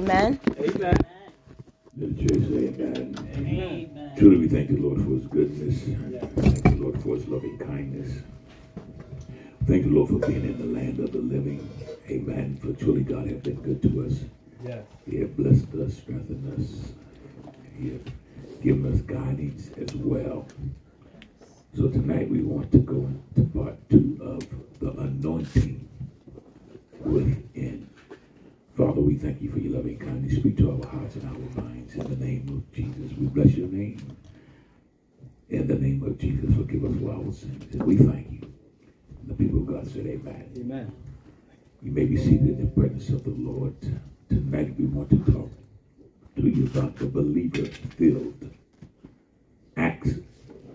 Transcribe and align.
Amen. 0.00 0.40
Amen. 0.58 0.96
Let 1.94 2.16
the 2.16 2.22
church 2.22 2.48
say 2.48 2.68
amen. 2.68 3.14
amen. 3.36 4.12
Truly, 4.16 4.38
we 4.38 4.48
thank 4.48 4.68
the 4.68 4.78
Lord 4.78 4.96
for 5.02 5.10
his 5.10 5.26
goodness. 5.26 5.82
Thank 6.36 6.62
the 6.62 6.82
Lord 6.82 7.02
for 7.02 7.16
his 7.16 7.28
loving 7.28 7.58
kindness. 7.58 8.22
Thank 9.66 9.82
the 9.84 9.90
Lord 9.90 10.08
for 10.08 10.26
being 10.26 10.42
in 10.42 10.56
the 10.56 10.80
land 10.80 11.00
of 11.00 11.12
the 11.12 11.18
living. 11.18 11.68
Amen. 12.08 12.56
For 12.62 12.72
truly, 12.82 13.02
God 13.02 13.26
has 13.26 13.42
been 13.42 13.60
good 13.60 13.82
to 13.82 14.06
us. 14.06 14.20
Yes. 14.64 14.84
He 15.04 15.18
has 15.18 15.28
blessed 15.28 15.74
us, 15.74 15.98
strengthened 15.98 16.58
us. 16.58 16.92
He 17.78 17.90
has 17.90 18.00
given 18.62 18.90
us 18.90 19.02
guidance 19.02 19.68
as 19.76 19.94
well. 19.96 20.48
So 21.76 21.88
tonight 21.88 22.30
we 22.30 22.40
want 22.40 22.72
to 22.72 22.78
go 22.78 23.06
into 23.36 23.50
part 23.50 23.76
two 23.90 24.18
of 24.22 24.80
the 24.80 24.98
anointing 24.98 25.86
within. 27.04 27.89
Father, 28.80 29.02
we 29.02 29.14
thank 29.16 29.42
you 29.42 29.50
for 29.50 29.58
your 29.58 29.74
loving 29.74 29.98
kindness. 29.98 30.36
Speak 30.36 30.56
to 30.56 30.70
our 30.70 30.88
hearts 30.88 31.14
and 31.16 31.28
our 31.28 31.62
minds 31.62 31.94
in 31.94 32.02
the 32.02 32.24
name 32.24 32.48
of 32.48 32.74
Jesus. 32.74 33.14
We 33.18 33.26
bless 33.26 33.54
your 33.54 33.68
name. 33.68 34.16
In 35.50 35.66
the 35.66 35.74
name 35.74 36.02
of 36.02 36.16
Jesus, 36.16 36.54
forgive 36.56 36.86
us 36.86 36.98
for 36.98 37.12
our 37.12 37.30
sins. 37.30 37.74
And 37.74 37.82
we 37.82 37.98
thank 37.98 38.32
you. 38.32 38.50
The 39.26 39.34
people 39.34 39.58
of 39.58 39.66
God 39.66 39.86
said, 39.86 40.06
Amen. 40.06 40.50
Amen. 40.56 40.92
You 41.82 41.92
may 41.92 42.06
be 42.06 42.16
seated 42.16 42.48
in 42.48 42.60
the 42.64 42.70
presence 42.70 43.10
of 43.10 43.22
the 43.22 43.34
Lord. 43.36 43.74
Tonight 44.30 44.74
we 44.78 44.86
want 44.86 45.10
to 45.10 45.30
talk 45.30 45.50
to 46.36 46.48
you 46.48 46.64
about 46.64 46.96
the 46.96 47.04
believer 47.04 47.66
filled. 47.98 48.50
Acts 49.76 50.14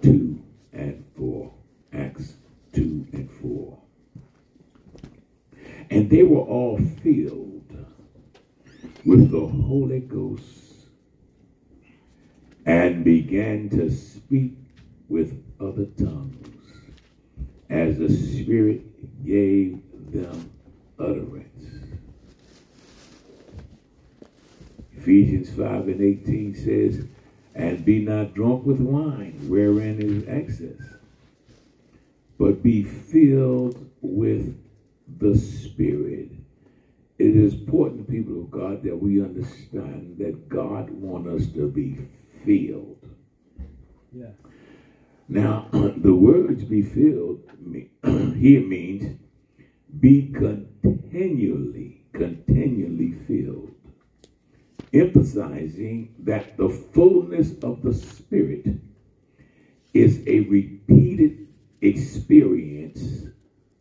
2 0.04 0.44
and 0.74 1.04
4. 1.18 1.52
Acts 1.92 2.34
2 2.76 3.08
and 3.14 3.32
4. 3.42 3.80
And 5.90 6.08
they 6.08 6.22
were 6.22 6.42
all 6.42 6.78
filled 7.02 7.55
with 9.06 9.32
the 9.32 9.48
Holy 9.48 10.00
Ghost 10.00 10.88
and 12.66 13.04
began 13.04 13.70
to 13.70 13.92
speak 13.92 14.54
with 15.08 15.44
other 15.60 15.86
tongues 15.98 16.48
as 17.70 18.00
the 18.00 18.10
Spirit 18.10 18.82
gave 19.24 19.80
them 20.12 20.50
utterance. 20.98 21.46
Ephesians 24.98 25.52
5 25.52 25.88
and 25.88 26.02
18 26.02 26.56
says, 26.56 27.06
And 27.54 27.86
be 27.86 28.00
not 28.00 28.34
drunk 28.34 28.66
with 28.66 28.80
wine, 28.80 29.38
wherein 29.48 30.02
is 30.02 30.28
excess, 30.28 30.82
but 32.40 32.64
be 32.64 32.82
filled 32.84 33.88
with 34.02 34.58
the 35.20 35.38
Spirit. 35.38 36.35
It 37.18 37.36
is 37.36 37.54
important, 37.54 38.10
people 38.10 38.42
of 38.42 38.52
God, 38.52 38.84
that 38.84 38.96
we 38.96 39.22
understand 39.22 40.18
that 40.20 40.50
God 40.50 40.90
wants 40.90 41.44
us 41.46 41.54
to 41.54 41.70
be 41.70 41.98
filled. 42.44 43.08
Yeah. 44.12 44.32
Now, 45.30 45.70
the 45.72 46.14
words 46.14 46.64
be 46.66 46.82
filled 46.82 47.42
here 48.36 48.62
means 48.62 49.18
be 50.00 50.32
continually, 50.34 52.04
continually 52.14 53.14
filled, 53.28 53.72
emphasizing 54.94 56.14
that 56.20 56.58
the 56.58 56.70
fullness 56.70 57.54
of 57.64 57.82
the 57.82 57.94
Spirit 57.94 58.68
is 59.94 60.22
a 60.28 60.42
repeated 60.42 61.48
experience 61.82 63.28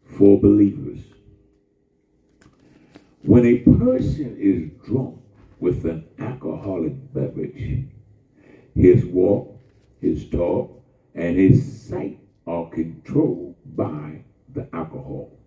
for 0.04 0.40
believers. 0.40 1.13
When 3.26 3.46
a 3.46 3.60
person 3.60 4.36
is 4.38 4.70
drunk 4.84 5.16
with 5.58 5.86
an 5.86 6.04
alcoholic 6.18 7.14
beverage, 7.14 7.86
his 8.74 9.06
walk, 9.06 9.58
his 10.00 10.28
talk, 10.28 10.82
and 11.14 11.36
his 11.36 11.86
sight 11.88 12.20
are 12.46 12.68
controlled 12.68 13.56
by 13.76 14.24
the 14.52 14.66
alcohol. 14.74 15.38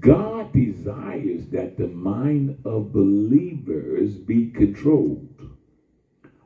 God 0.00 0.52
desires 0.52 1.48
that 1.48 1.78
the 1.78 1.88
mind 1.88 2.54
of 2.66 2.92
believers 2.92 4.18
be 4.18 4.50
controlled 4.50 5.48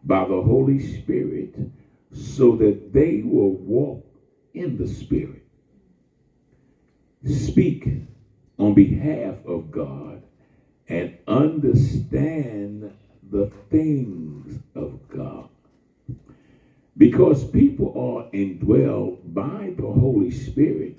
by 0.04 0.24
the 0.24 0.40
Holy 0.40 0.78
Spirit 0.78 1.56
so 2.12 2.54
that 2.56 2.92
they 2.92 3.22
will 3.22 3.54
walk 3.54 4.04
in 4.54 4.76
the 4.76 4.86
Spirit, 4.86 5.42
speak 7.24 7.88
on 8.58 8.74
behalf 8.74 9.36
of 9.46 9.70
God, 9.72 10.22
and 10.88 11.12
understand 11.28 12.92
the 13.30 13.46
things 13.70 14.60
of 14.74 14.98
God. 15.08 15.48
Because 16.98 17.44
people 17.44 17.92
are 17.96 18.30
indwelled 18.32 19.18
by 19.34 19.72
the 19.76 19.90
Holy 19.92 20.30
Spirit 20.30 20.96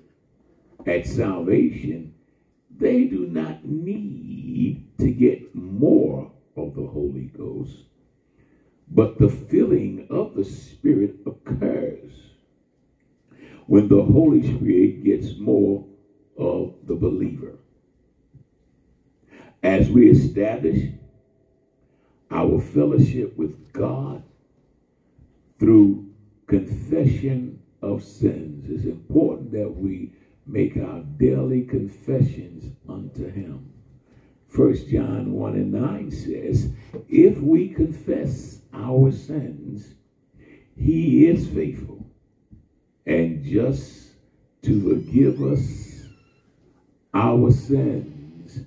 at 0.88 1.06
salvation, 1.08 2.12
they 2.78 3.06
do 3.06 3.26
not 3.26 3.66
need 3.68 4.82
to 5.00 5.12
get 5.12 5.56
more 5.56 6.32
of 6.58 6.76
the 6.76 6.86
Holy 6.86 7.30
Ghost, 7.38 7.86
but 8.90 9.20
the 9.20 9.30
filling 9.30 10.06
of 10.10 10.36
the 10.36 10.46
Spirit 10.46 11.16
occurs 11.26 12.32
when 13.68 13.90
the 13.90 14.04
Holy 14.04 14.44
Spirit 14.44 15.04
gets 15.04 15.38
more 15.38 15.84
of 16.38 16.74
the 16.86 16.96
believer. 16.96 17.58
As 19.64 19.90
we 19.90 20.10
establish 20.10 20.92
our 22.32 22.60
fellowship 22.60 23.38
with 23.38 23.74
God 23.74 24.22
through 25.60 26.06
confession 26.48 27.58
of 27.84 28.04
sins, 28.04 28.70
it's 28.70 28.86
important 28.86 29.52
that 29.52 29.70
we 29.76 30.10
make 30.48 30.78
our 30.78 31.02
daily 31.02 31.62
confessions 31.62 32.72
unto 32.90 33.28
him. 33.30 33.72
First 34.48 34.88
John 34.88 35.32
1 35.32 35.56
and 35.56 35.72
9 35.72 36.12
says, 36.12 36.70
If 37.10 37.42
we 37.42 37.68
confess 37.68 38.60
our 38.74 39.12
sins, 39.12 39.96
he 40.76 41.28
is 41.28 41.48
faithful 41.48 42.06
and 43.08 43.44
just 43.44 44.16
to 44.64 44.80
forgive 44.80 45.42
us 45.42 45.87
our 47.18 47.52
sins 47.52 48.60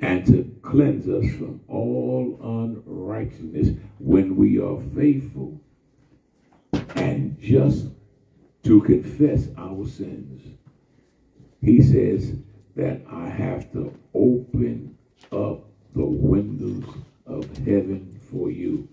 and 0.00 0.26
to 0.26 0.52
cleanse 0.60 1.08
us 1.08 1.24
from 1.36 1.60
all 1.68 2.36
unrighteousness 2.42 3.76
when 4.00 4.34
we 4.34 4.58
are 4.60 4.80
faithful 4.96 5.60
and 6.96 7.40
just 7.40 7.86
to 8.64 8.80
confess 8.82 9.46
our 9.56 9.86
sins. 9.86 10.42
He 11.62 11.80
says 11.80 12.34
that 12.74 13.02
I 13.08 13.28
have 13.28 13.70
to 13.72 13.96
open 14.14 14.98
up 15.30 15.64
the 15.94 16.04
windows 16.04 16.84
of 17.24 17.44
heaven 17.58 18.20
for 18.32 18.50
you. 18.50 18.88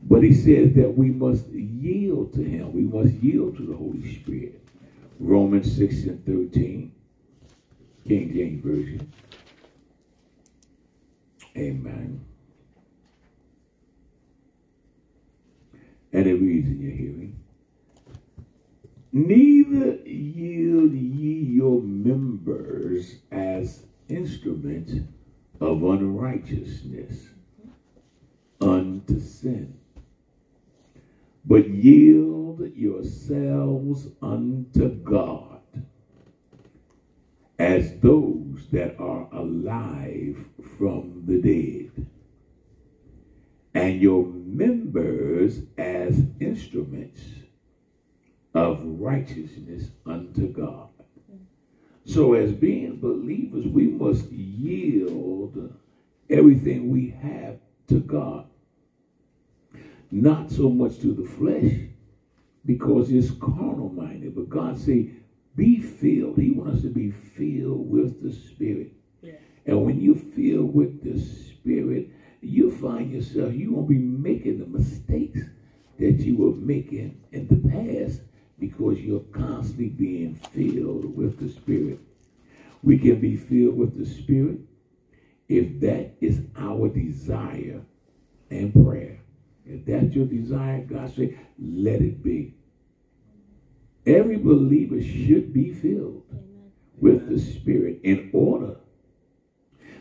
But 0.00 0.22
he 0.22 0.32
says 0.32 0.72
that 0.76 0.96
we 0.96 1.10
must 1.10 1.46
yield 1.48 2.32
to 2.34 2.42
him. 2.42 2.72
We 2.72 2.84
must 2.84 3.12
yield 3.22 3.58
to 3.58 3.66
the 3.66 3.76
Holy 3.76 4.14
Spirit. 4.14 4.62
Romans 5.20 5.76
6 5.76 5.94
and 6.04 6.24
13, 6.24 6.92
King 8.08 8.32
James 8.34 8.62
Version. 8.64 9.02
Amen. 11.58 12.20
And 16.12 16.26
it 16.28 16.34
reads 16.34 16.68
in 16.68 16.80
your 16.80 16.92
hearing. 16.92 17.34
Neither 19.12 19.96
yield 20.06 20.92
ye 20.92 21.32
your 21.42 21.80
members 21.80 23.16
as 23.32 23.84
instruments 24.08 24.94
of 25.60 25.82
unrighteousness 25.82 27.30
unto 28.60 29.18
sin, 29.18 29.74
but 31.44 31.66
yield 31.66 32.68
yourselves 32.74 34.08
unto 34.22 34.88
God 34.88 35.57
as 37.58 37.92
those 38.00 38.68
that 38.72 38.98
are 39.00 39.28
alive 39.32 40.48
from 40.60 41.24
the 41.26 41.38
dead, 41.38 42.06
and 43.74 44.00
your 44.00 44.24
members 44.26 45.60
as 45.78 46.24
instruments 46.40 47.42
of 48.54 48.82
righteousness 49.00 49.90
unto 50.06 50.48
God. 50.48 50.88
So, 52.04 52.34
as 52.34 52.52
being 52.52 52.98
believers, 53.00 53.66
we 53.68 53.86
must 53.86 54.30
yield 54.30 55.72
everything 56.30 56.90
we 56.90 57.08
have 57.08 57.56
to 57.88 58.00
God. 58.00 58.44
Not 60.12 60.50
so 60.50 60.70
much 60.70 60.98
to 61.00 61.12
the 61.12 61.24
flesh, 61.24 61.72
because 62.66 63.10
it's 63.10 63.30
carnal 63.30 63.88
minded, 63.88 64.34
but 64.34 64.48
God 64.50 64.76
say, 64.76 65.06
be 65.58 65.80
filled. 65.80 66.38
He 66.38 66.52
wants 66.52 66.76
us 66.76 66.82
to 66.82 66.88
be 66.88 67.10
filled 67.10 67.90
with 67.90 68.22
the 68.22 68.32
Spirit. 68.32 68.92
Yeah. 69.20 69.32
And 69.66 69.84
when 69.84 70.00
you 70.00 70.14
feel 70.14 70.62
with 70.62 71.02
the 71.02 71.20
Spirit, 71.20 72.08
you 72.40 72.70
find 72.70 73.10
yourself, 73.10 73.52
you 73.52 73.72
won't 73.72 73.88
be 73.88 73.98
making 73.98 74.60
the 74.60 74.66
mistakes 74.66 75.40
that 75.98 76.20
you 76.20 76.36
were 76.36 76.54
making 76.54 77.20
in 77.32 77.48
the 77.48 77.68
past 77.68 78.22
because 78.60 79.00
you're 79.00 79.20
constantly 79.32 79.88
being 79.88 80.36
filled 80.36 81.16
with 81.16 81.38
the 81.40 81.48
Spirit. 81.48 81.98
We 82.84 82.96
can 82.96 83.20
be 83.20 83.36
filled 83.36 83.76
with 83.76 83.98
the 83.98 84.06
Spirit 84.06 84.60
if 85.48 85.80
that 85.80 86.12
is 86.20 86.42
our 86.56 86.88
desire 86.88 87.82
and 88.50 88.72
prayer. 88.72 89.18
If 89.66 89.84
that's 89.84 90.14
your 90.14 90.26
desire, 90.26 90.82
God 90.82 91.14
say, 91.14 91.36
let 91.58 92.00
it 92.00 92.22
be. 92.22 92.54
Every 94.06 94.36
believer 94.38 95.00
should 95.00 95.52
be 95.54 95.70
filled 95.70 96.24
with 97.00 97.28
the 97.28 97.38
Spirit 97.38 98.00
in 98.04 98.30
order 98.32 98.76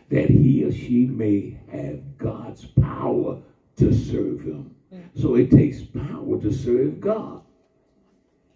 that 0.10 0.30
he 0.30 0.64
or 0.64 0.72
she 0.72 1.06
may 1.06 1.60
have 1.70 2.18
God's 2.20 2.66
power 2.66 3.38
to 3.78 3.94
serve 3.94 4.42
him. 4.42 4.72
So 5.14 5.36
it 5.36 5.52
takes 5.52 5.84
power 5.84 6.38
to 6.38 6.52
serve 6.52 7.02
God. 7.02 7.42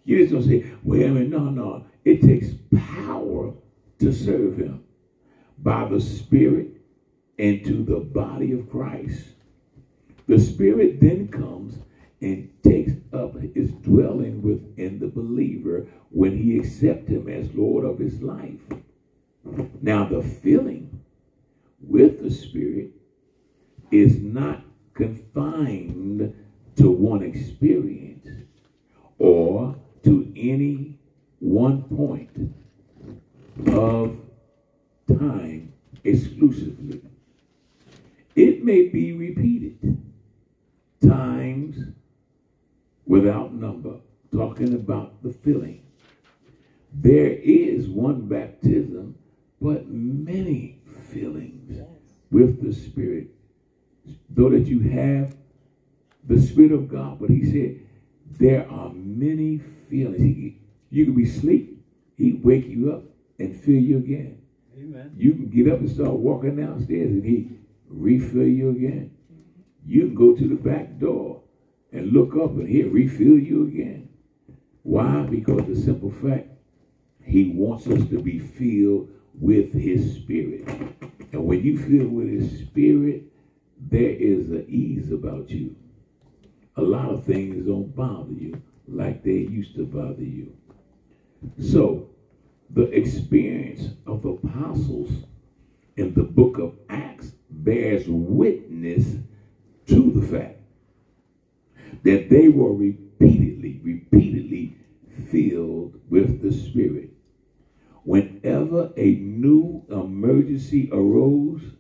You 0.06 0.18
just 0.18 0.32
don't 0.32 0.44
say, 0.44 0.64
well, 0.84 1.14
no, 1.16 1.50
no. 1.50 1.84
It 2.06 2.22
takes 2.22 2.56
power 2.76 3.54
to 4.00 4.12
serve 4.14 4.58
him 4.58 4.82
by 5.60 5.86
the 5.86 6.02
Spirit 6.02 6.68
into 7.40 7.84
the 7.84 8.00
body 8.00 8.54
of 8.54 8.70
Christ. 8.70 9.36
The 10.28 10.40
Spirit 10.40 11.02
then 11.02 11.28
comes 11.28 11.80
and 12.22 12.50
takes 12.64 12.94
up 13.14 13.40
his 13.54 13.72
dwelling 13.84 14.42
within 14.42 15.00
the 15.00 15.08
believer 15.08 15.88
when 16.12 16.38
he 16.38 16.60
accepts 16.60 17.10
him 17.10 17.28
as 17.28 17.54
Lord 17.54 17.84
of 17.84 18.00
his 18.00 18.22
life. 18.22 18.60
Now, 19.82 20.08
the 20.08 20.22
filling 20.22 21.00
with 21.82 22.22
the 22.22 22.32
Spirit 22.32 22.92
is 23.92 24.22
not 24.22 24.64
confined 24.94 26.34
to 26.76 26.90
one 26.90 27.24
experience 27.24 28.28
or 29.18 29.76
to 30.04 30.32
any 30.36 31.00
one 31.40 31.84
point 31.84 32.30
of 33.68 34.16
time 35.08 35.74
exclusively. 36.04 37.02
It 38.36 38.64
may 38.64 38.90
be 38.90 39.12
repeated 39.14 39.98
times 41.02 41.78
without 43.12 43.54
number, 43.54 44.00
talking 44.34 44.74
about 44.74 45.22
the 45.22 45.34
filling. 45.34 45.84
There 46.94 47.34
is 47.34 47.90
one 47.90 48.22
baptism, 48.22 49.18
but 49.60 49.90
many 49.90 50.80
fillings 51.10 51.78
with 52.32 52.64
the 52.64 52.72
Spirit. 52.72 53.28
Though 54.30 54.50
that 54.52 54.66
you 54.66 54.80
have 54.80 55.36
the 56.24 56.40
Spirit 56.40 56.72
of 56.72 56.88
God, 56.88 57.20
but 57.20 57.30
he 57.30 57.44
said 57.52 57.82
there 58.40 58.66
are 58.72 58.94
many 58.94 59.58
feelings. 59.90 60.22
He, 60.22 60.62
you 60.90 61.04
can 61.04 61.14
be 61.14 61.26
asleep, 61.26 61.84
he 62.16 62.40
wake 62.42 62.68
you 62.68 62.94
up 62.94 63.04
and 63.40 63.54
fill 63.54 63.76
you 63.76 63.98
again. 63.98 64.42
Amen. 64.78 65.12
You 65.18 65.34
can 65.34 65.50
get 65.50 65.68
up 65.68 65.80
and 65.80 65.92
start 65.92 66.14
walking 66.14 66.56
downstairs 66.56 67.12
and 67.12 67.26
he 67.26 67.50
refill 67.90 68.48
you 68.48 68.70
again. 68.70 69.12
You 69.86 70.06
can 70.06 70.16
go 70.16 70.34
to 70.34 70.48
the 70.48 70.56
back 70.56 70.98
door 70.98 71.42
and 71.92 72.12
look 72.12 72.36
up 72.36 72.52
and 72.52 72.68
he'll 72.68 72.90
refill 72.90 73.38
you 73.38 73.68
again. 73.68 74.10
Why? 74.84 75.24
Because 75.24 75.66
the 75.68 75.76
simple 75.76 76.12
fact, 76.12 76.50
he 77.24 77.50
wants 77.50 77.88
us 77.88 78.08
to 78.10 78.22
be 78.22 78.40
filled 78.40 79.10
with 79.40 79.74
his 79.74 80.16
spirit. 80.16 80.68
And 81.32 81.46
when 81.46 81.64
you 81.64 81.78
feel 81.78 82.08
with 82.08 82.30
his 82.30 82.60
spirit, 82.60 83.24
there 83.80 84.12
is 84.12 84.50
an 84.50 84.66
ease 84.68 85.12
about 85.12 85.50
you. 85.50 85.76
A 86.78 86.82
lot 86.82 87.10
of 87.10 87.26
things 87.26 87.66
don't 87.66 87.96
bother 87.96 88.34
you 88.34 88.62
like 88.88 89.24
they 89.24 89.32
used 89.32 89.76
to 89.76 89.86
bother 89.86 90.24
you. 90.24 90.56
So, 91.60 92.10
the 92.70 92.84
experience 92.84 93.94
of 94.08 94.22
the 94.22 94.30
apostles 94.30 95.12
in 95.98 96.14
the 96.14 96.24
book 96.24 96.58
of 96.58 96.74
Acts 96.90 97.34
bears 97.50 98.06
witness 98.08 99.18
to 99.88 100.12
the 100.12 100.26
fact 100.26 100.61
that 102.04 102.30
they 102.30 102.50
were 102.50 102.74
repeatedly, 102.74 103.82
repeatedly 103.84 104.76
filled 105.08 106.00
with 106.10 106.42
the 106.42 106.52
Spirit. 106.52 107.10
Whenever 108.04 108.92
a 108.98 109.16
new 109.16 109.84
emergency 109.92 110.90
arose, 110.92 111.74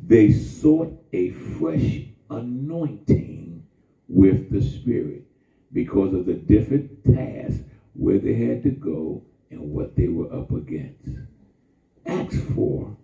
they 0.00 0.30
sought 0.30 0.92
a 1.14 1.30
fresh 1.30 2.02
anointing 2.30 3.62
with 4.08 4.50
the 4.50 4.62
Spirit 4.62 5.22
because 5.72 6.14
of 6.14 6.26
the 6.26 6.34
different 6.34 7.04
tasks 7.04 7.64
where 7.94 8.18
they 8.18 8.34
had 8.34 8.62
to 8.64 8.70
go 8.70 9.22
and 9.50 9.60
what 9.72 9.96
they 9.96 10.08
were 10.08 10.32
up 10.32 10.52
against. 10.52 11.20
Acts 12.06 12.38
4, 12.40 12.96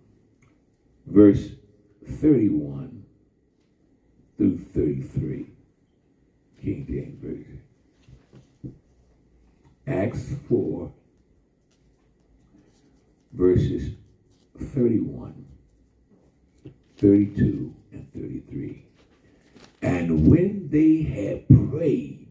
verse 1.07 1.53
31 2.05 3.03
through 4.37 4.55
33. 4.55 5.45
King 6.67 6.85
James 6.85 7.21
Version. 7.21 7.61
Acts 9.87 10.33
4, 10.49 10.91
verses 13.31 13.93
31, 14.73 15.45
32, 16.97 17.73
and 17.93 18.13
33. 18.13 18.85
And 19.81 20.29
when 20.29 20.67
they 20.69 21.03
had 21.03 21.47
prayed, 21.47 22.27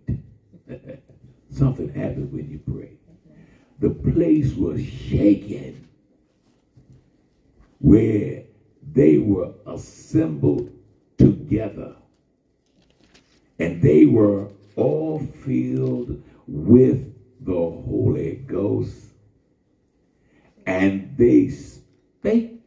something 1.50 1.88
happened 1.94 2.30
when 2.30 2.50
you 2.50 2.60
pray. 2.70 2.98
The 3.78 3.88
place 3.88 4.52
was 4.52 4.84
shaken 4.84 5.88
where 7.78 8.42
they 8.92 9.16
were 9.16 9.54
assembled 9.66 10.70
together. 11.16 11.96
And 13.58 13.80
they 13.80 14.06
were 14.06 14.48
all 14.76 15.20
filled 15.44 16.22
with 16.46 17.12
the 17.40 17.52
Holy 17.52 18.36
Ghost. 18.46 18.94
And 20.66 21.16
they 21.16 21.48
spake 21.48 22.60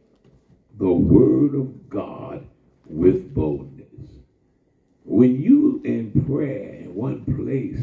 the 0.78 0.92
word 0.92 1.54
of 1.54 1.88
God 1.88 2.46
with 2.86 3.34
boldness. 3.34 3.86
When 5.04 5.40
you 5.40 5.80
in 5.84 6.24
prayer 6.26 6.74
in 6.74 6.94
one 6.94 7.24
place 7.24 7.80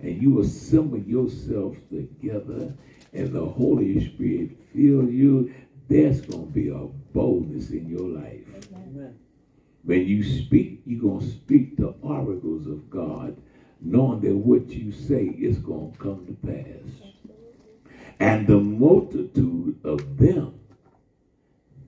and 0.00 0.20
you 0.20 0.40
assemble 0.40 0.98
yourselves 0.98 1.78
together 1.90 2.74
and 3.12 3.32
the 3.32 3.44
Holy 3.44 4.04
Spirit 4.06 4.50
fills 4.72 5.10
you, 5.10 5.54
there's 5.88 6.20
going 6.22 6.46
to 6.46 6.52
be 6.52 6.68
a 6.68 6.86
boldness 7.12 7.70
in 7.70 7.88
your 7.88 8.08
life. 8.08 8.40
When 9.82 10.06
you 10.06 10.22
speak, 10.22 10.82
you're 10.84 11.00
going 11.00 11.20
to 11.20 11.30
speak 11.30 11.76
the 11.76 11.94
oracles 12.02 12.66
of 12.66 12.90
God, 12.90 13.36
knowing 13.80 14.20
that 14.20 14.36
what 14.36 14.68
you 14.68 14.92
say 14.92 15.24
is 15.24 15.58
going 15.58 15.92
to 15.92 15.98
come 15.98 16.26
to 16.26 16.46
pass. 16.46 17.10
And 18.18 18.46
the 18.46 18.58
multitude 18.58 19.80
of 19.84 20.18
them 20.18 20.60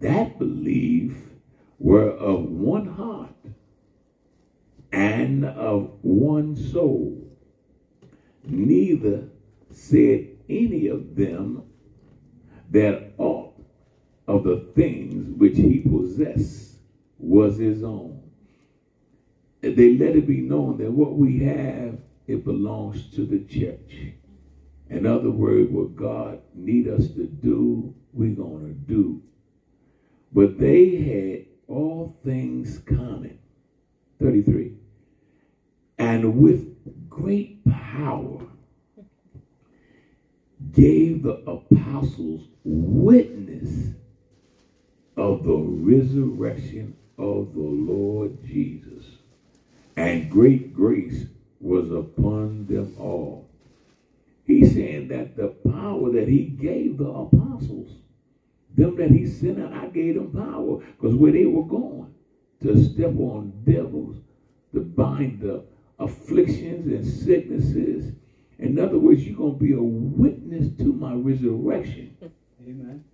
that 0.03 0.39
believe 0.39 1.17
were 1.79 2.11
of 2.11 2.45
one 2.45 2.87
heart 2.87 3.29
and 4.91 5.45
of 5.45 5.93
one 6.03 6.57
soul. 6.57 7.19
Neither 8.45 9.29
said 9.71 10.29
any 10.49 10.89
of 10.89 11.15
them 11.15 11.63
that 12.71 13.13
aught 13.19 13.55
of 14.27 14.45
the 14.45 14.67
things 14.75 15.29
which 15.39 15.57
he 15.57 15.81
possessed 15.81 16.62
was 17.23 17.57
his 17.57 17.83
own. 17.83 18.21
They 19.63 19.97
let 19.97 20.17
it 20.17 20.27
be 20.27 20.41
known 20.41 20.79
that 20.79 20.91
what 20.91 21.17
we 21.17 21.39
have, 21.39 21.99
it 22.27 22.45
belongs 22.45 23.11
to 23.13 23.25
the 23.25 23.39
church. 23.39 24.13
In 24.91 25.07
other 25.07 25.31
words, 25.31 25.71
what 25.71 25.95
God 25.97 26.41
need 26.55 26.89
us 26.89 27.09
to 27.09 27.25
do, 27.25 27.95
we're 28.13 28.35
going 28.35 28.67
to 28.67 28.73
do. 28.73 29.23
But 30.33 30.59
they 30.59 30.97
had 30.97 31.45
all 31.69 32.17
things 32.25 32.79
common. 32.79 33.39
33. 34.21 34.77
And 35.99 36.39
with 36.39 36.67
great 37.09 37.65
power 37.65 38.47
gave 40.73 41.23
the 41.23 41.43
apostles 41.49 42.49
witness 42.65 43.95
of 45.17 45.45
the 45.45 45.57
resurrection 45.57 46.97
of 47.19 47.55
the 47.55 47.61
Lord 47.61 48.43
Jesus. 48.45 49.05
And 49.97 50.31
great 50.31 50.75
grace 50.75 51.27
was 51.61 51.91
upon 51.91 52.67
them 52.67 52.95
all. 52.99 53.49
He's 54.45 54.73
saying 54.75 55.09
that 55.09 55.37
the 55.37 55.49
power 55.49 56.11
that 56.13 56.29
he 56.29 56.45
gave 56.45 56.99
the 56.99 57.09
apostles, 57.09 57.91
them 58.75 58.97
that 58.97 59.11
he 59.11 59.27
sent 59.27 59.61
out, 59.61 59.73
I 59.73 59.87
gave 59.89 60.15
them 60.17 60.33
power. 60.33 60.79
Because 60.79 61.15
where 61.15 61.33
they 61.33 61.47
were 61.47 61.65
going, 61.65 62.13
to 62.63 62.83
step 62.83 63.15
on 63.17 63.53
devils, 63.65 64.17
to 64.73 64.81
bind 64.81 65.41
the 65.41 65.63
afflictions 65.99 66.87
and 66.87 67.07
sicknesses. 67.07 68.13
In 68.59 68.79
other 68.79 68.99
words, 68.99 69.27
you're 69.27 69.37
going 69.37 69.59
to 69.59 69.65
be 69.65 69.73
a 69.73 69.83
witness 69.83 70.77
to 70.79 70.93
my 70.93 71.15
resurrection. 71.15 72.17
Amen. 72.67 73.05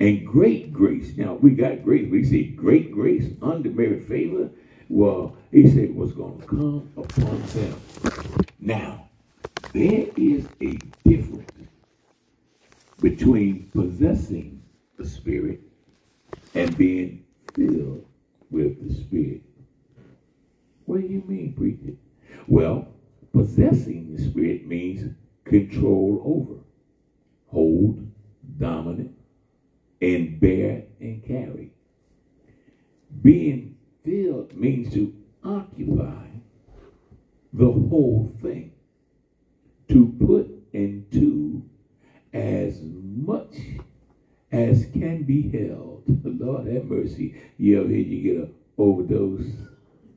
And 0.00 0.26
great 0.26 0.72
grace. 0.72 1.16
Now, 1.16 1.34
we 1.34 1.50
got 1.52 1.84
grace. 1.84 2.10
We 2.10 2.24
say 2.24 2.44
great 2.44 2.92
grace, 2.92 3.30
undeserved 3.40 4.08
favor. 4.08 4.50
Well, 4.88 5.36
he 5.50 5.70
said 5.70 5.94
was 5.94 6.12
going 6.12 6.40
to 6.40 6.46
come 6.46 6.92
upon 6.96 7.42
them. 7.48 7.80
Now, 8.60 9.08
there 9.72 10.06
is 10.16 10.46
a 10.60 10.78
difference 11.08 11.50
between 13.00 13.70
possessing 13.74 14.62
the 14.96 15.06
Spirit 15.06 15.60
and 16.54 16.76
being 16.76 17.24
filled 17.54 18.04
with 18.50 18.86
the 18.86 18.94
Spirit. 19.02 19.42
What 20.84 21.00
do 21.00 21.06
you 21.06 21.22
mean, 21.26 21.54
preacher? 21.54 21.96
Well, 22.46 22.88
possessing 23.32 24.14
the 24.14 24.22
Spirit 24.22 24.66
means 24.66 25.14
control 25.44 26.22
over, 26.24 26.60
hold, 27.48 28.06
dominant, 28.58 29.16
and 30.02 30.40
bear 30.40 30.84
and 31.00 31.22
carry. 31.22 31.72
Being 33.22 33.76
filled 34.04 34.56
means 34.56 34.90
to 34.90 35.12
occupy 35.44 36.28
the 37.52 37.70
whole 37.70 38.30
thing, 38.42 38.72
to 39.88 40.06
put 40.20 40.48
into 40.72 41.62
as 42.34 42.82
much 42.82 43.78
as 44.52 44.86
can 44.86 45.24
be 45.24 45.42
held. 45.42 46.02
Lord 46.24 46.66
have 46.66 46.84
mercy. 46.84 47.32
You 47.58 47.80
ever 47.80 47.88
hear 47.88 47.98
you 47.98 48.22
get 48.22 48.36
an 48.36 48.48
overdose 48.78 49.68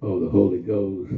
of 0.02 0.22
the 0.22 0.30
Holy 0.30 0.60
Ghost? 0.60 1.12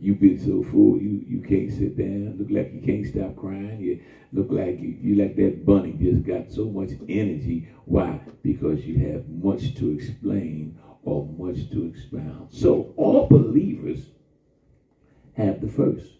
You've 0.00 0.20
been 0.20 0.38
so 0.38 0.62
full, 0.62 0.98
you, 0.98 1.24
you 1.26 1.40
can't 1.40 1.70
sit 1.70 1.96
down. 1.96 2.36
Look 2.38 2.50
like 2.50 2.72
you 2.74 2.80
can't 2.80 3.06
stop 3.06 3.36
crying. 3.36 3.80
You 3.80 3.96
look 4.32 4.50
like 4.50 4.80
you, 4.80 4.96
you 5.00 5.14
like 5.14 5.36
that 5.36 5.64
bunny 5.64 5.92
just 5.92 6.24
got 6.24 6.50
so 6.50 6.68
much 6.68 6.90
energy. 7.08 7.66
Why? 7.86 8.20
Because 8.42 8.86
you 8.86 8.96
have 8.98 9.28
much 9.28 9.74
to 9.76 9.90
explain 9.90 10.76
or 11.02 11.22
much 11.22 11.70
to 11.70 11.84
expound. 11.84 12.48
So 12.50 12.92
all 12.96 13.26
believers 13.28 14.10
have 15.34 15.60
the 15.60 15.68
first, 15.68 16.18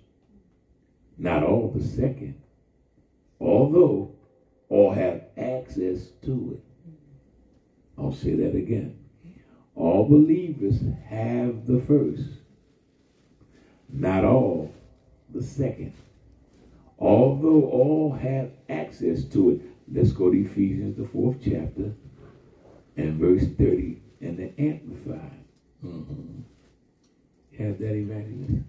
not 1.18 1.42
all 1.42 1.68
the 1.68 1.82
second. 1.82 2.36
Although 3.40 4.10
all 4.68 4.92
have 4.92 5.20
access 5.36 6.10
to 6.22 6.52
it. 6.54 6.60
I'll 7.98 8.12
say 8.12 8.34
that 8.34 8.54
again. 8.54 8.96
All 9.74 10.04
believers 10.04 10.82
have 11.06 11.66
the 11.66 11.78
first, 11.78 12.40
not 13.92 14.24
all 14.24 14.72
the 15.32 15.42
second. 15.42 15.92
Although 16.98 17.62
all 17.64 18.12
have 18.12 18.50
access 18.68 19.24
to 19.24 19.50
it, 19.50 19.60
let's 19.92 20.12
go 20.12 20.30
to 20.30 20.40
Ephesians, 20.40 20.96
the 20.96 21.06
fourth 21.06 21.36
chapter, 21.42 21.92
and 22.96 23.18
verse 23.18 23.44
30, 23.58 24.00
and 24.20 24.38
the 24.38 24.60
Amplified. 24.60 25.44
Mm-hmm. 25.84 26.40
Have 27.58 27.78
that 27.78 27.94
evangelist? 27.94 28.64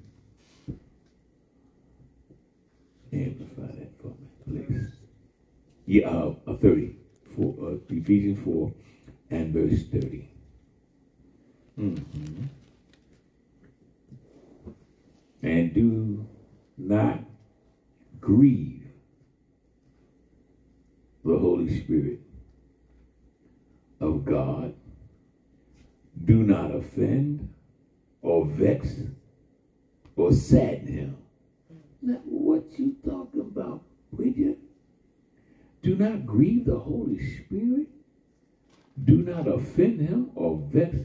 Amplify 3.14 3.80
that 3.80 3.92
for 4.02 4.08
me, 4.08 4.66
please 4.68 4.92
yeah, 5.86 6.10
uh, 6.10 6.34
uh 6.48 6.58
30, 6.58 6.96
for, 7.36 7.56
uh, 7.62 7.76
Ephesians 7.90 8.40
4 8.44 8.74
and 9.32 9.54
verse 9.54 9.84
30. 9.92 10.30
Mm-hmm. 11.80 12.44
And 15.46 15.76
do 15.76 16.26
not 16.76 17.20
grieve 18.20 18.88
the 21.24 21.38
Holy 21.38 21.84
Spirit 21.84 22.20
of 24.00 24.26
God. 24.26 24.74
Do 26.26 26.42
not 26.42 26.74
offend 26.74 27.54
or 28.24 28.48
vex 28.48 29.02
or 30.16 30.32
sadden 30.34 30.88
him. 30.88 31.18
Now, 32.02 32.22
what 32.26 32.64
you 32.80 32.96
talking 33.06 33.42
about, 33.42 33.84
preacher? 34.16 34.56
Do 35.84 35.96
not 35.96 36.26
grieve 36.26 36.66
the 36.66 36.80
Holy 36.80 37.20
Spirit. 37.20 37.90
Do 39.04 39.22
not 39.22 39.48
offend 39.48 40.02
him 40.02 40.32
or 40.34 40.58
vex 40.72 40.98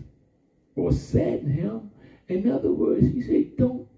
or 0.76 0.92
sadden 0.92 1.50
him. 1.50 1.90
In 2.28 2.50
other 2.50 2.72
words, 2.72 3.04
he 3.04 3.20
said, 3.20 3.58
don't 3.58 3.89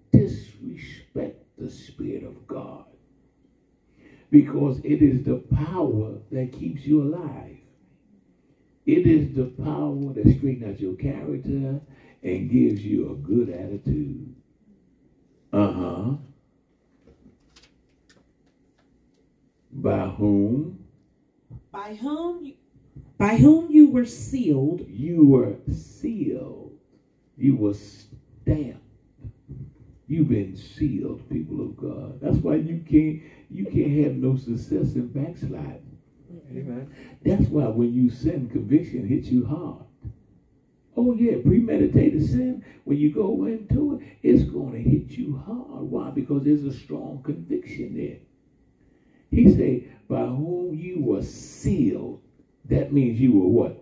disrespect 0.63 1.37
the 1.59 1.69
Spirit 1.71 2.25
of 2.25 2.47
God. 2.49 2.85
Because 4.31 4.81
it 4.85 5.03
is 5.03 5.23
the 5.23 5.37
power 5.37 6.21
that 6.31 6.53
keeps 6.53 6.87
you 6.87 7.03
alive. 7.03 7.59
It 8.87 9.07
is 9.07 9.29
the 9.31 9.47
power 9.47 10.13
that 10.13 10.29
straightens 10.31 10.65
out 10.65 10.81
your 10.81 10.95
character 10.95 11.81
and 12.23 12.49
gives 12.49 12.85
you 12.85 13.09
a 13.11 13.15
good 13.15 13.49
attitude. 13.49 14.35
Uh 15.53 15.71
huh. 15.71 16.15
by 19.73 20.07
whom 20.09 20.77
by 21.73 21.95
whom 21.95 22.45
you, 22.45 22.55
by 23.19 23.37
whom 23.37 23.71
you 23.71 23.87
were 23.87 24.05
sealed 24.05 24.83
you 24.89 25.25
were 25.25 25.57
sealed 25.71 26.73
you 27.37 27.55
were 27.55 27.75
stamped 27.75 28.82
you've 30.13 30.29
been 30.29 30.57
sealed 30.57 31.29
people 31.31 31.61
of 31.63 31.77
god 31.77 32.21
that's 32.21 32.39
why 32.39 32.57
you 32.57 32.79
can't 32.87 33.19
you 33.51 33.65
can't 33.67 33.93
have 33.93 34.15
no 34.15 34.37
success 34.37 34.97
in 34.97 35.09
backsliding 35.09 35.99
amen 36.53 36.87
that's 37.25 37.49
why 37.49 37.69
when 37.69 37.93
you 37.93 38.11
sin 38.11 38.49
conviction 38.49 39.07
hits 39.07 39.31
you 39.31 39.45
hard 39.45 39.85
Oh, 40.97 41.13
yeah, 41.13 41.37
premeditated 41.37 42.23
sin, 42.23 42.61
when 42.85 42.99
you 42.99 43.11
go 43.11 43.45
into 43.45 43.95
it, 43.95 44.01
it's 44.23 44.45
going 44.45 44.75
to 44.75 44.81
hit 44.81 45.19
you 45.19 45.35
hard. 45.35 45.85
Why? 45.85 46.11
Because 46.11 46.45
there's 46.45 46.65
a 46.65 46.73
strong 46.73 47.21
conviction 47.25 47.95
there. 47.95 48.19
He 49.33 49.49
said, 49.49 49.81
by 50.09 50.27
whom 50.27 50.75
you 50.75 51.01
were 51.01 51.23
sealed. 51.23 52.19
That 52.67 52.93
means 52.93 53.21
you 53.21 53.33
were 53.33 53.47
what? 53.47 53.73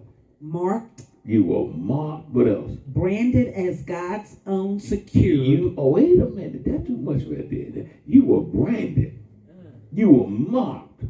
Marked. 0.40 1.04
You 1.30 1.44
were 1.44 1.72
marked. 1.72 2.30
What 2.30 2.48
else? 2.48 2.72
Branded 2.88 3.54
as 3.54 3.82
God's 3.82 4.34
own 4.48 4.80
secure. 4.80 5.36
You, 5.36 5.74
oh, 5.78 5.90
wait 5.90 6.18
a 6.18 6.24
minute. 6.24 6.64
That's 6.64 6.84
too 6.88 6.96
much 6.96 7.22
right 7.22 7.48
there. 7.48 7.86
You 8.04 8.24
were 8.24 8.40
branded. 8.40 9.16
You 9.92 10.10
were 10.10 10.26
marked 10.26 11.04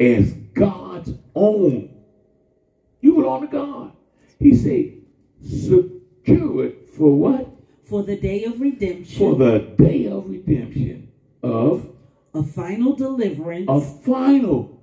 as 0.00 0.32
God's 0.54 1.12
own. 1.36 1.94
You 3.00 3.14
belong 3.14 3.42
to 3.42 3.46
God. 3.46 3.92
He 4.40 4.56
said, 4.56 4.94
secured 5.40 6.88
for 6.96 7.16
what? 7.16 7.48
For 7.84 8.02
the 8.02 8.16
day 8.16 8.42
of 8.42 8.60
redemption. 8.60 9.18
For 9.20 9.36
the 9.36 9.60
day 9.78 10.08
of 10.08 10.28
redemption 10.28 11.12
of 11.44 11.88
a 12.34 12.42
final 12.42 12.96
deliverance. 12.96 13.66
A 13.68 13.80
final 14.04 14.82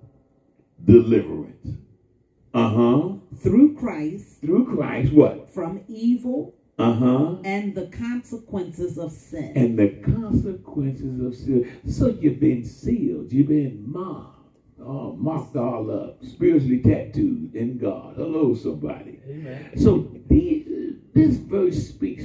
deliverance. 0.85 1.75
Uh 2.53 2.69
huh. 2.69 3.18
Through 3.37 3.75
Christ. 3.75 4.41
Through 4.41 4.75
Christ, 4.75 5.13
what? 5.13 5.53
From 5.53 5.83
evil. 5.87 6.55
Uh 6.77 6.93
huh. 6.93 7.35
And 7.43 7.75
the 7.75 7.87
consequences 7.87 8.97
of 8.97 9.11
sin. 9.11 9.53
And 9.55 9.77
the 9.77 9.89
consequences 9.89 11.21
of 11.21 11.35
sin. 11.35 11.81
So 11.89 12.07
you've 12.07 12.39
been 12.39 12.63
sealed. 12.63 13.31
You've 13.31 13.49
been 13.49 13.83
marked. 13.85 14.39
Oh, 14.81 15.13
marked 15.17 15.57
all 15.57 15.91
up, 15.91 16.23
spiritually 16.23 16.79
tattooed 16.79 17.53
in 17.53 17.77
God. 17.77 18.15
Hello, 18.15 18.55
somebody. 18.55 19.19
Amen. 19.29 19.71
So 19.77 20.09
the, 20.29 20.95
this 21.13 21.35
verse 21.35 21.89
speaks 21.89 22.23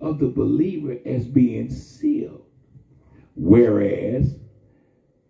of 0.00 0.18
the 0.18 0.28
believer 0.28 0.98
as 1.06 1.26
being 1.26 1.70
sealed. 1.70 2.44
Whereas 3.34 4.34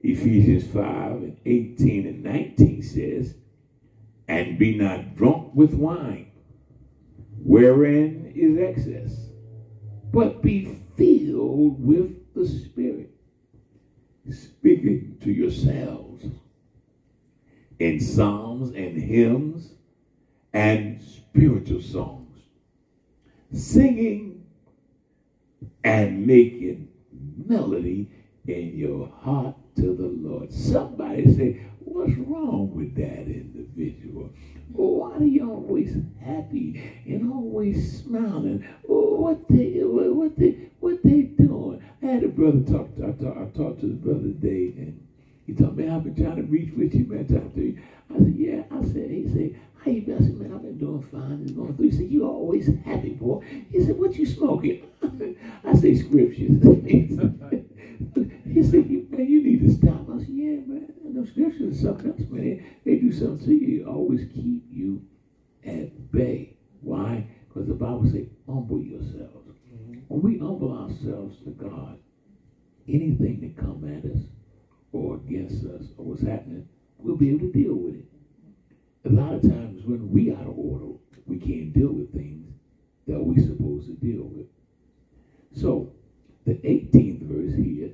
Ephesians 0.00 0.66
5 0.72 0.82
and 1.12 1.36
18 1.46 2.06
and 2.06 2.24
19 2.24 2.82
says, 2.82 3.34
And 4.28 4.58
be 4.58 4.76
not 4.76 5.16
drunk 5.16 5.54
with 5.54 5.72
wine, 5.72 6.30
wherein 7.42 8.30
is 8.34 8.58
excess, 8.58 9.30
but 10.12 10.42
be 10.42 10.78
filled 10.96 11.82
with 11.82 12.34
the 12.34 12.46
Spirit, 12.46 13.10
speaking 14.30 15.16
to 15.22 15.32
yourselves 15.32 16.26
in 17.78 18.00
psalms 18.00 18.74
and 18.74 19.00
hymns 19.00 19.72
and 20.52 21.00
spiritual 21.00 21.80
songs, 21.80 22.38
singing 23.52 24.44
and 25.84 26.26
making 26.26 26.88
melody 27.46 28.10
in 28.46 28.76
your 28.76 29.08
heart 29.08 29.56
to 29.76 29.94
the 29.94 30.08
Lord. 30.08 30.52
Somebody 30.52 31.34
say, 31.34 31.66
what's 31.92 32.16
wrong 32.18 32.74
with 32.74 32.94
that 32.96 33.28
individual? 33.28 34.30
Why 34.72 35.16
are 35.16 35.24
you 35.24 35.44
always 35.50 35.98
happy 36.18 36.80
and 37.06 37.30
always 37.30 37.92
smiling? 37.92 38.60
What 38.86 39.48
they 39.48 39.84
what 39.84 40.36
they 40.36 40.54
what 40.80 41.02
they 41.02 41.22
doing? 41.22 41.80
I 42.02 42.06
had 42.06 42.24
a 42.24 42.28
brother 42.28 42.60
talk. 42.60 42.88
I 43.02 43.12
talked, 43.12 43.38
I 43.38 43.46
talked 43.46 43.80
to 43.80 43.88
the 43.88 43.94
brother 43.94 44.32
today, 44.32 44.72
and 44.76 45.00
he 45.46 45.52
told 45.54 45.76
me 45.76 45.86
I've 45.86 46.04
been 46.04 46.14
trying 46.14 46.36
to 46.36 46.44
reach 46.44 46.72
with 46.72 46.94
you, 46.94 47.04
man. 47.04 47.26
Talk 47.26 47.54
to. 47.54 47.72
I 48.10 48.18
said, 48.18 48.34
yeah. 48.34 48.62
I 48.70 48.82
said, 48.82 49.10
he 49.10 49.26
said, 49.26 49.50
how 49.84 49.90
you 49.90 50.02
been? 50.02 50.16
I 50.16 50.20
said, 50.20 50.36
man, 50.38 50.54
I've 50.54 50.62
been 50.62 50.78
doing 50.78 51.02
fine. 51.10 51.22
And 51.22 51.56
going 51.56 51.76
through. 51.76 51.90
He 51.90 51.96
said, 51.96 52.10
you 52.10 52.26
always 52.26 52.68
happy, 52.84 53.10
boy. 53.10 53.44
He 53.70 53.80
said, 53.82 53.98
what 53.98 54.14
you 54.16 54.26
smoking? 54.26 54.86
I 55.64 55.74
say 55.74 55.94
scriptures. 55.94 56.62
he 56.84 58.62
said, 58.62 58.90
man, 59.10 59.26
you 59.28 59.42
need 59.42 59.60
to 59.60 59.72
stop. 59.74 60.08
I 60.10 60.18
said, 60.18 60.28
yeah, 60.28 60.60
man. 60.66 60.92
No 61.04 61.24
scriptures 61.24 61.76
is 61.76 61.82
something 61.82 62.10
else, 62.10 62.20
man. 62.30 62.64
They 62.84 62.96
do 62.96 63.12
something 63.12 63.46
to 63.46 63.52
you. 63.52 63.84
They 63.84 63.90
always 63.90 64.26
keep 64.34 64.64
you 64.70 65.02
at 65.64 66.12
bay. 66.12 66.56
Why? 66.80 67.26
Because 67.48 67.68
the 67.68 67.74
Bible 67.74 68.04
says, 68.06 68.26
humble 68.46 68.80
yourselves. 68.80 69.56
Mm-hmm. 69.72 70.00
When 70.08 70.22
we 70.22 70.38
humble 70.38 70.72
ourselves 70.72 71.38
to 71.44 71.50
God, 71.50 71.98
anything 72.88 73.40
that 73.40 73.56
come 73.56 73.84
at 73.84 74.04
us 74.10 74.22
or 74.92 75.16
against 75.16 75.64
us 75.64 75.86
or 75.96 76.04
what's 76.06 76.22
happening, 76.22 76.68
we'll 76.98 77.16
be 77.16 77.30
able 77.30 77.40
to 77.40 77.52
deal 77.52 77.74
with 77.74 77.94
it. 77.96 78.04
A 79.08 79.10
lot 79.10 79.32
of 79.32 79.40
times 79.40 79.86
when 79.86 80.10
we 80.10 80.32
out 80.32 80.46
of 80.46 80.58
order, 80.58 80.92
we 81.24 81.38
can't 81.38 81.72
deal 81.72 81.88
with 81.88 82.12
things 82.12 82.52
that 83.06 83.18
we're 83.18 83.42
supposed 83.42 83.86
to 83.86 83.94
deal 83.94 84.24
with. 84.24 84.48
So, 85.54 85.94
the 86.44 86.56
18th 86.56 87.22
verse 87.22 87.56
here 87.56 87.92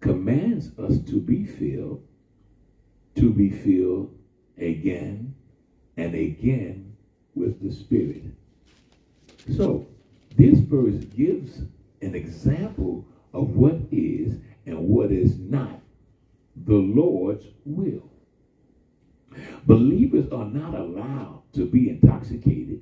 commands 0.00 0.70
us 0.78 0.98
to 1.06 1.18
be 1.18 1.46
filled, 1.46 2.06
to 3.16 3.32
be 3.32 3.48
filled 3.48 4.14
again 4.58 5.34
and 5.96 6.14
again 6.14 6.94
with 7.34 7.62
the 7.62 7.74
Spirit. 7.74 8.24
So, 9.56 9.86
this 10.36 10.58
verse 10.58 11.04
gives 11.04 11.62
an 12.02 12.14
example 12.14 13.06
of 13.32 13.56
what 13.56 13.78
is 13.90 14.34
and 14.66 14.88
what 14.88 15.10
is 15.10 15.38
not 15.38 15.80
the 16.54 16.74
Lord's 16.74 17.46
will. 17.64 18.10
Believers 19.66 20.28
are 20.32 20.44
not 20.44 20.74
allowed 20.74 21.42
to 21.54 21.64
be 21.64 21.88
intoxicated 21.88 22.80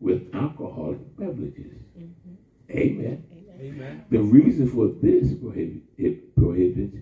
with 0.00 0.22
alcoholic 0.34 1.16
beverages. 1.16 1.74
Mm-hmm. 1.98 2.34
Amen. 2.70 3.24
Amen. 3.60 4.04
The 4.10 4.20
reason 4.20 4.66
for 4.66 4.86
this 4.86 5.32
prohibit, 5.34 6.36
prohibits 6.36 6.96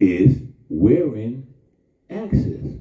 is 0.00 0.40
wherein 0.70 1.46
access. 2.10 2.78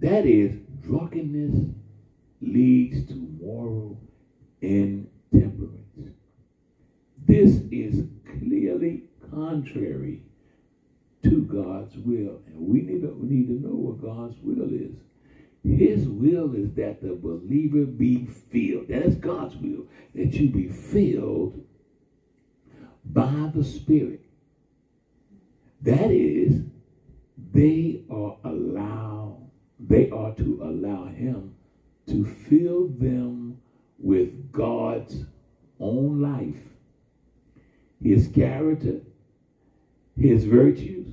That 0.00 0.26
is, 0.26 0.58
drunkenness 0.82 1.72
leads 2.40 3.02
to 3.06 3.14
moral 3.16 3.98
intemperance. 4.62 6.10
This 7.26 7.60
is 7.70 8.04
clearly 8.24 9.02
contrary 9.30 10.22
to 11.24 11.42
God's 11.42 11.96
will. 11.96 12.40
And 12.46 12.60
we 12.60 12.82
need 12.82 13.02
to, 13.02 13.08
we 13.08 13.28
need 13.28 13.48
to 13.48 13.66
know 13.66 13.74
what 13.74 14.02
God's 14.02 14.36
will 14.42 14.72
is. 14.72 14.96
His 15.64 16.08
will 16.08 16.54
is 16.54 16.72
that 16.74 17.02
the 17.02 17.14
believer 17.14 17.84
be 17.84 18.26
filled. 18.26 18.88
That 18.88 19.02
is 19.02 19.16
God's 19.16 19.56
will. 19.56 19.86
That 20.14 20.34
you 20.34 20.48
be 20.48 20.68
filled 20.68 21.64
by 23.04 23.50
the 23.54 23.64
Spirit. 23.64 24.20
That 25.82 26.10
is, 26.10 26.62
they 27.52 28.02
are 28.10 28.36
allow, 28.44 29.38
they 29.80 30.10
are 30.10 30.34
to 30.34 30.60
allow 30.62 31.06
him 31.06 31.54
to 32.06 32.24
fill 32.24 32.88
them 32.88 33.60
with 33.98 34.50
God's 34.52 35.24
own 35.80 36.20
life, 36.20 36.62
his 38.02 38.28
character, 38.28 39.00
his 40.18 40.44
virtues, 40.44 41.06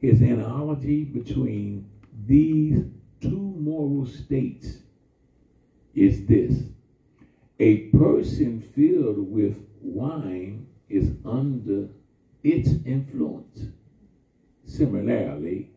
his 0.00 0.22
analogy 0.22 1.04
between 1.04 1.84
these 2.26 2.84
two 3.20 3.38
moral 3.38 4.06
states 4.06 4.84
is 5.94 6.26
this. 6.26 6.72
A 7.60 7.76
person 7.90 8.60
filled 8.60 9.18
with 9.18 9.64
wine 9.82 10.66
is 10.90 11.12
under 11.26 11.88
its 12.44 12.74
influence. 12.86 13.68
Similarly, 14.64 15.68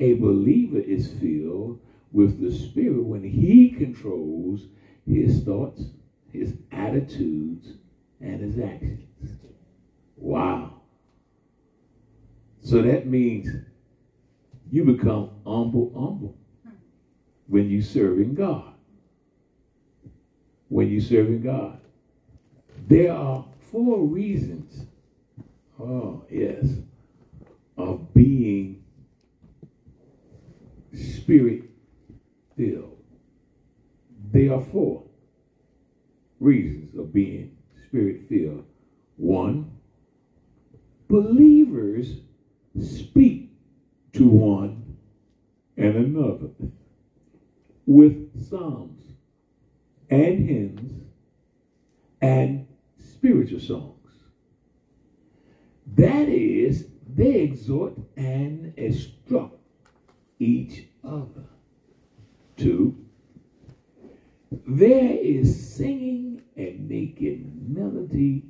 a 0.00 0.14
believer 0.14 0.80
is 0.80 1.08
filled 1.08 1.78
with 2.12 2.40
the 2.40 2.52
Spirit 2.52 3.02
when 3.02 3.24
he 3.24 3.68
controls 3.68 4.68
his 5.06 5.40
thoughts, 5.40 5.92
his 6.32 6.54
attitudes, 6.72 7.76
and 8.20 8.42
his 8.42 8.58
actions. 8.58 9.36
Wow. 10.18 10.79
So 12.62 12.82
that 12.82 13.06
means 13.06 13.48
you 14.70 14.84
become 14.84 15.30
humble, 15.44 15.92
humble 15.94 16.38
when 17.46 17.68
you 17.68 17.82
serving 17.82 18.34
God. 18.34 18.74
When 20.68 20.88
you 20.88 21.00
serving 21.00 21.42
God. 21.42 21.80
There 22.86 23.12
are 23.12 23.44
four 23.58 24.04
reasons, 24.06 24.86
oh 25.80 26.24
yes, 26.30 26.66
of 27.76 28.12
being 28.14 28.84
spirit 30.92 31.64
filled. 32.56 32.96
There 34.32 34.54
are 34.54 34.60
four 34.60 35.04
reasons 36.38 36.94
of 36.96 37.12
being 37.12 37.56
spirit 37.86 38.28
filled. 38.28 38.64
One, 39.16 39.70
believers 41.08 42.20
speak 42.78 43.50
to 44.12 44.26
one 44.26 44.96
and 45.76 45.96
another 45.96 46.50
with 47.86 48.40
psalms 48.48 49.14
and 50.10 50.40
hymns 50.40 50.92
and 52.22 52.66
spiritual 52.98 53.60
songs. 53.60 53.96
That 55.96 56.28
is, 56.28 56.86
they 57.14 57.42
exhort 57.42 57.94
and 58.16 58.72
instruct 58.76 59.58
each 60.40 60.84
other. 61.04 61.46
Two, 62.56 62.94
there 64.66 65.14
is 65.16 65.74
singing 65.76 66.40
and 66.56 66.88
making 66.88 67.74
melody 67.74 68.44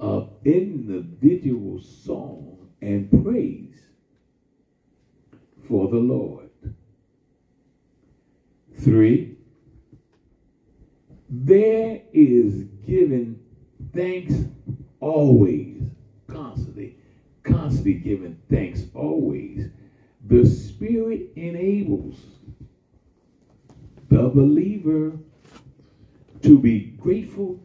of 0.00 0.28
individual 0.44 1.78
song 1.78 2.63
and 2.84 3.24
praise 3.24 3.74
for 5.66 5.88
the 5.88 5.96
Lord. 5.96 6.50
Three, 8.74 9.38
there 11.30 12.02
is 12.12 12.64
given 12.86 13.40
thanks 13.94 14.34
always, 15.00 15.80
constantly, 16.26 16.98
constantly 17.42 17.94
giving 17.94 18.38
thanks 18.50 18.82
always. 18.92 19.70
The 20.26 20.44
Spirit 20.44 21.30
enables 21.36 22.16
the 24.10 24.28
believer 24.28 25.12
to 26.42 26.58
be 26.58 26.80
grateful 26.98 27.58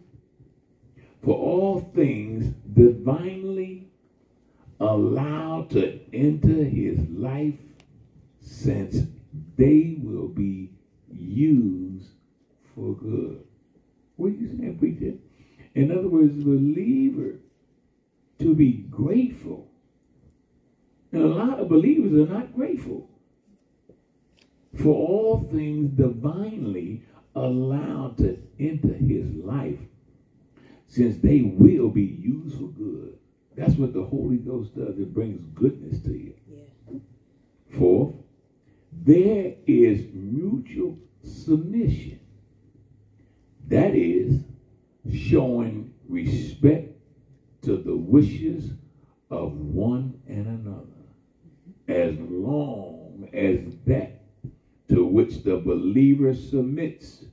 for 1.21 1.35
all 1.35 1.81
things 1.93 2.53
divinely 2.73 3.88
allowed 4.79 5.69
to 5.71 5.99
enter 6.13 6.63
his 6.63 6.99
life 7.09 7.59
since 8.41 8.97
they 9.57 9.97
will 10.01 10.27
be 10.27 10.71
used 11.11 12.09
for 12.73 12.95
good. 12.95 13.43
What 14.15 14.27
are 14.27 14.35
you 14.35 14.57
saying, 14.57 14.77
preacher? 14.79 15.17
In 15.75 15.91
other 15.91 16.07
words, 16.07 16.43
believer 16.43 17.39
to 18.39 18.53
be 18.53 18.85
grateful. 18.89 19.69
And 21.11 21.23
a 21.23 21.27
lot 21.27 21.59
of 21.59 21.69
believers 21.69 22.13
are 22.13 22.31
not 22.31 22.55
grateful 22.55 23.09
for 24.75 24.95
all 24.95 25.47
things 25.51 25.91
divinely 25.97 27.03
allowed 27.35 28.17
to 28.17 28.37
enter 28.59 28.93
his 28.93 29.33
life 29.35 29.79
since 30.87 31.17
they 31.17 31.41
will 31.41 31.89
be 31.89 32.03
used 32.03 32.57
for 32.57 32.67
good. 32.67 33.18
That's 33.59 33.75
what 33.75 33.93
the 33.93 34.03
Holy 34.03 34.37
Ghost 34.37 34.75
does. 34.75 34.97
It 34.99 35.13
brings 35.13 35.41
goodness 35.53 36.01
to 36.03 36.11
you. 36.11 36.33
Yeah. 36.49 36.99
Fourth, 37.77 38.15
there 39.03 39.53
is 39.67 40.05
mutual 40.13 40.97
submission. 41.23 42.19
That 43.67 43.95
is 43.95 44.43
showing 45.11 45.93
respect 46.07 46.93
to 47.63 47.75
the 47.75 47.95
wishes 47.95 48.71
of 49.29 49.53
one 49.53 50.21
and 50.27 50.47
another 50.47 50.85
as 51.89 52.17
long 52.19 53.27
as 53.33 53.59
that 53.85 54.21
to 54.87 55.03
which 55.03 55.43
the 55.43 55.57
believer 55.57 56.33
submits 56.33 57.25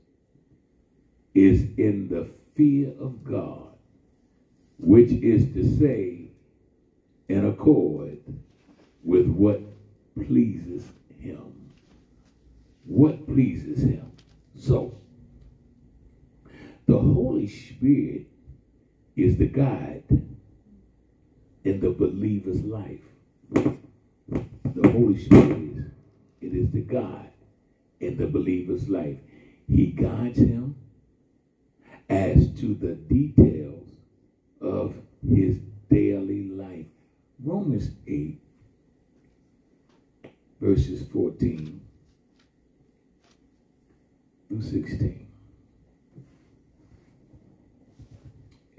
is 1.35 1.67
in 1.77 2.09
the 2.09 2.27
fear 2.55 2.93
of 2.99 3.23
God, 3.23 3.75
which 4.79 5.11
is 5.13 5.53
to 5.53 5.63
say, 5.79 6.16
in 7.29 7.47
accord 7.47 8.19
with 9.03 9.27
what 9.27 9.61
pleases 10.27 10.85
him. 11.19 11.73
What 12.85 13.27
pleases 13.27 13.83
him. 13.83 14.13
So, 14.57 14.95
the 16.87 16.99
Holy 16.99 17.49
Spirit 17.49 18.27
is 19.17 19.37
the 19.39 19.47
guide 19.47 20.05
in 21.65 21.81
the 21.81 21.91
believer's 21.91 22.63
life. 22.63 23.01
The 23.49 24.91
Holy 24.91 25.19
Spirit 25.19 25.59
is, 25.59 25.85
it 26.41 26.55
is 26.55 26.71
the 26.71 26.83
guide 26.83 27.33
in 28.01 28.17
the 28.17 28.27
believer's 28.27 28.89
life. 28.89 29.19
He 29.69 29.87
guides 29.87 30.39
him 30.39 30.77
as 32.09 32.53
to 32.61 32.75
the 32.75 32.95
details 32.95 33.89
of 34.61 34.95
his 35.29 35.59
daily 35.91 36.49
life. 36.49 36.87
Romans 37.43 37.91
8, 38.07 38.39
verses 40.61 41.03
14 41.03 41.81
through 44.49 44.63
16. 44.63 45.27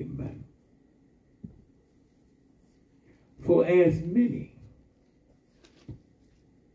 Amen. 0.02 0.44
For 3.42 3.66
as 3.66 4.02
many 4.02 4.54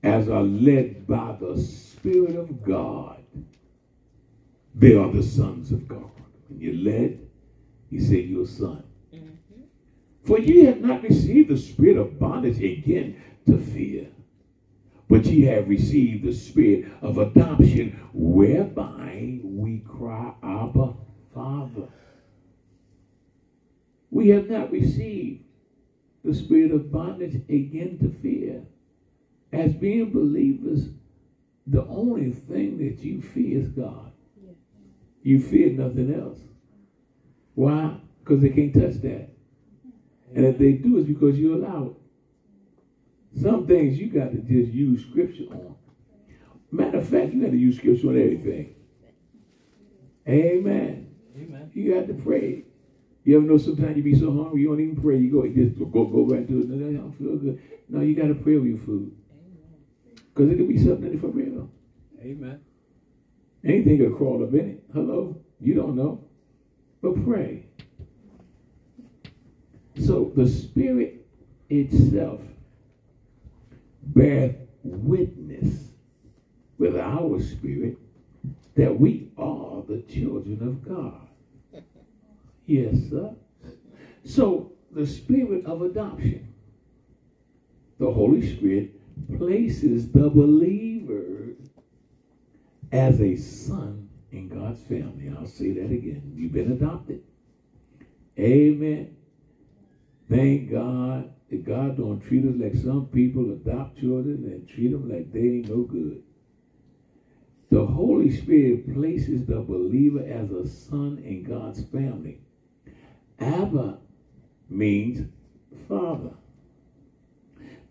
as 0.02 0.28
are 0.28 0.42
led 0.42 1.06
by 1.06 1.36
the 1.40 1.58
Spirit 1.60 2.36
of 2.36 2.62
God, 2.62 3.22
they 4.74 4.94
are 4.94 5.10
the 5.10 5.22
sons 5.22 5.72
of 5.72 5.88
God. 5.88 6.10
When 6.48 6.60
you're 6.60 6.74
led, 6.74 7.28
he 7.90 8.00
said 8.00 8.26
you're 8.26 8.42
a 8.42 8.46
son. 8.46 8.84
For 10.22 10.38
ye 10.38 10.64
have 10.64 10.82
not 10.82 11.04
received 11.04 11.50
the 11.50 11.58
spirit 11.58 11.98
of 11.98 12.20
bondage 12.20 12.62
again 12.62 13.14
to 13.46 13.58
fear, 13.58 14.08
but 15.08 15.26
ye 15.26 15.42
have 15.44 15.68
received 15.68 16.24
the 16.24 16.32
spirit 16.32 16.86
of 17.02 17.18
adoption, 17.18 17.90
whereby 18.14 19.40
we 19.44 19.80
cry, 19.80 20.32
Abba, 20.44 20.94
Father. 21.34 21.88
We 24.12 24.28
have 24.30 24.50
not 24.50 24.72
received 24.72 25.40
the 26.24 26.34
spirit 26.34 26.72
of 26.72 26.92
bondage 26.92 27.36
again 27.50 27.98
to 28.00 28.10
fear. 28.10 28.64
As 29.52 29.74
being 29.74 30.12
believers, 30.12 30.90
the 31.68 31.86
only 31.86 32.30
thing 32.30 32.78
that 32.78 33.04
you 33.04 33.20
fear 33.20 33.58
is 33.58 33.68
God. 33.68 34.12
You 35.24 35.38
fear 35.40 35.70
nothing 35.70 36.10
else. 36.10 36.38
Why? 37.56 37.96
Because 38.20 38.42
they 38.42 38.50
can't 38.50 38.74
touch 38.74 38.96
that. 39.02 39.31
And 40.34 40.46
if 40.46 40.58
they 40.58 40.72
do, 40.72 40.98
it's 40.98 41.08
because 41.08 41.38
you 41.38 41.54
allow 41.54 41.86
it. 41.86 43.40
Some 43.40 43.66
things 43.66 43.98
you 43.98 44.08
got 44.08 44.32
to 44.32 44.38
just 44.38 44.72
use 44.72 45.04
scripture 45.04 45.44
on. 45.50 45.74
Matter 46.70 46.98
of 46.98 47.08
fact, 47.08 47.32
you 47.32 47.42
got 47.42 47.50
to 47.50 47.56
use 47.56 47.76
scripture 47.76 48.08
on 48.08 48.18
everything. 48.18 48.74
Amen. 50.28 51.14
Amen. 51.36 51.70
You 51.74 51.94
got 51.94 52.06
to 52.06 52.14
pray. 52.14 52.64
You 53.24 53.36
ever 53.36 53.44
know 53.44 53.58
sometimes 53.58 53.96
you 53.96 54.02
be 54.02 54.14
so 54.14 54.32
hungry 54.32 54.62
you 54.62 54.68
don't 54.68 54.80
even 54.80 54.96
pray. 54.96 55.18
You 55.18 55.30
go 55.30 55.44
you 55.44 55.66
just 55.66 55.78
go 55.78 56.04
go 56.04 56.24
right 56.24 56.46
to 56.48 56.60
it. 56.60 56.68
No, 56.68 56.88
I 56.88 56.92
don't 56.92 57.12
feel 57.12 57.36
good. 57.36 57.60
No, 57.88 58.00
you 58.00 58.14
got 58.14 58.28
to 58.28 58.34
pray 58.34 58.56
over 58.56 58.66
your 58.66 58.78
food. 58.78 59.14
Because 60.34 60.50
it 60.50 60.56
could 60.56 60.68
be 60.68 60.78
something 60.78 61.12
in 61.12 61.18
for 61.18 61.28
real. 61.28 61.70
Amen. 62.20 62.60
Anything 63.64 63.98
could 63.98 64.16
crawl 64.16 64.42
up 64.42 64.54
in 64.54 64.70
it. 64.70 64.84
Hello? 64.92 65.40
You 65.60 65.74
don't 65.74 65.94
know. 65.94 66.24
But 67.00 67.22
pray. 67.24 67.66
So 69.98 70.32
the 70.34 70.48
Spirit 70.48 71.26
itself 71.68 72.40
bears 74.02 74.54
witness 74.82 75.88
with 76.78 76.96
our 76.96 77.40
spirit 77.40 77.96
that 78.74 78.98
we 78.98 79.30
are 79.38 79.82
the 79.88 80.02
children 80.02 80.58
of 80.62 80.88
God. 80.88 81.28
Yes, 82.66 82.94
sir. 83.10 83.34
So 84.24 84.72
the 84.90 85.06
spirit 85.06 85.66
of 85.66 85.82
adoption, 85.82 86.54
the 87.98 88.10
Holy 88.10 88.56
Spirit 88.56 88.90
places 89.36 90.10
the 90.10 90.28
believer 90.28 91.54
as 92.90 93.20
a 93.20 93.36
son 93.36 94.08
in 94.30 94.48
God's 94.48 94.82
family. 94.82 95.32
I'll 95.36 95.46
say 95.46 95.72
that 95.72 95.90
again. 95.90 96.32
You've 96.34 96.52
been 96.52 96.72
adopted. 96.72 97.22
Amen. 98.38 99.16
Thank 100.32 100.70
God 100.70 101.34
that 101.50 101.62
God 101.66 101.98
don't 101.98 102.18
treat 102.18 102.46
us 102.46 102.56
like 102.56 102.74
some 102.74 103.08
people 103.08 103.50
adopt 103.50 104.00
children 104.00 104.46
and 104.46 104.66
treat 104.66 104.90
them 104.90 105.06
like 105.06 105.30
they 105.30 105.40
ain't 105.40 105.68
no 105.68 105.82
good. 105.82 106.22
The 107.68 107.84
Holy 107.84 108.30
Spirit 108.30 108.94
places 108.94 109.44
the 109.44 109.60
believer 109.60 110.22
as 110.22 110.50
a 110.50 110.66
son 110.66 111.18
in 111.18 111.42
God's 111.42 111.82
family. 111.82 112.38
Abba 113.40 113.98
means 114.70 115.26
father. 115.86 116.32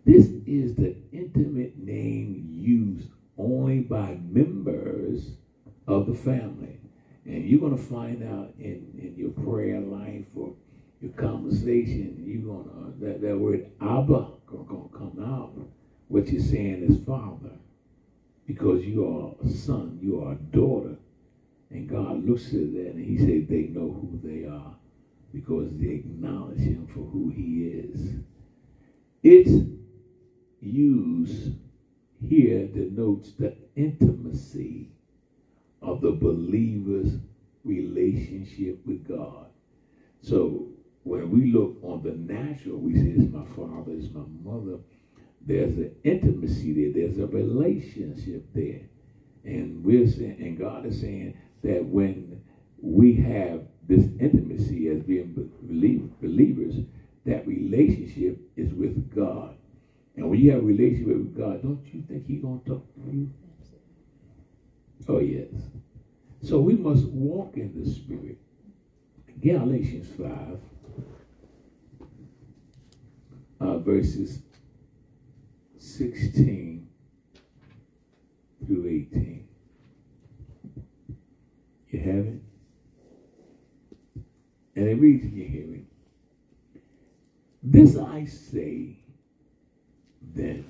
This 0.04 0.32
is 0.44 0.74
the 0.74 0.96
intimate 1.12 1.78
name 1.78 2.44
used 2.50 3.08
only 3.38 3.78
by 3.78 4.16
members 4.16 5.36
of 5.86 6.06
the 6.06 6.14
family. 6.14 6.80
And 7.24 7.44
you're 7.44 7.60
going 7.60 7.76
to 7.76 7.82
find 7.82 8.24
out 8.24 8.52
in, 8.58 8.84
in 8.98 9.14
your 9.16 9.30
prayer 9.30 9.80
life 9.80 10.26
or 10.34 10.52
your 11.02 11.12
conversation, 11.12 12.22
you're 12.24 12.42
going 12.42 12.64
to, 12.64 12.70
uh, 12.70 12.90
that, 13.00 13.22
that 13.22 13.38
word 13.38 13.66
Abba 13.80 14.28
going 14.46 14.66
to 14.68 14.90
come 14.96 15.18
out. 15.20 15.52
What 16.08 16.28
you're 16.28 16.40
saying 16.40 16.84
is 16.84 17.04
father. 17.04 17.58
Because 18.46 18.84
you 18.84 19.04
are 19.04 19.34
a 19.44 19.50
son, 19.50 19.98
you 20.00 20.20
are 20.20 20.32
a 20.32 20.36
daughter. 20.36 20.96
And 21.70 21.88
God 21.88 22.24
looks 22.24 22.48
at 22.54 22.72
that 22.74 22.92
and 22.94 23.04
he 23.04 23.18
said 23.18 23.48
they 23.48 23.64
know 23.64 23.90
who 23.90 24.20
they 24.22 24.46
are 24.46 24.76
because 25.32 25.70
they 25.78 25.88
acknowledge 25.88 26.60
him 26.60 26.86
for 26.86 27.04
who 27.06 27.30
he 27.30 27.64
is. 27.64 28.12
Its 29.24 29.52
use 30.60 31.50
here 32.20 32.64
denotes 32.64 33.32
the 33.32 33.52
intimacy 33.76 34.90
of 35.82 36.00
the 36.02 36.12
believer's 36.12 37.18
relationship 37.64 38.76
with 38.86 39.04
God. 39.04 39.48
So 40.20 40.71
when 41.04 41.30
we 41.30 41.50
look 41.50 41.78
on 41.82 42.02
the 42.02 42.12
natural, 42.12 42.78
we 42.78 42.94
say, 42.94 43.08
it's 43.08 43.32
my 43.32 43.44
father, 43.56 43.92
it's 43.92 44.12
my 44.12 44.24
mother. 44.42 44.78
There's 45.44 45.76
an 45.76 45.94
intimacy 46.04 46.72
there. 46.72 46.92
There's 46.92 47.18
a 47.18 47.26
relationship 47.26 48.46
there. 48.54 48.82
And 49.44 49.84
we're 49.84 50.06
saying, 50.06 50.36
and 50.40 50.56
God 50.56 50.86
is 50.86 51.00
saying 51.00 51.36
that 51.62 51.84
when 51.84 52.40
we 52.80 53.14
have 53.14 53.66
this 53.88 54.04
intimacy 54.20 54.88
as 54.88 55.02
being 55.02 55.34
believers, 56.20 56.76
that 57.24 57.46
relationship 57.46 58.38
is 58.56 58.72
with 58.72 59.12
God. 59.12 59.56
And 60.16 60.28
when 60.30 60.38
you 60.38 60.52
have 60.52 60.60
a 60.60 60.66
relationship 60.66 61.16
with 61.16 61.36
God, 61.36 61.62
don't 61.62 61.84
you 61.92 62.02
think 62.02 62.26
He's 62.26 62.42
going 62.42 62.60
to 62.60 62.68
talk 62.68 62.94
to 62.94 63.00
you? 63.10 63.30
Oh, 65.08 65.18
yes. 65.18 65.48
So 66.42 66.60
we 66.60 66.74
must 66.74 67.06
walk 67.06 67.56
in 67.56 67.72
the 67.82 67.90
Spirit. 67.90 68.38
Galatians 69.40 70.08
5, 70.16 70.58
uh, 73.62 73.78
verses 73.78 74.40
16 75.78 76.88
through 78.66 78.86
18. 78.86 79.48
You 81.90 82.00
have 82.00 82.26
it? 82.26 82.40
And 84.74 84.88
it 84.88 84.94
reads 84.94 85.24
in 85.24 85.36
your 85.36 85.48
hearing. 85.48 85.86
This 87.62 87.96
I 87.96 88.24
say 88.24 88.96
then. 90.34 90.64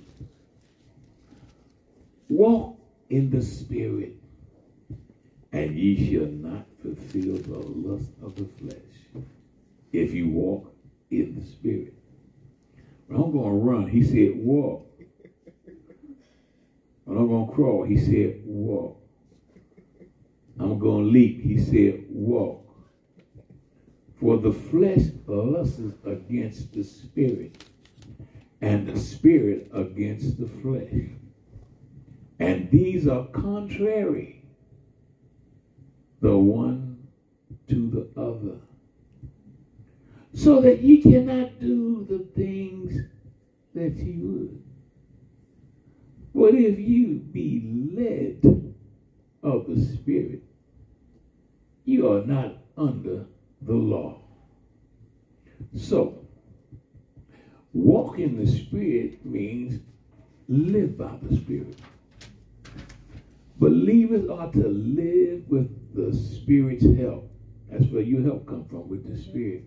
Walk 2.28 2.78
in 3.10 3.30
the 3.30 3.42
Spirit, 3.42 4.16
and 5.52 5.78
ye 5.78 6.10
shall 6.10 6.26
not 6.26 6.66
fulfill 6.82 7.36
the 7.36 7.58
lust 7.58 8.10
of 8.22 8.34
the 8.36 8.44
flesh. 8.58 9.24
If 9.92 10.12
you 10.12 10.28
walk 10.30 10.74
in 11.10 11.38
the 11.38 11.46
Spirit. 11.46 11.94
I'm 13.10 13.32
going 13.32 13.50
to 13.50 13.56
run, 13.56 13.88
he 13.88 14.02
said, 14.02 14.32
walk. 14.36 14.88
I'm 17.06 17.28
going 17.28 17.46
to 17.46 17.52
crawl, 17.52 17.84
he 17.84 17.98
said, 17.98 18.42
walk. 18.44 18.98
I'm 20.58 20.78
going 20.78 21.06
to 21.06 21.10
leap, 21.10 21.42
he 21.42 21.58
said, 21.58 22.04
walk. 22.08 22.58
For 24.20 24.38
the 24.38 24.52
flesh 24.52 25.08
lusts 25.26 25.80
against 26.04 26.72
the 26.72 26.84
spirit, 26.84 27.64
and 28.60 28.88
the 28.88 28.98
spirit 28.98 29.68
against 29.74 30.38
the 30.38 30.46
flesh. 30.46 31.10
And 32.38 32.70
these 32.70 33.08
are 33.08 33.26
contrary 33.26 34.42
the 36.20 36.36
one 36.36 37.08
to 37.68 37.90
the 37.90 38.20
other. 38.20 38.58
So 40.34 40.60
that 40.62 40.82
ye 40.82 41.02
cannot 41.02 41.60
do 41.60 42.06
the 42.08 42.26
things 42.34 42.94
that 43.74 43.96
ye 43.96 44.18
would. 44.18 44.62
But 46.34 46.54
if 46.54 46.78
you 46.78 47.16
be 47.32 47.90
led 47.94 48.72
of 49.42 49.66
the 49.68 49.84
Spirit, 49.94 50.42
you 51.84 52.10
are 52.12 52.24
not 52.24 52.56
under 52.76 53.26
the 53.60 53.74
law. 53.74 54.20
So, 55.76 56.26
walk 57.72 58.18
in 58.18 58.42
the 58.42 58.50
Spirit 58.50 59.24
means 59.24 59.80
live 60.48 60.96
by 60.96 61.16
the 61.22 61.36
Spirit. 61.36 61.78
Believers 63.58 64.28
are 64.28 64.50
to 64.52 64.68
live 64.68 65.48
with 65.48 65.94
the 65.94 66.16
Spirit's 66.16 66.84
help. 66.98 67.30
That's 67.70 67.86
where 67.86 68.02
your 68.02 68.22
help 68.22 68.46
come 68.46 68.64
from, 68.64 68.88
with 68.88 69.06
the 69.08 69.22
Spirit. 69.22 69.64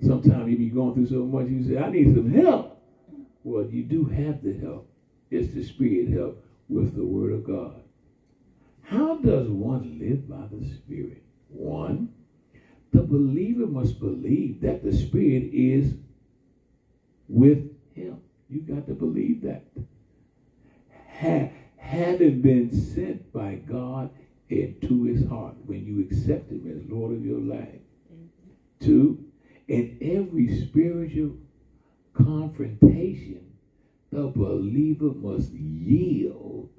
Sometimes 0.00 0.50
you 0.50 0.58
be 0.58 0.68
going 0.68 0.94
through 0.94 1.06
so 1.06 1.24
much, 1.24 1.48
you 1.48 1.62
say, 1.64 1.78
I 1.78 1.90
need 1.90 2.14
some 2.14 2.30
help. 2.30 2.82
Well, 3.44 3.66
you 3.66 3.82
do 3.82 4.04
have 4.04 4.42
the 4.42 4.52
help. 4.52 4.90
It's 5.30 5.54
the 5.54 5.62
Spirit 5.62 6.08
help 6.08 6.44
with 6.68 6.94
the 6.94 7.04
Word 7.04 7.32
of 7.32 7.44
God. 7.44 7.82
How 8.82 9.16
does 9.16 9.48
one 9.48 9.98
live 9.98 10.28
by 10.28 10.46
the 10.52 10.64
Spirit? 10.68 11.22
One, 11.48 12.12
the 12.92 13.02
believer 13.02 13.66
must 13.66 13.98
believe 13.98 14.60
that 14.60 14.82
the 14.82 14.92
Spirit 14.92 15.50
is 15.52 15.94
with 17.28 17.70
him. 17.94 18.20
You 18.48 18.60
got 18.60 18.86
to 18.86 18.94
believe 18.94 19.42
that. 19.42 19.66
Ha- 21.20 21.50
having 21.76 22.40
been 22.42 22.72
sent 22.72 23.32
by 23.32 23.54
God 23.54 24.10
into 24.48 25.04
his 25.04 25.26
heart 25.26 25.54
when 25.64 25.84
you 25.84 26.00
accept 26.00 26.50
him 26.50 26.66
as 26.66 26.90
Lord 26.90 27.12
of 27.12 27.24
your 27.24 27.40
life. 27.40 27.80
Mm-hmm. 28.12 28.50
Two, 28.80 29.25
in 29.68 29.98
every 30.00 30.48
spiritual 30.48 31.36
confrontation, 32.14 33.52
the 34.10 34.28
believer 34.28 35.12
must 35.12 35.52
yield 35.52 36.70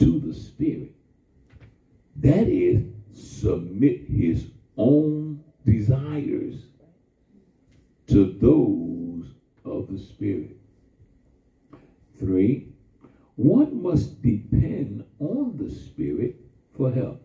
to 0.00 0.18
the 0.20 0.34
Spirit. 0.34 0.94
That 2.16 2.48
is, 2.48 2.82
submit 3.12 4.06
his 4.08 4.46
own 4.76 5.40
desires 5.66 6.66
to 8.08 8.24
those 8.40 9.26
of 9.64 9.88
the 9.88 9.98
Spirit. 9.98 10.58
Three, 12.16 12.74
one 13.36 13.82
must 13.82 14.22
depend 14.22 15.04
on 15.20 15.58
the 15.58 15.70
Spirit 15.70 16.34
for 16.72 16.90
help. 16.90 17.20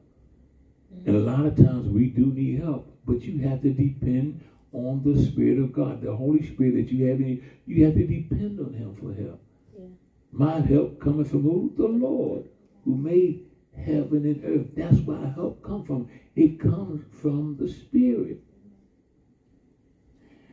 And 1.05 1.15
a 1.15 1.19
lot 1.19 1.45
of 1.45 1.55
times 1.55 1.87
we 1.89 2.07
do 2.07 2.27
need 2.33 2.59
help, 2.59 2.91
but 3.05 3.23
you 3.25 3.37
have 3.39 3.61
to 3.63 3.71
depend 3.71 4.41
on 4.71 5.01
the 5.03 5.21
Spirit 5.23 5.59
of 5.59 5.71
God, 5.71 6.01
the 6.01 6.15
Holy 6.15 6.45
Spirit 6.45 6.75
that 6.75 6.91
you 6.91 7.05
have 7.07 7.19
in 7.19 7.27
you. 7.27 7.43
You 7.65 7.85
have 7.85 7.95
to 7.95 8.05
depend 8.05 8.59
on 8.59 8.73
Him 8.73 8.95
for 8.95 9.13
help. 9.13 9.41
Yeah. 9.77 9.85
My 10.31 10.59
help 10.59 10.99
coming 10.99 11.25
from 11.25 11.43
who? 11.43 11.73
The 11.75 11.87
Lord, 11.87 12.49
who 12.85 12.95
made 12.95 13.45
heaven 13.75 14.25
and 14.25 14.43
earth. 14.43 14.67
That's 14.75 14.99
where 15.05 15.27
help 15.29 15.61
comes 15.63 15.87
from. 15.87 16.09
It 16.35 16.59
comes 16.59 17.03
from 17.11 17.55
the 17.59 17.67
Spirit. 17.67 18.41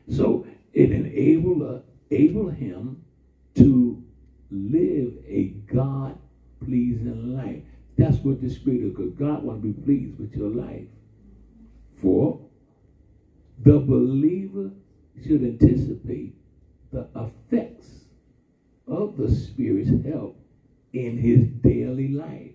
So 0.08 0.46
it 0.72 0.92
enabled, 0.92 1.62
uh, 1.62 1.78
enabled 2.10 2.54
him 2.54 3.04
to 3.56 4.02
live 4.50 5.14
a 5.26 5.44
God 5.72 6.18
pleasing 6.64 7.36
life. 7.36 7.62
That's 7.96 8.18
what 8.18 8.40
the 8.40 8.50
Spirit 8.50 8.84
of 8.84 8.94
God. 8.94 9.16
God 9.16 9.42
want 9.42 9.62
to 9.62 9.68
be 9.68 9.82
pleased 9.82 10.18
with 10.18 10.34
your 10.36 10.50
life. 10.50 10.86
For 11.90 12.45
the 13.62 13.78
believer 13.78 14.70
should 15.22 15.42
anticipate 15.42 16.34
the 16.90 17.08
effects 17.16 18.04
of 18.86 19.16
the 19.16 19.28
Spirit's 19.28 20.04
help 20.04 20.36
in 20.92 21.16
his 21.16 21.48
daily 21.62 22.08
life. 22.08 22.52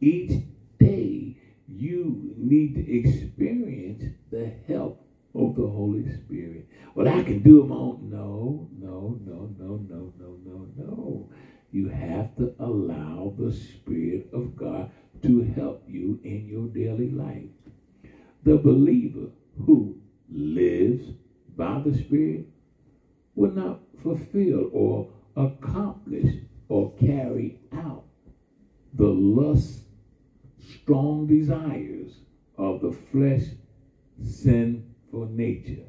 Each 0.00 0.40
day, 0.78 1.36
you 1.68 2.34
need 2.36 2.74
to 2.76 2.90
experience 2.90 4.04
the 4.30 4.46
help 4.66 5.06
of 5.34 5.54
the 5.56 5.66
Holy 5.66 6.10
Spirit. 6.10 6.66
Well, 6.94 7.08
I 7.08 7.22
can 7.22 7.42
do 7.42 7.60
them 7.60 7.72
all. 7.72 8.00
No, 8.02 8.68
no, 8.80 9.20
no, 9.24 9.54
no, 9.58 9.76
no, 9.88 10.12
no, 10.18 10.36
no, 10.44 10.66
no. 10.76 11.30
You 11.70 11.88
have 11.88 12.36
to 12.36 12.54
allow 12.58 13.34
the 13.38 13.52
Spirit 13.52 14.30
of 14.32 14.56
God 14.56 14.90
to 15.22 15.42
help 15.42 15.84
you 15.88 16.18
in 16.24 16.48
your 16.48 16.66
daily 16.68 17.10
life. 17.10 17.50
The 18.42 18.56
believer 18.56 19.28
who 19.66 20.00
lives 20.32 21.12
by 21.56 21.80
the 21.80 21.94
Spirit 21.94 22.46
will 23.36 23.52
not 23.52 23.80
fulfill 23.96 24.70
or 24.72 25.06
accomplish 25.36 26.36
or 26.68 26.94
carry 26.94 27.60
out 27.72 28.04
the 28.94 29.10
lust, 29.10 29.84
strong 30.58 31.26
desires 31.28 32.20
of 32.58 32.80
the 32.82 32.92
flesh, 32.92 33.50
sinful 34.22 35.26
nature. 35.26 35.86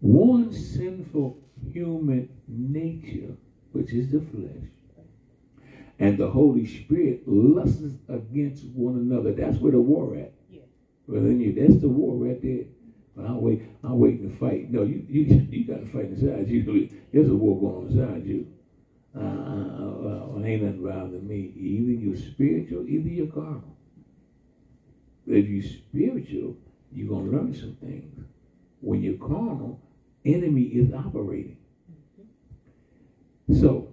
One 0.00 0.52
sinful 0.52 1.38
human 1.72 2.28
nature, 2.48 3.36
which 3.72 3.94
is 3.94 4.12
the 4.12 4.20
flesh, 4.20 4.70
and 6.00 6.18
the 6.18 6.28
Holy 6.28 6.66
Spirit 6.66 7.28
lusts 7.28 7.96
against 8.08 8.64
one 8.74 8.96
another. 8.96 9.32
That's 9.32 9.60
where 9.60 9.72
the 9.72 9.80
war 9.80 10.16
at. 10.16 10.35
Well, 11.06 11.22
then 11.22 11.40
you, 11.40 11.52
that's 11.52 11.76
the 11.76 11.88
war 11.88 12.16
right 12.16 12.40
there. 12.40 12.64
But 13.14 13.26
I'm 13.26 13.40
wait, 13.40 13.60
I'm 13.82 13.98
waiting 13.98 14.22
to 14.22 14.28
fight. 14.28 14.70
No, 14.70 14.82
you 14.82 15.02
you 15.08 15.24
you 15.50 15.64
got 15.64 15.80
to 15.80 15.86
fight 15.86 16.08
inside 16.10 16.48
you. 16.48 16.86
There's 17.12 17.28
a 17.28 17.34
war 17.36 17.56
going 17.56 17.76
on 17.76 17.86
inside 17.86 18.24
you. 18.24 18.44
Uh, 19.14 19.18
uh, 19.18 20.30
uh, 20.36 20.42
ain't 20.44 20.62
nothing 20.62 20.82
bothering 20.82 21.26
me. 21.26 21.50
Either 21.54 21.92
you're 21.92 22.14
spiritual, 22.14 22.84
either 22.86 23.08
you're 23.08 23.26
carnal. 23.26 23.74
If 25.26 25.46
you're 25.46 25.62
spiritual, 25.62 26.56
you're 26.92 27.08
gonna 27.08 27.30
learn 27.30 27.52
some 27.52 27.74
things. 27.74 28.20
When 28.80 29.02
you're 29.02 29.14
carnal, 29.14 29.78
enemy 30.24 30.62
is 30.64 30.90
operating. 30.92 31.56
So 33.50 33.86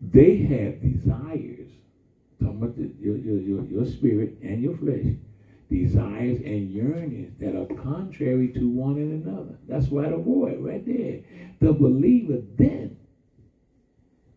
they 0.00 0.36
have 0.36 0.80
desires 0.80 1.53
your, 2.44 3.16
your, 3.16 3.38
your, 3.38 3.64
your 3.64 3.84
spirit 3.86 4.38
and 4.42 4.62
your 4.62 4.76
flesh, 4.76 5.04
desires 5.70 6.38
and 6.44 6.70
yearnings 6.70 7.32
that 7.40 7.56
are 7.56 7.66
contrary 7.82 8.48
to 8.48 8.68
one 8.68 8.96
and 8.96 9.24
another. 9.24 9.58
That's 9.66 9.88
why 9.88 10.08
the 10.08 10.16
void 10.16 10.58
right 10.60 10.84
there. 10.84 11.20
The 11.60 11.72
believer 11.72 12.42
then 12.56 12.96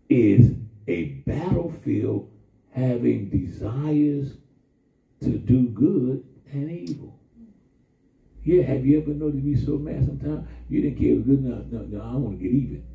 is 0.09 0.55
a 0.87 1.05
battlefield 1.27 2.29
having 2.71 3.29
desires 3.29 4.33
to 5.21 5.29
do 5.29 5.67
good 5.69 6.23
and 6.51 6.71
evil. 6.71 7.19
Yeah, 8.43 8.63
have 8.63 8.85
you 8.85 9.01
ever 9.01 9.09
noticed 9.09 9.43
me 9.43 9.55
so 9.57 9.77
mad 9.77 10.05
sometimes? 10.05 10.47
You 10.69 10.81
didn't 10.81 10.99
care 10.99 11.15
good 11.15 11.43
enough. 11.45 11.65
No, 11.69 11.79
no, 11.79 12.01
I 12.01 12.15
want 12.15 12.39
to 12.39 12.43
get 12.43 12.53
even. 12.53 12.85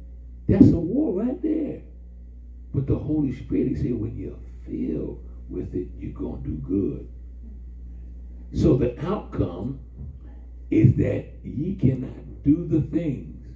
That's 0.49 0.73
a 0.73 0.79
war 0.79 1.23
right 1.23 1.41
there. 1.43 1.83
But 2.73 2.87
the 2.87 2.97
Holy 2.97 3.37
Spirit, 3.37 3.69
he 3.69 3.75
said, 3.75 3.93
when 3.93 4.17
you're 4.17 4.33
filled 4.67 5.25
with 5.49 5.75
it, 5.75 5.89
you're 5.99 6.13
going 6.13 6.43
to 6.43 6.49
do 6.49 6.57
good. 6.57 7.09
So 8.55 8.77
the 8.77 8.99
outcome 9.07 9.81
is 10.71 10.97
that 10.97 11.27
ye 11.45 11.75
cannot 11.75 12.43
do 12.43 12.67
the 12.67 12.81
things 12.81 13.47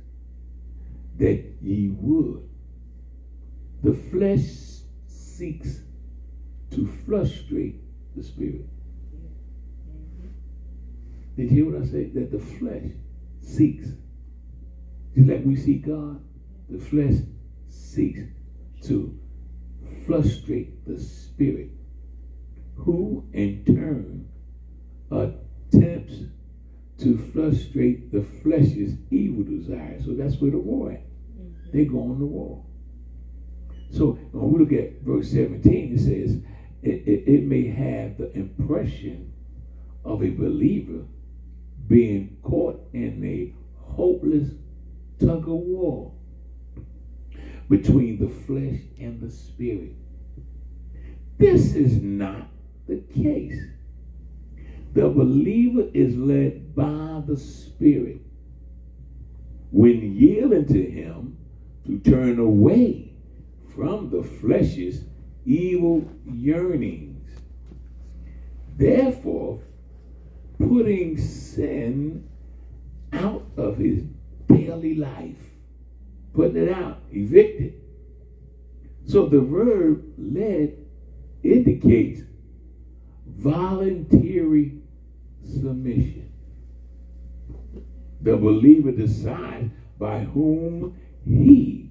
that 1.18 1.44
ye 1.62 1.88
would. 1.88 2.48
The 3.82 3.92
flesh 3.92 4.82
seeks 5.06 5.80
to 6.70 6.86
frustrate 7.06 7.80
the 8.14 8.22
spirit. 8.22 8.66
Did 11.36 11.50
you 11.50 11.64
hear 11.64 11.72
what 11.72 11.82
I 11.82 11.86
said? 11.86 12.14
That 12.14 12.32
the 12.32 12.38
flesh 12.38 12.90
seeks. 13.40 13.88
Just 15.14 15.28
like 15.28 15.44
we 15.44 15.56
see 15.56 15.76
God, 15.76 16.22
the 16.68 16.78
flesh 16.78 17.16
seeks 17.68 18.22
to 18.82 19.18
frustrate 20.06 20.84
the 20.86 21.00
spirit, 21.00 21.70
who 22.76 23.24
in 23.32 23.64
turn 23.64 24.28
attempts 25.10 26.14
to 26.98 27.18
frustrate 27.32 28.12
the 28.12 28.22
flesh's 28.42 28.94
evil 29.10 29.44
desires. 29.44 30.04
So 30.04 30.12
that's 30.14 30.36
where 30.40 30.50
the 30.50 30.58
war 30.58 30.92
at. 30.92 31.02
Mm-hmm. 31.02 31.76
They 31.76 31.84
go 31.84 32.00
on 32.00 32.18
the 32.18 32.24
war. 32.24 32.64
So 33.90 34.12
when 34.32 34.52
we 34.52 34.58
look 34.60 34.72
at 34.72 35.02
verse 35.02 35.30
17, 35.30 35.94
it 35.94 35.98
says, 35.98 36.40
it, 36.82 37.06
it, 37.06 37.24
it 37.26 37.42
may 37.44 37.68
have 37.68 38.18
the 38.18 38.32
impression 38.32 39.32
of 40.04 40.22
a 40.22 40.30
believer 40.30 41.04
being 41.86 42.36
caught 42.42 42.80
in 42.92 43.24
a 43.24 43.54
hopeless 43.80 44.50
tug 45.20 45.42
of 45.42 45.48
war 45.48 46.12
between 47.68 48.18
the 48.18 48.28
flesh 48.28 48.80
and 48.98 49.20
the 49.20 49.30
spirit. 49.30 49.94
This 51.38 51.74
is 51.74 52.00
not 52.00 52.48
the 52.86 53.02
case. 53.14 53.60
The 54.94 55.08
believer 55.08 55.90
is 55.92 56.16
led 56.16 56.74
by 56.74 57.22
the 57.26 57.36
Spirit 57.36 58.22
when 59.70 60.16
yielding 60.16 60.66
to 60.66 60.90
Him 60.90 61.36
to 61.84 61.98
turn 61.98 62.38
away 62.38 63.12
from 63.74 64.08
the 64.08 64.22
flesh's 64.22 65.04
evil 65.44 66.10
yearnings. 66.24 67.28
Therefore, 68.76 69.60
putting 70.58 71.18
sin 71.18 72.26
out 73.12 73.44
of 73.58 73.76
his 73.76 74.02
daily 74.48 74.94
life, 74.94 75.50
putting 76.32 76.56
it 76.56 76.72
out, 76.72 76.95
evicted. 77.12 77.74
So 79.06 79.28
the 79.28 79.40
verb 79.40 80.04
led 80.18 80.76
indicates 81.42 82.22
voluntary 83.26 84.80
submission. 85.44 86.32
The 88.22 88.36
believer 88.36 88.90
decides 88.90 89.72
by 89.98 90.20
whom 90.20 90.98
he 91.24 91.90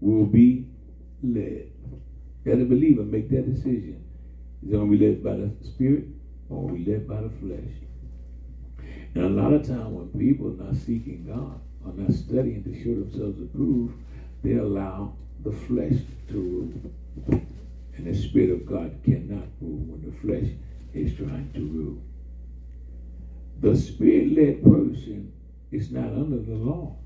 will 0.00 0.26
be 0.26 0.68
led. 1.22 1.70
Let 2.44 2.58
the 2.58 2.64
believer 2.64 3.02
make 3.02 3.28
that 3.30 3.52
decision. 3.52 4.02
Is 4.62 4.68
it 4.68 4.72
going 4.72 4.90
to 4.90 4.96
be 4.96 5.06
led 5.06 5.22
by 5.22 5.36
the 5.36 5.50
Spirit 5.62 6.04
or 6.48 6.70
be 6.70 6.84
led 6.84 7.06
by 7.06 7.20
the 7.20 7.30
flesh? 7.40 7.74
And 9.14 9.24
a 9.24 9.28
lot 9.28 9.52
of 9.52 9.66
time 9.66 9.94
when 9.94 10.08
people 10.18 10.48
are 10.48 10.64
not 10.64 10.76
seeking 10.76 11.24
God 11.26 11.60
or 11.84 11.92
not 11.94 12.12
studying 12.12 12.62
to 12.64 12.84
show 12.84 12.94
themselves 13.00 13.40
approved, 13.40 13.94
they 14.46 14.54
allow 14.54 15.12
the 15.42 15.50
flesh 15.50 15.98
to 16.28 16.34
rule. 16.34 17.40
And 17.96 18.06
the 18.06 18.14
Spirit 18.14 18.50
of 18.50 18.66
God 18.66 18.96
cannot 19.04 19.48
rule 19.60 19.82
when 19.86 20.02
the 20.04 20.16
flesh 20.18 20.52
is 20.94 21.16
trying 21.16 21.50
to 21.54 21.64
rule. 21.64 21.98
The 23.60 23.76
Spirit 23.76 24.36
led 24.36 24.62
person 24.62 25.32
is 25.72 25.90
not 25.90 26.12
under 26.12 26.38
the 26.38 26.54
law. 26.54 26.96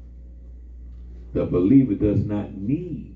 The 1.33 1.47
believer 1.47 1.95
does 1.95 2.27
not 2.27 2.55
need 2.55 3.15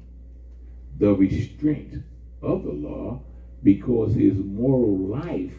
the 0.98 1.14
restraint 1.14 2.02
of 2.40 2.64
the 2.64 2.72
law 2.72 3.20
because 3.62 4.14
his 4.14 4.36
moral 4.36 4.96
life 4.96 5.54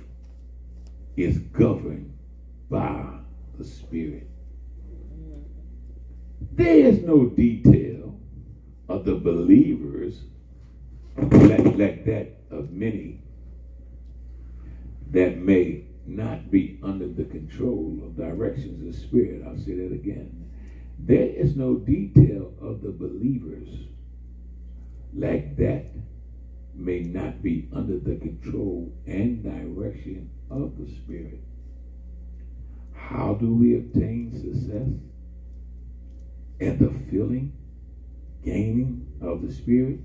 is 1.18 1.38
governed 1.38 2.18
by 2.70 3.20
the 3.60 3.64
Spirit. 3.64 4.28
There 6.54 6.88
is 6.88 7.04
no 7.04 7.26
detail 7.26 7.85
of 8.88 9.06
the 9.06 9.16
believers 9.16 10.20
like, 11.18 12.06
that 12.06 12.38
of 12.52 12.72
many 12.72 13.22
that 15.12 15.38
may 15.38 15.86
not 16.06 16.52
be 16.52 16.80
under 16.84 17.08
the 17.08 17.24
control 17.26 18.00
of 18.04 18.18
directions 18.18 18.88
of 18.88 19.02
spirit. 19.02 19.44
I'll 19.48 19.58
say 19.58 19.76
that 19.76 19.94
again. 19.94 20.50
There 21.00 21.30
is 21.30 21.56
no 21.56 21.76
detail 21.76 22.54
of 22.62 22.82
the 22.82 22.92
believers 22.92 23.70
like 25.14 25.56
that 25.58 25.86
may 26.76 27.00
not 27.00 27.42
be 27.42 27.70
under 27.74 27.98
the 27.98 28.18
control 28.18 28.92
and 29.06 29.44
direction 29.44 30.30
of 30.50 30.78
the 30.78 30.94
Spirit. 30.94 31.40
How 32.94 33.36
do 33.36 33.54
we 33.54 33.78
obtain 33.78 34.34
success 34.34 34.90
and 36.60 36.80
the 36.80 36.92
filling, 37.12 37.54
gaining 38.46 39.06
of 39.22 39.42
the 39.42 39.52
Spirit? 39.52 40.00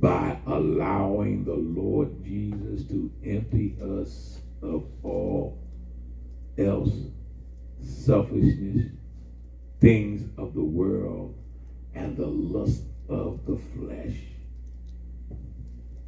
By 0.00 0.38
allowing 0.46 1.44
the 1.44 1.54
Lord 1.54 2.24
Jesus 2.24 2.86
to 2.88 3.10
empty 3.24 3.76
us 3.80 4.40
of 4.60 4.84
all 5.02 5.62
else 6.58 6.92
selfishness, 7.80 8.90
things 9.80 10.28
of 10.38 10.54
the 10.54 10.64
world, 10.64 11.34
and 11.94 12.16
the 12.16 12.26
lust 12.26 12.84
of 13.08 13.44
the 13.46 13.56
flesh. 13.56 14.16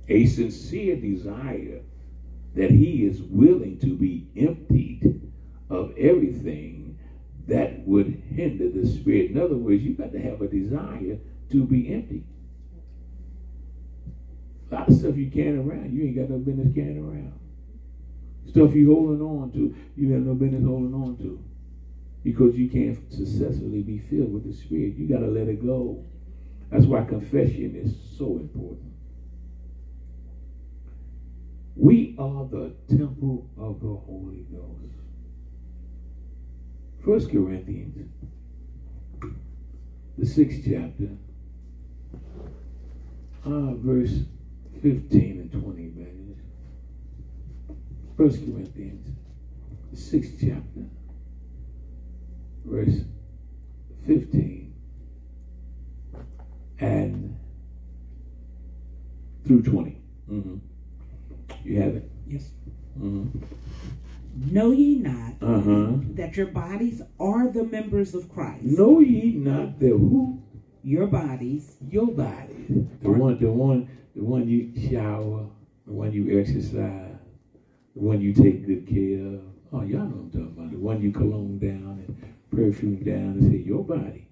A 0.09 0.27
sincere 0.27 0.97
desire 0.97 1.83
that 2.55 2.71
he 2.71 3.05
is 3.05 3.21
willing 3.23 3.79
to 3.81 3.95
be 3.95 4.27
emptied 4.37 5.31
of 5.71 5.97
everything 5.99 6.78
that 7.49 7.87
would 7.87 8.23
hinder 8.31 8.69
the 8.69 8.87
spirit. 8.87 9.31
In 9.31 9.39
other 9.39 9.57
words, 9.57 9.83
you 9.83 9.95
got 9.95 10.13
to 10.13 10.21
have 10.21 10.43
a 10.43 10.47
desire 10.47 11.19
to 11.51 11.65
be 11.65 11.93
empty. 11.93 12.23
A 14.71 14.75
lot 14.75 14.89
of 14.89 14.95
stuff 14.95 15.17
you 15.17 15.31
carrying 15.31 15.67
around, 15.67 15.93
you 15.93 16.05
ain't 16.05 16.17
got 16.17 16.29
no 16.29 16.39
business 16.39 16.75
carrying 16.75 17.03
around. 17.03 17.33
Stuff 18.47 18.75
you 18.75 18.93
holding 18.93 19.23
on 19.23 19.51
to, 19.53 19.75
you 19.97 20.13
have 20.13 20.23
no 20.23 20.35
business 20.35 20.63
holding 20.63 20.93
on 20.93 21.17
to. 21.19 21.43
Because 22.23 22.55
you 22.55 22.69
can't 22.69 22.99
successfully 23.11 23.81
be 23.81 23.99
filled 23.99 24.33
with 24.33 24.45
the 24.45 24.53
Spirit. 24.53 24.97
You 24.97 25.07
got 25.07 25.21
to 25.21 25.29
let 25.29 25.49
it 25.49 25.65
go. 25.65 26.05
That's 26.71 26.85
why 26.85 27.05
confession 27.05 27.75
is 27.75 27.97
so 28.19 28.37
important. 28.37 28.93
We 31.77 32.15
are 32.19 32.45
the 32.45 32.73
temple 32.89 33.49
of 33.57 33.81
the 33.81 33.95
Holy 33.95 34.45
Ghost. 34.53 34.98
First 37.05 37.31
Corinthians, 37.31 38.09
the 40.19 40.27
sixth 40.27 40.61
chapter, 40.65 41.09
uh, 43.45 43.75
verse 43.75 44.25
15 44.83 45.41
and 45.41 45.51
20, 45.51 45.83
man. 45.97 46.37
First 48.17 48.41
Corinthians, 48.41 49.07
the 49.91 49.97
sixth 49.97 50.35
chapter, 50.41 50.87
verse 52.65 53.05
15 54.07 54.75
and 56.81 57.37
through 59.45 59.63
20. 59.63 60.01
Mm-hmm. 60.31 60.57
You 61.65 61.81
have 61.81 61.95
it? 61.97 62.11
Yes. 62.27 62.51
Mm-hmm. 63.01 63.39
Know 64.39 64.71
ye 64.71 64.95
not 64.95 65.35
Uh-huh. 65.43 65.97
that 66.15 66.37
your 66.37 66.47
bodies 66.47 67.03
are 67.21 67.49
the 67.49 67.65
members 67.65 68.15
of 68.15 68.29
Christ? 68.29 68.65
Know 68.65 69.01
ye 69.01 69.31
not 69.33 69.81
that 69.81 69.97
who? 69.97 70.37
Your 70.83 71.07
bodies 71.07 71.77
Your 71.91 72.11
body. 72.11 72.55
The 73.03 73.11
one, 73.11 73.37
the 73.41 73.51
one, 73.51 73.83
the 74.15 74.23
one 74.25 74.47
you 74.49 74.69
shower, 74.91 75.49
the 75.87 75.93
one 75.93 76.13
you 76.13 76.39
exercise, 76.39 77.17
the 77.95 78.01
one 78.01 78.21
you 78.21 78.33
take 78.33 78.63
good 78.63 78.87
care 78.87 79.19
of. 79.19 79.41
Oh, 79.73 79.83
y'all 79.83 80.07
know 80.07 80.17
what 80.17 80.23
I'm 80.25 80.31
talking 80.31 80.55
about. 80.57 80.71
The 80.73 80.79
one 80.79 81.01
you 81.01 81.11
cologne 81.11 81.59
down 81.59 81.99
and 82.07 82.15
perfume 82.51 82.97
down 83.05 83.37
and 83.39 83.43
say, 83.51 83.57
your 83.59 83.83
body. 83.83 84.27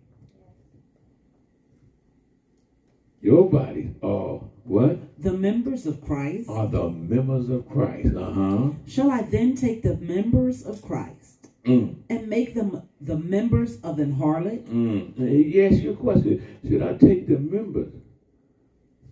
Your 3.23 3.45
body 3.45 3.91
are 4.03 4.41
what? 4.65 4.97
The 5.19 5.33
members 5.33 5.87
of 5.87 6.01
Christ? 6.05 6.49
Are 6.51 6.67
the 6.69 6.91
members 6.91 7.49
of 7.49 7.69
Christ. 7.69 8.15
Uh-huh. 8.17 8.71
Shall 8.87 9.11
I 9.11 9.23
then 9.23 9.55
take 9.55 9.83
the 9.83 9.97
members 9.97 10.65
of 10.65 10.83
Christ 10.83 11.33
Mm, 11.65 11.97
and 12.09 12.29
make 12.29 12.55
them 12.55 12.83
the 13.01 13.17
members 13.17 13.81
of 13.81 13.99
an 13.99 14.15
harlot? 14.15 14.65
mm. 14.69 15.13
Yes, 15.53 15.81
your 15.81 15.95
question. 15.95 16.41
Should 16.69 16.83
I 16.83 16.95
take 16.97 17.27
the 17.27 17.39
members 17.39 17.93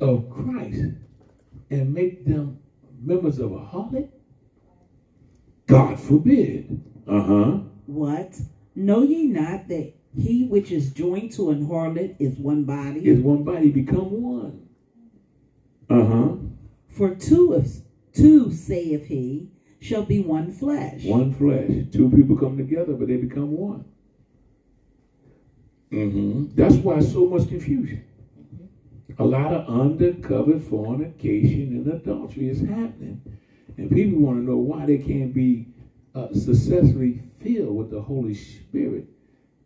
of 0.00 0.30
Christ 0.30 0.82
and 1.70 1.92
make 1.92 2.24
them 2.24 2.58
members 3.02 3.40
of 3.40 3.50
a 3.52 3.58
harlot? 3.58 4.08
God 5.66 5.98
forbid. 5.98 6.80
Uh-huh. 7.08 7.58
What? 7.86 8.38
Know 8.76 9.02
ye 9.02 9.26
not 9.26 9.66
that 9.68 9.92
he 10.16 10.46
which 10.46 10.70
is 10.70 10.92
joined 10.92 11.32
to 11.32 11.50
an 11.50 11.66
harlot 11.66 12.16
is 12.20 12.38
one 12.38 12.64
body? 12.64 13.00
Is 13.00 13.18
one 13.20 13.42
body 13.42 13.70
become 13.70 14.22
one. 14.22 14.63
Uh-huh. 15.90 16.36
For 16.88 17.14
two 17.14 17.52
of 17.54 17.68
two, 18.12 18.52
saith 18.52 19.06
he, 19.06 19.48
shall 19.80 20.04
be 20.04 20.20
one 20.20 20.50
flesh. 20.52 21.04
One 21.04 21.34
flesh. 21.34 21.86
Two 21.92 22.10
people 22.10 22.36
come 22.36 22.56
together, 22.56 22.94
but 22.94 23.08
they 23.08 23.16
become 23.16 23.52
one. 23.56 23.84
hmm 25.90 26.46
That's 26.54 26.76
why 26.76 27.00
so 27.00 27.26
much 27.26 27.48
confusion. 27.48 28.04
A 29.18 29.24
lot 29.24 29.52
of 29.52 29.68
undercover 29.68 30.58
fornication 30.58 31.68
and 31.76 31.86
adultery 31.86 32.48
is 32.48 32.60
happening. 32.60 33.20
And 33.76 33.90
people 33.90 34.18
want 34.20 34.38
to 34.38 34.42
know 34.42 34.56
why 34.56 34.86
they 34.86 34.98
can't 34.98 35.34
be 35.34 35.66
uh, 36.14 36.32
successfully 36.32 37.22
filled 37.42 37.76
with 37.76 37.90
the 37.90 38.00
Holy 38.00 38.34
Spirit 38.34 39.06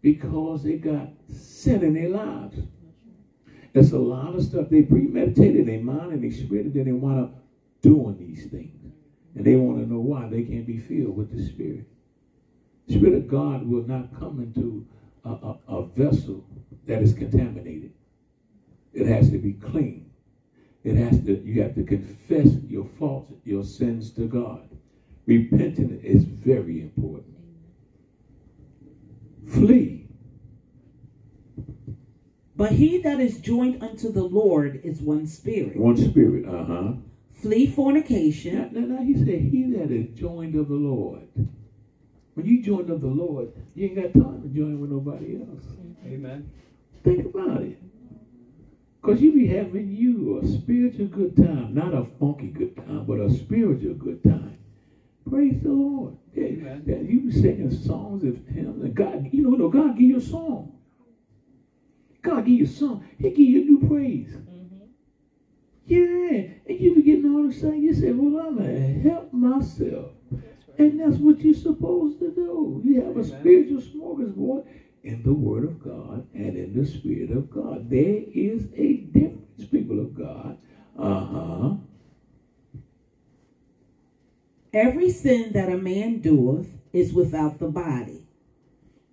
because 0.02 0.62
they 0.64 0.76
got 0.76 1.08
sin 1.32 1.82
in 1.82 1.94
their 1.94 2.08
lives. 2.08 2.58
It's 3.74 3.92
a 3.92 3.98
lot 3.98 4.34
of 4.34 4.42
stuff 4.42 4.68
they 4.70 4.82
premeditated 4.82 5.66
their 5.66 5.78
mind 5.78 6.12
and 6.12 6.22
their 6.22 6.30
spirit, 6.30 6.66
and 6.66 6.86
they 6.86 6.92
want 6.92 7.18
up 7.18 7.30
doing 7.82 8.18
these 8.18 8.46
things. 8.46 8.92
And 9.36 9.46
they 9.46 9.56
want 9.56 9.78
to 9.78 9.84
know 9.86 10.00
why 10.00 10.26
they 10.26 10.42
can't 10.42 10.66
be 10.66 10.76
filled 10.76 11.16
with 11.16 11.30
the 11.30 11.42
Spirit. 11.42 11.84
The 12.88 12.94
Spirit 12.94 13.14
of 13.14 13.28
God 13.28 13.62
will 13.62 13.82
not 13.82 14.12
come 14.12 14.40
into 14.40 14.84
a, 15.24 15.30
a, 15.42 15.54
a 15.68 15.82
vessel 15.82 16.44
that 16.86 17.02
is 17.02 17.12
contaminated. 17.12 17.90
It 18.94 19.06
has 19.06 19.28
to 19.30 19.38
be 19.38 19.52
clean. 19.52 20.04
It 20.84 20.96
has 20.96 21.18
to, 21.20 21.38
you 21.44 21.60
have 21.62 21.74
to 21.74 21.82
confess 21.82 22.56
your 22.68 22.84
faults, 22.84 23.32
your 23.44 23.62
sins 23.64 24.10
to 24.12 24.26
God. 24.26 24.66
Repenting 25.26 25.90
is 26.02 26.24
very 26.24 26.80
important. 26.80 27.36
Flee. 29.44 30.07
But 32.58 32.72
he 32.72 32.98
that 32.98 33.20
is 33.20 33.38
joined 33.38 33.84
unto 33.84 34.10
the 34.10 34.24
Lord 34.24 34.80
is 34.82 35.00
one 35.00 35.28
spirit. 35.28 35.76
One 35.76 35.96
spirit, 35.96 36.44
uh 36.44 36.64
huh. 36.64 36.92
Flee 37.30 37.68
fornication. 37.68 38.56
Now, 38.56 38.80
now, 38.80 38.96
now 38.96 39.02
he 39.04 39.14
said, 39.14 39.42
He 39.42 39.70
that 39.76 39.92
is 39.92 40.18
joined 40.18 40.56
of 40.56 40.66
the 40.66 40.74
Lord. 40.74 41.28
When 42.34 42.46
you 42.46 42.60
joined 42.60 42.90
of 42.90 43.00
the 43.00 43.06
Lord, 43.06 43.52
you 43.76 43.86
ain't 43.86 43.94
got 43.94 44.12
time 44.12 44.42
to 44.42 44.48
join 44.48 44.80
with 44.80 44.90
nobody 44.90 45.36
else. 45.36 45.62
Amen. 46.04 46.50
Think 47.04 47.32
about 47.32 47.62
it. 47.62 47.80
Because 49.00 49.22
you 49.22 49.32
be 49.32 49.46
having 49.46 49.94
you 49.94 50.40
a 50.42 50.48
spiritual 50.48 51.06
good 51.06 51.36
time, 51.36 51.74
not 51.74 51.94
a 51.94 52.06
funky 52.18 52.48
good 52.48 52.76
time, 52.76 53.04
but 53.06 53.20
a 53.20 53.30
spiritual 53.30 53.94
good 53.94 54.20
time. 54.24 54.58
Praise 55.30 55.62
the 55.62 55.70
Lord. 55.70 56.16
Yeah, 56.34 56.46
Amen. 56.46 56.82
that 56.88 57.08
you 57.08 57.20
be 57.20 57.30
singing 57.30 57.70
songs 57.70 58.24
of 58.24 58.36
hymns, 58.52 58.82
and 58.82 58.96
God, 58.96 59.28
you 59.30 59.44
know, 59.44 59.56
no, 59.56 59.68
God 59.68 59.96
give 59.96 60.08
you 60.08 60.16
a 60.16 60.20
song. 60.20 60.77
God 62.28 62.44
give 62.44 62.58
you 62.58 62.64
a 62.64 62.68
song. 62.68 63.04
He 63.18 63.30
give 63.30 63.38
you 63.38 63.64
new 63.64 63.88
praise. 63.88 64.36
Yeah, 65.86 66.42
and 66.68 66.80
you 66.80 66.94
be 66.94 67.02
getting 67.02 67.24
all 67.24 67.48
excited. 67.48 67.82
You 67.82 67.94
say, 67.94 68.12
"Well, 68.12 68.38
I'm 68.38 68.56
gonna 68.56 68.78
help 68.78 69.32
myself," 69.32 70.12
and 70.76 71.00
that's 71.00 71.16
what 71.16 71.40
you're 71.40 71.54
supposed 71.54 72.18
to 72.18 72.30
do. 72.30 72.82
You 72.84 73.00
have 73.00 73.16
a 73.16 73.24
spiritual 73.24 73.80
smorgasbord 73.80 74.64
in 75.02 75.22
the 75.22 75.32
Word 75.32 75.64
of 75.64 75.80
God 75.82 76.26
and 76.34 76.56
in 76.56 76.74
the 76.74 76.84
Spirit 76.84 77.30
of 77.30 77.48
God. 77.50 77.88
There 77.88 78.22
is 78.34 78.68
a 78.76 78.98
difference, 78.98 79.64
people 79.70 79.98
of 79.98 80.14
God. 80.14 80.58
Uh 80.94 81.24
huh. 81.24 81.76
Every 84.74 85.08
sin 85.08 85.52
that 85.54 85.70
a 85.70 85.78
man 85.78 86.20
doeth 86.20 86.68
is 86.92 87.14
without 87.14 87.58
the 87.58 87.68
body. 87.68 88.26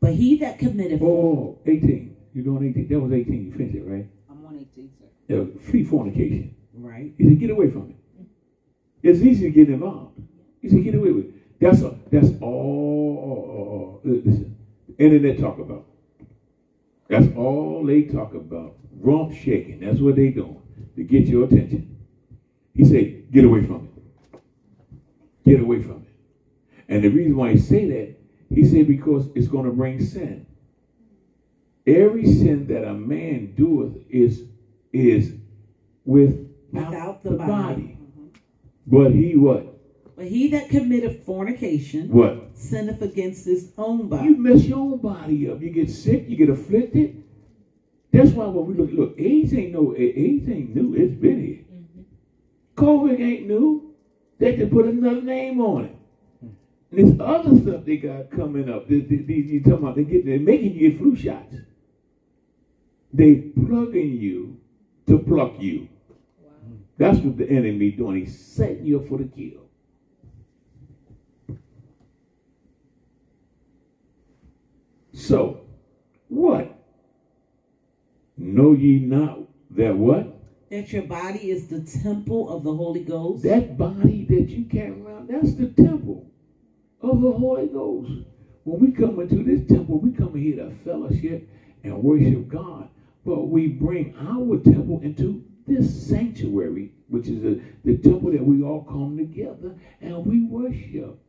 But 0.01 0.15
he 0.15 0.35
that 0.39 0.59
committeth 0.59 1.01
Oh, 1.01 1.57
18. 1.65 2.14
You're 2.35 2.43
doing 2.43 2.69
18. 2.69 2.89
That 2.89 2.99
was 2.99 3.13
18. 3.13 3.45
You 3.45 3.51
finished 3.53 3.75
it, 3.77 3.87
right? 3.87 4.05
I'm 4.29 4.45
on 4.45 4.57
18, 4.57 4.91
sir. 4.99 5.05
Yeah, 5.29 5.69
flee 5.71 5.85
fornication. 5.85 6.53
right. 6.73 7.13
He 7.17 7.23
said, 7.23 7.39
get 7.39 7.49
away 7.49 7.71
from 7.71 7.91
it. 7.91 7.95
It's 9.01 9.21
easy 9.21 9.45
to 9.45 9.51
get 9.51 9.69
involved. 9.69 10.19
He 10.61 10.67
said, 10.67 10.83
get 10.83 10.95
away 10.95 11.11
with 11.11 11.25
it. 11.25 11.59
That's 11.61 11.81
a, 11.81 11.97
that's 12.11 12.27
all. 12.41 14.01
uh, 14.03 14.09
listen, 14.09 14.57
internet 14.97 15.39
talk 15.39 15.59
about. 15.59 15.85
That's 17.07 17.27
all 17.37 17.85
they 17.85 18.01
talk 18.03 18.33
about. 18.33 18.75
Rump 18.99 19.33
shaking. 19.33 19.79
That's 19.79 19.99
what 20.01 20.17
they 20.17 20.29
doing 20.29 20.61
to 20.97 21.03
get 21.03 21.27
your 21.27 21.45
attention. 21.45 21.97
He 22.73 22.83
said, 22.83 23.31
get 23.31 23.45
away 23.45 23.65
from 23.65 23.89
it. 24.33 24.39
Get 25.49 25.61
away 25.61 25.81
from 25.81 26.05
it. 26.07 26.13
And 26.89 27.01
the 27.01 27.09
reason 27.09 27.37
why 27.37 27.53
he 27.53 27.59
say 27.59 27.87
that, 27.89 28.15
he 28.53 28.65
said 28.65 28.87
because 28.87 29.29
it's 29.35 29.47
going 29.47 29.65
to 29.65 29.71
bring 29.71 30.03
sin. 30.03 30.45
Every 31.87 32.25
sin 32.25 32.67
that 32.67 32.87
a 32.87 32.93
man 32.93 33.53
doeth 33.55 33.97
is 34.09 34.43
is 34.91 35.33
with 36.03 36.45
Without 36.71 37.23
the 37.23 37.31
body. 37.31 37.97
Mm-hmm. 38.01 38.27
But 38.87 39.11
he 39.11 39.35
what? 39.35 39.75
But 40.15 40.25
he 40.25 40.49
that 40.49 40.69
committeth 40.69 41.25
fornication 41.25 42.09
What? 42.09 42.49
sinneth 42.53 43.01
against 43.01 43.45
his 43.45 43.71
own 43.77 44.07
body. 44.07 44.29
You 44.29 44.37
mess 44.37 44.63
your 44.65 44.79
own 44.79 44.97
body 44.97 45.49
up. 45.49 45.61
You 45.61 45.69
get 45.69 45.89
sick. 45.89 46.25
You 46.27 46.35
get 46.37 46.49
afflicted. 46.49 47.23
That's 48.11 48.31
why 48.31 48.45
when 48.45 48.65
we 48.65 48.73
look, 48.75 48.91
look, 48.91 49.19
AIDS 49.19 49.53
ain't 49.53 49.73
no, 49.73 49.93
AIDS 49.95 50.49
ain't 50.49 50.75
new. 50.75 50.95
It's 50.95 51.13
been 51.15 51.43
here. 51.45 51.65
Mm-hmm. 51.73 52.83
COVID 52.83 53.19
ain't 53.19 53.47
new. 53.47 53.93
They 54.39 54.55
can 54.55 54.69
put 54.69 54.85
another 54.85 55.21
name 55.21 55.59
on 55.61 55.85
it. 55.85 55.95
And 56.91 57.19
this 57.19 57.19
other 57.19 57.59
stuff 57.61 57.83
they 57.85 57.97
got 57.97 58.31
coming 58.31 58.69
up. 58.69 58.87
They, 58.87 58.99
they, 59.01 59.17
they, 59.17 59.33
you 59.33 59.59
talking 59.59 59.79
about? 59.79 59.95
They 59.95 60.03
get, 60.03 60.25
they're 60.25 60.39
making 60.39 60.73
you 60.73 60.91
get 60.91 60.99
flu 60.99 61.15
shots. 61.15 61.55
They 63.15 63.35
plugging 63.35 64.17
you 64.17 64.59
to 65.07 65.17
pluck 65.17 65.53
you. 65.61 65.87
That's 66.97 67.17
what 67.19 67.37
the 67.37 67.49
enemy 67.49 67.91
doing. 67.91 68.17
He's 68.17 68.37
setting 68.37 68.85
you 68.85 68.99
up 68.99 69.07
for 69.07 69.17
the 69.17 69.23
kill. 69.23 69.61
So, 75.13 75.61
what? 76.27 76.77
Know 78.37 78.73
ye 78.73 78.99
not 78.99 79.39
that 79.71 79.95
what? 79.95 80.37
That 80.69 80.91
your 80.91 81.03
body 81.03 81.51
is 81.51 81.67
the 81.67 81.79
temple 81.79 82.49
of 82.49 82.63
the 82.63 82.73
Holy 82.73 83.05
Ghost. 83.05 83.43
That 83.43 83.77
body 83.77 84.25
that 84.29 84.49
you 84.49 84.65
carry 84.65 85.01
around, 85.01 85.29
that's 85.29 85.53
the 85.53 85.67
temple 85.67 86.29
of 87.01 87.21
the 87.21 87.31
Holy 87.31 87.67
Ghost. 87.67 88.11
When 88.65 88.79
we 88.81 88.91
come 88.91 89.21
into 89.21 89.41
this 89.41 89.65
temple, 89.69 89.99
we 89.99 90.11
come 90.11 90.35
here 90.35 90.57
to 90.57 90.71
fellowship 90.83 91.47
and 91.85 92.03
worship 92.03 92.49
God. 92.49 92.89
But 93.25 93.49
we 93.49 93.67
bring 93.67 94.15
our 94.15 94.57
temple 94.59 95.01
into 95.01 95.43
this 95.67 96.07
sanctuary, 96.07 96.93
which 97.09 97.27
is 97.27 97.41
the, 97.41 97.61
the 97.83 97.95
temple 97.95 98.31
that 98.31 98.45
we 98.45 98.61
all 98.63 98.85
come 98.85 99.17
together 99.17 99.75
and 100.01 100.25
we 100.25 100.43
worship. 100.43 101.19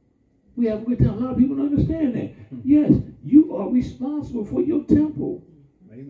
We 0.56 0.66
have 0.66 0.82
a 0.82 0.84
good 0.86 1.00
time. 1.00 1.18
A 1.18 1.20
lot 1.20 1.32
of 1.32 1.38
people 1.38 1.56
don't 1.56 1.66
understand 1.72 2.16
that. 2.16 2.32
Hmm. 2.50 2.60
Yes, 2.64 3.00
you 3.24 3.52
are 3.52 3.70
responsible 3.70 4.44
for 4.44 4.62
your 4.62 4.82
temple. 4.82 5.42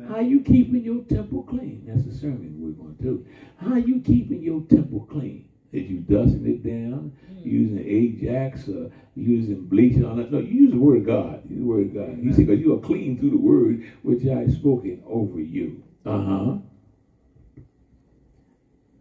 How 0.09 0.17
Amen. 0.17 0.31
you 0.31 0.41
keeping 0.41 0.85
your 0.85 1.01
temple 1.03 1.43
clean? 1.43 1.85
That's 1.87 2.05
the 2.05 2.13
sermon 2.13 2.61
we're 2.61 2.73
going 2.73 2.97
to 2.97 3.03
do. 3.03 3.23
How 3.57 3.77
you 3.77 4.01
keeping 4.01 4.43
your 4.43 4.63
temple 4.63 5.05
clean? 5.09 5.45
Is 5.77 5.91
you 5.91 6.01
dusting 6.01 6.47
it 6.47 6.63
down, 6.65 7.13
using 7.45 7.79
Ajax, 7.79 8.69
or 8.69 8.89
using 9.17 9.65
bleach 9.65 10.01
on 10.01 10.19
it? 10.21 10.31
No, 10.31 10.39
you 10.39 10.63
use 10.63 10.73
the 10.73 10.79
word 10.79 10.99
of 10.99 11.05
God. 11.05 11.43
Use 11.51 11.61
the 11.61 11.67
word 11.67 11.89
of 11.89 11.95
God. 11.95 12.17
He 12.19 12.33
said, 12.33 12.47
because 12.47 12.61
you 12.61 12.73
are 12.73 12.79
clean 12.79 13.17
through 13.17 13.31
the 13.31 13.39
word 13.39 13.81
which 14.03 14.27
I 14.27 14.41
have 14.41 14.53
spoken 14.53 15.01
over 15.07 15.41
you. 15.41 15.83
Uh-huh. 16.07 16.57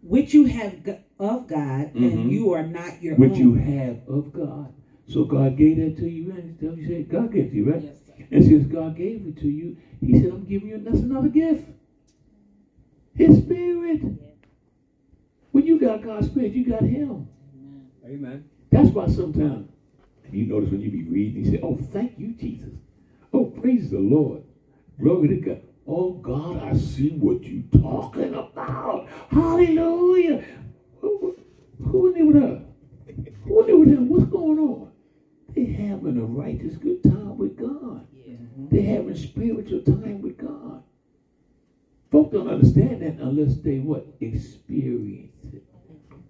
which 0.02 0.34
you 0.34 0.44
have 0.44 0.84
g- 0.84 0.92
of 1.20 1.46
God, 1.48 1.90
Mhm. 1.94 2.02
and 2.02 2.32
you 2.32 2.50
are 2.50 2.62
not 2.64 3.02
your 3.02 3.16
Which 3.16 3.32
own. 3.32 3.40
you 3.40 3.52
have 3.54 3.98
of 4.08 4.32
God. 4.32 4.72
So 5.06 5.24
God 5.24 5.56
gave 5.56 5.76
that 5.78 5.96
to 5.98 6.08
you, 6.08 6.30
and 6.32 6.54
you 6.62 6.84
said 6.84 7.08
God 7.08 7.32
gave 7.32 7.46
it 7.46 7.50
to 7.52 7.56
you, 7.58 7.68
right? 7.70 7.82
Yes, 7.82 7.98
sir. 8.06 8.14
And 8.30 8.44
since 8.44 8.66
God 8.66 8.96
gave 8.96 9.26
it 9.26 9.36
to 9.38 9.48
you, 9.50 9.74
He 10.02 10.14
said, 10.14 10.30
I'm 10.32 10.44
giving 10.44 10.68
you 10.70 10.78
that's 10.78 11.02
another 11.02 11.28
gift. 11.28 11.72
His 13.14 13.38
spirit. 13.38 14.00
When 15.56 15.64
you 15.64 15.78
got 15.78 16.02
God's 16.02 16.26
spirit, 16.26 16.52
you 16.52 16.66
got 16.66 16.82
him. 16.82 17.26
Amen. 17.56 17.86
Amen. 18.04 18.44
That's 18.68 18.90
why 18.90 19.06
sometimes 19.06 19.66
you 20.30 20.44
notice 20.44 20.70
when 20.70 20.82
you 20.82 20.90
be 20.90 21.02
reading, 21.04 21.42
you 21.42 21.50
say, 21.50 21.58
Oh, 21.62 21.74
thank 21.74 22.18
you, 22.18 22.34
Jesus. 22.34 22.74
Oh, 23.32 23.46
praise 23.46 23.88
the 23.88 23.98
Lord. 23.98 24.42
Glory 25.00 25.28
to 25.28 25.36
God. 25.36 25.62
Oh 25.86 26.10
God, 26.10 26.56
I 26.62 26.76
see 26.76 27.08
what 27.08 27.48
you're 27.48 27.62
talking 27.72 28.34
about. 28.34 29.08
Hallelujah. 29.30 30.44
Who, 31.00 31.34
who 31.80 32.08
in 32.08 32.12
there 32.12 32.26
with 32.26 32.36
her? 32.36 32.62
Who 33.44 33.60
in 33.62 33.66
there 33.66 33.76
with 33.78 33.88
him? 33.88 34.08
What's 34.10 34.24
going 34.26 34.58
on? 34.58 34.90
They're 35.54 35.64
having 35.64 36.18
a 36.18 36.24
righteous 36.26 36.76
good 36.76 37.02
time 37.02 37.38
with 37.38 37.56
God. 37.56 38.06
Yeah. 38.12 38.34
They're 38.68 38.82
having 38.82 39.14
spiritual 39.14 39.80
time 39.80 40.20
with 40.20 40.36
God. 40.36 40.82
Folk 42.10 42.30
don't 42.30 42.46
understand 42.46 43.02
that 43.02 43.16
unless 43.20 43.56
they 43.56 43.78
what? 43.78 44.06
Experience 44.20 45.32
it. 45.34 45.35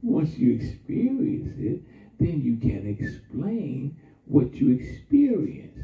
Once 0.03 0.37
you 0.39 0.55
experience 0.55 1.53
it, 1.59 1.81
then 2.19 2.43
you 2.43 2.57
can 2.57 2.87
explain 2.87 3.97
what 4.27 4.55
you 4.55 4.71
experience. 4.71 5.79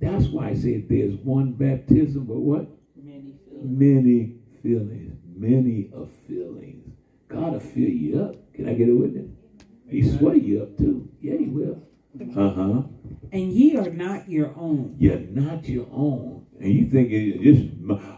That's 0.00 0.28
why 0.28 0.48
I 0.48 0.54
said 0.54 0.88
there's 0.88 1.14
one 1.16 1.52
baptism, 1.52 2.24
but 2.24 2.40
what? 2.40 2.66
Many 2.96 3.34
feel. 3.48 3.62
Many 3.62 4.34
feelings. 4.62 5.16
Many 5.36 5.90
of 5.92 6.10
feelings. 6.26 6.94
God 7.28 7.52
will 7.52 7.60
fill 7.60 7.88
you 7.88 8.20
up. 8.20 8.52
Can 8.54 8.68
I 8.68 8.74
get 8.74 8.88
a 8.88 8.94
witness? 8.94 9.30
He 9.88 10.00
Amen. 10.00 10.18
sway 10.18 10.36
you 10.36 10.62
up 10.62 10.76
too. 10.78 11.08
Yeah, 11.20 11.36
he 11.36 11.46
will. 11.46 11.82
Uh-huh. 12.36 12.82
and 13.32 13.52
ye 13.52 13.76
are 13.76 13.90
not 13.90 14.28
your 14.28 14.52
own. 14.56 14.96
You're 14.98 15.18
not 15.18 15.68
your 15.68 15.86
own. 15.92 16.44
And 16.58 16.72
you 16.72 16.90
think 16.90 17.10
it 17.12 17.40
just 17.40 17.68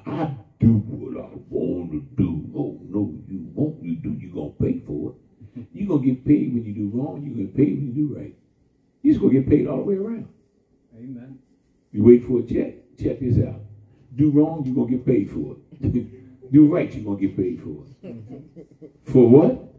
I 0.07 0.35
do 0.59 0.72
what 0.72 1.24
I 1.24 1.28
want 1.51 1.93
to 1.93 2.01
do. 2.16 2.51
Oh 2.55 2.80
no, 2.89 3.14
you 3.28 3.47
won't. 3.55 3.83
You 3.85 3.97
do. 3.97 4.16
You're 4.18 4.33
gonna 4.33 4.51
pay 4.51 4.80
for 4.87 5.11
it. 5.11 5.22
You 5.72 5.86
gonna 5.86 6.05
get 6.05 6.24
paid 6.24 6.55
when 6.55 6.64
you 6.64 6.72
do 6.72 6.90
wrong. 6.94 7.22
You're 7.22 7.34
gonna 7.34 7.44
get 7.46 7.57
paid 7.57 7.76
when 7.76 7.86
you 7.86 7.92
do 8.09 8.14
right. 8.14 8.34
You're 9.03 9.12
just 9.14 9.20
gonna 9.22 9.34
get 9.34 9.48
paid 9.48 9.66
all 9.66 9.78
the 9.78 9.82
way 9.82 9.94
around. 9.96 10.28
Amen. 10.96 11.38
You 11.92 12.05
wait 12.05 12.24
for 12.24 12.40
a 12.40 12.42
check. 12.42 12.74
Check 12.98 13.20
this 13.20 13.38
out. 13.38 13.61
Do 14.16 14.30
wrong, 14.30 14.64
you're 14.64 14.74
gonna 14.74 14.90
get 14.90 15.05
paid 15.07 15.30
for 15.30 15.57
it. 15.82 15.92
do 16.53 16.66
right, 16.66 16.94
you're 16.94 17.05
gonna 17.05 17.20
get 17.20 17.36
paid 17.36 17.61
for 17.61 17.84
it. 18.03 18.16
For 19.03 19.28
what? 19.28 19.74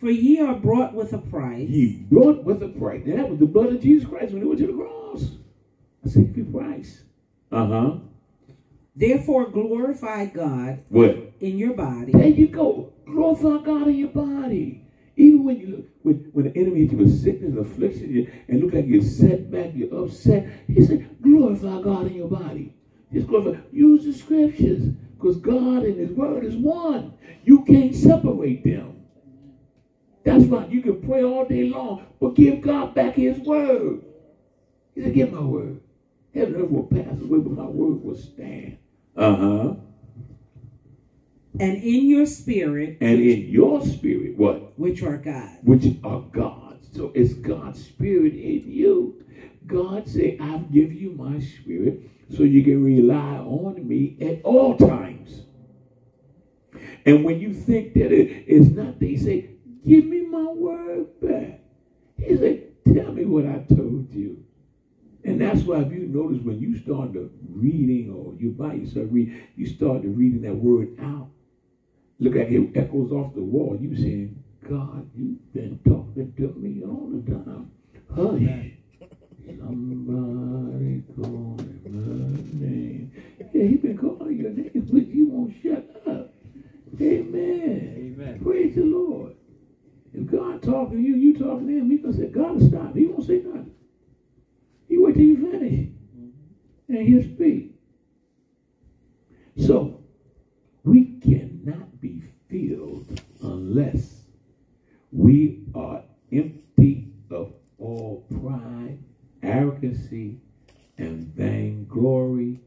For 0.00 0.10
ye 0.10 0.40
are 0.40 0.54
brought 0.54 0.94
with 0.94 1.12
a 1.12 1.18
price. 1.18 1.68
Ye 1.68 2.06
brought 2.10 2.42
with 2.44 2.62
a 2.62 2.68
price. 2.68 3.02
Now, 3.06 3.16
that 3.16 3.30
was 3.30 3.38
the 3.38 3.46
blood 3.46 3.72
of 3.72 3.80
Jesus 3.82 4.08
Christ 4.08 4.32
when 4.32 4.42
he 4.42 4.48
went 4.48 4.60
to 4.60 4.66
the 4.66 4.72
cross. 4.72 5.32
I 6.04 6.06
A 6.06 6.08
sacrifice 6.08 6.52
price. 6.52 7.02
Uh 7.52 7.66
huh. 7.66 7.96
Therefore, 8.96 9.50
glorify 9.50 10.26
God 10.26 10.82
What? 10.88 11.32
in 11.40 11.58
your 11.58 11.74
body 11.74 12.12
There 12.12 12.26
you 12.26 12.48
go. 12.48 12.92
Glorify 13.06 13.62
God 13.64 13.88
in 13.88 13.96
your 13.96 14.08
body. 14.08 14.82
Even 15.20 15.44
when 15.44 15.58
you 15.60 15.66
look, 15.68 15.86
when, 16.02 16.16
when 16.32 16.46
the 16.46 16.58
enemy 16.58 16.80
hits 16.80 16.92
you 16.92 16.98
with 16.98 17.22
sickness, 17.22 17.52
and 17.52 17.58
affliction, 17.58 18.10
you, 18.10 18.26
and 18.48 18.60
look 18.62 18.74
like 18.74 18.86
you're 18.86 19.02
set 19.02 19.50
back, 19.50 19.72
you're 19.74 19.94
upset, 20.04 20.46
he 20.68 20.82
said, 20.82 21.06
glorify 21.22 21.80
God 21.82 22.06
in 22.08 22.14
your 22.14 22.28
body. 22.28 22.72
Just 23.12 23.28
glorify. 23.28 23.58
Use 23.72 24.04
the 24.04 24.14
scriptures. 24.14 24.90
Because 25.18 25.36
God 25.36 25.84
and 25.84 25.98
his 25.98 26.10
word 26.10 26.44
is 26.44 26.56
one. 26.56 27.12
You 27.44 27.60
can't 27.64 27.94
separate 27.94 28.64
them. 28.64 28.94
That's 30.24 30.44
right. 30.46 30.70
You 30.70 30.82
can 30.82 30.96
pray 30.96 31.22
all 31.22 31.44
day 31.44 31.64
long, 31.64 31.98
but 32.20 32.34
give 32.34 32.62
God 32.62 32.94
back 32.94 33.14
his 33.14 33.38
word. 33.40 34.00
He 34.94 35.02
said, 35.02 35.14
give 35.14 35.30
my 35.30 35.42
word. 35.42 35.80
Heaven 36.34 36.54
and 36.54 36.64
earth 36.64 36.70
will 36.70 36.82
pass 36.82 37.20
away, 37.20 37.40
but 37.40 37.52
my 37.52 37.66
word 37.66 38.02
will 38.02 38.14
stand. 38.16 38.76
Uh-huh. 39.16 39.74
and 41.60 41.76
in 41.78 42.08
your 42.08 42.26
spirit, 42.26 42.96
And 43.00 43.20
in 43.20 43.48
your 43.48 43.80
spirit, 43.82 44.36
what? 44.36 44.69
Which 44.80 45.02
are 45.02 45.18
God. 45.18 45.58
Which 45.62 45.84
are 46.02 46.22
God's. 46.32 46.88
So 46.96 47.12
it's 47.14 47.34
God's 47.34 47.84
spirit 47.84 48.32
in 48.32 48.64
you. 48.66 49.22
God 49.66 50.08
say, 50.08 50.38
I've 50.40 50.72
given 50.72 50.96
you 50.96 51.10
my 51.10 51.38
spirit 51.38 52.00
so 52.34 52.44
you 52.44 52.64
can 52.64 52.82
rely 52.82 53.36
on 53.36 53.86
me 53.86 54.16
at 54.22 54.42
all 54.42 54.78
times. 54.78 55.42
And 57.04 57.24
when 57.24 57.40
you 57.40 57.52
think 57.52 57.92
that 57.94 58.10
it 58.10 58.48
is 58.48 58.70
not, 58.70 58.98
they 58.98 59.16
say, 59.16 59.50
give 59.86 60.06
me 60.06 60.22
my 60.22 60.50
word 60.50 61.20
back. 61.20 61.60
He 62.16 62.38
said, 62.38 62.62
tell 62.86 63.12
me 63.12 63.26
what 63.26 63.44
I 63.44 63.62
told 63.74 64.10
you. 64.14 64.42
And 65.24 65.38
that's 65.38 65.60
why 65.60 65.82
if 65.82 65.92
you 65.92 66.06
notice 66.06 66.40
when 66.42 66.58
you 66.58 66.78
start 66.78 67.12
to 67.12 67.30
reading 67.50 68.14
or 68.14 68.32
you 68.34 68.52
by 68.52 68.74
yourself 68.74 69.08
read, 69.10 69.46
you 69.56 69.66
start 69.66 70.00
to 70.02 70.08
reading 70.08 70.40
that 70.42 70.54
word 70.54 70.96
out. 71.02 71.28
Look 72.18 72.34
like 72.34 72.48
it 72.48 72.76
echoes 72.76 73.12
off 73.12 73.34
the 73.34 73.42
wall. 73.42 73.76
You 73.78 73.94
saying, 73.94 74.39
God, 74.68 75.10
you've 75.14 75.52
been 75.52 75.78
talking 75.84 76.32
to 76.36 76.54
me 76.58 76.82
all 76.84 77.10
the 77.12 77.22
time. 77.32 77.70
Hush. 78.14 78.72
Somebody 79.58 81.02
calling 81.16 81.80
my 81.84 82.66
name. 82.66 83.12
Yeah, 83.52 83.64
he 83.64 83.76
been 83.76 83.98
calling 83.98 84.36
your 84.38 84.50
name, 84.50 84.88
but 84.92 85.06
you 85.08 85.26
won't 85.28 85.54
shut 85.62 86.02
up. 86.06 86.34
Amen. 87.00 88.14
Amen. 88.18 88.40
Praise 88.42 88.74
the 88.74 88.82
Lord. 88.82 89.34
If 90.12 90.26
God 90.26 90.62
talking 90.62 90.98
to 90.98 91.02
you, 91.02 91.16
you 91.16 91.38
talking 91.38 91.66
to 91.66 91.72
him, 91.72 91.90
he 91.90 91.98
gonna 91.98 92.16
say, 92.16 92.28
God 92.28 92.60
stop. 92.62 92.94
He 92.94 93.06
won't 93.06 93.26
say 93.26 93.38
nothing. 93.38 93.74
You 94.88 95.02
wait 95.02 95.14
till 95.14 95.24
you 95.24 95.50
finish. 95.50 95.88
Mm-hmm. 96.18 96.94
And 96.94 97.08
he'll 97.08 97.34
speak. 97.34 97.74
So 99.56 100.02
we 100.84 101.18
cannot 101.20 102.00
be 102.00 102.22
filled 102.48 103.20
unless 103.42 104.19
we 105.12 105.64
are 105.74 106.04
empty 106.32 107.12
of 107.30 107.52
all 107.78 108.26
pride, 108.40 108.98
arrogancy, 109.42 110.40
and 110.98 111.26
vainglory, 111.34 112.60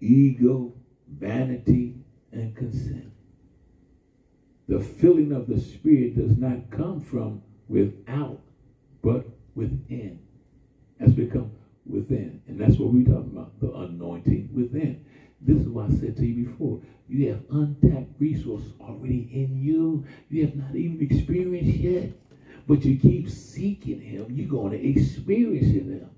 ego, 0.00 0.72
vanity, 1.08 2.04
and 2.32 2.54
conceit. 2.54 3.10
The 4.68 4.80
filling 4.80 5.32
of 5.32 5.48
the 5.48 5.60
Spirit 5.60 6.16
does 6.16 6.36
not 6.38 6.70
come 6.70 7.00
from 7.00 7.42
without, 7.68 8.40
but 9.02 9.26
within. 9.54 10.18
Has 11.00 11.12
become 11.12 11.50
within. 11.84 12.40
And 12.46 12.60
that's 12.60 12.78
what 12.78 12.92
we're 12.92 13.04
talking 13.04 13.32
about 13.32 13.58
the 13.60 13.72
anointing 13.72 14.50
within. 14.52 15.04
This 15.44 15.60
is 15.60 15.68
what 15.68 15.90
I 15.90 15.94
said 15.94 16.16
to 16.16 16.26
you 16.26 16.46
before. 16.46 16.80
You 17.08 17.28
have 17.30 17.42
untapped 17.50 18.20
resources 18.20 18.72
already 18.80 19.28
in 19.32 19.56
you. 19.56 20.04
You 20.28 20.46
have 20.46 20.56
not 20.56 20.76
even 20.76 21.00
experienced 21.00 21.78
yet. 21.78 22.12
But 22.66 22.84
you 22.84 22.96
keep 22.96 23.28
seeking 23.28 24.00
Him, 24.00 24.26
you're 24.30 24.48
going 24.48 24.72
to 24.72 24.88
experience 24.88 25.66
Him. 25.66 26.08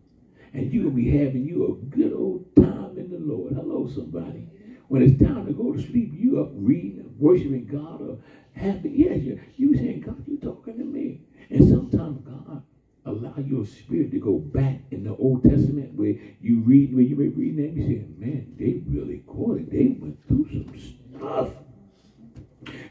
And 0.53 0.73
you're 0.73 0.85
going 0.85 0.97
to 0.97 1.03
be 1.03 1.19
having 1.19 1.47
you 1.47 1.67
a 1.67 1.75
good 1.87 2.13
old 2.13 2.55
time 2.55 2.99
in 2.99 3.11
the 3.11 3.19
Lord. 3.19 3.55
Hello, 3.55 3.89
somebody. 3.89 4.49
When 4.89 5.03
it's 5.03 5.21
time 5.23 5.47
to 5.47 5.53
go 5.53 5.73
to 5.73 5.81
sleep, 5.81 6.13
you 6.15 6.41
up 6.41 6.51
reading, 6.53 7.15
worshiping 7.19 7.67
God, 7.67 8.03
or 8.03 8.19
happy. 8.53 8.91
Yes, 8.91 9.23
you 9.23 9.41
you 9.57 9.75
saying, 9.75 10.01
God, 10.01 10.23
you 10.29 10.37
talking 10.37 10.79
to 10.79 10.85
me. 10.85 11.23
And 11.49 11.67
sometimes 11.67 12.21
God 12.25 12.63
allow 13.07 13.35
your 13.39 13.65
spirit 13.65 14.11
to 14.13 14.19
go 14.19 14.39
back 14.39 14.81
in 14.91 15.05
the 15.05 15.15
Old 15.17 15.43
Testament 15.43 15.93
where 15.95 16.15
you 16.41 16.61
read, 16.61 16.95
where 16.95 17.03
you 17.03 17.17
may 17.17 17.29
read 17.29 17.57
that, 17.59 17.73
you 17.73 17.83
say, 17.83 18.05
man, 18.19 18.55
they 18.59 18.83
really 18.87 19.19
caught 19.27 19.59
it. 19.59 19.71
They 19.71 19.89
went 20.01 20.17
through 20.27 20.47
some 20.53 20.75
stuff. 21.19 21.49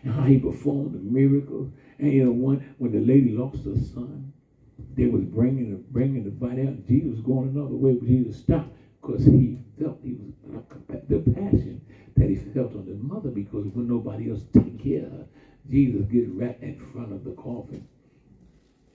And 0.04 0.14
how 0.14 0.24
he 0.26 0.38
performed 0.38 0.94
the 0.94 1.00
miracles. 1.00 1.70
And 2.00 2.12
you 2.12 2.24
know, 2.26 2.32
one 2.32 2.64
when 2.78 2.92
the 2.92 3.00
lady 3.00 3.30
lost 3.32 3.66
her 3.66 3.76
son, 3.76 4.32
they 4.96 5.08
was 5.08 5.24
bringing 5.24 5.72
the 5.72 5.78
bringing 5.78 6.24
the 6.24 6.30
body 6.30 6.62
out. 6.64 6.86
Jesus 6.88 7.10
was 7.10 7.22
going 7.22 7.48
another 7.48 7.76
way, 7.76 7.94
but 7.94 8.08
Jesus 8.08 8.38
stopped 8.38 8.70
because 9.02 9.26
he 9.26 9.58
felt 9.80 9.98
he 10.04 10.14
was 10.14 10.32
uh, 10.92 10.96
the 11.10 11.20
passion 11.20 11.82
that 12.16 12.30
he 12.30 12.36
felt 12.36 12.76
on 12.76 12.86
his 12.86 13.00
mother 13.00 13.30
because 13.30 13.66
when 13.74 13.88
nobody 13.88 14.30
else 14.30 14.44
take 14.54 14.78
care 14.78 15.06
of 15.06 15.12
her, 15.12 15.26
Jesus 15.70 16.06
get 16.06 16.30
right 16.30 16.58
in 16.62 16.76
front 16.76 17.12
of 17.12 17.24
the 17.24 17.32
coffin. 17.32 17.84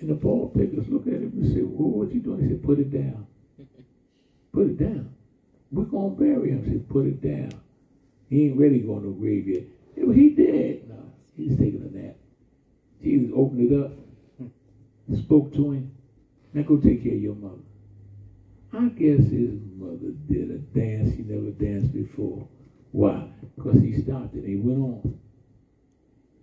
And 0.01 0.11
the 0.11 0.14
ball 0.14 0.53
pickers 0.57 0.88
look 0.88 1.07
at 1.07 1.14
him 1.14 1.32
and 1.36 1.55
say, 1.55 1.62
well, 1.62 1.90
what 1.90 2.14
you 2.14 2.20
doing? 2.20 2.42
He 2.42 2.49
said, 2.49 2.62
put 2.62 2.78
it 2.78 2.92
down. 2.92 3.26
Put 4.53 4.66
it 4.66 4.78
down. 4.78 5.14
We're 5.70 5.84
going 5.84 6.16
to 6.16 6.20
bury 6.20 6.51
him. 6.51 6.64
He 6.64 6.70
said, 6.72 6.88
put 6.88 7.07
it 7.07 7.20
down. 7.20 7.53
He 8.30 8.46
ain't 8.46 8.59
ready 8.59 8.80
going 8.80 9.03
to 9.03 9.09
the 9.09 9.14
grave 9.14 9.46
yet. 9.46 9.64
He 9.94 10.30
dead. 10.30 10.88
No, 10.88 11.12
he's 11.36 11.59
taking 11.59 11.82
a 11.82 11.96
nap. 11.96 12.16
Jesus 13.03 13.30
opened 13.36 13.70
it 13.70 13.78
up, 13.78 13.92
spoke 15.18 15.53
to 15.55 15.72
him. 15.72 15.92
Now 16.53 16.62
go 16.62 16.76
take 16.76 17.05
care 17.05 17.14
of 17.14 17.22
your 17.22 17.34
mother. 17.34 17.62
I 18.72 18.88
guess 18.88 19.20
his 19.30 19.61
mother 19.76 20.12
did 20.28 20.51
a 20.51 20.59
dance 20.59 21.14
he 21.14 21.22
never 21.22 21.51
danced 21.51 21.92
before. 21.92 22.49
Why? 22.92 23.28
Because 23.57 23.80
he 23.80 24.03
stopped 24.03 24.34
it. 24.34 24.44
He 24.44 24.57
went 24.57 24.78
on. 24.78 25.18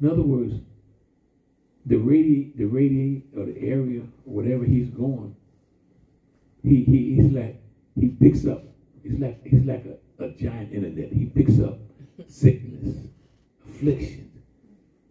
In 0.01 0.10
other 0.10 0.22
words, 0.22 0.53
the 1.86 1.96
radi 1.96 2.56
the 2.56 2.64
radi 2.64 3.24
or 3.38 3.46
the 3.46 3.58
area 3.60 4.02
or 4.26 4.34
whatever 4.34 4.66
he's 4.66 4.90
going, 4.90 5.36
he, 6.64 6.84
he 6.84 7.16
he's 7.16 7.32
like 7.32 7.62
he 8.00 8.10
picks 8.10 8.46
up. 8.46 8.64
He's 9.04 9.20
like 9.20 9.46
he's 9.46 9.66
like 9.66 9.86
a, 9.86 10.24
a 10.24 10.30
giant 10.32 10.74
internet. 10.74 11.12
He 11.12 11.26
picks 11.26 11.60
up 11.60 11.80
sickness, 12.28 12.98
affliction, 13.68 14.32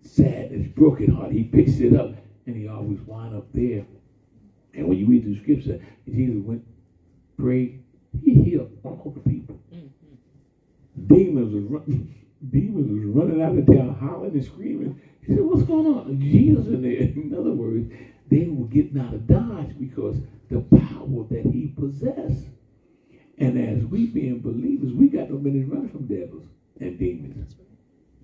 sadness, 0.02 0.68
broken 0.68 1.14
heart. 1.14 1.32
He 1.32 1.44
picks 1.44 1.78
it 1.80 1.94
up 1.94 2.14
and 2.46 2.56
he 2.56 2.68
always 2.68 3.00
wind 3.00 3.36
up 3.36 3.46
there. 3.52 3.84
And 4.74 4.88
when 4.88 4.98
you 4.98 5.06
read 5.06 5.24
the 5.24 5.40
scripture, 5.40 5.80
Jesus 6.06 6.42
went, 6.44 6.64
prayed, 7.38 7.82
he 8.22 8.34
healed 8.42 8.70
all 8.82 9.12
the 9.14 9.30
people. 9.30 9.60
Mm-hmm. 9.72 11.06
Demons 11.06 11.54
was 11.54 11.64
running, 11.64 12.14
demons 12.50 12.90
was 12.90 13.04
running 13.04 13.42
out 13.42 13.56
of 13.56 13.66
town, 13.66 13.96
hollering 14.00 14.32
and 14.32 14.44
screaming. 14.44 15.00
He 15.26 15.34
said, 15.34 15.44
"What's 15.44 15.62
going 15.62 15.86
on?" 15.86 16.20
Jesus 16.20 16.68
in 16.68 16.82
there. 16.82 17.00
In 17.00 17.34
other 17.34 17.52
words, 17.54 17.88
they 18.28 18.48
were 18.48 18.66
getting 18.66 18.98
out 18.98 19.14
of 19.14 19.26
dodge 19.26 19.78
because 19.78 20.20
the 20.50 20.60
power 20.60 21.24
that 21.30 21.46
he 21.46 21.68
possessed. 21.68 22.48
And 23.38 23.58
as 23.58 23.84
we 23.86 24.06
being 24.06 24.40
believers, 24.40 24.92
we 24.92 25.08
got 25.08 25.30
no 25.30 25.38
minute 25.38 25.68
running 25.68 25.88
from 25.88 26.06
devils 26.06 26.48
and 26.80 26.98
demons. 26.98 27.56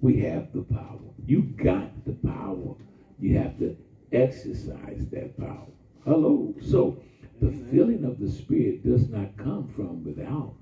We 0.03 0.19
have 0.19 0.53
the 0.53 0.63
power. 0.63 1.01
You 1.27 1.43
got 1.43 2.07
the 2.07 2.13
power. 2.13 2.77
You 3.21 3.37
have 3.37 3.59
to 3.59 3.77
exercise 4.13 5.07
that 5.13 5.37
power. 5.37 5.69
Hello. 6.05 6.55
So 6.61 6.97
the 7.41 7.51
filling 7.51 8.05
of 8.05 8.19
the 8.21 8.29
Spirit 8.29 8.85
does 8.85 9.09
not 9.09 9.37
come 9.37 9.67
from 9.67 10.05
without, 10.05 10.55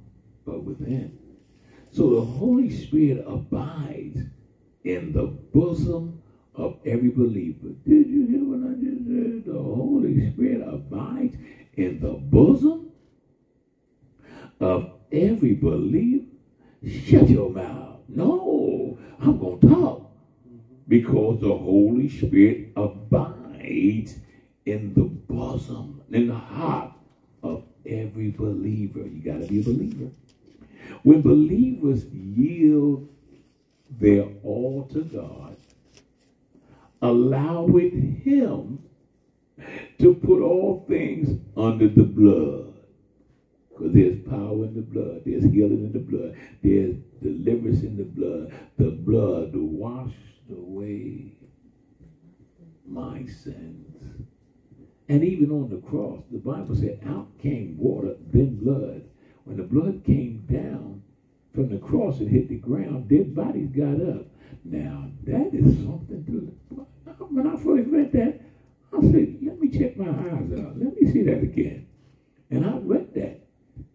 but 0.46 0.64
within. 0.64 1.12
So 1.90 2.10
the 2.10 2.22
Holy 2.22 2.70
Spirit 2.70 3.22
abides 3.26 4.24
in 4.84 5.12
the 5.12 5.26
bosom 5.26 6.17
of 6.58 6.74
every 6.86 7.10
believer. 7.10 7.74
Did 7.86 8.10
you 8.10 8.26
hear 8.26 8.44
what 8.44 8.62
I 8.62 8.74
just 8.74 9.06
said? 9.06 9.46
The 9.46 9.58
Holy 9.58 10.30
Spirit 10.30 10.62
abides 10.66 11.36
in 11.78 12.00
the 12.00 12.14
bosom 12.14 12.92
of 14.60 14.86
every 15.12 15.54
believer. 15.54 16.24
Shut 16.86 17.30
your 17.30 17.50
mouth. 17.50 18.00
No, 18.08 18.98
I'm 19.20 19.38
going 19.38 19.60
to 19.60 19.68
talk 19.68 20.02
because 20.88 21.40
the 21.40 21.54
Holy 21.54 22.08
Spirit 22.08 22.72
abides 22.76 24.16
in 24.66 24.94
the 24.94 25.04
bosom, 25.04 26.02
in 26.12 26.28
the 26.28 26.34
heart 26.34 26.90
of 27.44 27.62
every 27.86 28.30
believer. 28.30 29.00
You 29.06 29.20
got 29.22 29.40
to 29.40 29.46
be 29.46 29.60
a 29.60 29.62
believer. 29.62 30.10
When 31.04 31.22
believers 31.22 32.06
yield 32.12 33.02
their 34.00 34.24
all 34.44 34.84
to 34.84 35.02
God, 35.04 35.57
allowing 37.02 38.20
Him 38.24 38.80
to 39.98 40.14
put 40.14 40.40
all 40.40 40.84
things 40.88 41.38
under 41.56 41.88
the 41.88 42.04
blood. 42.04 42.74
Because 43.70 43.94
there's 43.94 44.20
power 44.28 44.64
in 44.64 44.74
the 44.74 44.82
blood, 44.82 45.22
there's 45.24 45.44
healing 45.44 45.84
in 45.84 45.92
the 45.92 45.98
blood, 46.00 46.34
there's 46.62 46.96
deliverance 47.22 47.82
in 47.82 47.96
the 47.96 48.04
blood. 48.04 48.52
The 48.76 48.90
blood 48.90 49.54
washed 49.54 50.14
away 50.50 51.32
my 52.86 53.24
sins. 53.26 53.84
And 55.08 55.24
even 55.24 55.50
on 55.50 55.70
the 55.70 55.78
cross, 55.78 56.22
the 56.30 56.38
Bible 56.38 56.74
said, 56.74 57.00
out 57.06 57.38
came 57.38 57.78
water, 57.78 58.16
then 58.30 58.56
blood. 58.56 59.04
When 59.44 59.56
the 59.56 59.62
blood 59.62 60.02
came 60.04 60.44
down 60.50 61.02
from 61.54 61.70
the 61.70 61.78
cross 61.78 62.20
and 62.20 62.28
hit 62.28 62.48
the 62.48 62.56
ground, 62.56 63.08
dead 63.08 63.34
bodies 63.34 63.70
got 63.70 64.00
up. 64.00 64.26
Now, 64.64 65.10
that 65.24 65.54
is 65.54 65.76
something 65.78 66.24
to. 66.26 66.86
When 67.18 67.46
I 67.46 67.56
first 67.56 67.88
read 67.88 68.12
that, 68.12 68.40
I 68.96 69.00
said, 69.00 69.38
let 69.42 69.60
me 69.60 69.68
check 69.70 69.96
my 69.96 70.08
eyes 70.08 70.52
out. 70.58 70.78
Let 70.78 71.00
me 71.00 71.12
see 71.12 71.22
that 71.22 71.42
again. 71.42 71.86
And 72.50 72.64
I 72.64 72.78
read 72.78 73.14
that. 73.14 73.40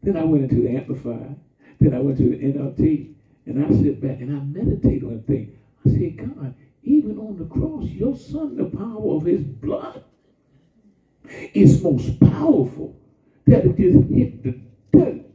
Then 0.03 0.17
I 0.17 0.24
went 0.24 0.43
into 0.43 0.61
the 0.61 0.69
Amplified. 0.69 1.36
Then 1.80 1.93
I 1.93 1.99
went 1.99 2.17
to 2.17 2.24
the 2.24 2.38
NLT. 2.38 3.13
And 3.45 3.65
I 3.65 3.69
sit 3.69 4.01
back 4.01 4.19
and 4.21 4.36
I 4.36 4.43
meditate 4.43 5.03
on 5.03 5.24
things. 5.24 5.55
I 5.86 5.89
said, 5.89 6.17
God, 6.17 6.53
even 6.84 7.17
on 7.17 7.38
the 7.38 7.45
cross, 7.45 7.86
your 7.86 8.15
son, 8.15 8.55
the 8.55 8.65
power 8.65 9.15
of 9.15 9.26
his 9.26 9.41
blood 9.41 10.03
is 11.53 11.82
most 11.82 12.19
powerful. 12.19 12.95
That 13.47 13.65
it 13.65 13.78
just 13.78 14.09
hit 14.09 14.43
the 14.43 14.59
dirt. 14.93 15.26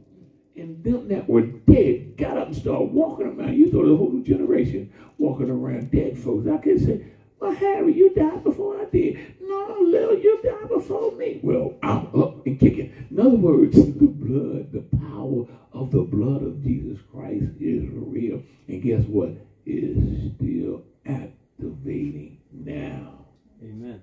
And 0.55 0.83
them 0.83 1.07
that 1.09 1.29
were 1.29 1.41
dead 1.41 2.17
got 2.17 2.37
up 2.37 2.47
and 2.47 2.55
started 2.55 2.91
walking 2.91 3.27
around. 3.27 3.55
You 3.55 3.69
thought 3.69 3.85
the 3.85 3.95
whole 3.95 4.19
generation 4.21 4.91
walking 5.17 5.49
around 5.49 5.91
dead 5.91 6.17
folks. 6.17 6.47
I 6.47 6.57
could 6.57 6.83
say, 6.83 7.05
well, 7.39 7.53
Harry, 7.53 7.93
you 7.93 8.13
died 8.13 8.43
before 8.43 8.81
I 8.81 8.85
did. 8.85 9.17
No, 9.41 9.77
Lil, 9.81 10.19
you 10.19 10.39
died 10.43 10.69
before 10.69 11.11
me. 11.13 11.39
Well, 11.41 11.77
I'm 11.81 12.07
up 12.15 12.45
and 12.45 12.59
kicking. 12.59 12.91
In 13.09 13.19
other 13.19 13.29
words, 13.29 13.75
the 13.75 14.07
blood, 14.07 14.71
the 14.73 14.97
power 14.97 15.45
of 15.71 15.91
the 15.91 16.01
blood 16.01 16.43
of 16.43 16.63
Jesus 16.63 16.99
Christ 17.11 17.45
is 17.59 17.87
real. 17.91 18.41
And 18.67 18.81
guess 18.81 19.03
what? 19.05 19.29
It 19.65 19.83
is 19.83 20.33
still 20.35 20.83
activating 21.05 22.39
now. 22.51 23.25
Amen. 23.63 24.01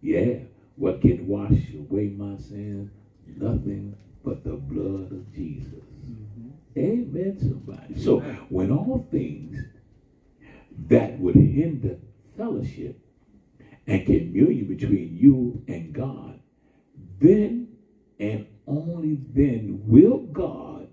Yeah. 0.00 0.38
What 0.76 1.00
can 1.00 1.26
wash 1.26 1.58
away 1.74 2.08
my 2.08 2.36
sins? 2.36 2.90
Nothing 3.26 3.96
but 4.24 4.44
the 4.44 4.52
blood 4.52 5.10
of 5.10 5.34
Jesus. 5.34 5.72
Mm-hmm. 5.72 6.78
Amen, 6.78 7.36
somebody. 7.40 8.00
So 8.00 8.20
when 8.48 8.70
all 8.70 9.06
things 9.10 9.58
that 10.88 11.18
would 11.18 11.34
hinder 11.34 11.96
fellowship 12.36 12.98
and 13.86 14.04
communion 14.04 14.66
between 14.66 15.16
you 15.16 15.62
and 15.68 15.92
God, 15.92 16.38
then 17.18 17.68
and 18.18 18.46
only 18.66 19.18
then 19.34 19.82
will 19.86 20.18
God 20.18 20.88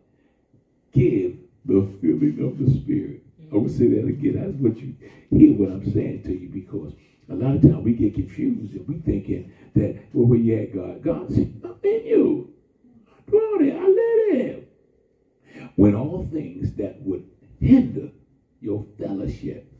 give 0.91 1.37
the 1.65 1.81
filling 2.01 2.39
of 2.39 2.57
the 2.57 2.69
Spirit. 2.71 3.21
I 3.51 3.55
will 3.55 3.69
say 3.69 3.87
that 3.87 4.05
again. 4.07 4.33
That's 4.33 4.53
what 4.55 4.77
you 4.81 4.93
hear 5.31 5.53
what 5.53 5.69
I'm 5.69 5.91
saying 5.91 6.23
to 6.23 6.33
you 6.33 6.49
because 6.49 6.93
a 7.29 7.35
lot 7.35 7.55
of 7.55 7.61
times 7.61 7.83
we 7.83 7.93
get 7.93 8.13
confused 8.13 8.75
and 8.75 8.87
we 8.87 8.97
thinking 8.97 9.51
that, 9.75 9.95
well, 10.13 10.27
where 10.27 10.39
you 10.39 10.55
at, 10.55 10.73
God? 10.73 11.01
God's 11.01 11.37
in 11.37 12.05
you. 12.05 12.49
There. 13.59 13.77
I 13.77 13.87
let 13.87 14.39
him. 14.39 14.65
When 15.75 15.95
all 15.95 16.23
things 16.31 16.73
that 16.73 17.01
would 17.01 17.23
hinder 17.59 18.11
your 18.61 18.83
fellowship 18.97 19.72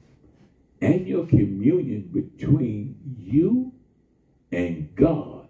and 0.84 1.08
your 1.08 1.26
communion 1.26 2.10
between 2.12 3.00
you 3.18 3.72
and 4.52 4.94
God, 4.96 5.48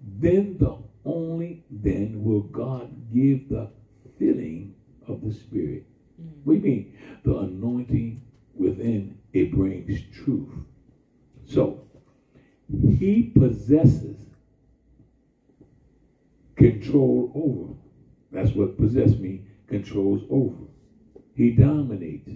then 0.00 0.56
the 0.58 0.76
only 1.04 1.64
then 1.68 2.22
will 2.22 2.42
God 2.42 2.88
give 3.12 3.48
the 3.48 3.68
filling 4.18 4.74
of 5.08 5.20
the 5.20 5.32
Spirit. 5.32 5.84
Mm. 6.22 6.28
What 6.44 6.52
do 6.52 6.58
you 6.60 6.64
mean? 6.64 6.94
The 7.24 7.38
anointing 7.38 8.22
within 8.54 9.18
it 9.32 9.50
brings 9.50 10.00
truth. 10.12 10.54
So 11.44 11.88
he 13.00 13.32
possesses 13.34 14.16
control 16.54 17.32
over. 17.34 17.74
That's 18.30 18.54
what 18.54 18.78
possess 18.78 19.18
me 19.18 19.42
controls 19.66 20.22
over. 20.30 20.54
He 21.34 21.50
dominates, 21.50 22.30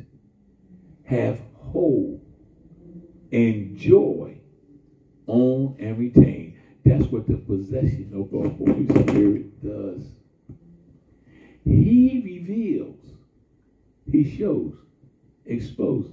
have 1.05 1.41
hold, 1.77 2.21
enjoy, 3.33 4.39
own, 5.29 5.77
and 5.79 5.99
retain. 5.99 6.55
That's 6.85 7.07
what 7.13 7.27
the 7.27 7.37
possession 7.37 8.13
of 8.15 8.31
the 8.31 8.49
Holy 8.49 8.87
Spirit 8.87 9.63
does. 9.63 10.03
He 11.65 12.23
reveals, 12.25 12.99
he 14.11 14.25
shows, 14.25 14.73
exposes, 15.47 16.13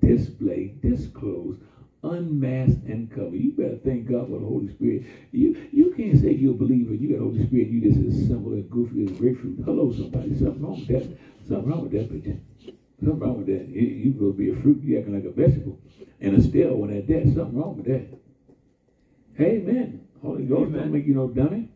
display, 0.00 0.74
disclose, 0.82 1.56
unmask, 2.04 2.78
and 2.86 3.10
cover. 3.10 3.36
You 3.36 3.52
better 3.52 3.78
thank 3.84 4.06
God 4.06 4.28
for 4.28 4.38
the 4.38 4.46
Holy 4.46 4.68
Spirit. 4.68 5.02
You 5.32 5.56
you 5.72 5.90
can't 5.90 6.16
say 6.16 6.32
you're 6.32 6.52
a 6.52 6.54
believer, 6.54 6.94
you 6.94 7.08
got 7.08 7.18
the 7.18 7.24
Holy 7.24 7.42
Spirit, 7.42 7.68
you 7.70 7.80
just 7.80 7.98
as 7.98 8.28
simple 8.28 8.52
and 8.52 8.70
goofy 8.70 9.04
as 9.04 9.10
grapefruit. 9.18 9.58
Hello, 9.64 9.90
somebody. 9.90 10.34
Something 10.38 10.62
wrong 10.62 10.78
with 10.78 10.88
that. 10.88 11.18
Something 11.48 11.70
wrong 11.70 11.82
with 11.82 11.92
that 11.92 12.08
bitch. 12.08 12.38
Something 13.00 13.18
wrong 13.18 13.38
with 13.38 13.46
that. 13.46 13.68
You, 13.68 13.82
you 13.82 14.12
gonna 14.12 14.32
be 14.32 14.50
a 14.50 14.56
fruit, 14.56 14.82
you 14.82 14.98
acting 14.98 15.14
like 15.14 15.24
a 15.24 15.30
vegetable. 15.30 15.80
And 16.20 16.36
a 16.36 16.42
stale 16.42 16.76
one 16.76 16.90
at 16.90 17.06
that. 17.08 17.24
Something 17.24 17.56
wrong 17.58 17.76
with 17.76 17.86
that. 17.86 18.06
Amen. 19.40 20.06
Holy 20.22 20.44
Ghost 20.44 20.68
Amen. 20.68 20.80
don't 20.80 20.92
make 20.92 21.06
you 21.06 21.14
no 21.14 21.28
dummy. 21.28 21.68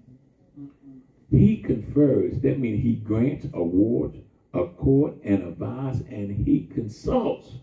He 1.31 1.59
confers. 1.59 2.41
That 2.41 2.59
means 2.59 2.83
he 2.83 2.95
grants 2.95 3.47
awards, 3.53 4.17
accord, 4.55 5.21
and 5.25 5.43
advise, 5.43 6.01
and 6.09 6.31
he 6.31 6.67
consults. 6.73 7.57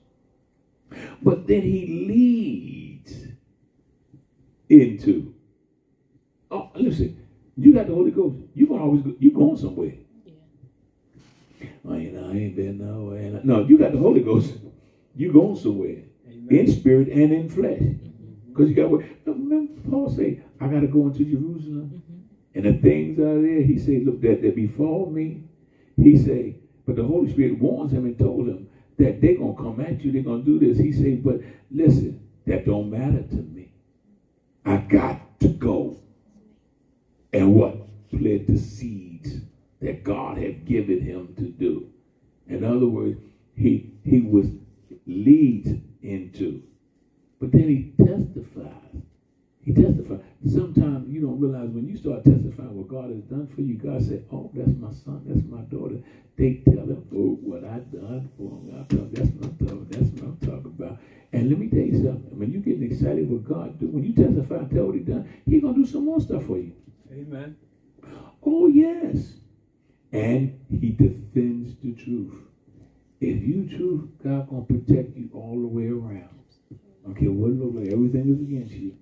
But 1.24 1.48
then 1.48 1.62
he 1.62 2.06
leads 2.08 3.28
into. 4.70 5.34
Oh, 6.52 6.70
listen, 6.76 7.26
you 7.58 7.74
got 7.74 7.88
the 7.88 7.96
Holy 7.96 8.12
Ghost. 8.12 8.38
You 8.54 8.68
gonna 8.68 8.84
always 8.84 9.02
go, 9.02 9.16
you 9.20 9.32
going 9.32 9.58
somewhere. 9.58 9.94
Oh, 11.88 11.94
I 11.94 11.98
ain't, 11.98 12.18
I 12.18 12.32
ain't 12.32 12.56
been 12.56 12.78
nowhere. 12.80 13.40
No, 13.44 13.66
you 13.66 13.78
got 13.78 13.92
the 13.92 13.98
Holy 13.98 14.22
Ghost. 14.22 14.54
You 15.16 15.32
going 15.32 15.56
somewhere 15.56 16.04
in 16.50 16.72
spirit 16.72 17.08
and 17.10 17.32
in 17.32 17.50
flesh. 17.50 17.80
Mm-hmm. 17.80 18.50
Because 18.50 18.70
you 18.70 18.76
got 18.76 18.90
what? 18.90 19.06
Remember 19.26 19.74
Paul 19.90 20.10
say, 20.10 20.42
I 20.60 20.68
got 20.68 20.82
to 20.82 20.88
go 20.88 21.08
into 21.08 21.24
Jerusalem. 21.26 22.04
Mm-hmm. 22.04 22.58
And 22.58 22.66
the 22.66 22.82
things 22.82 23.20
are 23.20 23.42
there. 23.42 23.62
He 23.62 23.78
said, 23.80 24.06
look, 24.06 24.22
that, 24.22 24.42
that 24.42 24.56
befall 24.56 25.10
me. 25.10 25.44
He 25.98 26.18
say, 26.18 26.58
but 26.86 26.96
the 26.96 27.04
Holy 27.04 27.32
Spirit 27.32 27.60
warns 27.60 27.92
him 27.92 28.06
and 28.06 28.18
told 28.18 28.48
him 28.48 28.68
that 28.98 29.22
they're 29.22 29.38
going 29.38 29.56
to 29.56 29.62
come 29.62 29.82
at 29.82 30.02
you. 30.02 30.12
They're 30.12 30.24
going 30.24 30.44
to 30.44 30.60
do 30.60 30.66
this. 30.66 30.78
He 30.78 30.92
said, 30.92 31.24
but 31.24 31.40
listen, 31.72 32.28
that 32.46 32.66
don't 32.66 32.90
matter 32.90 33.24
to 33.24 33.36
me. 33.36 33.72
I 34.66 34.78
got 34.78 35.40
to 35.42 35.50
go. 35.50 35.98
And 37.34 37.54
what? 37.54 37.78
Plant 38.10 38.48
the 38.48 38.58
seeds 38.58 39.42
that 39.86 40.04
God 40.04 40.40
had 40.40 40.66
given 40.66 41.00
him 41.00 41.36
to 41.38 41.44
do. 41.44 41.88
In 42.48 42.64
other 42.64 42.88
words, 42.88 43.20
he 43.56 43.94
he 44.04 44.20
was 44.20 44.48
leads 45.06 45.70
into. 46.02 46.64
But 47.40 47.52
then 47.52 47.70
he 47.70 47.94
testifies. 48.04 49.04
He 49.62 49.74
testifies. 49.74 50.22
Sometimes 50.44 51.10
you 51.10 51.22
don't 51.22 51.40
realize 51.40 51.70
when 51.70 51.88
you 51.88 51.96
start 51.96 52.24
testifying 52.24 52.76
what 52.76 52.88
God 52.88 53.12
has 53.12 53.22
done 53.24 53.48
for 53.48 53.62
you, 53.62 53.76
God 53.76 54.02
said, 54.02 54.22
Oh, 54.32 54.50
that's 54.56 54.76
my 54.78 54.92
son, 54.92 55.22
that's 55.28 55.44
my 55.44 55.62
daughter. 55.62 56.00
They 56.36 56.54
tell 56.70 56.86
him 56.86 57.04
for 57.10 57.16
oh, 57.18 57.38
what 57.42 57.64
I 57.64 57.80
done 57.80 58.28
for 58.38 58.58
him. 58.58 58.72
I 58.74 58.84
tell, 58.84 59.06
that's 59.12 59.30
what 59.30 59.46
I'm 59.46 59.56
talking, 59.68 59.88
that's 59.90 60.10
what 60.10 60.24
I'm 60.24 60.38
talking 60.38 60.74
about. 60.78 60.98
And 61.34 61.50
let 61.50 61.60
me 61.60 61.68
tell 61.68 61.84
you 61.84 61.94
something. 61.94 62.38
When 62.38 62.52
you 62.52 62.60
getting 62.60 62.84
excited 62.84 63.30
what 63.30 63.44
God 63.44 63.80
do, 63.80 63.88
when 63.88 64.04
you 64.04 64.14
testify 64.14 64.58
and 64.58 64.70
tell 64.72 64.86
what 64.86 64.96
he 64.96 65.02
done, 65.02 65.26
he 65.46 65.60
gonna 65.60 65.76
do 65.76 65.86
some 65.86 66.06
more 66.06 66.20
stuff 66.20 66.44
for 66.44 66.58
you. 66.58 66.74
Amen. 67.12 67.56
Oh 68.44 68.68
yes. 68.68 69.40
And 70.16 70.52
he 70.70 70.92
defends 70.92 71.76
the 71.84 71.94
truth. 71.94 72.34
If 73.22 73.44
you 73.44 73.66
truth, 73.66 74.10
God 74.24 74.48
gonna 74.48 74.64
protect 74.64 75.18
you 75.18 75.30
all 75.34 75.62
the 75.62 75.68
way 75.68 75.88
around. 75.88 76.30
Okay, 77.08 77.28
what 77.30 77.52
it 77.52 77.56
like? 77.76 77.90
Everything 77.94 78.30
is 78.30 78.42
against 78.42 78.76
you. 78.76 78.94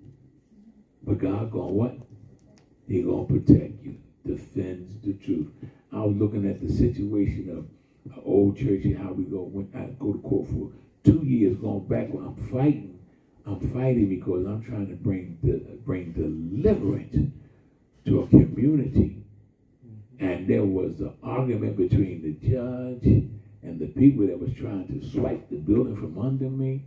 But 1.05 1.19
God 1.19 1.51
gonna 1.51 1.73
what? 1.73 1.97
He 2.87 3.01
gonna 3.01 3.23
protect 3.25 3.83
you. 3.85 3.95
Defends 4.25 4.99
the 4.99 5.13
truth. 5.13 5.47
I 5.91 6.03
was 6.03 6.15
looking 6.17 6.45
at 6.45 6.59
the 6.59 6.69
situation 6.69 7.49
of 7.49 7.65
an 8.11 8.21
old 8.23 8.55
church 8.55 8.85
and 8.85 8.95
how 8.95 9.11
we 9.13 9.25
go 9.25 9.43
when 9.43 9.67
I 9.73 9.87
go 9.99 10.13
to 10.13 10.19
court 10.19 10.47
for 10.47 10.69
two 11.03 11.23
years 11.23 11.55
going 11.55 11.83
back 11.87 12.09
when 12.13 12.23
I'm 12.23 12.35
fighting. 12.35 12.99
I'm 13.45 13.59
fighting 13.59 14.09
because 14.09 14.45
I'm 14.45 14.61
trying 14.61 14.89
to 14.89 14.95
bring 14.95 15.37
the 15.43 15.61
bring 15.85 16.11
deliverance 16.11 17.29
to 18.05 18.21
a 18.21 18.25
community. 18.25 19.22
And 20.23 20.47
there 20.47 20.63
was 20.63 21.01
an 21.01 21.11
argument 21.21 21.75
between 21.75 22.21
the 22.21 22.31
judge 22.47 23.03
and 23.61 23.77
the 23.77 23.87
people 23.87 24.25
that 24.25 24.39
was 24.39 24.53
trying 24.53 24.87
to 24.87 25.05
swipe 25.09 25.49
the 25.49 25.57
building 25.57 25.97
from 25.97 26.17
under 26.17 26.49
me. 26.49 26.85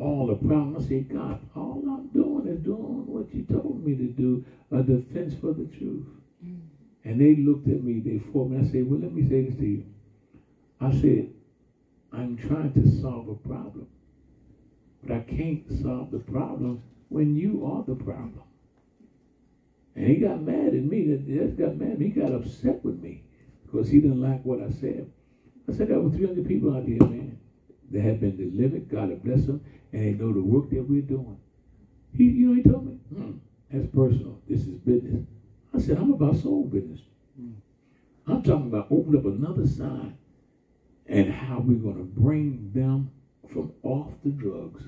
All 0.00 0.26
the 0.26 0.36
problem. 0.36 0.78
I 0.78 0.88
said, 0.88 1.12
God, 1.12 1.38
all 1.54 1.82
I'm 1.86 2.08
doing 2.08 2.46
is 2.48 2.60
doing 2.60 3.06
what 3.06 3.34
you 3.34 3.42
told 3.44 3.84
me 3.84 3.94
to 3.96 4.04
do, 4.04 4.42
a 4.70 4.82
defense 4.82 5.34
for 5.38 5.52
the 5.52 5.66
truth. 5.66 6.06
Mm. 6.42 6.60
And 7.04 7.20
they 7.20 7.36
looked 7.36 7.68
at 7.68 7.84
me, 7.84 8.00
they 8.00 8.18
fought 8.32 8.48
me. 8.48 8.56
I 8.56 8.70
said, 8.70 8.88
Well, 8.88 9.00
let 9.00 9.12
me 9.12 9.28
say 9.28 9.42
this 9.42 9.58
to 9.58 9.66
you. 9.66 9.84
I 10.80 10.92
said, 10.98 11.30
I'm 12.10 12.38
trying 12.38 12.72
to 12.72 13.00
solve 13.02 13.28
a 13.28 13.34
problem. 13.34 13.86
But 15.02 15.12
I 15.14 15.20
can't 15.20 15.62
solve 15.82 16.10
the 16.10 16.20
problem 16.20 16.82
when 17.10 17.36
you 17.36 17.66
are 17.66 17.84
the 17.86 18.02
problem. 18.02 18.44
And 19.96 20.08
he 20.08 20.16
got 20.16 20.42
mad 20.42 20.74
at 20.74 20.84
me. 20.84 21.14
That 21.14 21.56
got 21.56 21.76
mad. 21.76 22.00
He 22.00 22.10
got 22.10 22.32
upset 22.32 22.84
with 22.84 23.00
me 23.02 23.22
because 23.64 23.88
he 23.90 24.00
didn't 24.00 24.20
like 24.20 24.44
what 24.44 24.60
I 24.60 24.70
said. 24.70 25.06
I 25.68 25.72
said 25.72 25.88
there 25.88 26.00
were 26.00 26.10
300 26.10 26.44
people 26.46 26.72
out 26.72 26.86
there, 26.86 26.98
man, 27.08 27.38
that 27.90 28.02
have 28.02 28.20
been 28.20 28.36
delivered. 28.36 28.88
God 28.88 29.10
have 29.10 29.22
blessed 29.22 29.46
them, 29.48 29.60
and 29.92 30.02
they 30.02 30.12
know 30.12 30.32
the 30.32 30.40
work 30.42 30.70
that 30.70 30.82
we're 30.82 31.02
doing. 31.02 31.38
He, 32.12 32.24
you 32.24 32.46
know, 32.48 32.54
he 32.54 32.62
told 32.62 32.84
me, 32.84 32.94
hmm, 33.14 33.32
that's 33.70 33.86
personal. 33.86 34.40
This 34.48 34.66
is 34.66 34.76
business. 34.78 35.22
I 35.74 35.78
said, 35.78 35.98
I'm 35.98 36.10
about 36.10 36.36
soul 36.36 36.64
business. 36.64 37.00
I'm 38.26 38.42
talking 38.42 38.66
about 38.66 38.86
opening 38.90 39.16
up 39.16 39.26
another 39.26 39.66
side 39.66 40.14
and 41.06 41.28
how 41.28 41.58
we're 41.58 41.76
going 41.76 41.96
to 41.96 42.04
bring 42.04 42.70
them 42.72 43.08
from 43.46 43.70
off 43.82 44.20
the 44.22 44.30
drugs 44.30 44.84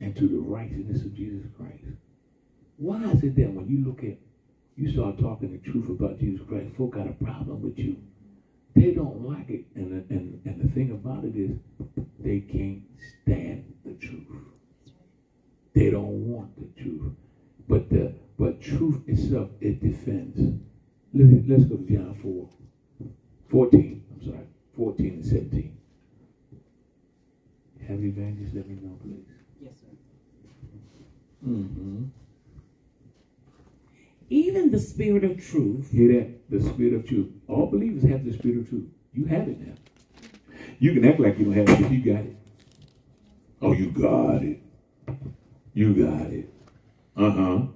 and 0.00 0.14
to 0.16 0.28
the 0.28 0.38
righteousness 0.38 1.02
of 1.04 1.14
Jesus 1.14 1.46
Christ. 1.56 1.84
Why 2.80 3.10
is 3.10 3.22
it 3.22 3.36
that 3.36 3.52
when 3.52 3.68
you 3.68 3.84
look 3.84 4.02
at, 4.04 4.16
you 4.74 4.90
start 4.90 5.18
talking 5.18 5.52
the 5.52 5.58
truth 5.58 5.90
about 5.90 6.18
Jesus 6.18 6.40
Christ, 6.48 6.74
folk 6.74 6.94
got 6.94 7.06
a 7.06 7.12
problem 7.12 7.60
with 7.60 7.78
you. 7.78 7.98
They 8.74 8.92
don't 8.92 9.20
like 9.20 9.50
it. 9.50 9.66
And 9.74 9.92
the, 9.92 10.14
and, 10.14 10.40
and 10.46 10.62
the 10.62 10.68
thing 10.72 10.90
about 10.90 11.24
it 11.24 11.36
is, 11.36 11.58
they 12.18 12.40
can't 12.40 12.80
stand 13.22 13.64
the 13.84 13.92
truth. 13.92 14.24
They 15.74 15.90
don't 15.90 16.26
want 16.26 16.56
the 16.58 16.82
truth. 16.82 17.12
But 17.68 17.90
the 17.90 18.14
but 18.38 18.62
truth 18.62 19.06
itself, 19.06 19.50
it 19.60 19.82
defends. 19.82 20.58
Let's, 21.12 21.46
let's 21.46 21.64
go 21.64 21.76
to 21.76 21.84
John 21.84 22.14
4. 22.14 22.48
14. 23.50 24.02
I'm 24.14 24.24
sorry. 24.24 24.46
14 24.74 25.06
and 25.06 25.26
17. 25.26 25.76
Have 27.86 28.02
you 28.02 28.10
been? 28.10 28.22
evangelists 28.22 28.54
let 28.54 28.66
me 28.66 28.76
know, 28.76 28.96
please. 29.02 29.26
Yes, 29.60 29.74
sir. 29.80 29.86
Mm-hmm. 31.46 32.04
Even 34.30 34.70
the 34.70 34.78
Spirit 34.78 35.24
of 35.24 35.44
truth, 35.44 35.90
Hear 35.90 36.12
that? 36.20 36.50
The 36.50 36.60
spirit 36.62 36.94
of 36.94 37.06
truth. 37.06 37.28
All 37.48 37.66
believers 37.66 38.02
have 38.10 38.24
the 38.24 38.32
spirit 38.32 38.58
of 38.58 38.68
truth. 38.68 38.88
You 39.12 39.24
have 39.26 39.48
it 39.48 39.60
now. 39.60 39.74
You 40.78 40.94
can 40.94 41.04
act 41.04 41.20
like 41.20 41.38
you 41.38 41.44
don't 41.46 41.54
have 41.54 41.68
it, 41.68 41.82
but 41.82 41.90
you 41.92 42.00
got 42.14 42.24
it. 42.24 42.36
Oh, 43.62 43.72
you 43.72 43.90
got 43.90 44.42
it. 44.42 44.60
You 45.74 45.94
got 45.94 46.30
it. 46.32 46.52
Uh-huh. 47.16 47.66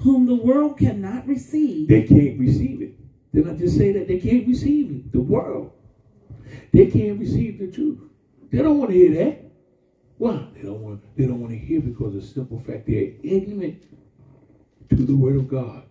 whom 0.00 0.26
the 0.26 0.34
world 0.34 0.76
cannot 0.76 1.26
receive, 1.26 1.88
They 1.88 2.02
can't 2.02 2.38
receive 2.38 2.82
it. 2.82 2.94
Didn't 3.32 3.54
I 3.54 3.58
just 3.58 3.78
say 3.78 3.92
that? 3.92 4.06
They 4.08 4.18
can't 4.18 4.46
receive 4.46 4.90
it. 4.90 5.12
The 5.12 5.20
world. 5.20 5.72
They 6.72 6.86
can't 6.86 7.18
receive 7.18 7.58
the 7.58 7.68
truth. 7.70 7.98
They 8.50 8.58
don't 8.58 8.78
want 8.78 8.90
to 8.90 8.96
hear 8.96 9.24
that. 9.24 9.44
Why? 10.18 10.46
They 10.54 10.62
don't 10.62 10.80
want 10.82 11.00
they 11.16 11.26
don't 11.26 11.40
want 11.40 11.52
to 11.52 11.58
hear 11.58 11.80
because 11.80 12.14
of 12.14 12.20
the 12.20 12.26
simple 12.26 12.58
fact 12.60 12.86
they're 12.86 13.12
ignorant 13.22 13.82
to 14.90 14.96
the 14.96 15.16
word 15.16 15.36
of 15.36 15.48
God. 15.48 15.84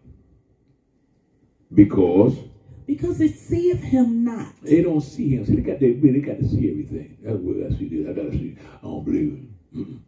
Because 1.73 2.37
because 2.87 3.21
it 3.21 3.35
seeth 3.35 3.81
him 3.81 4.23
not. 4.25 4.53
they 4.63 4.81
don't 4.81 5.01
see 5.01 5.29
him. 5.29 5.45
See, 5.45 5.55
they 5.55 5.61
got 5.61 5.79
they, 5.79 5.93
they 5.93 6.19
got 6.19 6.39
to 6.39 6.47
see 6.47 6.69
everything. 6.69 7.17
That's 7.23 7.37
what 7.37 7.71
I 7.71 7.77
see 7.77 7.87
this. 7.87 8.07
I 8.07 8.13
gotta 8.13 8.31
see. 8.31 8.55
I 8.59 8.81
don't 8.87 9.05
believe 9.05 9.33
it. 9.33 9.77
Mm-mm. 9.77 9.99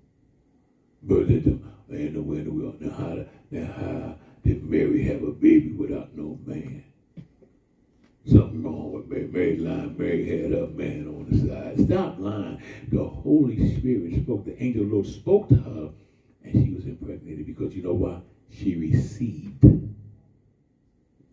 But 1.03 1.27
they 1.27 1.39
don't 1.39 1.63
ain't 1.91 2.15
no 2.15 2.21
way 2.21 2.39
in 2.39 2.45
the 2.45 2.51
world. 2.51 2.81
Now 2.81 2.91
how 2.91 3.25
now 3.51 3.65
how 3.65 4.17
did 4.43 4.63
Mary 4.69 5.03
have 5.03 5.23
a 5.23 5.31
baby 5.31 5.71
without 5.71 6.15
no 6.15 6.39
man? 6.45 6.83
Something 8.25 8.63
wrong 8.63 8.91
with 8.91 9.07
Mary. 9.09 9.27
Mary 9.27 9.57
lying. 9.57 9.97
Mary 9.97 10.25
had 10.25 10.53
a 10.53 10.67
man 10.67 11.07
on 11.07 11.27
the 11.29 11.37
side. 11.47 11.79
Stop 11.79 12.19
lying. 12.19 12.57
The 12.89 13.03
Holy 13.05 13.75
Spirit 13.77 14.15
spoke. 14.23 14.45
The 14.45 14.61
angel 14.63 14.83
of 14.83 14.89
the 14.89 14.93
Lord 14.95 15.07
spoke 15.07 15.49
to 15.49 15.55
her, 15.55 15.91
and 16.43 16.53
she 16.53 16.73
was 16.73 16.85
impregnated 16.85 17.45
because 17.45 17.75
you 17.75 17.83
know 17.83 17.93
why? 17.93 18.21
She 18.49 18.75
received. 18.75 19.65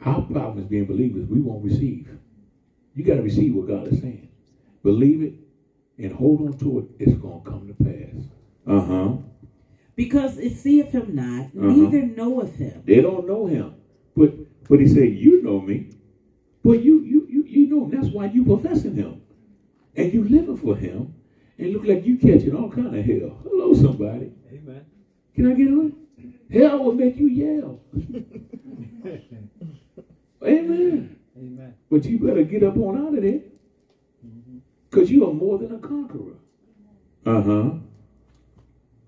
Our 0.04 0.22
problem 0.22 0.58
is 0.64 0.66
being 0.66 0.86
believers. 0.86 1.26
We 1.28 1.40
won't 1.40 1.64
receive. 1.64 2.08
You 2.94 3.04
got 3.04 3.16
to 3.16 3.22
receive 3.22 3.54
what 3.54 3.68
God 3.68 3.88
is 3.88 4.00
saying. 4.00 4.28
Believe 4.82 5.22
it 5.22 5.34
and 6.02 6.12
hold 6.12 6.40
on 6.40 6.58
to 6.58 6.78
it. 6.80 6.86
It's 6.98 7.18
going 7.18 7.42
to 7.44 7.50
come 7.50 7.66
to 7.68 7.84
pass. 7.84 8.24
Uh 8.66 8.80
huh. 8.80 9.16
Because 9.96 10.38
it 10.38 10.56
seeth 10.56 10.92
him 10.92 11.14
not, 11.14 11.46
Uh-huh. 11.46 11.66
neither 11.66 12.02
knoweth 12.06 12.56
him. 12.56 12.82
They 12.86 13.00
don't 13.02 13.26
know 13.26 13.46
him. 13.46 13.74
But 14.16 14.34
but 14.68 14.80
he 14.80 14.88
said, 14.88 15.14
You 15.14 15.42
know 15.42 15.60
me. 15.60 15.90
But 16.64 16.82
you 16.82 17.00
you 17.02 17.26
you 17.28 17.44
you 17.44 17.66
know 17.66 17.84
him. 17.84 17.90
That's 17.90 18.12
why 18.12 18.26
you 18.26 18.44
professing 18.44 18.94
him. 18.94 19.20
And 19.96 20.12
you 20.14 20.24
living 20.24 20.56
for 20.56 20.74
him. 20.76 21.14
And 21.58 21.72
look 21.74 21.84
like 21.84 22.06
you 22.06 22.16
catching 22.16 22.56
all 22.56 22.70
kind 22.70 22.96
of 22.96 23.04
hell. 23.04 23.38
Hello, 23.44 23.74
somebody. 23.74 24.32
Amen. 24.50 24.86
Can 25.34 25.46
I 25.50 25.54
get 25.54 25.68
on? 25.68 25.94
Hell 26.50 26.82
will 26.84 26.94
make 26.94 27.18
you 27.18 27.26
yell. 27.28 27.80
Amen. 30.44 31.16
Amen. 31.36 31.74
But 31.90 32.04
you 32.04 32.18
better 32.18 32.42
get 32.44 32.62
up 32.62 32.76
on 32.76 32.98
out 33.06 33.14
of 33.16 33.22
there. 33.22 33.40
Because 34.90 35.10
you 35.10 35.28
are 35.28 35.32
more 35.32 35.58
than 35.58 35.74
a 35.74 35.78
conqueror. 35.78 36.34
Uh-huh. 37.24 37.70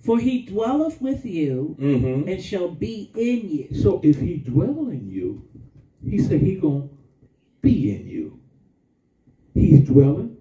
For 0.01 0.19
he 0.19 0.43
dwelleth 0.47 1.01
with 1.01 1.25
you 1.25 1.77
Mm-hmm. 1.81 2.29
and 2.29 2.43
shall 2.43 2.69
be 2.69 3.11
in 3.17 3.49
you. 3.49 3.81
So 3.81 4.01
if 4.05 4.21
he 4.21 4.37
dwell 4.37 4.89
in 4.89 5.09
you, 5.11 5.49
he 6.09 6.19
said 6.19 6.41
he 6.41 6.57
gonna 6.57 6.89
be 7.61 7.95
in 7.95 8.07
you. 8.09 8.41
He's 9.55 9.87
dwelling 9.89 10.37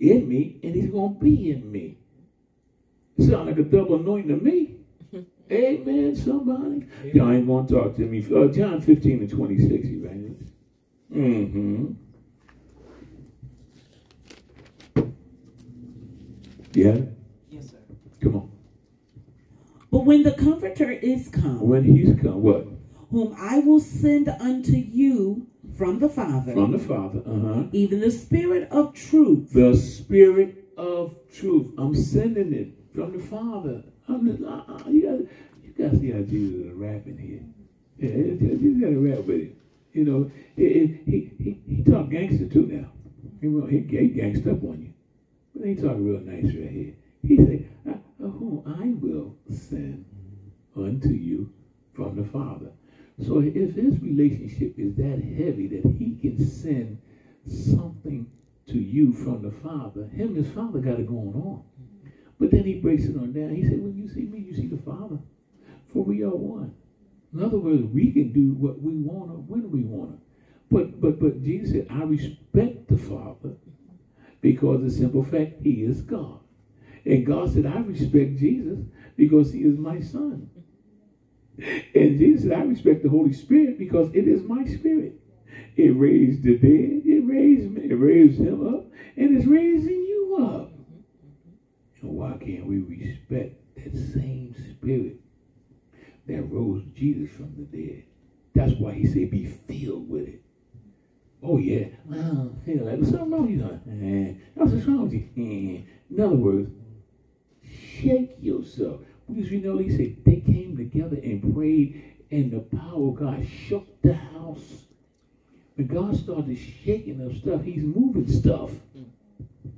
in 0.00 0.28
me 0.28 0.58
and 0.62 0.74
he's 0.74 0.90
gonna 0.90 1.14
be 1.14 1.50
in 1.50 1.70
me. 1.70 1.98
Sound 3.18 3.46
like 3.48 3.58
a 3.58 3.62
double 3.62 3.96
anointing 4.00 4.28
to 4.38 4.44
me. 4.44 4.76
Amen, 5.52 6.16
somebody. 6.16 6.86
Y'all 7.12 7.30
ain't 7.32 7.46
gonna 7.46 7.68
talk 7.68 7.94
to 7.96 8.02
me. 8.02 8.24
Uh, 8.34 8.48
John 8.48 8.80
15 8.80 9.20
and 9.20 9.30
26, 9.30 9.70
evangelist. 9.88 10.21
Mm-hmm. 11.12 11.92
Yeah, 16.74 16.96
Yes, 17.50 17.70
sir. 17.70 17.76
come 18.22 18.36
on. 18.36 18.50
But 19.90 20.06
when 20.06 20.22
the 20.22 20.32
Comforter 20.32 20.90
is 20.90 21.28
come, 21.28 21.60
When 21.60 21.84
he's 21.84 22.18
come, 22.20 22.42
what? 22.42 22.66
whom 23.10 23.34
I 23.38 23.58
will 23.58 23.80
send 23.80 24.28
unto 24.30 24.72
you 24.72 25.46
from 25.76 25.98
the 25.98 26.08
Father, 26.08 26.54
From 26.54 26.72
the 26.72 26.78
Father. 26.78 27.20
Uh-huh. 27.26 27.64
even 27.72 28.00
the 28.00 28.10
Spirit 28.10 28.70
of 28.70 28.94
truth, 28.94 29.52
The 29.52 29.76
Spirit 29.76 30.64
of 30.78 31.14
truth. 31.34 31.74
I'm 31.76 31.94
sending 31.94 32.54
it 32.54 32.68
from 32.94 33.12
the 33.18 33.22
Father. 33.22 33.82
I'm 34.08 34.26
just, 34.26 34.42
uh, 34.42 34.62
uh, 34.66 34.82
you 34.88 35.02
got 35.02 35.18
you 35.62 35.72
got 35.78 35.90
to 35.92 35.98
see 36.00 36.10
how 36.10 36.20
Jesus 36.22 36.66
is 36.66 36.72
rapping 36.72 37.18
here. 37.18 37.42
Yeah, 37.98 38.16
you 38.16 38.80
got 38.80 38.88
to 38.88 38.98
rap 38.98 39.24
with 39.26 39.36
it. 39.42 39.56
You 39.92 40.04
know, 40.04 40.26
it, 40.56 40.64
it, 40.76 40.90
he 41.06 41.22
he 41.38 41.56
he 41.66 41.82
talk 41.82 42.08
gangster 42.08 42.46
too 42.46 42.66
now. 42.66 42.92
He 43.40 43.46
will- 43.48 43.66
he, 43.66 43.76
he 43.88 44.08
gangsta 44.08 44.48
up 44.52 44.64
on 44.64 44.80
you, 44.80 44.90
but 45.54 45.66
he 45.66 45.74
talking 45.74 46.02
real 46.02 46.20
nice 46.20 46.54
right 46.54 46.70
here. 46.70 46.94
He 47.22 47.36
say, 47.36 47.58
uh, 47.86 47.94
"Whom 48.18 48.60
I 48.64 48.92
will 48.92 49.34
send 49.48 50.04
unto 50.76 51.12
you 51.14 51.48
from 51.92 52.14
the 52.16 52.22
Father." 52.24 52.72
So 53.18 53.38
if 53.54 53.72
his 53.74 54.00
relationship 54.00 54.72
is 54.78 54.94
that 54.94 55.18
heavy 55.18 55.66
that 55.68 55.84
he 55.86 56.12
can 56.12 56.36
send 56.36 56.98
something 57.44 58.26
to 58.66 58.78
you 58.78 59.12
from 59.12 59.42
the 59.42 59.50
Father, 59.50 60.06
him 60.06 60.30
and 60.30 60.36
his 60.38 60.48
Father 60.48 60.80
got 60.80 60.98
it 60.98 61.06
going 61.06 61.34
on. 61.34 61.62
But 62.38 62.50
then 62.50 62.66
he 62.66 62.74
breaks 62.74 63.06
it 63.06 63.16
on 63.16 63.32
down. 63.32 63.50
He 63.50 63.62
said, 63.62 63.78
When 63.78 63.94
you 63.94 64.06
see 64.06 64.24
me, 64.26 64.38
you 64.40 64.52
see 64.52 64.66
the 64.66 64.76
Father. 64.76 65.20
For 65.84 66.02
we 66.02 66.22
are 66.22 66.34
one. 66.34 66.72
In 67.34 67.40
other 67.40 67.58
words, 67.58 67.84
we 67.84 68.10
can 68.12 68.32
do 68.32 68.52
what 68.52 68.80
we 68.82 68.96
want 68.96 69.30
to 69.30 69.36
when 69.36 69.70
we 69.70 69.82
want 69.84 70.12
to. 70.12 70.18
But 70.70 71.00
but 71.00 71.20
but 71.20 71.42
Jesus 71.42 71.72
said, 71.72 71.86
I 71.90 72.02
respect 72.04 72.88
the 72.88 72.96
Father 72.96 73.54
because 74.42 74.82
the 74.82 74.90
simple 74.90 75.22
fact 75.22 75.54
he 75.62 75.82
is 75.84 76.02
God. 76.02 76.40
And 77.06 77.26
God 77.26 77.50
said, 77.50 77.66
I 77.66 77.80
respect 77.80 78.36
Jesus 78.36 78.80
because 79.16 79.52
he 79.52 79.62
is 79.62 79.76
my 79.76 80.00
son. 80.00 80.48
And 81.94 82.18
Jesus 82.18 82.44
said, 82.44 82.52
I 82.52 82.62
respect 82.62 83.02
the 83.02 83.10
Holy 83.10 83.32
Spirit 83.32 83.78
because 83.78 84.08
it 84.14 84.28
is 84.28 84.42
my 84.42 84.64
spirit. 84.64 85.14
It 85.76 85.90
raised 85.90 86.44
the 86.44 86.54
dead, 86.54 87.02
it 87.06 87.20
raised 87.24 87.70
me, 87.70 87.82
it 87.90 87.94
raised 87.94 88.40
him 88.40 88.62
up, 88.66 88.84
and 89.16 89.32
it's 89.34 89.46
raising 89.46 90.02
you 90.02 90.36
up. 90.40 90.70
And 92.02 92.12
why 92.16 92.36
can't 92.36 92.66
we 92.66 92.80
respect 92.80 93.54
that 93.76 93.96
same 93.96 94.54
spirit 94.54 95.16
that 96.26 96.42
rose 96.42 96.82
Jesus 96.94 97.30
from 97.30 97.54
the 97.56 97.64
dead? 97.76 98.04
That's 98.54 98.78
why 98.78 98.92
he 98.94 99.06
said, 99.06 99.30
be 99.30 99.46
filled 99.46 100.08
with 100.08 100.28
it. 100.28 100.42
Oh, 101.42 101.58
yeah. 101.58 101.86
Well, 102.04 102.54
feel 102.64 102.84
like, 102.84 102.98
what's 102.98 103.12
wrong 103.12 103.30
with 103.30 103.50
you? 103.50 103.80
Eh, 103.90 104.34
What's 104.54 104.86
wrong 104.86 105.02
with 105.02 105.12
you? 105.14 105.24
Eh. 105.36 105.80
In 106.10 106.20
other 106.20 106.36
words, 106.36 106.70
shake 107.62 108.36
yourself. 108.40 109.00
Because 109.26 109.50
you 109.50 109.60
know, 109.60 109.78
he 109.78 109.88
said 109.88 110.16
they 110.24 110.36
came 110.36 110.76
together 110.76 111.16
and 111.22 111.54
prayed, 111.54 112.02
and 112.30 112.50
the 112.50 112.60
power 112.60 113.08
of 113.08 113.14
God 113.16 113.46
shook 113.46 114.02
the 114.02 114.12
house. 114.14 114.84
When 115.74 115.86
God 115.86 116.14
started 116.16 116.56
shaking 116.56 117.24
up 117.24 117.32
stuff, 117.34 117.62
He's 117.62 117.82
moving 117.82 118.28
stuff. 118.28 118.70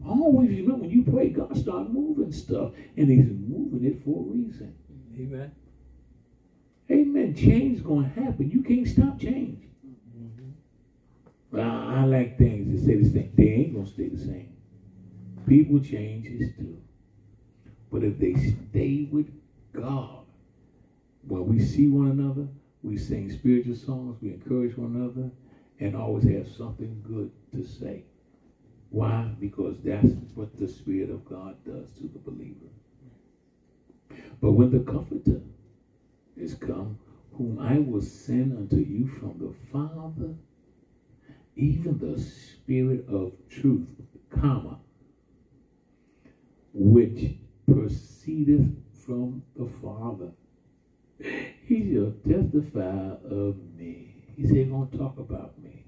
Always 0.05 0.51
remember 0.51 0.83
when 0.83 0.91
you 0.91 1.03
pray, 1.03 1.29
God 1.31 1.57
start 1.57 1.91
moving 1.91 2.33
stuff, 2.33 2.73
and 2.97 3.09
He's 3.09 3.27
moving 3.27 3.85
it 3.85 4.03
for 4.05 4.21
a 4.21 4.23
reason. 4.23 4.75
Amen. 5.19 5.51
Amen. 6.91 7.33
Change 7.35 7.75
is 7.77 7.83
gonna 7.83 8.07
happen. 8.07 8.51
You 8.51 8.61
can't 8.61 8.87
stop 8.89 9.19
change. 9.19 9.69
Well, 11.53 11.63
I, 11.65 12.01
I 12.01 12.03
like 12.05 12.37
things 12.37 12.69
that 12.69 12.79
stay 12.79 12.97
the 12.97 13.05
same. 13.05 13.31
They 13.35 13.47
ain't 13.49 13.73
gonna 13.75 13.87
stay 13.87 14.09
the 14.09 14.19
same. 14.19 14.49
People 15.47 15.79
changes 15.81 16.51
too. 16.59 16.79
But 17.91 18.05
if 18.05 18.19
they 18.19 18.35
stay 18.35 19.03
with 19.03 19.31
God, 19.73 20.25
when 21.29 21.47
we 21.47 21.59
see 21.59 21.89
one 21.89 22.07
another, 22.07 22.49
we 22.83 22.97
sing 22.97 23.31
spiritual 23.31 23.75
songs, 23.75 24.17
we 24.21 24.31
encourage 24.31 24.77
one 24.77 24.95
another, 24.95 25.31
and 25.81 25.97
always 25.97 26.25
have 26.25 26.49
something 26.49 27.01
good 27.03 27.31
to 27.53 27.63
say. 27.63 28.05
Why? 28.91 29.35
Because 29.41 29.79
that's 29.81 30.13
what 30.35 30.53
the 30.57 30.69
Spirit 30.69 31.11
of 31.11 31.25
God 31.25 31.57
does 31.65 31.91
to 31.93 32.09
the 32.09 32.19
believer. 32.19 32.71
But 34.41 34.53
when 34.53 34.71
the 34.71 34.81
Comforter 34.81 35.43
is 36.37 36.55
come, 36.55 36.97
whom 37.33 37.59
I 37.59 37.79
will 37.79 38.03
send 38.03 38.55
unto 38.55 38.79
you 38.79 39.07
from 39.07 39.39
the 39.39 39.51
Father, 39.51 40.37
even 41.57 41.99
the 41.99 42.19
Spirit 42.19 43.05
of 43.09 43.33
truth, 43.49 44.03
comma, 44.31 44.79
which 46.75 47.35
proceedeth 47.67 48.81
from 48.93 49.43
the 49.57 49.67
Father. 49.67 50.33
He 51.67 51.93
shall 51.93 52.13
testify 52.25 53.15
of 53.25 53.57
me. 53.79 54.15
He 54.37 54.45
said, 54.45 54.69
going 54.71 54.89
to 54.89 54.99
talk 54.99 55.19
about 55.19 55.63
me. 55.63 55.85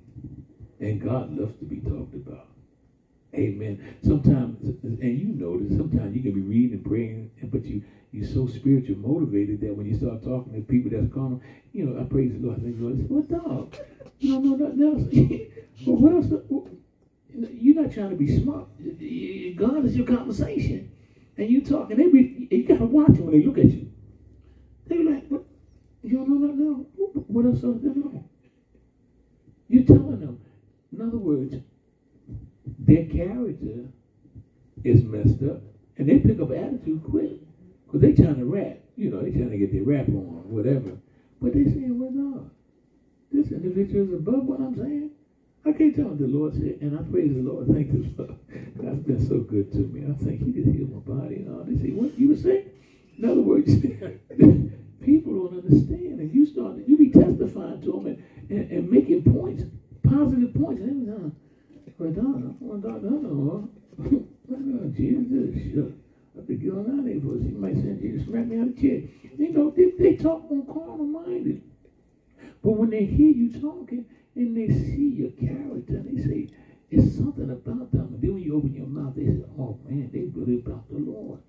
And 0.81 1.01
God 1.01 1.31
loves 1.31 1.55
to 1.61 1.67
be 1.67 1.81
talked 1.81 2.15
about. 2.15 2.56
Amen. 3.35 3.79
Sometimes, 4.03 4.57
and 4.83 5.19
you 5.19 5.27
know 5.27 5.59
this, 5.59 5.77
sometimes 5.77 6.17
you 6.17 6.23
can 6.23 6.33
be 6.33 6.41
reading 6.41 6.73
and 6.73 6.85
praying, 6.85 7.31
but 7.51 7.65
you, 7.65 7.83
you're 8.13 8.27
so 8.27 8.47
spiritual 8.47 8.97
motivated 8.97 9.61
that 9.61 9.77
when 9.77 9.87
you 9.87 9.95
start 9.95 10.23
talking 10.23 10.53
to 10.55 10.61
people 10.61 10.91
that's 10.91 11.13
calm, 11.13 11.41
you 11.73 11.85
know, 11.85 12.01
I 12.01 12.05
praise 12.05 12.33
the 12.33 12.39
Lord. 12.39 12.59
I 12.59 12.63
think, 12.63 12.77
Lord, 12.79 13.11
what 13.11 13.29
dog? 13.29 13.77
You 14.19 14.33
don't 14.33 14.45
know 14.45 14.57
nothing 14.57 14.83
else. 14.83 15.47
well, 15.87 15.97
what 15.97 16.13
else? 16.13 16.27
You're 17.53 17.83
not 17.83 17.93
trying 17.93 18.11
to 18.11 18.17
be 18.17 18.41
smart. 18.41 18.67
God 19.57 19.85
is 19.85 19.97
your 19.97 20.07
conversation. 20.07 20.91
And 21.37 21.51
you 21.51 21.61
talking, 21.61 21.99
they 21.99 22.09
be, 22.09 22.49
you 22.51 22.63
got 22.63 22.79
to 22.79 22.87
watch 22.87 23.19
when 23.19 23.33
they 23.33 23.43
look 23.43 23.59
at 23.59 23.67
you. 23.67 23.91
They 24.87 24.97
be 24.97 25.05
like, 25.05 25.29
what? 25.29 25.45
You 26.03 26.17
don't 26.17 26.29
know 26.29 26.47
nothing 26.47 26.67
else? 26.67 26.87
What 27.27 27.45
else 27.45 27.61
do 27.61 27.79
they 27.83 28.01
know? 28.01 28.25
You're 29.69 29.85
telling 29.85 30.21
them. 30.21 30.41
In 30.93 31.01
other 31.03 31.19
words, 31.19 31.57
their 32.79 33.05
character 33.05 33.89
is 34.85 35.03
messed 35.03 35.43
up. 35.43 35.63
And 35.99 36.09
they 36.09 36.19
pick 36.19 36.41
up 36.41 36.51
attitude 36.51 37.03
quick. 37.03 37.41
Because 37.87 38.01
they 38.01 38.13
trying 38.13 38.37
to 38.37 38.45
rap. 38.45 38.79
You 38.97 39.11
know, 39.11 39.23
they 39.23 39.31
trying 39.31 39.51
to 39.51 39.59
get 39.59 39.73
their 39.73 39.83
rap 39.83 40.09
on, 40.09 40.51
whatever. 40.51 40.99
But 41.41 41.53
they 41.53 41.65
saying, 41.65 41.99
well, 41.99 42.11
no. 42.11 42.51
This 43.31 43.53
individual 43.53 44.07
is 44.07 44.13
above 44.15 44.47
what 44.47 44.61
I'm 44.61 44.75
saying. 44.77 45.11
I 45.65 45.73
can't 45.73 45.95
tell 45.95 46.07
what 46.07 46.19
the 46.19 46.27
Lord 46.27 46.55
said, 46.55 46.79
and 46.81 46.97
I 46.97 47.03
praise 47.03 47.35
the 47.35 47.41
Lord. 47.41 47.67
Thank 47.67 47.93
you. 47.93 48.05
God's 48.81 49.03
been 49.03 49.27
so 49.27 49.41
good 49.41 49.73
to 49.73 49.79
me. 49.79 50.07
I 50.09 50.15
think 50.23 50.45
He 50.45 50.53
just 50.53 50.69
healed 50.69 50.93
my 50.93 51.01
body 51.01 51.37
and 51.37 51.51
all. 51.51 51.65
They 51.65 51.77
say, 51.77 51.91
what 51.91 52.17
you 52.17 52.29
were 52.29 52.37
saying? 52.37 52.71
In 53.19 53.25
other 53.25 53.41
words, 53.41 53.75
people 55.01 55.35
don't 55.35 55.65
understand, 55.65 56.21
and 56.21 56.33
you 56.33 56.47
start, 56.47 56.77
you 56.87 56.97
be 56.97 57.11
testifying 57.11 57.81
to 57.83 57.93
them 57.93 58.07
and, 58.07 58.23
and, 58.49 58.71
and 58.71 58.91
making 58.91 59.25
points, 59.25 59.65
positive 60.05 60.55
points. 60.55 60.81
And 60.83 60.91
every 60.91 61.33
well, 61.99 62.13
Don, 62.13 62.57
Don, 62.61 63.23
no, 63.23 63.69
well, 64.49 64.89
Jesus, 64.97 65.55
going 66.57 66.89
out 66.91 67.05
there 67.05 67.21
for 67.21 67.39
He 67.39 67.53
might 67.53 67.77
send 67.77 68.01
to 68.01 68.19
smack 68.19 68.47
me 68.47 68.57
out 68.59 68.69
of 68.69 68.77
chair. 68.77 69.01
You 69.39 69.51
know, 69.51 69.71
they, 69.71 69.87
they 69.99 70.13
talk 70.13 70.51
on 70.51 70.65
carnal 70.67 71.07
minded. 71.07 71.61
But 72.63 72.73
when 72.73 72.91
they 72.91 73.05
hear 73.05 73.31
you 73.31 73.49
talking, 73.49 74.05
and 74.37 74.57
they 74.57 74.69
see 74.69 75.09
your 75.09 75.31
character 75.31 76.01
they 76.01 76.17
say, 76.23 76.49
it's 76.91 77.11
something 77.13 77.51
about 77.51 77.93
them. 77.93 78.13
And 78.15 78.23
then 78.23 78.35
when 78.35 78.43
you 78.43 78.55
open 78.55 78.75
your 78.75 78.87
mouth, 78.87 79.15
they 79.17 79.27
say, 79.27 79.43
oh 79.59 79.77
man, 79.89 80.11
they 80.13 80.25
really 80.25 80.55
about 80.57 80.89
the 80.89 80.99
Lord. 80.99 81.41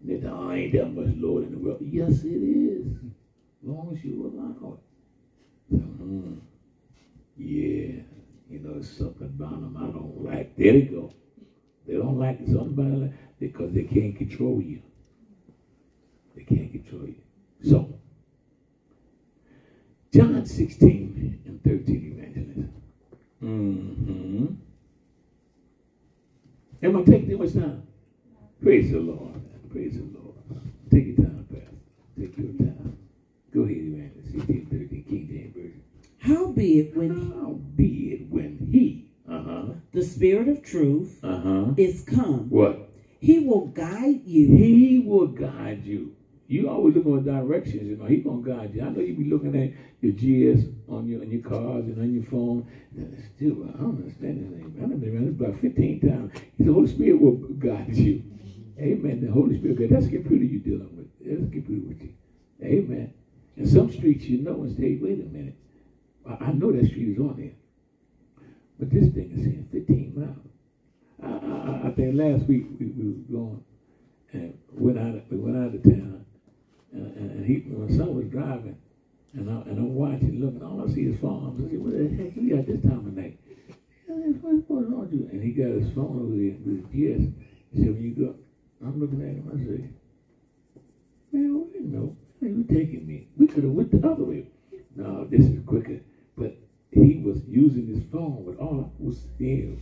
And 0.00 0.10
they 0.10 0.18
say, 0.18 0.28
oh, 0.28 0.52
ain't 0.52 0.72
that 0.72 0.86
much 0.86 1.08
Lord 1.16 1.44
in 1.44 1.52
the 1.52 1.58
world. 1.58 1.78
Yes, 1.80 2.24
it 2.24 2.42
is. 2.42 2.86
As 2.86 3.68
long 3.68 3.92
as 3.92 4.04
you 4.04 4.26
allow 4.26 4.78
it. 5.72 5.78
mm, 6.00 6.38
yeah, 7.36 8.00
you 8.50 8.60
know, 8.60 8.74
it's 8.78 8.88
something 8.88 9.26
about 9.26 9.60
them 9.60 9.76
I 9.76 9.88
don't 9.88 10.22
like. 10.24 10.56
There 10.56 10.72
they 10.72 10.82
go. 10.82 11.10
They 11.86 11.94
don't 11.94 12.18
like 12.18 12.38
somebody 12.46 12.90
them 13.00 13.10
because 13.40 13.72
they 13.72 13.84
can't 13.84 14.14
control 14.16 14.60
you. 14.62 14.80
They 16.36 16.42
can't 16.42 16.70
control 16.70 17.06
you. 17.06 17.16
So, 17.62 17.88
John 20.12 20.44
16 20.44 21.40
and 21.46 21.62
13 21.62 22.14
evangelist. 22.16 22.70
Mm-hmm. 23.42 24.46
Am 26.82 26.96
I 26.96 27.02
taking 27.02 27.28
too 27.28 27.38
much 27.38 27.52
time? 27.52 27.82
Praise 28.62 28.90
the 28.90 29.00
Lord. 29.00 29.40
Praise 29.70 29.94
the 29.94 30.04
Lord. 30.04 30.34
Take 30.90 31.06
your 31.06 31.16
time, 31.16 31.46
Pastor. 31.50 31.76
Take 32.18 32.38
your 32.38 32.52
time. 32.52 32.96
Go 33.52 33.62
ahead, 33.62 33.76
evangelist. 33.78 34.32
16 34.32 34.66
13, 34.70 35.02
King 35.08 35.28
James. 35.28 35.55
Howbeit 36.26 36.96
when 36.96 37.30
Howbeit 37.32 38.26
when 38.28 38.58
he, 38.70 39.10
uh-huh, 39.30 39.74
the 39.92 40.02
Spirit 40.02 40.48
of 40.48 40.62
truth 40.62 41.20
uh-huh, 41.22 41.74
is 41.76 42.02
come, 42.02 42.50
what? 42.50 42.90
he 43.20 43.38
will 43.38 43.66
guide 43.66 44.22
you. 44.24 44.56
He 44.56 44.98
will 44.98 45.28
guide 45.28 45.84
you. 45.84 46.16
You 46.48 46.68
always 46.68 46.94
look 46.96 47.06
on 47.06 47.24
directions, 47.24 47.82
you 47.82 47.96
know. 47.96 48.06
He 48.06 48.18
gonna 48.18 48.42
guide 48.42 48.74
you. 48.74 48.82
I 48.82 48.88
know 48.88 49.00
you 49.00 49.14
be 49.14 49.30
looking 49.30 49.54
at 49.56 49.72
your 50.00 50.12
GS 50.12 50.66
on 50.88 51.08
your 51.08 51.22
on 51.22 51.30
your 51.30 51.42
cars 51.42 51.84
and 51.86 51.98
on 52.00 52.12
your 52.12 52.24
phone. 52.24 52.68
Still, 53.36 53.64
I 53.68 53.78
don't 53.78 53.98
understand 53.98 54.52
anything. 54.52 54.78
I've 54.82 55.00
been 55.00 55.14
around 55.14 55.26
this 55.26 55.48
about 55.48 55.60
15 55.60 56.00
times. 56.00 56.32
The 56.58 56.72
Holy 56.72 56.88
Spirit 56.88 57.20
will 57.20 57.36
guide 57.58 57.96
you. 57.96 58.22
Amen. 58.78 59.24
The 59.24 59.32
Holy 59.32 59.58
Spirit, 59.58 59.90
that's 59.90 60.06
the 60.06 60.12
computer 60.12 60.44
you're 60.44 60.60
dealing 60.60 60.96
with. 60.96 61.06
That's 61.20 61.50
the 61.50 61.60
computer 61.60 61.86
with 61.88 62.02
you. 62.02 62.14
Amen. 62.62 63.12
And 63.56 63.68
some 63.68 63.90
streets 63.92 64.24
you 64.24 64.38
know 64.38 64.62
and 64.62 64.76
say, 64.76 64.98
wait 65.00 65.20
a 65.20 65.24
minute. 65.24 65.56
I, 66.28 66.52
know 66.52 66.72
that 66.72 66.86
street 66.86 67.08
is 67.08 67.18
on 67.18 67.36
there. 67.36 67.52
But 68.78 68.90
this 68.90 69.12
thing 69.12 69.30
is 69.32 69.44
saying 69.44 69.68
15 69.72 70.12
miles. 70.14 70.36
I, 71.22 71.46
I, 71.46 71.88
I 71.88 71.90
think 71.92 72.14
last 72.14 72.46
week 72.48 72.66
we, 72.78 72.86
we 72.86 73.06
were 73.08 73.40
going 73.40 73.64
and 74.32 74.58
went 74.72 74.98
out, 74.98 75.30
we 75.30 75.38
went 75.38 75.56
out 75.56 75.74
of 75.74 75.82
town 75.82 76.26
and, 76.92 77.30
and 77.30 77.44
he, 77.44 77.58
my 77.68 77.88
son 77.88 78.14
was 78.14 78.26
driving, 78.26 78.76
and, 79.34 79.50
I, 79.50 79.60
and 79.62 79.78
I'm 79.78 79.94
watching, 79.94 80.40
looking, 80.40 80.62
all 80.62 80.80
I 80.80 80.92
see 80.92 81.02
is 81.02 81.18
farms. 81.20 81.62
I 81.64 81.70
said, 81.70 81.78
what 81.78 81.92
the 81.92 82.08
heck 82.08 82.36
you 82.36 82.54
got 82.54 82.66
this 82.66 82.82
time 82.82 83.06
of 83.06 83.14
night? 83.14 83.38
On 84.08 85.08
you? 85.12 85.28
And 85.30 85.42
he 85.42 85.50
got 85.50 85.70
his 85.70 85.90
phone 85.92 86.18
over 86.20 86.36
there 86.36 86.56
with 86.64 86.92
his 86.92 87.18
GS. 87.18 87.32
He 87.72 87.82
said, 87.82 87.92
when 87.92 88.02
you 88.02 88.12
go, 88.12 88.34
I'm 88.82 88.98
looking 88.98 89.20
at 89.20 89.28
him, 89.28 89.50
I 89.52 89.56
say, 89.56 89.84
man, 91.32 91.60
wait 91.60 91.80
a 91.80 91.82
minute, 91.82 92.12
where 92.38 92.50
you 92.50 92.64
taking 92.64 93.06
me? 93.06 93.28
We 93.36 93.46
could 93.46 93.64
have 93.64 93.72
went 93.72 93.90
the 93.90 94.06
other 94.06 94.24
way. 94.24 94.48
No, 94.94 95.24
this 95.24 95.46
is 95.46 95.58
quicker. 95.66 96.00
But 96.36 96.56
he 96.90 97.16
was 97.24 97.40
using 97.46 97.86
his 97.86 98.02
phone, 98.12 98.44
but 98.46 98.58
all 98.58 98.80
I 98.80 99.02
was 99.02 99.18
seeing 99.38 99.80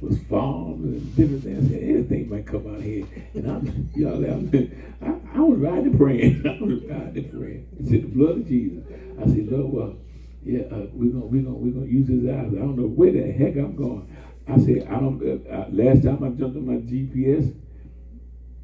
was 0.00 0.18
farms 0.22 0.84
and 0.84 1.16
different 1.16 1.44
things. 1.44 1.70
Said, 1.70 1.82
anything 1.82 2.28
might 2.28 2.46
come 2.46 2.66
out 2.74 2.82
here. 2.82 3.06
And 3.34 3.50
I'm, 3.50 3.90
y'all, 3.94 4.24
I'm, 4.24 4.50
I, 5.02 5.38
I 5.38 5.40
was 5.40 5.58
riding 5.58 5.96
praying. 5.96 6.46
I 6.46 6.62
was 6.62 6.82
riding 6.84 7.30
praying. 7.30 7.66
I 7.80 7.84
said, 7.84 8.02
the 8.02 8.08
blood 8.08 8.38
of 8.38 8.48
Jesus. 8.48 8.84
I 9.18 9.24
said, 9.26 9.50
Lord, 9.50 9.72
well, 9.72 9.96
yeah, 10.44 10.62
uh, 10.62 10.86
we're 10.92 11.12
gonna 11.12 11.26
we're 11.26 11.42
gonna 11.42 11.54
we're 11.54 11.70
gonna 11.72 11.86
use 11.86 12.08
his 12.08 12.28
eyes. 12.28 12.50
I 12.50 12.58
don't 12.58 12.76
know 12.76 12.88
where 12.88 13.12
the 13.12 13.30
heck 13.30 13.54
I'm 13.56 13.76
going. 13.76 14.08
I 14.48 14.58
said, 14.58 14.88
I 14.88 14.98
don't. 14.98 15.22
Uh, 15.22 15.48
uh, 15.48 15.68
last 15.70 16.02
time 16.02 16.24
I 16.24 16.30
jumped 16.30 16.56
on 16.56 16.66
my 16.66 16.82
GPS, 16.82 17.54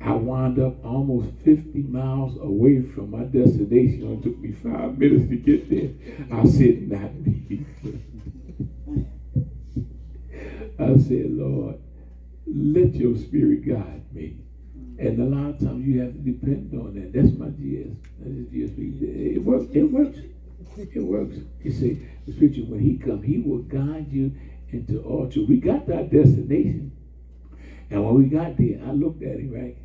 I 0.00 0.12
wound 0.12 0.58
up 0.60 0.84
almost 0.84 1.32
50 1.44 1.82
miles 1.82 2.38
away 2.40 2.82
from 2.82 3.10
my 3.10 3.24
destination. 3.24 4.12
It 4.12 4.22
took 4.22 4.38
me 4.38 4.52
five 4.52 4.96
minutes 4.96 5.28
to 5.28 5.36
get 5.36 5.68
there. 5.68 5.90
I 6.30 6.44
said, 6.46 6.88
not 6.88 7.14
me. 7.26 7.66
I 10.78 10.96
said, 10.98 11.32
Lord, 11.32 11.80
let 12.46 12.94
your 12.94 13.16
spirit 13.16 13.66
guide 13.66 14.14
me. 14.14 14.38
And 14.98 15.20
a 15.20 15.24
lot 15.24 15.50
of 15.50 15.58
times 15.58 15.86
you 15.86 16.00
have 16.00 16.12
to 16.12 16.18
depend 16.18 16.72
on 16.74 16.94
that. 16.94 17.12
That's 17.12 17.36
my 17.36 17.48
GS. 17.48 17.96
That 18.20 18.30
is 18.30 18.70
GS. 18.70 18.78
It 18.78 19.44
works. 19.44 19.66
It 19.72 19.82
works. 19.82 20.18
It 20.76 21.00
works. 21.00 21.36
You 21.62 21.72
see, 21.72 22.06
the 22.26 22.32
scripture, 22.32 22.62
when 22.62 22.80
he 22.80 22.96
come, 22.96 23.22
he 23.22 23.38
will 23.38 23.62
guide 23.62 24.12
you 24.12 24.32
into 24.70 25.00
all 25.02 25.28
truth. 25.28 25.48
We 25.48 25.56
got 25.58 25.86
to 25.86 25.96
our 25.96 26.02
destination. 26.04 26.92
And 27.90 28.04
when 28.04 28.14
we 28.14 28.26
got 28.26 28.56
there, 28.56 28.80
I 28.84 28.92
looked 28.92 29.22
at 29.22 29.40
him, 29.40 29.52
right? 29.52 29.76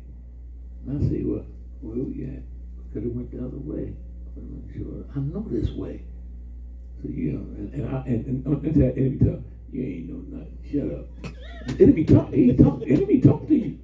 I 0.88 1.08
said, 1.08 1.26
well, 1.26 1.44
where 1.80 2.04
we? 2.04 2.14
Could 2.94 3.02
have 3.02 3.12
went 3.12 3.32
the 3.32 3.38
other 3.38 3.58
way. 3.58 3.92
I'm 4.36 4.70
sure. 4.72 5.04
I 5.16 5.18
know 5.18 5.44
this 5.50 5.70
way. 5.70 6.04
So, 7.02 7.08
you 7.08 7.32
know, 7.32 7.40
and, 7.58 7.74
and 7.74 7.96
I, 7.96 8.02
and, 8.06 8.26
and, 8.26 8.46
and, 8.46 8.64
and, 8.64 8.76
and, 8.76 8.96
and, 8.96 9.20
and, 9.20 9.44
you 9.72 9.82
ain't 9.82 10.08
know 10.08 10.38
nothing. 10.38 10.56
Shut 10.70 10.94
up. 10.94 11.80
enemy 11.80 12.04
talk. 12.04 12.32
He 12.32 12.54
talk. 12.54 12.82
Enemy 12.86 13.20
talk 13.20 13.48
to 13.48 13.54
you. 13.54 13.78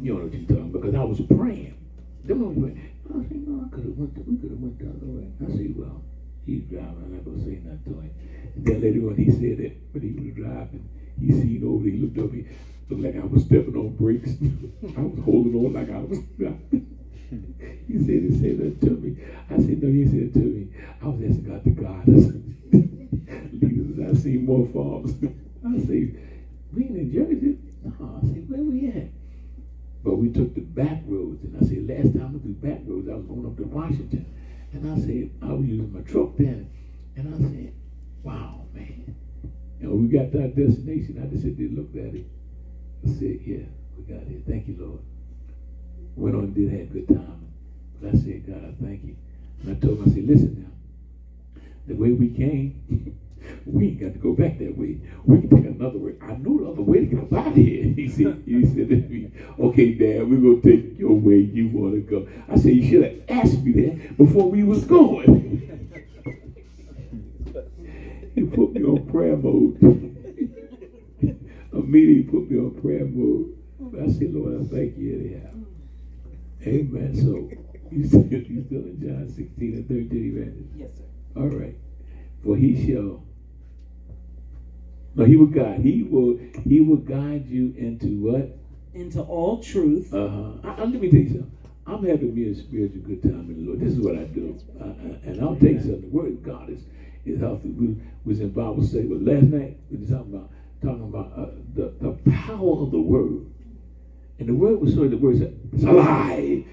You 0.00 0.14
know 0.14 0.24
what 0.24 0.32
you're 0.32 0.48
talking 0.48 0.72
because 0.72 0.94
I 0.94 1.04
was 1.04 1.20
praying. 1.20 1.76
Them 2.24 2.40
was 2.40 2.56
praying. 2.56 2.90
I 3.12 3.28
said, 3.28 3.46
no, 3.46 3.66
I 3.66 3.68
could 3.68 3.84
have 3.84 3.96
went. 3.98 4.14
The, 4.14 4.22
we 4.22 4.36
could 4.38 4.50
have 4.50 4.60
went 4.60 4.78
the 4.78 4.88
other 4.88 5.12
way. 5.12 5.28
I 5.44 5.46
said, 5.52 5.76
well, 5.76 6.02
he's 6.46 6.62
driving. 6.64 7.12
Not 7.12 7.24
gonna 7.24 7.38
say 7.38 7.58
nothing 7.64 7.80
to 7.84 8.00
him. 8.00 8.10
And 8.54 8.64
then 8.64 8.80
later 8.80 9.08
on, 9.08 9.16
he 9.16 9.30
said 9.30 9.58
that 9.58 9.72
when 9.92 10.02
he 10.02 10.10
was 10.10 10.34
driving, 10.34 10.88
he 11.20 11.32
seen 11.32 11.64
over. 11.64 11.84
He 11.88 11.96
looked 11.96 12.18
over. 12.18 12.34
He 12.34 12.44
looked 12.88 13.02
like 13.02 13.16
I 13.16 13.24
was 13.24 13.42
stepping 13.42 13.76
on 13.76 13.90
brakes. 13.90 14.36
I 14.96 15.02
was 15.02 15.18
holding 15.20 15.54
on 15.54 15.72
like 15.72 15.90
I 15.90 16.00
was. 16.00 16.18
he 17.88 17.98
said, 17.98 18.22
he 18.22 18.30
said 18.30 18.58
that 18.58 18.80
to 18.82 18.90
me. 18.96 19.14
I 19.48 19.58
said, 19.58 19.82
no, 19.82 19.88
he 19.88 20.04
said 20.06 20.32
to 20.34 20.40
me. 20.40 20.68
I 21.00 21.08
was 21.08 21.22
asking 21.22 21.74
God 21.74 22.06
to. 22.06 22.16
I 22.16 22.18
said, 22.18 22.42
leaders, 23.62 23.98
I 23.98 24.12
seen 24.14 24.44
more 24.44 24.66
falls. 24.66 25.14
I 25.64 25.78
say, 25.78 26.10
we 26.74 26.84
in 26.88 27.10
Jersey? 27.12 27.58
No, 27.84 28.20
I 28.22 28.26
said, 28.26 28.48
where 28.48 28.62
we 28.62 28.88
at? 28.88 29.08
But 30.02 30.16
we 30.16 30.28
took 30.28 30.54
the 30.54 30.60
back 30.60 31.02
roads, 31.06 31.44
and 31.44 31.56
I 31.56 31.60
said, 31.60 31.88
last 31.88 32.12
time 32.14 32.32
we 32.32 32.40
took 32.40 32.60
back 32.60 32.80
roads, 32.84 33.08
I 33.08 33.14
was 33.14 33.24
going 33.24 33.46
up 33.46 33.56
to 33.56 33.64
Washington. 33.64 34.24
And 34.72 34.90
I 34.90 34.98
said, 34.98 35.30
I 35.42 35.52
was 35.52 35.66
using 35.66 35.92
my 35.92 36.00
truck 36.00 36.36
then. 36.36 36.70
And 37.16 37.34
I 37.34 37.38
said, 37.38 37.74
wow, 38.22 38.64
man. 38.74 39.14
And 39.80 39.90
when 39.90 40.02
we 40.02 40.08
got 40.08 40.32
to 40.32 40.42
our 40.42 40.48
destination, 40.48 41.20
I 41.22 41.26
just 41.26 41.42
said, 41.42 41.56
there, 41.58 41.68
looked 41.68 41.96
at 41.96 42.14
it. 42.14 42.26
I 43.06 43.10
said, 43.10 43.40
yeah, 43.44 43.66
we 43.96 44.04
got 44.04 44.22
it. 44.22 44.42
Thank 44.46 44.68
you, 44.68 44.76
Lord. 44.78 45.00
Went 46.16 46.36
on 46.36 46.44
and 46.44 46.54
did 46.54 46.70
have 46.70 46.80
a 46.80 46.84
good 47.00 47.08
time. 47.08 47.48
But 48.00 48.14
I 48.14 48.18
said, 48.18 48.46
God, 48.46 48.64
I 48.64 48.84
thank 48.84 49.04
you. 49.04 49.16
And 49.62 49.76
I 49.76 49.80
told 49.80 49.98
him, 49.98 50.04
I 50.10 50.14
said, 50.14 50.26
listen 50.26 50.62
now, 50.62 51.62
the 51.86 51.94
way 51.94 52.12
we 52.12 52.28
came, 52.28 52.80
we 53.66 53.88
ain't 53.88 54.00
got 54.00 54.12
to 54.12 54.18
go 54.18 54.32
back 54.32 54.58
that 54.58 54.76
way. 54.76 54.98
We 55.24 55.40
can 55.40 55.50
take 55.50 55.66
another 55.66 55.98
way. 55.98 56.14
I 56.22 56.34
know 56.34 56.58
the 56.58 56.70
other 56.70 56.82
way 56.82 57.00
to 57.00 57.06
get 57.06 57.18
up 57.20 57.32
out 57.32 57.48
of 57.48 57.54
here. 57.54 57.82
He 58.02 58.08
said, 58.08 58.42
he 58.46 58.64
said 58.66 58.88
to 58.88 58.96
me, 58.96 59.30
okay, 59.58 59.92
Dad, 59.94 60.28
we're 60.28 60.40
going 60.40 60.62
to 60.62 60.70
take 60.70 60.98
your 60.98 61.12
way 61.12 61.36
you 61.36 61.68
want 61.68 61.94
to 61.94 62.00
go. 62.00 62.28
I 62.48 62.56
said, 62.56 62.72
you 62.72 62.88
should 62.88 63.04
have 63.04 63.20
asked 63.28 63.62
me 63.62 63.72
that 63.72 64.16
before 64.16 64.50
we 64.50 64.62
was 64.62 64.84
going. 64.84 65.78
he 68.34 68.44
put 68.44 68.72
me 68.72 68.82
on 68.82 69.06
prayer 69.10 69.36
mode. 69.36 69.78
Immediately 71.72 72.22
put 72.24 72.50
me 72.50 72.58
on 72.58 72.80
prayer 72.80 73.04
mode. 73.04 73.56
I 74.00 74.10
said, 74.12 74.34
Lord, 74.34 74.60
I 74.60 74.64
thank 74.74 74.96
you 74.96 75.14
anyhow. 75.14 75.52
Amen. 76.66 77.14
So 77.16 77.50
you 77.90 78.06
still, 78.06 78.24
you 78.24 78.64
still 78.66 78.84
in 78.84 78.98
John 79.00 79.28
16 79.28 79.74
and 79.74 79.88
13, 79.88 80.38
right? 80.38 80.52
Yes, 80.76 80.96
sir. 80.96 81.04
All 81.36 81.48
right. 81.48 81.76
For 82.44 82.56
he 82.56 82.86
shall 82.86 83.22
no, 85.14 85.24
he 85.24 85.36
will 85.36 85.46
guide. 85.46 85.80
He 85.80 86.02
will 86.02 86.38
he 86.64 86.80
will 86.80 86.96
guide 86.96 87.46
you 87.48 87.74
into 87.76 88.06
what? 88.22 88.56
Into 88.94 89.20
all 89.22 89.62
truth. 89.62 90.12
Uh-huh. 90.12 90.52
I, 90.64 90.82
I, 90.82 90.84
let 90.84 91.00
me 91.00 91.10
tell 91.10 91.20
you 91.20 91.28
something. 91.28 91.58
I'm 91.86 92.04
having 92.06 92.34
me 92.34 92.50
a 92.50 92.54
spiritual 92.54 93.00
good 93.02 93.22
time 93.22 93.50
in 93.50 93.64
the 93.64 93.70
Lord. 93.70 93.80
This 93.80 93.92
is 93.92 94.00
what 94.00 94.16
I 94.16 94.24
do. 94.24 94.58
Uh, 94.80 94.84
uh, 94.84 95.30
and 95.30 95.40
I'll 95.40 95.56
tell 95.56 95.68
you 95.68 95.80
something. 95.80 96.02
The 96.02 96.16
word 96.16 96.28
of 96.28 96.42
God 96.42 96.70
is, 96.70 96.82
is 97.26 97.40
healthy. 97.40 97.70
We 97.70 97.96
was 98.24 98.40
in 98.40 98.50
Bible 98.50 98.84
study, 98.84 99.04
but 99.04 99.22
last 99.22 99.44
night 99.44 99.76
we 99.90 99.98
were 99.98 100.06
talking 100.06 100.34
about 100.34 100.50
talking 100.82 101.04
about 101.04 101.32
uh, 101.36 101.50
the, 101.74 101.92
the 102.00 102.30
power 102.30 102.82
of 102.82 102.90
the 102.90 103.00
word. 103.00 103.46
And 104.38 104.48
the 104.48 104.54
word 104.54 104.80
was 104.80 104.94
so 104.94 105.06
the 105.06 105.16
word 105.16 105.38
said, 105.38 105.58
it's 105.72 105.84
alive. 105.84 106.64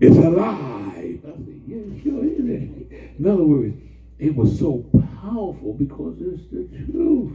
It's 0.00 0.16
alive. 0.16 1.20
I 1.24 1.30
said, 1.30 1.60
yeah, 1.66 2.02
sure 2.02 2.24
is 2.24 2.38
it. 2.38 3.18
In 3.18 3.26
other 3.26 3.44
words, 3.44 3.76
it 4.20 4.36
was 4.36 4.58
so 4.58 4.84
powerful 5.20 5.72
because 5.72 6.20
it's 6.20 6.46
the 6.52 6.64
truth. 6.92 7.32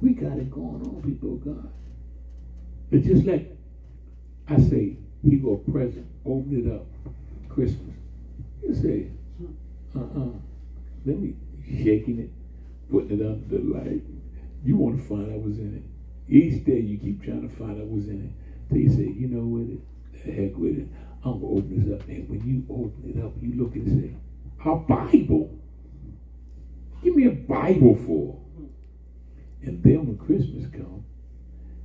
We 0.00 0.12
got 0.12 0.38
it 0.38 0.50
going 0.50 0.80
on, 0.82 1.02
people 1.02 1.34
of 1.34 1.44
God. 1.44 1.72
It's 2.92 3.06
just 3.06 3.24
like 3.24 3.56
I 4.46 4.58
say, 4.58 4.96
he 5.24 5.36
go 5.36 5.56
present, 5.56 6.06
open 6.24 6.64
it 6.64 6.72
up, 6.72 6.86
Christmas. 7.48 7.96
You 8.62 8.74
say, 8.74 9.10
uh-uh. 9.96 10.30
Let 11.04 11.18
me 11.18 11.34
shaking 11.66 12.20
it, 12.20 12.30
putting 12.90 13.18
it 13.18 13.26
under 13.26 13.58
the 13.58 13.64
light. 13.64 14.02
You 14.64 14.76
want 14.76 14.98
to 14.98 15.02
find 15.02 15.32
out 15.32 15.40
what's 15.40 15.58
in 15.58 15.74
it. 15.74 16.32
Each 16.32 16.64
day 16.64 16.78
you 16.78 16.96
keep 16.96 17.24
trying 17.24 17.48
to 17.48 17.54
find 17.56 17.80
out 17.80 17.86
what's 17.86 18.06
in 18.06 18.22
it. 18.22 18.68
Till 18.68 18.78
you 18.78 18.90
say, 18.90 19.12
you 19.12 19.26
know 19.26 19.44
what 19.44 19.66
the 20.12 20.30
heck 20.30 20.56
with 20.56 20.78
it. 20.78 20.88
I'm 21.24 21.40
gonna 21.40 21.54
open 21.54 21.84
this 21.84 21.92
up. 21.92 22.06
And 22.08 22.28
when 22.28 22.46
you 22.46 22.64
open 22.70 23.12
it 23.16 23.24
up, 23.24 23.32
you 23.42 23.54
look 23.54 23.74
and 23.74 24.00
say, 24.00 24.14
a 24.64 24.76
Bible. 24.76 25.58
Give 27.02 27.14
me 27.14 27.26
a 27.26 27.30
Bible 27.30 27.94
for. 27.94 28.38
And 29.62 29.82
then 29.82 30.06
when 30.06 30.16
Christmas 30.16 30.70
comes, 30.70 31.04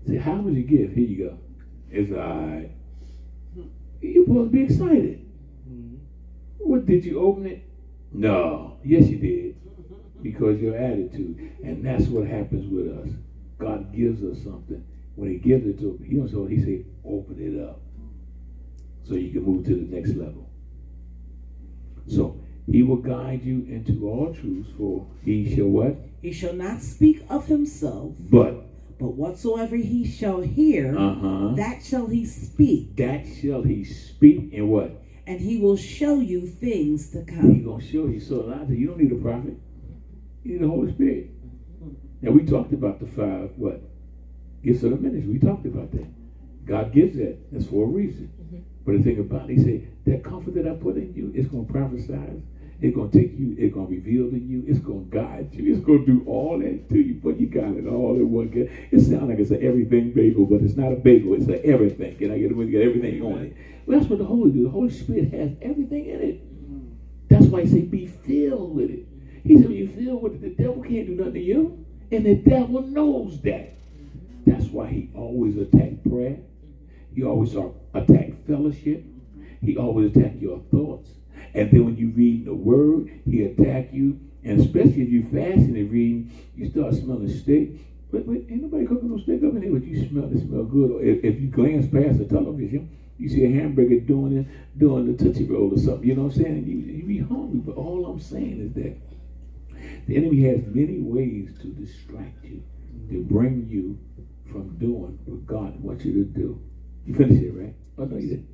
say, 0.08 0.18
how 0.18 0.38
was 0.38 0.54
your 0.54 0.64
gift? 0.64 0.96
Here 0.96 1.06
you 1.06 1.30
go. 1.30 1.40
It's 1.90 2.12
all 2.12 2.18
right. 2.18 2.72
You're 4.02 4.26
supposed 4.26 4.52
to 4.52 4.58
be 4.58 4.64
excited. 4.64 5.26
Mm-hmm. 5.70 5.96
What 6.60 6.86
did 6.86 7.06
you 7.06 7.20
open 7.20 7.46
it? 7.46 7.64
No. 8.12 8.78
Yes, 8.84 9.08
you 9.08 9.18
did. 9.18 9.56
Because 10.22 10.60
your 10.60 10.76
attitude. 10.76 11.52
And 11.64 11.86
that's 11.86 12.06
what 12.06 12.28
happens 12.28 12.68
with 12.72 12.98
us. 13.00 13.14
God 13.58 13.94
gives 13.96 14.24
us 14.24 14.44
something. 14.44 14.84
When 15.16 15.30
he 15.30 15.38
gives 15.38 15.66
it 15.68 15.80
to 15.80 15.92
him, 15.92 16.04
he 16.04 16.16
don't 16.16 16.28
say, 16.28 16.56
he 16.56 16.62
say, 16.62 16.86
open 17.06 17.38
it 17.40 17.64
up. 17.64 17.82
So 19.08 19.16
you 19.16 19.32
can 19.32 19.44
move 19.44 19.66
to 19.66 19.76
the 19.76 19.96
next 19.96 20.10
level. 20.16 20.50
So 22.08 22.43
he 22.72 22.82
will 22.84 22.98
guide 22.98 23.44
you 23.44 23.66
into 23.70 24.08
all 24.10 24.34
truth, 24.34 24.68
for 24.78 25.06
he 25.24 25.56
shall 25.56 25.68
what? 25.68 25.98
He 26.22 26.32
shall 26.32 26.54
not 26.54 26.82
speak 26.82 27.24
of 27.30 27.46
himself, 27.48 28.14
But 28.30 28.66
but 29.00 29.16
whatsoever 29.16 29.76
he 29.76 30.06
shall 30.08 30.40
hear, 30.42 30.98
uh-huh. 30.98 31.56
that 31.56 31.84
shall 31.84 32.08
he 32.08 32.26
speak, 32.26 32.96
That 32.96 33.26
shall 33.42 33.64
he 33.64 33.84
speak 33.84 34.54
and 34.54 34.70
what? 34.70 35.02
and 35.26 35.40
he 35.40 35.58
will 35.58 35.78
show 35.78 36.20
you 36.20 36.46
things 36.46 37.10
to 37.12 37.20
He 37.20 37.26
come. 37.26 37.64
gonna 37.64 37.84
show 37.84 38.08
you. 38.08 38.20
So 38.20 38.42
Elijah, 38.44 38.76
you 38.76 38.88
don't 38.88 39.00
need 39.00 39.12
a 39.12 39.16
prophet. 39.16 39.56
You 40.44 40.54
need 40.54 40.62
the 40.62 40.68
Holy 40.68 40.92
Spirit. 40.92 41.30
Now 42.22 42.32
we 42.32 42.44
talked 42.46 42.74
about 42.74 43.00
the 43.00 43.06
five 43.08 43.52
what? 43.58 43.82
Gifts 44.64 44.84
of 44.84 44.92
the 44.92 44.98
ministry. 44.98 45.32
We 45.34 45.40
talked 45.40 45.66
about 45.66 45.92
that. 45.92 46.08
God 46.66 46.94
gives 46.94 47.18
that. 47.18 47.38
That's 47.52 47.66
for 47.68 47.84
a 47.86 47.88
reason. 47.88 48.32
But 48.86 48.98
the 48.98 49.04
thing 49.04 49.20
about 49.20 49.50
it, 49.50 49.58
he 49.58 49.64
said, 49.64 49.88
that 50.06 50.24
comfort 50.26 50.54
that 50.56 50.68
I 50.68 50.74
put 50.76 50.98
in 50.98 51.14
you, 51.14 51.32
is 51.34 51.48
gonna 51.48 51.64
prophesy. 51.64 52.44
It's 52.84 52.94
gonna 52.94 53.10
take 53.10 53.40
you, 53.40 53.56
it's 53.58 53.74
gonna 53.74 53.88
reveal 53.88 54.30
to 54.30 54.38
you, 54.38 54.66
it's 54.68 54.80
gonna 54.80 55.06
guide 55.10 55.54
you, 55.54 55.74
it's 55.74 55.80
gonna 55.86 56.06
do 56.06 56.22
all 56.28 56.60
that 56.60 56.90
to 56.90 57.00
you, 57.00 57.14
but 57.24 57.40
you 57.40 57.48
got 57.48 57.78
it 57.78 57.88
all 57.88 58.16
in 58.16 58.30
one 58.30 58.50
get. 58.50 58.70
It 58.92 59.00
sounds 59.00 59.30
like 59.30 59.40
it's 59.40 59.52
an 59.52 59.64
everything 59.64 60.12
bagel, 60.12 60.46
but 60.46 60.62
it's 60.62 60.76
not 60.76 60.92
a 60.92 60.98
bagel, 60.98 61.34
it's 61.34 61.48
an 61.48 61.62
everything. 61.64 62.18
Can 62.18 62.32
I 62.32 62.40
get 62.40 62.50
got 62.50 62.60
everything 62.60 63.22
on 63.22 63.40
it? 63.40 63.56
Well, 63.86 63.98
that's 63.98 64.10
what 64.10 64.20
the 64.20 64.26
Holy 64.26 64.52
do. 64.52 64.64
The 64.64 64.70
Holy 64.70 64.90
Spirit 64.90 65.32
has 65.32 65.52
everything 65.62 66.08
in 66.08 66.20
it. 66.20 67.30
That's 67.30 67.46
why 67.46 67.62
he 67.62 67.70
say 67.70 67.82
be 67.84 68.06
filled 68.06 68.76
with 68.76 68.90
it. 68.90 69.08
He 69.46 69.62
said 69.62 69.72
you 69.72 69.88
filled 69.88 70.22
with 70.22 70.34
it, 70.34 70.42
the 70.42 70.64
devil 70.64 70.84
can't 70.84 71.08
do 71.08 71.16
nothing 71.16 71.36
to 71.36 71.42
you. 71.42 71.86
And 72.12 72.26
the 72.26 72.36
devil 72.36 72.82
knows 72.82 73.40
that. 73.44 73.78
That's 74.46 74.66
why 74.66 74.88
he 74.88 75.10
always 75.16 75.56
attack 75.56 76.04
prayer. 76.04 76.38
He 77.16 77.24
always 77.24 77.56
attack 77.94 78.46
fellowship. 78.46 79.06
He 79.62 79.78
always 79.78 80.14
attack 80.14 80.34
your 80.42 80.60
thoughts. 80.70 81.10
And 81.56 81.72
then 81.72 81.86
when 81.86 81.98
you 81.98 82.10
read 82.10 82.46
the 82.46 82.54
word, 82.54 83.10
he 83.26 83.44
attack 83.44 83.94
you. 83.94 84.18
And 84.44 84.60
especially 84.60 85.04
if 85.04 85.10
you 85.10 85.24
fasting 85.24 85.78
and 85.78 85.92
reading, 85.92 86.26
you 86.56 86.66
start 86.66 86.94
smelling 86.96 87.30
steak. 87.30 87.70
But, 88.12 88.26
but 88.28 88.36
ain't 88.50 88.62
nobody 88.62 88.86
cooking 88.86 89.10
no 89.10 89.18
steak 89.18 89.44
up 89.44 89.56
in 89.56 89.62
there, 89.62 89.72
but 89.72 89.84
you 89.84 89.96
smell 89.96 90.32
it 90.32 90.40
smell 90.40 90.66
good. 90.66 90.92
Or 90.92 91.02
if, 91.02 91.20
if 91.24 91.40
you 91.40 91.48
glance 91.50 91.88
past 91.88 92.20
the 92.20 92.26
television, 92.26 92.86
you 93.20 93.30
see 93.30 93.44
a 93.46 93.50
hamburger 93.50 93.98
doing 93.98 94.34
it, 94.34 94.46
doing 94.78 95.06
the 95.06 95.14
Tootsie 95.14 95.46
Roll 95.46 95.74
or 95.74 95.78
something. 95.78 96.08
You 96.08 96.16
know 96.16 96.24
what 96.26 96.38
I'm 96.38 96.44
saying? 96.44 96.66
You, 96.66 96.78
you 96.78 97.06
be 97.06 97.20
hungry. 97.20 97.60
But 97.60 97.76
all 97.78 98.06
I'm 98.06 98.20
saying 98.20 98.60
is 98.60 98.72
that 98.74 98.94
the 100.08 100.18
enemy 100.18 100.42
has 100.44 100.68
many 100.68 101.00
ways 101.00 101.54
to 101.62 101.68
distract 101.70 102.46
you, 102.46 102.62
to 103.10 103.22
bring 103.22 103.68
you 103.70 103.98
from 104.46 104.78
doing 104.80 105.18
what 105.26 105.46
God 105.48 105.76
wants 105.78 106.06
you 106.06 106.14
to 106.14 106.24
do. 106.24 106.58
You 107.06 107.14
finished 107.14 107.42
it, 107.42 107.52
right? 107.52 107.74
Oh, 107.98 108.06
no, 108.06 108.18
you 108.18 108.28
didn't. 108.28 108.46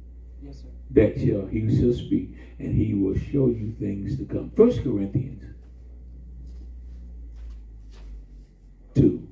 Yes, 0.43 0.57
sir. 0.61 0.69
That 0.91 1.19
shall 1.19 1.45
he 1.45 1.69
shall 1.75 1.93
speak, 1.93 2.29
and 2.59 2.75
he 2.75 2.93
will 2.93 3.17
show 3.17 3.47
you 3.47 3.73
things 3.79 4.17
to 4.17 4.25
come. 4.25 4.51
First 4.55 4.83
Corinthians 4.83 5.43
2 8.95 9.27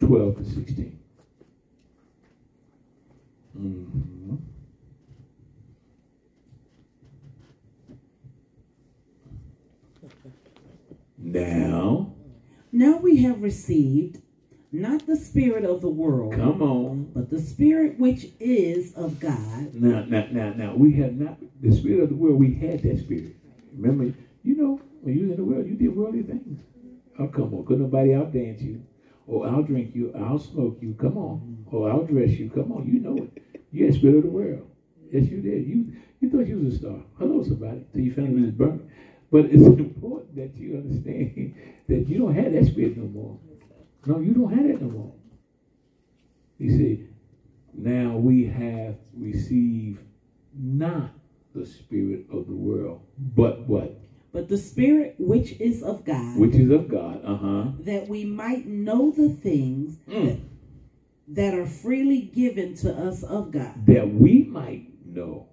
12 0.00 0.36
to 0.36 0.44
16. 0.44 0.98
Mhm. 3.58 4.38
Now, 11.18 12.14
Now 12.72 12.98
we 12.98 13.22
have 13.22 13.42
received 13.42 14.20
not 14.80 15.06
the 15.06 15.16
spirit 15.16 15.64
of 15.64 15.80
the 15.80 15.88
world, 15.88 16.34
come 16.34 16.62
on. 16.62 17.10
but 17.14 17.30
the 17.30 17.40
spirit 17.40 17.98
which 17.98 18.26
is 18.40 18.94
of 18.94 19.18
God, 19.20 19.74
Now, 19.74 20.04
now, 20.04 20.26
now, 20.30 20.52
now, 20.54 20.74
we 20.74 20.92
have 20.94 21.14
not 21.14 21.38
the 21.60 21.72
spirit 21.72 22.02
of 22.04 22.08
the 22.10 22.14
world. 22.16 22.38
We 22.38 22.54
had 22.54 22.82
that 22.82 22.98
spirit. 22.98 23.36
Remember, 23.76 24.14
you 24.42 24.56
know, 24.56 24.80
when 25.02 25.14
you 25.16 25.22
was 25.28 25.30
in 25.32 25.36
the 25.36 25.44
world, 25.44 25.66
you 25.66 25.74
did 25.76 25.94
worldly 25.96 26.22
things. 26.22 26.60
Oh, 27.18 27.28
come 27.28 27.54
on. 27.54 27.64
Could 27.66 27.80
nobody 27.80 28.10
outdance 28.10 28.60
you? 28.62 28.82
Or 29.26 29.46
I'll 29.48 29.62
drink 29.62 29.94
you. 29.94 30.12
I'll 30.14 30.38
smoke 30.38 30.78
you. 30.80 30.94
Come 31.00 31.16
on. 31.16 31.64
Or 31.70 31.90
I'll 31.90 32.04
dress 32.04 32.30
you. 32.30 32.50
Come 32.50 32.72
on. 32.72 32.86
You 32.86 33.00
know 33.00 33.16
it. 33.16 33.42
You're 33.72 33.88
a 33.88 33.92
spirit 33.92 34.16
of 34.18 34.22
the 34.24 34.28
world. 34.30 34.68
Yes, 35.10 35.28
you 35.30 35.40
did. 35.40 35.66
You 35.66 35.92
you 36.20 36.30
thought 36.30 36.46
you 36.46 36.58
was 36.58 36.74
a 36.74 36.78
star. 36.78 36.98
Hello, 37.18 37.42
somebody. 37.42 37.84
Till 37.92 38.02
you 38.02 38.14
found 38.14 38.36
you 38.36 38.42
was 38.44 38.50
burnt. 38.52 38.82
But 39.30 39.46
it's 39.46 39.66
important 39.66 40.36
that 40.36 40.54
you 40.56 40.76
understand 40.76 41.54
that 41.88 42.08
you 42.08 42.18
don't 42.18 42.34
have 42.34 42.52
that 42.52 42.66
spirit 42.66 42.96
no 42.96 43.06
more. 43.08 43.38
No, 44.06 44.20
you 44.20 44.32
don't 44.32 44.52
have 44.52 44.66
that 44.68 44.82
no 44.82 44.88
more. 44.90 45.12
You 46.58 46.70
see, 46.76 47.04
now 47.74 48.16
we 48.16 48.46
have 48.46 48.96
received 49.16 49.98
not 50.58 51.10
the 51.54 51.66
spirit 51.66 52.26
of 52.32 52.46
the 52.46 52.54
world, 52.54 53.00
but 53.18 53.66
what? 53.68 53.98
But 54.32 54.48
the 54.50 54.58
Spirit 54.58 55.14
which 55.18 55.52
is 55.60 55.82
of 55.82 56.04
God, 56.04 56.38
Which 56.38 56.54
is 56.54 56.70
of 56.70 56.88
God. 56.88 57.22
Uh 57.24 57.36
huh. 57.36 57.64
that 57.80 58.06
we 58.06 58.24
might 58.26 58.66
know 58.66 59.10
the 59.10 59.30
things 59.30 59.96
Mm. 60.08 60.40
that 61.28 61.54
are 61.54 61.66
freely 61.66 62.20
given 62.20 62.74
to 62.76 62.92
us 62.94 63.22
of 63.22 63.50
God. 63.50 63.86
That 63.86 64.12
we 64.12 64.44
might 64.44 64.88
know, 65.06 65.46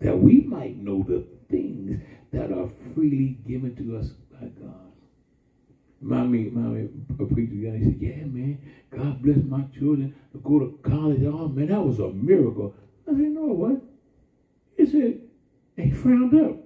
that 0.00 0.16
we 0.16 0.40
might 0.42 0.76
know 0.78 1.02
the 1.02 1.24
things 1.50 2.00
that 2.32 2.52
are 2.52 2.68
freely 2.94 3.38
given 3.46 3.74
to 3.76 3.96
us 3.96 4.10
by 4.30 4.46
God. 4.46 4.81
Mommy, 6.02 6.48
mommy, 6.48 6.88
a 7.20 7.26
preacher 7.26 7.54
guy, 7.56 7.78
he 7.78 7.84
said, 7.84 7.96
Yeah, 8.00 8.26
man, 8.26 8.58
God 8.90 9.22
bless 9.22 9.42
my 9.44 9.64
children 9.64 10.10
to 10.32 10.38
go 10.40 10.58
to 10.60 10.68
college. 10.82 11.22
Oh, 11.24 11.48
man, 11.48 11.68
that 11.68 11.82
was 11.84 12.00
a 12.00 12.10
miracle. 12.10 12.72
I 13.08 13.14
said, 13.14 13.32
No, 13.32 13.46
what? 13.52 13.78
He 14.78 14.86
said, 14.86 15.16
He 15.78 15.90
frowned 15.90 16.34
up. 16.34 16.56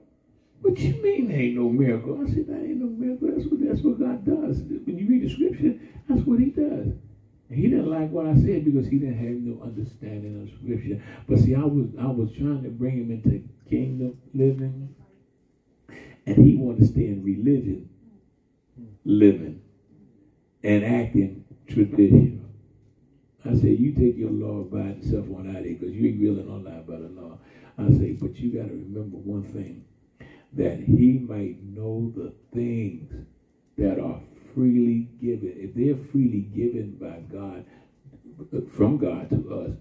What 0.62 0.80
you 0.80 1.02
mean 1.02 1.28
there 1.28 1.40
ain't 1.40 1.54
no 1.54 1.70
miracle? 1.70 2.16
I 2.16 2.26
said, 2.26 2.46
That 2.48 2.62
ain't 2.62 2.78
no 2.78 2.90
miracle. 2.90 3.28
That's 3.28 3.46
what 3.46 3.60
that's 3.60 3.84
what 3.84 3.98
God 3.98 4.24
does. 4.24 4.62
When 4.84 4.98
you 4.98 5.06
read 5.06 5.22
the 5.22 5.28
scripture, 5.28 5.74
that's 6.08 6.26
what 6.26 6.40
he 6.40 6.50
does. 6.50 6.92
And 7.50 7.58
he 7.60 7.68
didn't 7.68 7.90
like 7.90 8.10
what 8.10 8.26
I 8.26 8.34
said 8.34 8.64
because 8.64 8.86
he 8.88 8.98
didn't 8.98 9.16
have 9.16 9.38
no 9.38 9.58
understanding 9.60 10.40
of 10.40 10.50
scripture. 10.50 10.96
But 11.28 11.40
see, 11.40 11.54
I 11.54 11.64
was 11.64 11.88
I 11.98 12.08
was 12.08 12.30
trying 12.32 12.64
to 12.64 12.70
bring 12.70 12.96
him 12.98 13.12
into 13.12 13.40
kingdom 13.66 14.16
living. 14.34 14.90
And 16.26 16.38
he 16.38 16.54
wanted 16.54 16.80
to 16.80 16.86
stay 16.86 17.08
in 17.08 17.22
religion 17.22 17.86
living 19.04 19.60
and 20.64 20.84
acting 20.84 21.42
traditional. 21.66 22.46
I 23.44 23.54
said, 23.54 23.78
you 23.78 23.90
take 23.90 24.16
your 24.16 24.30
law 24.30 24.60
abiding 24.60 25.02
self 25.02 25.30
on 25.30 25.46
out 25.46 25.58
of 25.58 25.64
here 25.64 25.74
because 25.74 25.94
you 25.94 26.06
ain't 26.06 26.20
really 26.20 26.42
no 26.42 26.56
lie 26.56 26.80
by 26.80 26.98
the 26.98 27.08
law. 27.08 27.38
I 27.78 27.90
say, 27.90 28.12
but 28.12 28.40
you 28.40 28.50
got 28.50 28.66
to 28.68 28.74
remember 28.74 29.16
one 29.18 29.42
thing 29.42 29.82
that 30.54 30.78
he 30.78 31.18
might 31.18 31.56
know 31.62 32.10
the 32.14 32.30
things 32.52 33.12
that 33.76 33.98
are 33.98 34.18
freely 34.54 35.06
given. 35.20 35.54
If 35.56 35.74
they're 35.74 35.96
freely 35.96 36.42
given 36.42 36.92
by 36.94 37.20
God, 37.28 37.62
from 38.66 38.96
God 38.98 39.30
to 39.30 39.50
us, 39.50 39.72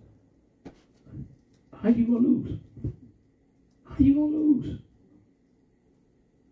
how 1.73 1.89
you 1.89 2.05
gonna 2.05 2.19
lose? 2.27 2.55
How 3.83 3.95
you 3.99 4.13
gonna 4.13 4.35
lose? 4.35 4.77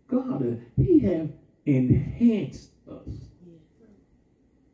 God, 0.08 0.42
uh, 0.42 0.54
He 0.80 0.98
have 1.00 1.28
enhanced 1.66 2.70
us. 2.88 3.08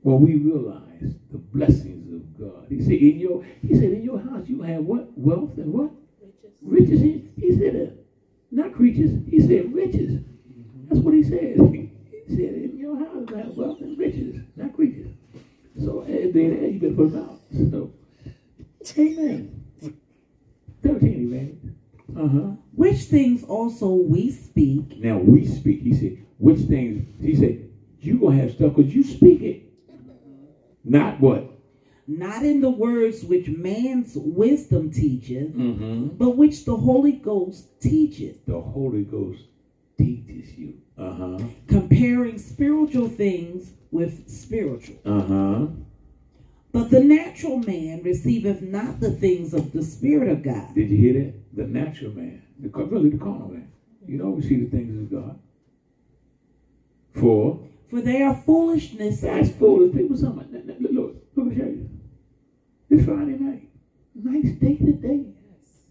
When 0.02 0.20
we 0.20 0.36
realize 0.36 1.14
the 1.30 1.38
blessings 1.38 2.12
of 2.12 2.38
God, 2.38 2.66
He 2.68 2.80
said, 2.82 2.92
in 2.92 3.18
your 3.18 3.44
He 3.62 3.74
said, 3.74 3.92
in 3.92 4.02
your 4.02 4.18
house 4.18 4.48
you 4.48 4.62
have 4.62 4.84
what 4.84 5.10
wealth 5.16 5.58
and 5.58 5.72
what 5.72 5.90
riches. 6.62 7.00
He, 7.00 7.28
he 7.36 7.56
said, 7.56 7.76
uh, 7.76 8.00
not 8.50 8.72
creatures. 8.74 9.12
He 9.28 9.40
said 9.40 9.72
riches. 9.74 10.20
That's 10.88 11.00
what 11.00 11.14
He 11.14 11.22
said. 11.22 11.56
He 12.26 12.36
said, 12.36 12.54
in 12.54 12.78
your 12.78 12.96
house 12.96 13.28
you 13.28 13.36
have 13.36 13.56
wealth 13.56 13.80
and 13.80 13.98
riches, 13.98 14.36
not 14.54 14.72
creatures. 14.72 15.10
So 15.82 16.02
at 16.02 16.32
the 16.32 16.44
end 16.44 16.74
you 16.74 16.80
better 16.80 16.94
put 16.94 17.12
them 17.12 17.24
out. 17.24 17.40
So, 17.70 17.92
Amen. 18.98 19.64
Thirteen, 20.82 21.26
Amen. 21.26 21.76
Uh 22.16 22.28
huh. 22.28 22.50
Which 22.74 22.98
things 23.02 23.44
also 23.44 23.88
we 23.94 24.30
speak, 24.30 24.98
Now 24.98 25.18
we 25.18 25.44
speak. 25.46 25.82
He 25.82 25.92
said, 25.92 26.24
which 26.40 26.60
things? 26.62 27.06
He 27.22 27.36
said, 27.36 27.68
you 28.00 28.18
gonna 28.18 28.36
have 28.36 28.52
stuff 28.52 28.74
because 28.74 28.92
you 28.94 29.04
speak 29.04 29.42
it. 29.42 29.62
Not 30.84 31.20
what? 31.20 31.46
not 32.06 32.42
in 32.44 32.60
the 32.60 32.68
words 32.70 33.22
which 33.22 33.46
man's 33.48 34.14
wisdom 34.16 34.90
teacheth, 34.90 35.52
Mm-hmm. 35.54 36.08
but 36.16 36.30
which 36.30 36.64
the 36.64 36.76
Holy 36.76 37.12
Ghost 37.12 37.80
teacheth, 37.80 38.44
The 38.46 38.60
Holy 38.60 39.04
Ghost 39.04 39.42
teaches 39.96 40.52
you. 40.58 40.74
Uh 40.98 41.12
huh. 41.14 41.38
comparing 41.68 42.36
spiritual 42.38 43.08
things 43.08 43.70
with 43.92 44.28
spiritual. 44.28 44.96
Uh 45.04 45.22
huh. 45.22 45.66
But 46.72 46.90
the 46.90 47.00
natural 47.04 47.58
man 47.58 48.02
receiveth 48.02 48.60
not 48.60 48.98
the 49.00 49.12
things 49.12 49.54
of 49.54 49.72
the 49.72 49.82
Spirit 49.82 50.28
of 50.30 50.42
God, 50.42 50.74
Did 50.74 50.90
you 50.90 50.96
hear 50.96 51.12
that? 51.22 51.34
The 51.56 51.66
natural 51.68 52.10
man, 52.12 52.42
the 52.58 52.68
really 52.70 53.10
the 53.10 53.18
carnal 53.18 53.48
man. 53.50 53.70
You 54.06 54.18
don't 54.18 54.36
receive 54.36 54.68
the 54.70 54.76
things 54.76 54.98
of 54.98 55.10
God. 55.12 55.38
For 57.14 57.60
for 57.88 58.00
they 58.00 58.22
are 58.22 58.34
foolishness. 58.46 59.20
that's 59.20 59.50
foolish. 59.50 59.94
People, 59.94 60.16
something. 60.16 60.76
Look, 60.80 60.92
look, 60.92 61.16
look 61.34 61.52
at 61.52 61.56
you. 61.58 61.90
It's 62.88 63.04
Friday 63.04 63.36
night. 63.38 63.68
Nice 64.14 64.52
day 64.60 64.76
today. 64.76 65.26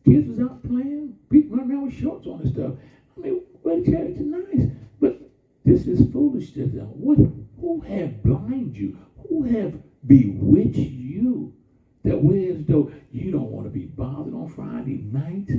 Kids 0.06 0.30
was 0.30 0.40
out 0.40 0.64
playing. 0.64 1.18
People 1.30 1.58
running 1.58 1.72
around 1.72 1.86
with 1.88 1.94
shorts 1.94 2.26
on 2.26 2.42
and 2.42 2.54
stuff. 2.54 2.74
I 3.18 3.20
mean, 3.20 3.42
well, 3.64 3.82
the 3.82 3.92
church 3.92 4.12
is 4.12 4.22
nice, 4.22 4.68
but 5.02 5.20
this 5.66 5.88
is 5.88 6.12
foolishness. 6.12 6.74
Now, 6.74 6.84
What? 6.84 7.18
Who 7.60 7.82
have 7.82 8.24
blind 8.24 8.78
you? 8.78 8.98
Who 9.28 9.44
have 9.44 9.74
bewitched 10.08 10.78
you? 10.78 11.54
That 12.06 12.24
way, 12.24 12.48
as 12.50 12.64
though 12.66 12.92
you 13.12 13.32
don't 13.32 13.52
want 13.52 13.68
to 13.68 13.70
be 13.72 13.86
bothered 13.86 14.34
on 14.34 14.48
Friday 14.50 15.04
night. 15.12 15.50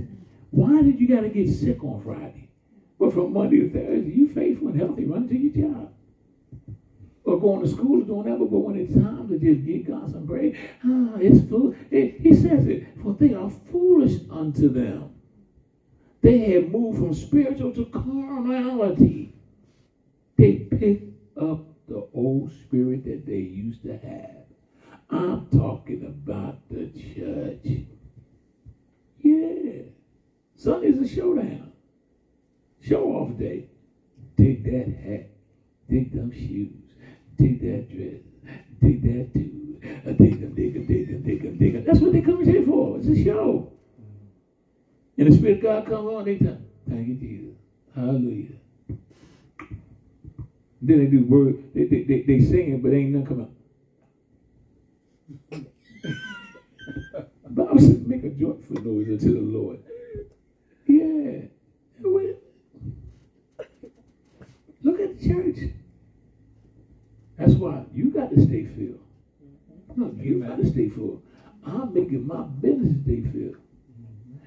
Why 0.50 0.82
did 0.82 0.98
you 0.98 1.06
got 1.06 1.20
to 1.20 1.28
get 1.28 1.48
sick 1.50 1.84
on 1.84 2.02
Friday? 2.02 2.49
But 3.00 3.14
from 3.14 3.32
Monday 3.32 3.60
to 3.60 3.70
Thursday, 3.70 4.12
you 4.12 4.28
faithful 4.28 4.68
and 4.68 4.78
healthy, 4.78 5.06
running 5.06 5.30
to 5.30 5.38
your 5.38 5.70
job 5.70 5.90
or 7.24 7.40
going 7.40 7.62
to 7.62 7.68
school 7.68 8.02
or 8.02 8.04
doing 8.04 8.18
whatever, 8.18 8.46
but 8.46 8.60
when 8.60 8.76
it's 8.76 8.94
time 8.94 9.28
to 9.28 9.38
just 9.38 9.64
get 9.64 9.86
God 9.86 10.10
some 10.10 10.26
praise, 10.26 10.56
ah, 10.84 11.16
it's 11.16 11.48
fool. 11.48 11.74
It, 11.90 12.20
he 12.20 12.34
says 12.34 12.66
it, 12.66 12.84
for 13.02 13.14
they 13.14 13.34
are 13.34 13.48
foolish 13.48 14.18
unto 14.30 14.68
them. 14.68 15.10
They 16.22 16.52
have 16.52 16.70
moved 16.70 16.98
from 16.98 17.14
spiritual 17.14 17.72
to 17.72 17.86
carnality. 17.86 19.34
They 20.36 20.54
pick 20.54 21.00
up 21.38 21.86
the 21.88 22.04
old 22.14 22.52
spirit 22.52 23.04
that 23.04 23.26
they 23.26 23.40
used 23.40 23.82
to 23.84 23.96
have. 23.96 24.44
I'm 25.10 25.46
talking 25.46 26.04
about 26.04 26.56
the 26.70 26.86
church. 26.88 27.84
Yeah. 29.22 29.82
Sunday's 30.56 30.98
a 30.98 31.06
showdown. 31.06 31.69
Show 32.80 33.04
off 33.12 33.38
day. 33.38 33.66
Dig 34.36 34.64
that 34.64 34.88
hat. 35.04 35.30
Dig 35.88 36.12
them 36.12 36.32
shoes. 36.32 36.72
Dig 37.36 37.60
that 37.60 37.88
dress. 37.90 38.20
Dig 38.80 39.02
that 39.02 39.32
dude. 39.34 39.60
Uh, 39.82 40.12
dig 40.12 40.40
them, 40.40 40.54
dig 40.54 40.74
them, 40.74 40.86
dig 40.86 41.08
them, 41.08 41.22
dig 41.22 41.42
them, 41.42 41.56
dig 41.58 41.72
them. 41.72 41.84
That's 41.84 42.00
what 42.00 42.12
they 42.12 42.20
come 42.20 42.44
here 42.44 42.64
for. 42.64 42.98
It's 42.98 43.08
a 43.08 43.24
show. 43.24 43.72
And 45.18 45.30
the 45.30 45.36
Spirit 45.36 45.58
of 45.58 45.62
God 45.62 45.86
comes 45.86 46.08
on, 46.08 46.24
they 46.24 46.38
tell, 46.38 46.58
thank 46.88 47.08
you, 47.08 47.14
Jesus. 47.14 47.54
Hallelujah. 47.94 48.52
Then 50.82 50.98
they 50.98 51.06
do 51.06 51.24
word, 51.24 51.62
they, 51.74 51.84
they, 51.84 52.02
they, 52.04 52.22
they 52.22 52.40
sing 52.40 52.72
it, 52.72 52.82
but 52.82 52.92
ain't 52.92 53.10
nothing 53.10 53.26
come 53.26 53.40
out. 53.42 53.50
Bible 57.50 57.78
says, 57.78 58.00
make 58.06 58.24
a 58.24 58.30
joyful 58.30 58.76
noise 58.82 59.08
unto 59.08 59.34
the 59.34 59.40
Lord. 59.40 59.80
Yeah. 60.86 61.48
Look 64.82 65.00
at 65.00 65.18
the 65.18 65.28
church. 65.28 65.70
That's 67.36 67.54
why 67.54 67.84
you 67.94 68.10
got 68.10 68.30
to 68.34 68.40
stay 68.40 68.64
filled. 68.64 69.00
No, 69.96 70.14
you 70.20 70.40
got 70.40 70.58
to 70.58 70.66
stay 70.66 70.88
filled. 70.88 71.22
I'm 71.64 71.92
making 71.92 72.26
my 72.26 72.42
business 72.42 73.02
stay 73.02 73.20
filled. 73.20 73.56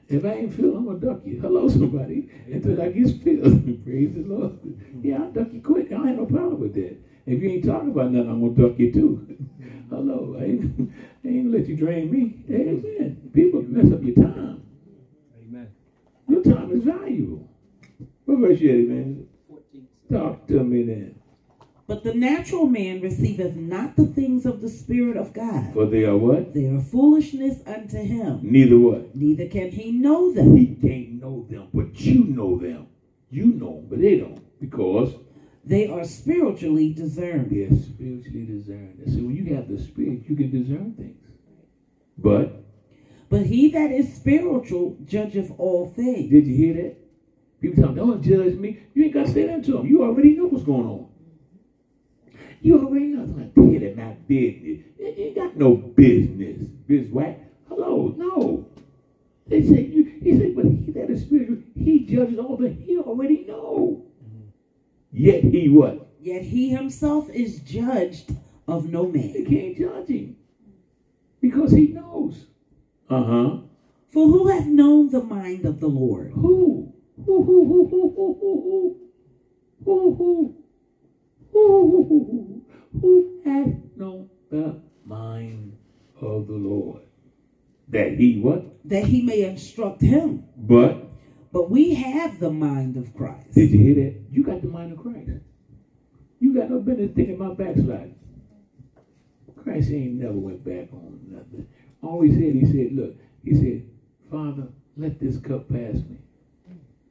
If 0.10 0.26
I 0.26 0.34
ain't 0.34 0.54
filled, 0.54 0.76
I'm 0.76 0.86
gonna 0.86 1.00
duck 1.00 1.26
you. 1.26 1.40
Hello, 1.40 1.68
somebody. 1.68 2.28
Until 2.52 2.80
I 2.82 2.90
get 2.90 3.10
filled. 3.24 3.84
Praise 3.86 4.14
the 4.14 4.22
Lord. 4.22 4.54
Yeah, 5.02 5.24
I'll 5.24 5.32
duck 5.32 5.54
you 5.54 5.62
quick. 5.62 5.92
I 5.92 6.10
ain't 6.10 6.18
no 6.18 6.26
problem 6.26 6.60
with 6.60 6.74
that. 6.74 6.98
If 7.26 7.42
you 7.42 7.50
ain't 7.50 7.64
talking 7.64 7.90
about 7.90 8.12
nothing, 8.12 8.30
I'm 8.30 8.42
gonna 8.42 8.54
duck 8.54 8.80
you 8.80 8.92
too. 8.92 9.26
Hello. 9.90 10.36
I 10.38 10.44
ain't, 10.44 10.62
I 11.24 11.28
ain't 11.28 11.46
gonna 11.46 11.58
let 11.58 11.68
you 11.68 11.76
drain 11.76 12.12
me. 12.12 12.36
Amen. 12.50 13.18
People 13.34 13.62
mess 13.62 13.92
up 13.92 14.04
your 14.04 14.14
time. 14.14 14.62
Amen. 15.42 15.68
Your 16.28 16.42
time 16.42 16.72
is 16.72 16.84
valuable. 16.84 17.50
What 18.26 18.40
verse 18.40 18.60
you 18.60 18.72
at, 18.72 18.88
man? 18.88 19.26
14. 20.14 20.48
Talk 20.48 20.48
to. 20.48 21.16
But 21.86 22.04
the 22.04 22.14
natural 22.14 22.66
man 22.68 23.02
receiveth 23.02 23.56
not 23.56 23.96
the 23.98 24.06
things 24.06 24.46
of 24.46 24.62
the 24.62 24.70
Spirit 24.70 25.18
of 25.18 25.34
God. 25.34 25.74
For 25.74 25.86
they 25.86 26.06
are 26.06 26.18
what? 26.18 26.54
They 26.54 26.68
are 26.68 26.80
foolishness 26.80 27.62
unto 27.68 27.98
him. 27.98 28.40
Neither 28.42 28.80
what? 28.80 29.16
Neither 29.16 29.48
can 29.48 29.70
he 29.72 29.92
know 29.92 30.32
them. 30.34 30.56
He 30.56 30.76
can't 30.76 31.22
know 31.22 31.46
them, 31.50 31.68
but 31.74 32.00
you 32.00 32.24
know 32.24 32.58
them. 32.58 32.88
You 33.30 33.48
know 33.48 33.76
them, 33.82 33.88
but 33.90 34.02
they 34.02 34.18
don't. 34.20 34.42
Because 34.62 35.14
They 35.66 35.88
are 35.88 36.04
spiritually 36.04 36.94
discerned. 36.94 37.50
They're 37.52 37.70
spiritually 37.78 38.46
discerned. 38.46 39.02
So 39.08 39.18
when 39.24 39.36
you 39.36 39.56
have 39.56 39.70
the 39.70 39.78
spirit, 39.78 40.24
you 40.28 40.36
can 40.36 40.52
discern 40.52 40.94
things. 40.94 41.18
But 42.18 42.64
But 43.30 43.46
he 43.46 43.70
that 43.72 43.92
is 43.92 44.14
spiritual 44.14 44.98
judgeth 45.06 45.52
all 45.58 45.88
things. 45.90 46.30
did 46.32 46.48
you 46.48 46.56
hear 46.56 46.74
that? 46.76 47.03
People 47.64 47.82
tell 47.82 47.94
me, 47.94 47.96
don't 47.96 48.22
judge 48.22 48.58
me. 48.58 48.78
You 48.94 49.06
ain't 49.06 49.14
got 49.14 49.28
to 49.28 49.32
say 49.32 49.48
that 49.48 49.64
to 49.64 49.72
them. 49.72 49.86
You 49.86 50.04
already 50.04 50.36
know 50.36 50.48
what's 50.48 50.66
going 50.66 50.86
on. 50.86 51.08
You 52.62 52.78
already 52.78 53.06
know. 53.06 53.22
I'm 53.22 53.38
like, 53.38 53.56
kid 53.56 53.84
in 53.84 53.96
my 53.96 54.12
business. 54.28 54.80
You 55.00 55.06
ain't 55.06 55.36
got 55.36 55.56
no 55.56 55.74
business. 55.74 56.68
Biz 56.88 57.08
whack. 57.08 57.40
Hello, 57.70 58.14
no. 58.18 58.68
They 59.48 59.64
say 59.66 59.86
you. 59.86 60.04
He 60.04 60.38
said, 60.38 60.54
but 60.58 60.66
he 60.66 60.92
that 60.92 61.10
is 61.10 61.22
spiritual, 61.22 61.60
he 61.74 62.06
judges 62.06 62.38
all 62.38 62.58
the. 62.58 62.68
He 62.68 62.98
already 62.98 63.46
know. 63.46 64.08
Yet 65.14 65.46
he 65.46 65.70
what? 65.70 66.16
Yet 66.20 66.42
he 66.42 66.68
himself 66.70 67.30
is 67.30 67.62
judged 67.62 68.36
of 68.68 68.90
no 68.90 69.08
man. 69.08 69.46
can't 69.46 69.78
judge 69.78 70.10
him 70.10 70.36
because 71.40 71.72
he 71.72 71.88
knows. 71.88 72.48
Uh 73.10 73.24
huh. 73.24 73.58
For 74.10 74.28
who 74.28 74.48
hath 74.48 74.68
known 74.68 75.12
the 75.12 75.22
mind 75.22 75.66
of 75.66 75.80
the 75.80 75.88
Lord? 75.88 76.32
Who? 76.32 76.93
Who 83.02 83.40
hath 83.44 83.74
known 83.98 84.28
the 84.50 84.82
mind 85.06 85.74
of 86.22 86.48
the 86.48 86.54
Lord? 86.54 87.02
That 87.90 88.20
he 88.20 88.38
what? 88.40 88.88
That 88.88 89.06
he 89.06 89.22
may 89.22 89.44
instruct 89.44 90.02
him. 90.02 90.44
But 90.58 91.12
but 91.54 91.70
we 91.70 91.94
have 91.94 92.40
the 92.40 92.50
mind 92.50 92.98
of 92.98 93.14
Christ. 93.14 93.54
Did 93.56 93.72
you 93.72 93.80
hear 93.80 93.96
that? 93.96 94.14
You 94.32 94.44
got 94.44 94.62
the 94.62 94.68
mind 94.68 94.92
of 94.92 94.98
Christ. 94.98 95.32
You 96.40 96.54
got 96.54 96.70
no 96.70 96.80
business 96.80 97.12
thinking 97.16 97.36
about 97.36 97.58
backsliding. 97.58 98.16
Christ 99.56 99.92
ain't 99.92 100.14
never 100.16 100.38
went 100.38 100.64
back 100.64 100.88
on 100.94 101.20
nothing. 101.30 101.66
All 102.02 102.22
he 102.22 102.30
said, 102.32 102.54
he 102.56 102.66
said, 102.66 102.92
look, 102.92 103.14
he 103.44 103.54
said, 103.54 103.82
Father, 104.30 104.70
let 104.98 105.20
this 105.20 105.38
cup 105.38 105.68
pass 105.70 105.96
me. 106.10 106.18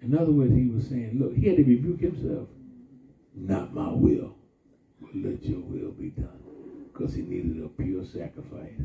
In 0.02 0.18
other 0.18 0.32
words, 0.32 0.54
he 0.54 0.66
was 0.66 0.88
saying, 0.88 1.18
look, 1.18 1.34
he 1.34 1.46
had 1.46 1.56
to 1.56 1.64
rebuke 1.64 2.00
himself. 2.00 2.48
Not 3.34 3.72
my 3.72 3.90
will, 3.90 4.34
but 5.00 5.14
let 5.14 5.42
your 5.44 5.60
will 5.60 5.92
be 5.92 6.08
done. 6.10 6.40
Because 6.92 7.14
he 7.14 7.22
needed 7.22 7.62
a 7.64 7.68
pure 7.68 8.04
sacrifice. 8.04 8.80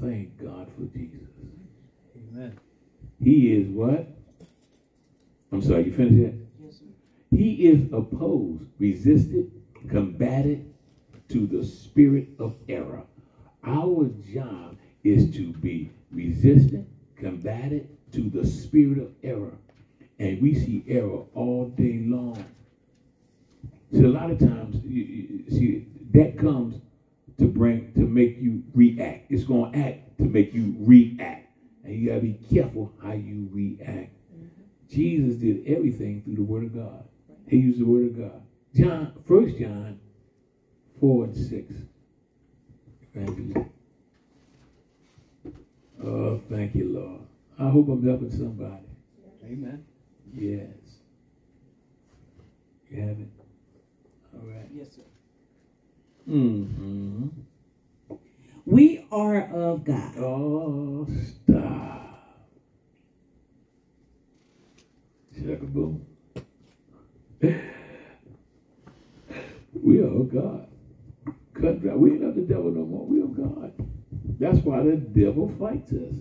Thank 0.00 0.40
God 0.40 0.70
for 0.76 0.84
Jesus. 0.96 1.28
Amen. 2.16 2.58
He 3.20 3.52
is 3.52 3.68
what? 3.68 4.06
I'm 5.52 5.62
sorry, 5.62 5.86
you 5.86 5.92
finished 5.92 6.22
that? 6.22 6.34
Yes, 6.64 6.78
sir. 6.78 6.84
He 7.30 7.66
is 7.66 7.92
opposed, 7.92 8.64
resisted, 8.78 9.50
combated 9.88 10.72
to 11.28 11.46
the 11.46 11.64
spirit 11.64 12.28
of 12.38 12.54
error. 12.68 13.02
Our 13.64 14.10
job 14.32 14.76
is 15.02 15.34
to 15.36 15.52
be 15.54 15.90
resistant, 16.10 16.88
combated 17.16 17.88
to 18.12 18.30
the 18.30 18.46
spirit 18.46 18.98
of 18.98 19.12
error. 19.22 19.58
And 20.18 20.40
we 20.40 20.54
see 20.54 20.82
error 20.86 21.22
all 21.34 21.64
day 21.64 21.98
long. 21.98 22.36
See, 23.92 24.02
a 24.04 24.08
lot 24.08 24.30
of 24.30 24.38
times, 24.38 24.80
you, 24.84 25.02
you- 25.02 25.44
see, 25.50 25.82
that 26.12 26.36
comes 26.36 26.78
to 27.38 27.46
bring, 27.46 27.92
to 27.94 28.06
make 28.06 28.40
you 28.40 28.62
react. 28.74 29.30
It's 29.30 29.44
going 29.44 29.70
to 29.72 29.78
act 29.78 30.18
to 30.18 30.26
make 30.28 30.54
you 30.54 30.74
react. 30.78 31.46
And 31.84 31.94
you 31.94 32.06
got 32.06 32.14
to 32.14 32.20
be 32.20 32.34
careful 32.50 32.90
how 32.98 33.12
you 33.12 33.48
react. 33.52 34.10
Mm-hmm. 34.34 34.44
Jesus 34.88 35.36
did 35.36 35.62
everything 35.66 36.20
through 36.22 36.36
the 36.36 36.42
Word 36.42 36.64
of 36.64 36.72
God. 36.72 37.04
He 37.48 37.58
used 37.58 37.78
the 37.78 37.86
Word 37.86 38.04
of 38.04 38.14
God. 38.14 38.42
John, 38.74 39.10
First 39.24 39.56
John, 39.56 39.96
four 41.00 41.24
and 41.24 41.34
six. 41.34 41.74
Thank 43.14 43.38
you. 43.38 43.54
Oh, 46.00 46.36
thank 46.48 46.74
you, 46.74 46.84
Lord. 46.84 47.20
I 47.58 47.68
hope 47.70 47.88
I'm 47.88 48.02
helping 48.02 48.30
somebody. 48.30 48.84
Amen. 49.44 49.80
Yes. 50.36 50.98
You 52.90 52.98
have 52.98 53.20
it. 53.20 53.28
All 54.34 54.46
right. 54.46 54.68
Yes, 54.74 54.88
sir. 54.96 55.02
Mm-hmm. 56.28 57.28
We 58.66 58.98
are 59.12 59.42
of 59.42 59.84
God. 59.84 60.16
Oh, 60.16 61.06
stop. 61.06 62.48
Shaka 65.42 65.66
boom. 65.66 66.04
we 69.82 70.00
are 70.00 70.04
of 70.04 70.28
God. 70.28 70.66
Cut 71.54 71.80
dry. 71.80 71.94
We 71.94 72.12
ain't 72.12 72.22
of 72.24 72.34
the 72.34 72.42
devil 72.42 72.70
no 72.70 72.84
more. 72.84 73.04
We 73.06 73.20
of 73.20 73.34
God. 73.34 73.72
That's 74.38 74.60
why 74.64 74.82
the 74.82 74.96
devil 74.96 75.48
fights 75.48 75.92
us. 75.92 76.14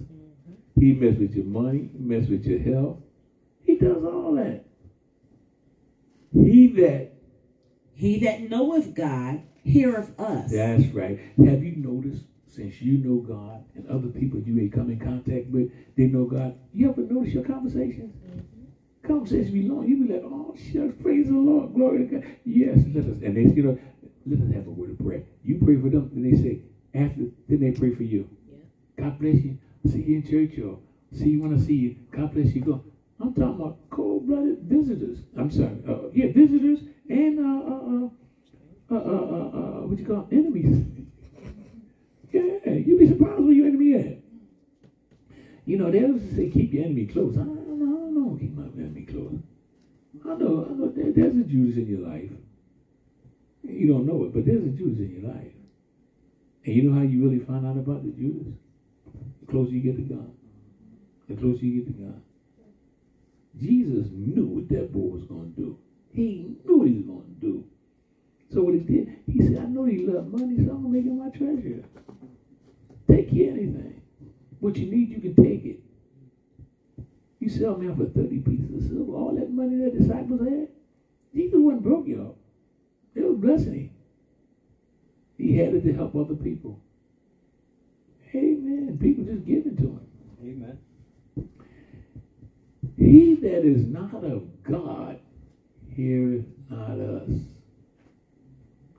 He 0.80 0.94
mess 0.94 1.16
with 1.18 1.36
your 1.36 1.46
money, 1.46 1.90
he 1.94 2.00
mess 2.00 2.28
with 2.28 2.46
your 2.46 2.58
health. 2.60 2.98
He 3.77 3.85
does 3.85 4.03
all 4.06 4.35
that. 4.35 4.64
He 6.34 6.68
that 6.68 7.14
He 7.93 8.19
that 8.19 8.49
knoweth 8.49 8.93
God 8.93 9.41
heareth 9.64 10.18
us. 10.19 10.52
That's 10.52 10.88
right. 10.88 11.19
Have 11.45 11.64
you 11.64 11.76
noticed 11.76 12.23
since 12.47 12.81
you 12.81 12.99
know 12.99 13.18
God 13.18 13.65
and 13.76 13.85
other 13.89 14.07
people 14.07 14.39
you 14.39 14.53
may 14.53 14.69
come 14.69 14.89
in 14.89 14.99
contact 14.99 15.47
with, 15.47 15.72
they 15.97 16.06
know 16.06 16.23
God. 16.23 16.57
You 16.73 16.89
ever 16.89 17.02
notice 17.02 17.34
your 17.34 17.43
conversations? 17.43 18.15
Mm-hmm. 18.26 19.07
Conversations 19.07 19.52
be 19.52 19.64
long. 19.64 19.88
You 19.88 20.06
be 20.06 20.14
like, 20.14 20.23
oh 20.23 20.56
shucks, 20.56 20.95
praise 21.02 21.27
the 21.27 21.34
Lord, 21.34 21.73
glory 21.73 22.07
to 22.07 22.15
God. 22.15 22.23
Yes, 22.45 22.80
let 22.93 23.03
us 23.03 23.22
and 23.23 23.35
they 23.35 23.53
you 23.53 23.64
know, 23.64 23.80
let 24.26 24.39
us 24.39 24.53
have 24.53 24.68
a 24.68 24.72
word 24.72 24.91
of 24.91 24.99
prayer. 24.99 25.23
You 25.43 25.60
pray 25.61 25.76
for 25.76 25.89
them, 25.89 26.11
and 26.15 26.23
they 26.23 26.41
say, 26.41 26.61
after 26.93 27.23
then 27.49 27.60
they 27.60 27.72
pray 27.72 27.93
for 27.93 28.03
you. 28.03 28.30
God 28.97 29.19
bless 29.19 29.43
you. 29.43 29.57
See 29.85 30.02
you 30.02 30.15
in 30.18 30.23
church 30.23 30.57
or 30.60 30.80
see 31.11 31.31
you 31.31 31.41
when 31.41 31.53
I 31.53 31.60
see 31.60 31.76
you. 31.76 31.97
God 32.11 32.34
bless 32.34 32.56
you. 32.56 32.61
Go. 32.61 32.84
I'm 33.20 33.34
talking 33.34 33.56
about 33.56 33.90
cold 33.90 34.28
blooded 34.28 34.60
visitors. 34.60 35.18
I'm 35.36 35.50
sorry. 35.50 35.78
Uh, 35.86 36.10
yeah, 36.14 36.28
visitors 36.28 36.80
and 37.10 37.40
uh, 37.40 37.44
uh, 37.44 38.10
uh, 38.90 38.94
uh, 38.94 38.96
uh, 38.96 38.98
uh, 38.98 39.58
uh, 39.58 39.88
what 39.88 39.98
you 39.98 40.06
call 40.06 40.28
enemies. 40.32 40.84
yeah, 42.34 42.74
you'd 42.74 43.00
be 43.00 43.08
surprised 43.08 43.42
where 43.44 43.54
your 43.54 43.68
enemy 43.68 43.94
at. 43.94 44.18
You 45.66 45.78
know, 45.78 45.90
they 45.90 46.04
always 46.04 46.22
say 46.36 46.48
keep 46.48 46.74
your 46.74 46.84
enemy 46.84 47.06
close. 47.06 47.38
I 47.38 47.44
don't, 47.44 47.80
know, 47.80 47.86
I 47.86 48.00
don't 48.00 48.14
know, 48.14 48.38
keep 48.40 48.54
my 48.54 48.68
enemy 48.78 49.04
close. 49.04 49.40
I 50.24 50.34
know, 50.36 50.66
I 50.70 50.74
know 50.74 50.88
there, 50.90 51.12
there's 51.12 51.36
a 51.36 51.44
Judas 51.44 51.78
in 51.78 51.88
your 51.88 52.00
life. 52.00 52.32
You 53.64 53.88
don't 53.88 54.06
know 54.06 54.24
it, 54.24 54.34
but 54.34 54.46
there's 54.46 54.64
a 54.64 54.70
Judas 54.70 55.00
in 55.00 55.10
your 55.10 55.22
life. 55.22 55.52
And 56.66 56.76
you 56.76 56.82
know 56.82 56.92
how 56.92 57.02
you 57.02 57.20
really 57.22 57.40
find 57.40 57.66
out 57.66 57.78
about 57.78 58.04
the 58.04 58.12
Judas? 58.12 58.48
The 59.40 59.46
closer 59.48 59.72
you 59.74 59.82
get 59.82 59.96
to 59.96 60.02
God. 60.04 60.32
The 61.28 61.36
closer 61.36 61.66
you 61.66 61.82
get 61.82 61.86
to 61.88 61.94
God. 61.94 62.22
Jesus 63.60 64.07
knew 64.11 64.45
what 64.45 64.69
that 64.69 64.91
boy 64.91 65.07
was 65.07 65.23
going 65.23 65.53
to 65.53 65.61
do. 65.61 65.77
He 66.11 66.56
knew 66.65 66.77
what 66.77 66.88
he 66.88 66.94
was 66.94 67.06
going 67.06 67.23
to 67.23 67.41
do. 67.41 67.64
So 68.52 68.61
what 68.61 68.73
he 68.73 68.80
did, 68.80 69.07
he 69.26 69.41
said, 69.41 69.57
I 69.57 69.65
know 69.65 69.86
you 69.86 70.11
love 70.11 70.27
money, 70.27 70.56
so 70.57 70.72
I'm 70.72 70.84
going 70.84 70.84
to 70.84 70.90
make 70.90 71.06
it 71.06 71.11
my 71.11 71.30
treasure. 71.30 71.84
Take 73.10 73.32
you 73.34 73.49
anything. 73.49 74.02
What 74.60 74.77
you 74.77 74.86
need, 74.88 75.10
you 75.10 75.19
can 75.19 75.36
take 75.36 75.65
it. 75.65 75.80
You 77.40 77.49
sell 77.49 77.77
me 77.77 77.88
out 77.88 77.98
for 77.98 78.06
30 78.06 78.40
pieces 78.40 78.73
of 78.73 78.90
silver. 78.90 79.11
All 79.14 79.36
that 79.36 79.52
money 79.52 79.77
that 79.77 79.98
disciples 79.98 80.41
had, 80.41 80.69
Jesus 81.34 81.60
wasn't 81.60 81.84
broke, 81.84 82.07
y'all. 82.07 82.38
They 83.14 83.22
was 83.22 83.38
blessing 83.38 83.73
him. 83.73 83.90
He 85.38 85.57
had 85.57 85.73
it 85.73 85.84
to 85.84 85.94
help 85.94 86.15
other 86.15 86.36
people. 86.36 86.80
Amen. 88.34 88.98
People 88.99 89.23
just 89.26 89.45
give 89.45 89.65
it 89.65 89.77
to 89.77 89.84
him. 89.84 89.99
Amen. 90.41 90.77
He 93.06 93.36
that 93.36 93.65
is 93.65 93.88
not 93.88 94.23
of 94.26 94.44
God 94.64 95.19
heareth 95.90 96.45
not 96.72 96.99
us. 96.99 97.30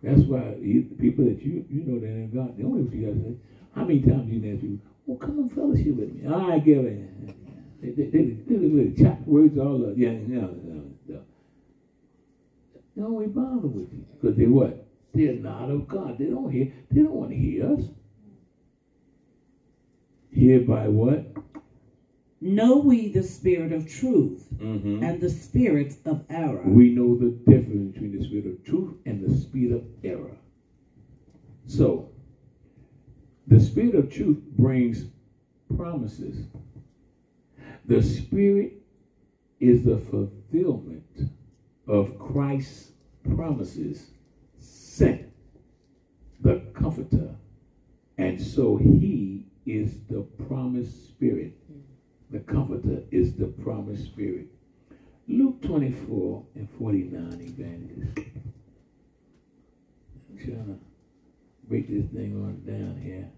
That's 0.02 0.22
why 0.24 0.56
people 0.98 1.26
that 1.26 1.44
you 1.44 1.64
you 1.70 1.84
know 1.84 1.98
that 1.98 2.06
ain't 2.08 2.34
God, 2.34 2.56
the 2.58 2.64
only 2.64 2.82
what 2.82 2.94
you 2.94 3.02
gotta 3.02 3.20
say. 3.20 3.36
How 3.72 3.84
many 3.84 4.00
times 4.00 4.30
you 4.30 4.38
ask 4.52 4.60
people, 4.60 4.78
well 5.06 5.18
come 5.18 5.40
on 5.40 5.48
fellowship 5.48 5.96
with 5.96 6.12
me. 6.14 6.22
Ah, 6.26 6.32
all 6.32 6.48
right, 6.50 6.64
give 6.64 6.84
it. 6.84 6.98
They, 7.82 7.90
they, 7.90 8.06
they, 8.06 8.22
they, 8.46 8.56
they, 8.56 8.68
they 8.84 8.90
chop 9.02 9.26
words 9.26 9.58
all 9.58 9.84
up. 9.84 9.94
Yeah, 9.96 10.18
yeah, 10.28 10.48
yeah, 10.66 10.80
yeah. 11.08 11.18
They 12.96 13.02
don't 13.02 13.22
even 13.22 13.34
bother 13.34 13.68
with 13.68 13.92
you. 13.92 14.04
Because 14.12 14.36
they 14.36 14.46
what? 14.46 14.76
They're 15.14 15.32
not 15.34 15.70
of 15.70 15.88
God. 15.88 16.18
They 16.18 16.28
don't 16.28 16.50
hear, 16.50 16.66
they 16.90 17.02
don't 17.02 17.14
want 17.14 17.30
to 17.30 17.36
hear 17.36 17.64
us. 17.64 17.90
Hear 20.30 20.60
by 20.60 20.88
what? 20.88 21.22
Know 22.40 22.78
we 22.78 23.08
the 23.08 23.22
spirit 23.22 23.72
of 23.72 23.86
truth 23.86 24.44
Mm-hmm. 24.58 25.02
and 25.02 25.20
the 25.20 25.28
spirit 25.30 25.96
of 26.04 26.24
error. 26.30 26.62
we 26.64 26.88
know 26.90 27.14
the 27.14 27.28
difference 27.28 27.92
between 27.92 28.16
the 28.16 28.24
spirit 28.24 28.46
of 28.46 28.62
truth 28.64 28.94
and 29.04 29.20
the 29.20 29.34
spirit 29.34 29.72
of 29.72 29.82
error. 30.04 30.36
So, 31.66 32.08
the 33.46 33.60
spirit 33.60 33.94
of 33.94 34.08
truth 34.10 34.38
brings 34.56 35.04
promises. 35.76 36.46
The 37.86 38.02
spirit 38.02 38.72
is 39.60 39.82
the 39.84 39.98
fulfillment 39.98 41.30
of 41.86 42.18
Christ's 42.18 42.92
promises 43.34 44.10
sent 44.58 45.22
the 46.40 46.56
Comforter, 46.74 47.34
and 48.18 48.40
so 48.40 48.76
He 48.76 49.44
is 49.66 49.98
the 50.08 50.22
promised 50.48 51.08
Spirit. 51.08 51.52
The 52.30 52.40
Comforter 52.40 53.02
is 53.10 53.34
the 53.34 53.46
promised 53.46 54.04
Spirit. 54.06 54.46
Luke 55.28 55.62
24 55.62 56.44
and 56.56 56.68
49, 56.78 57.40
evangelist. 57.40 58.18
I'm 60.30 60.38
trying 60.38 60.66
to 60.66 60.78
break 61.68 61.88
this 61.88 62.06
thing 62.12 62.34
on 62.36 62.62
down 62.66 63.00
here. 63.02 63.28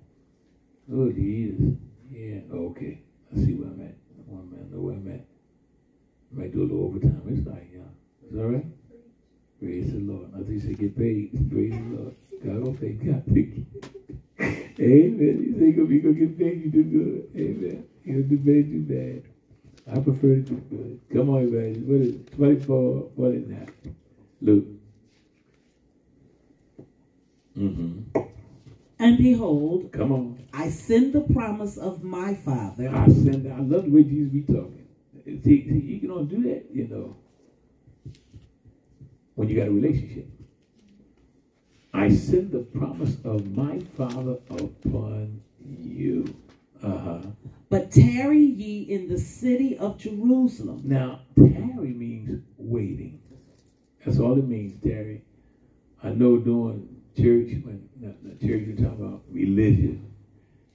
Oh, 0.92 1.10
Jesus. 1.12 1.76
Yeah, 2.10 2.40
okay. 2.52 3.02
I 3.32 3.36
see 3.36 3.54
where 3.54 3.68
I'm 3.68 3.80
at. 3.82 3.94
One 4.26 4.50
man, 4.50 4.70
know 4.70 4.80
where 4.80 4.94
I'm 4.94 5.08
at. 5.08 5.26
Might 6.32 6.52
do 6.52 6.62
a 6.62 6.64
little 6.64 6.84
overtime. 6.84 7.22
It's 7.28 7.46
like, 7.46 7.70
yeah. 7.72 7.80
Is 8.26 8.32
that 8.34 8.42
all 8.42 8.50
right? 8.50 8.66
Praise 9.60 9.92
the 9.92 10.00
Lord. 10.00 10.30
I 10.34 10.38
think 10.38 10.50
you 10.50 10.60
said 10.60 10.78
get 10.78 10.96
paid. 10.96 11.50
Praise 11.50 11.72
the 11.72 11.96
Lord. 11.96 12.16
God 12.44 12.60
will 12.60 12.74
pay. 12.74 12.92
God 12.92 13.24
thank 13.26 13.56
you. 13.56 13.66
Amen. 14.80 15.56
You 15.58 15.66
you're 15.66 15.86
going 16.02 16.14
to 16.14 16.26
get 16.26 16.38
paid, 16.38 16.64
you 16.64 16.70
do 16.70 16.84
good. 16.84 17.30
Amen. 17.36 17.87
You 18.08 18.22
do 18.22 18.38
bad, 18.38 18.72
do 18.72 18.80
bad. 18.80 19.22
I 19.92 20.00
prefer 20.00 20.36
to 20.36 20.40
do 20.40 20.54
good. 20.70 21.00
Come 21.12 21.28
on, 21.28 21.42
evangelist. 21.42 21.86
What 21.86 22.00
is 22.00 22.14
it? 22.14 22.36
24, 22.36 23.10
what 23.14 23.32
is 23.32 23.48
that? 23.48 23.68
Luke. 24.40 24.64
Mm-hmm. 27.58 28.20
And 28.98 29.18
behold, 29.18 29.92
Come 29.92 30.12
on. 30.12 30.46
I 30.54 30.70
send 30.70 31.12
the 31.12 31.20
promise 31.20 31.76
of 31.76 32.02
my 32.02 32.34
Father. 32.34 32.88
I 32.88 33.06
send. 33.08 33.46
I 33.52 33.60
love 33.60 33.84
the 33.84 33.90
way 33.90 34.04
Jesus 34.04 34.32
be 34.32 34.40
talking. 34.42 34.86
See, 35.26 35.68
see, 35.68 35.78
you 35.78 36.00
can 36.00 36.10
only 36.10 36.34
do 36.34 36.42
that, 36.44 36.64
you 36.72 36.88
know, 36.88 37.16
when 39.34 39.48
you 39.48 39.56
got 39.56 39.68
a 39.68 39.70
relationship. 39.70 40.28
I 41.92 42.08
send 42.08 42.52
the 42.52 42.60
promise 42.60 43.16
of 43.24 43.54
my 43.54 43.80
Father 43.96 44.38
upon 44.50 45.42
you. 45.68 46.34
Uh 46.82 46.98
huh. 46.98 47.20
But 47.70 47.90
tarry 47.90 48.38
ye 48.38 48.82
in 48.82 49.08
the 49.08 49.18
city 49.18 49.76
of 49.78 49.98
Jerusalem 49.98 50.82
Now, 50.84 51.20
tarry 51.36 51.92
means 51.92 52.42
waiting. 52.56 53.20
That's 54.04 54.18
all 54.18 54.38
it 54.38 54.48
means, 54.48 54.82
tarry. 54.82 55.22
I 56.02 56.10
know 56.10 56.38
during 56.38 56.88
church, 57.16 57.62
when 57.64 57.88
not, 58.00 58.14
not 58.22 58.40
church, 58.40 58.62
you're 58.66 58.76
talking 58.76 59.04
about 59.04 59.22
religion. 59.30 60.14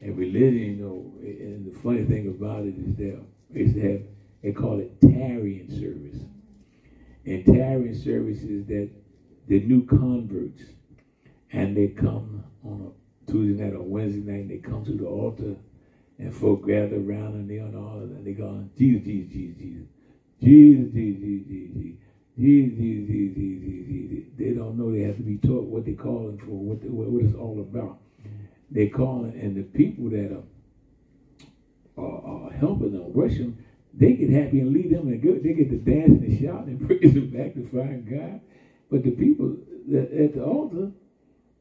And 0.01 0.17
religion, 0.17 0.59
you 0.59 0.75
know, 0.75 1.13
and 1.21 1.65
the 1.71 1.79
funny 1.79 2.03
thing 2.03 2.27
about 2.27 2.65
it 2.65 2.75
is 2.77 2.95
that 2.97 3.23
to 3.53 3.81
have, 3.81 4.01
they 4.43 4.51
call 4.51 4.79
it 4.79 4.99
tarrying 5.01 5.69
service. 5.69 6.21
And 7.25 7.45
tarrying 7.45 7.95
service 7.95 8.41
is 8.41 8.65
that 8.67 8.89
the 9.47 9.61
new 9.61 9.85
converts, 9.85 10.63
and 11.53 11.75
they 11.75 11.87
come 11.87 12.43
on 12.65 12.91
a 12.91 13.31
Tuesday 13.31 13.63
night 13.63 13.73
or 13.73 13.83
Wednesday 13.83 14.19
night, 14.19 14.41
and 14.41 14.51
they 14.51 14.57
come 14.57 14.83
to 14.85 14.91
the 14.91 15.05
altar, 15.05 15.55
and 16.23 16.33
folk 16.33 16.65
gather 16.65 16.95
around 16.95 17.35
and 17.35 17.49
they 17.49 17.59
on 17.59 17.75
all 17.75 18.01
of 18.01 18.09
that. 18.09 18.23
They 18.23 18.31
going, 18.31 18.69
Jesus, 18.77 19.03
Jesus, 19.03 19.33
Jesus, 19.33 19.57
Jesus. 19.59 19.87
Jesus, 20.41 20.93
Jesus, 20.93 21.21
Jesus, 21.21 21.73
Jesus. 21.75 21.97
Jesus, 22.39 22.77
Jesus, 22.77 23.87
Jesus, 23.89 24.23
They 24.37 24.53
don't 24.53 24.77
know 24.77 24.89
they 24.89 25.01
have 25.01 25.17
to 25.17 25.21
be 25.21 25.35
taught 25.35 25.65
what 25.65 25.83
they're 25.83 25.95
calling 25.95 26.37
for, 26.37 26.51
what, 26.51 26.81
they, 26.81 26.87
what, 26.87 27.09
what 27.09 27.23
it's 27.25 27.35
all 27.35 27.59
about. 27.59 27.99
They're 28.71 28.87
calling, 28.87 29.37
and 29.37 29.53
the 29.57 29.63
people 29.63 30.09
that 30.11 30.31
are, 30.31 32.01
are, 32.01 32.21
are 32.25 32.51
helping 32.51 32.93
them, 32.93 33.11
worship, 33.11 33.39
them, 33.39 33.57
they 33.93 34.13
get 34.13 34.29
happy 34.29 34.61
and 34.61 34.71
lead 34.71 34.91
them, 34.91 35.07
and 35.09 35.21
good. 35.21 35.43
they 35.43 35.51
get 35.51 35.69
to 35.69 35.77
dance 35.77 36.21
and 36.21 36.39
shout 36.39 36.65
and 36.67 36.79
praise 36.87 37.15
and 37.15 37.33
magnify 37.33 37.97
God. 37.97 38.39
But 38.89 39.03
the 39.03 39.11
people 39.11 39.57
that, 39.89 40.09
at 40.09 40.33
the 40.35 40.43
altar, 40.43 40.91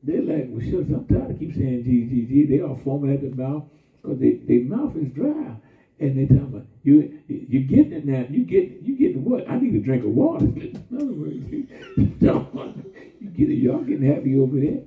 they're 0.05 0.22
like, 0.22 0.47
well, 0.48 0.60
shucks, 0.60 0.89
I'm 0.89 1.05
tired 1.06 1.32
of 1.32 1.39
keep 1.40 1.52
saying 1.52 1.82
Jesus, 1.82 2.28
Jesus. 2.28 2.48
They 2.48 2.60
all 2.60 2.76
foaming 2.76 3.12
at 3.12 3.20
the 3.20 3.34
mouth 3.34 3.64
because 4.02 4.18
they, 4.18 4.32
their 4.32 4.64
mouth 4.64 4.96
is 4.96 5.08
dry. 5.12 5.56
And 6.00 6.18
they 6.18 6.26
tell 6.26 6.46
me, 6.48 6.62
you, 6.82 7.20
you 7.28 7.60
getting 7.60 7.92
it 7.92 8.04
now. 8.04 8.26
You 8.28 8.44
get, 8.44 8.82
you 8.82 8.96
getting 8.96 9.24
what? 9.24 9.48
I 9.48 9.58
need 9.58 9.74
a 9.74 9.78
drink 9.78 10.04
of 10.04 10.10
water. 10.10 10.46
In 10.46 10.84
other 10.94 11.12
words, 11.12 11.48
you, 11.48 11.68
you 11.96 12.06
don't 12.06 12.52
want, 12.52 12.84
you 13.20 13.28
get 13.28 13.50
it. 13.50 13.54
Y'all 13.54 13.82
getting 13.82 14.12
happy 14.12 14.36
over 14.36 14.58
there. 14.58 14.82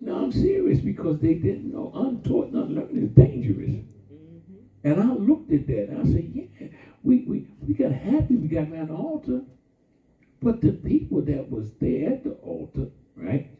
No, 0.00 0.24
I'm 0.24 0.32
serious 0.32 0.80
because 0.80 1.20
they 1.20 1.34
didn't 1.34 1.72
know. 1.72 1.90
Untaught, 1.94 2.52
unlearned 2.52 3.02
is 3.02 3.10
dangerous. 3.10 3.70
Mm-hmm. 3.70 4.84
And 4.84 5.00
I 5.00 5.14
looked 5.14 5.52
at 5.52 5.66
that 5.68 5.88
and 5.88 6.00
I 6.00 6.12
said, 6.12 6.30
yeah, 6.34 6.68
we, 7.02 7.24
we, 7.26 7.46
we 7.66 7.74
got 7.74 7.92
happy 7.92 8.36
we 8.36 8.48
got 8.48 8.68
around 8.70 8.88
the 8.88 8.94
altar. 8.94 9.40
But 10.42 10.60
the 10.60 10.72
people 10.72 11.22
that 11.22 11.50
was 11.50 11.70
there 11.80 12.12
at 12.12 12.24
the 12.24 12.32
altar, 12.42 12.90
right, 13.16 13.50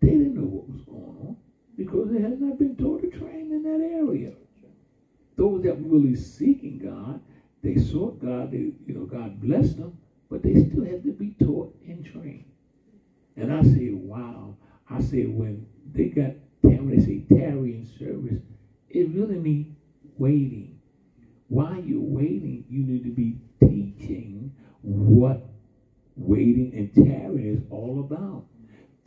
they 0.00 0.08
didn't 0.08 0.34
know 0.34 0.48
what 0.48 0.68
was 0.68 0.82
going 0.82 1.28
on 1.28 1.36
because 1.78 2.10
they 2.10 2.20
had 2.20 2.40
not 2.40 2.58
been 2.58 2.76
taught 2.76 3.04
or 3.04 3.08
trained 3.08 3.52
in 3.52 3.62
that 3.62 3.80
area. 3.80 4.34
Those 5.36 5.62
that 5.62 5.80
were 5.80 5.98
really 6.00 6.16
seeking 6.16 6.78
God, 6.78 7.20
they 7.62 7.76
sought 7.76 8.20
God, 8.20 8.50
they, 8.50 8.72
you 8.86 8.94
know, 8.94 9.06
God 9.06 9.40
blessed 9.40 9.78
them, 9.78 9.96
but 10.28 10.42
they 10.42 10.54
still 10.54 10.84
had 10.84 11.04
to 11.04 11.12
be 11.12 11.30
taught 11.40 11.72
and 11.86 12.04
trained. 12.04 12.44
And 13.36 13.52
I 13.52 13.62
said, 13.62 13.94
wow. 13.94 14.56
I 14.90 15.00
said, 15.00 15.28
when 15.28 15.66
they 15.94 16.08
got, 16.08 16.34
when 16.62 16.88
they 16.88 16.98
say 16.98 17.20
tarry 17.32 17.74
in 17.76 17.84
service, 17.86 18.42
it 18.90 19.06
really 19.08 19.38
means 19.38 19.68
waiting. 20.18 20.76
While 21.48 21.78
you're 21.78 22.00
waiting, 22.00 22.64
you 22.68 22.82
need 22.82 23.04
to 23.04 23.10
be 23.10 23.36
teaching 23.64 24.50
what 24.82 25.38
waiting 26.16 26.74
and 26.74 26.92
tarrying 26.92 27.54
is 27.54 27.62
all 27.70 28.00
about. 28.00 28.47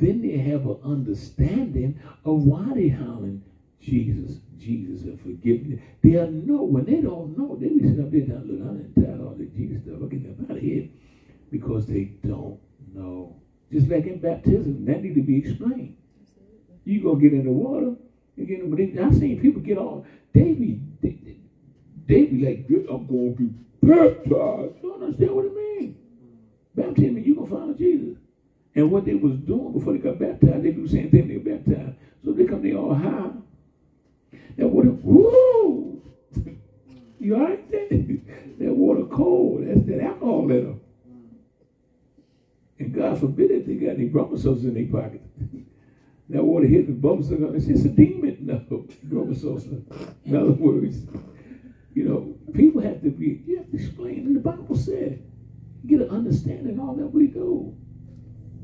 Then 0.01 0.21
they 0.21 0.37
have 0.39 0.67
an 0.67 0.77
understanding 0.83 1.95
of 2.25 2.45
why 2.45 2.73
they 2.73 2.89
hollering 2.89 3.41
Jesus, 3.79 4.41
Jesus, 4.59 5.03
and 5.05 5.19
forgive 5.19 5.67
me. 5.67 5.77
They'll 6.03 6.27
know 6.27 6.63
when 6.63 6.85
they 6.85 7.01
don't 7.01 7.37
know, 7.37 7.55
they 7.55 7.69
be 7.69 7.83
sitting 7.83 8.01
up 8.01 8.11
there 8.11 8.25
down, 8.25 8.47
look, 8.47 8.61
I'm 8.61 8.93
tired 8.99 9.21
of 9.21 9.27
all 9.27 9.35
the 9.35 9.47
Jesus 9.47 9.81
stuff. 9.83 10.01
I 10.03 10.07
get 10.07 10.23
them 10.23 10.37
out 10.49 10.57
of 10.57 10.63
here 10.63 10.85
because 11.51 11.85
they 11.87 12.09
don't 12.23 12.59
know. 12.95 13.37
Just 13.71 13.89
like 13.89 14.07
in 14.07 14.19
baptism, 14.19 14.85
that 14.85 15.01
need 15.01 15.15
to 15.15 15.21
be 15.23 15.37
explained. 15.37 15.93
You 16.85 17.01
gonna 17.01 17.19
get 17.19 17.33
in 17.33 17.45
the 17.45 17.51
water, 17.51 17.95
you 18.37 18.45
get 18.45 18.61
in, 18.61 18.99
I've 18.99 19.15
seen 19.15 19.37
people 19.37 19.61
get 19.61 19.77
off. 19.77 20.03
They 20.33 20.53
be 20.53 20.77
they, 21.01 21.13
they 22.07 22.25
be 22.25 22.39
like, 22.39 22.59
I'm 22.89 23.05
gonna 23.07 23.31
get 23.31 23.49
baptized. 23.81 24.75
You 24.77 24.89
don't 24.89 25.03
understand 25.03 25.35
what 25.35 25.45
it 25.45 25.53
means. 25.53 25.95
Baptism, 26.75 27.17
you 27.19 27.35
gonna 27.35 27.47
follow 27.47 27.73
Jesus. 27.73 28.20
And 28.75 28.91
what 28.91 29.05
they 29.05 29.15
was 29.15 29.35
doing 29.37 29.73
before 29.73 29.93
they 29.93 29.99
got 29.99 30.19
baptized, 30.19 30.63
they 30.63 30.71
do 30.71 30.83
the 30.83 30.89
same 30.89 31.09
thing 31.09 31.27
they 31.27 31.37
baptized. 31.37 31.95
So 32.23 32.31
they 32.31 32.45
come, 32.45 32.61
they 32.61 32.73
all 32.73 32.93
high. 32.93 33.31
That 34.57 34.67
water, 34.67 34.91
woo! 34.91 36.01
you 37.19 37.35
all 37.35 37.41
right 37.41 37.71
there? 37.71 37.89
that 38.59 38.73
water 38.73 39.05
cold. 39.05 39.65
That's 39.65 39.85
that 39.87 39.99
alcohol 39.99 40.51
in 40.51 40.65
them. 40.65 40.81
And 42.79 42.93
God 42.93 43.19
forbid 43.19 43.51
if 43.51 43.65
they 43.65 43.75
got 43.75 43.95
any 43.95 44.09
bromosols 44.09 44.63
in 44.63 44.73
their 44.73 44.85
pocket. 44.85 45.21
that 46.29 46.43
water 46.43 46.65
hit 46.65 46.87
the 46.87 46.93
bromosols. 46.93 47.55
It's 47.55 47.65
just 47.65 47.85
a 47.85 47.89
demon. 47.89 48.37
No, 48.41 48.59
bromosols. 49.07 49.65
In 50.25 50.35
other 50.35 50.51
words, 50.53 51.05
you 51.93 52.05
know, 52.05 52.35
people 52.53 52.81
have 52.81 53.01
to 53.03 53.09
be, 53.09 53.43
you 53.45 53.57
have 53.57 53.69
to 53.69 53.77
explain. 53.77 54.25
And 54.25 54.35
the 54.35 54.39
Bible 54.39 54.75
said, 54.75 55.21
get 55.85 56.01
an 56.01 56.09
understanding 56.09 56.79
of 56.79 56.79
all 56.79 56.95
that 56.95 57.07
we 57.07 57.27
do. 57.27 57.75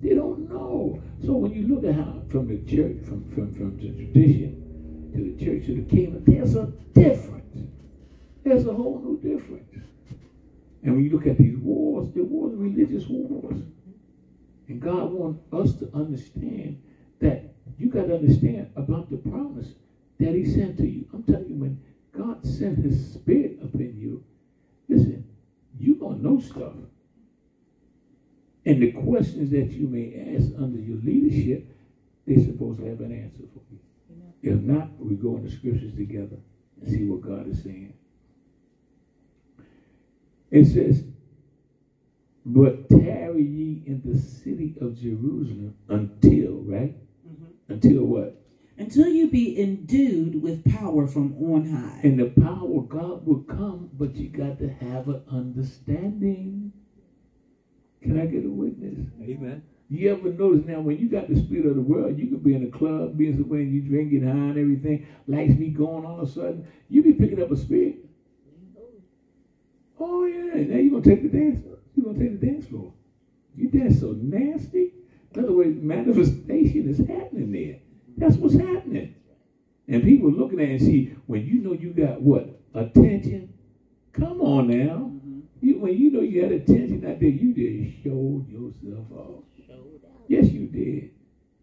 They 0.02 0.14
don't 0.14 0.50
know. 0.50 1.02
So 1.24 1.38
when 1.38 1.52
you 1.52 1.68
look 1.68 1.84
at 1.86 1.96
how 1.96 2.24
from 2.28 2.48
the 2.48 2.58
church, 2.60 2.98
from, 3.04 3.24
from, 3.30 3.54
from 3.54 3.78
the 3.78 3.88
tradition 3.88 5.12
to 5.16 5.24
the 5.24 5.46
church 5.46 5.66
to 5.68 5.74
the 5.74 5.82
kingdom, 5.82 6.24
there's 6.26 6.56
a 6.56 6.72
difference. 6.94 7.70
There's 8.44 8.66
a 8.66 8.74
whole 8.74 9.00
new 9.00 9.18
difference. 9.20 9.64
And 10.84 10.96
when 10.96 11.04
you 11.04 11.10
look 11.10 11.28
at 11.28 11.38
these 11.38 11.58
wars, 11.58 12.10
they're 12.14 12.24
wars, 12.24 12.54
religious 12.56 13.08
wars. 13.08 13.62
And 14.68 14.82
God 14.82 15.12
wants 15.12 15.40
us 15.52 15.74
to 15.74 15.90
understand 15.94 16.78
that 17.20 17.56
you 17.78 17.90
got 17.90 18.06
to 18.06 18.14
understand 18.14 18.68
about 18.76 19.10
the 19.10 19.18
promise 19.18 19.76
that 20.20 20.36
He 20.36 20.46
sent 20.46 20.78
to 20.78 20.88
you. 20.88 21.06
I'm 21.14 21.24
telling 21.24 21.48
you, 21.50 21.56
when 21.56 21.78
God 22.12 22.46
sent 22.46 22.78
His 22.78 23.14
Spirit 23.14 23.60
up 23.62 23.76
in 23.76 23.98
you, 23.98 24.22
listen, 24.90 25.24
you're 25.80 25.96
going 25.96 26.18
to 26.18 26.24
know 26.24 26.40
stuff. 26.40 26.74
And 28.68 28.82
the 28.82 28.92
questions 28.92 29.52
that 29.52 29.72
you 29.72 29.88
may 29.88 30.36
ask 30.36 30.52
under 30.58 30.80
your 30.80 30.98
leadership, 30.98 31.68
they're 32.26 32.44
supposed 32.44 32.80
to 32.80 32.86
have 32.88 33.00
an 33.02 33.14
answer 33.14 33.44
for 33.54 33.62
you. 33.72 33.80
If 34.44 34.62
not, 34.62 34.90
we 35.00 35.16
go 35.16 35.38
in 35.38 35.44
the 35.44 35.52
scriptures 35.52 35.96
together 35.96 36.38
and 36.82 36.90
see 36.90 37.06
what 37.06 37.22
God 37.22 37.48
is 37.48 37.64
saying. 37.64 37.94
It 40.52 40.66
says, 40.66 41.04
But 42.46 42.90
tarry 42.90 43.44
ye 43.44 43.84
in 43.86 44.02
the 44.04 44.18
city 44.18 44.76
of 44.82 44.96
Jerusalem 45.00 45.76
until, 45.90 46.62
right? 46.64 46.94
Mm-hmm. 47.26 47.74
Until 47.74 48.04
what? 48.04 48.42
until 48.78 49.08
you 49.08 49.28
be 49.28 49.60
endued 49.60 50.42
with 50.42 50.64
power 50.66 51.08
from 51.08 51.36
on 51.42 51.66
high. 51.70 52.00
And 52.04 52.20
the 52.20 52.30
power 52.42 52.78
of 52.78 52.90
God 52.90 53.26
will 53.26 53.42
come, 53.42 53.90
but 53.94 54.16
you 54.16 54.30
got 54.30 54.60
to 54.60 54.70
have 54.70 55.10
an 55.10 55.24
understanding. 55.28 56.72
Can 58.08 58.18
I 58.18 58.26
get 58.26 58.46
a 58.46 58.52
witness? 58.52 59.00
Amen. 59.22 59.62
You 59.90 60.10
ever 60.12 60.30
notice 60.32 60.64
now 60.64 60.82
when 60.82 61.00
you 61.00 61.08
got 61.08 61.28
the 61.30 61.38
spirit 61.38 61.66
of 61.66 61.76
the 61.76 61.82
world, 61.84 62.18
you 62.18 62.28
could 62.28 62.44
be 62.44 62.54
in 62.54 62.64
a 62.64 62.70
club, 62.70 63.18
being 63.18 63.36
somewhere, 63.36 63.62
you 63.62 63.82
drinking 63.82 64.24
high 64.24 64.50
and 64.50 64.60
everything, 64.60 65.02
lights 65.28 65.56
be 65.56 65.70
going 65.70 66.06
all 66.06 66.20
of 66.20 66.28
a 66.28 66.32
sudden, 66.32 66.64
you 66.90 67.04
be 67.04 67.14
picking 67.14 67.40
up 67.40 67.52
a 67.52 67.58
spirit. 67.58 67.98
Oh 70.00 70.24
yeah, 70.26 70.64
now 70.66 70.78
you 70.78 70.92
gonna 70.92 71.02
take 71.02 71.22
the 71.24 71.30
dance. 71.30 71.60
Floor. 71.60 71.78
You 71.96 72.04
gonna 72.04 72.20
take 72.20 72.32
the 72.32 72.48
dance 72.48 72.66
floor. 72.66 72.94
You 73.56 73.68
dance 73.68 74.00
so 74.00 74.14
nasty. 74.14 74.92
In 75.36 75.42
other 75.42 75.54
words, 75.54 75.76
manifestation 75.78 76.88
is 76.88 77.00
happening 77.00 77.52
there. 77.52 77.78
That's 78.18 78.38
what's 78.38 78.56
happening. 78.56 79.10
And 79.88 80.04
people 80.04 80.32
looking 80.32 80.60
at 80.62 80.68
it 80.70 80.72
and 80.74 80.82
see 80.82 81.06
when 81.28 81.44
you 81.46 81.60
know 81.60 81.74
you 81.74 81.92
got 81.92 82.22
what 82.22 82.48
attention. 82.76 83.50
Come 84.14 84.42
on 84.42 84.68
now. 84.68 85.17
You, 85.62 85.80
when 85.80 85.98
you 85.98 86.12
know 86.12 86.22
you 86.22 86.42
had 86.42 86.52
attention 86.52 87.06
out 87.06 87.20
there, 87.20 87.30
you 87.30 87.54
just 87.54 88.04
showed 88.04 88.46
yourself 88.50 89.12
off. 89.12 89.44
Yes, 90.28 90.52
you 90.52 90.68
did. 90.68 91.10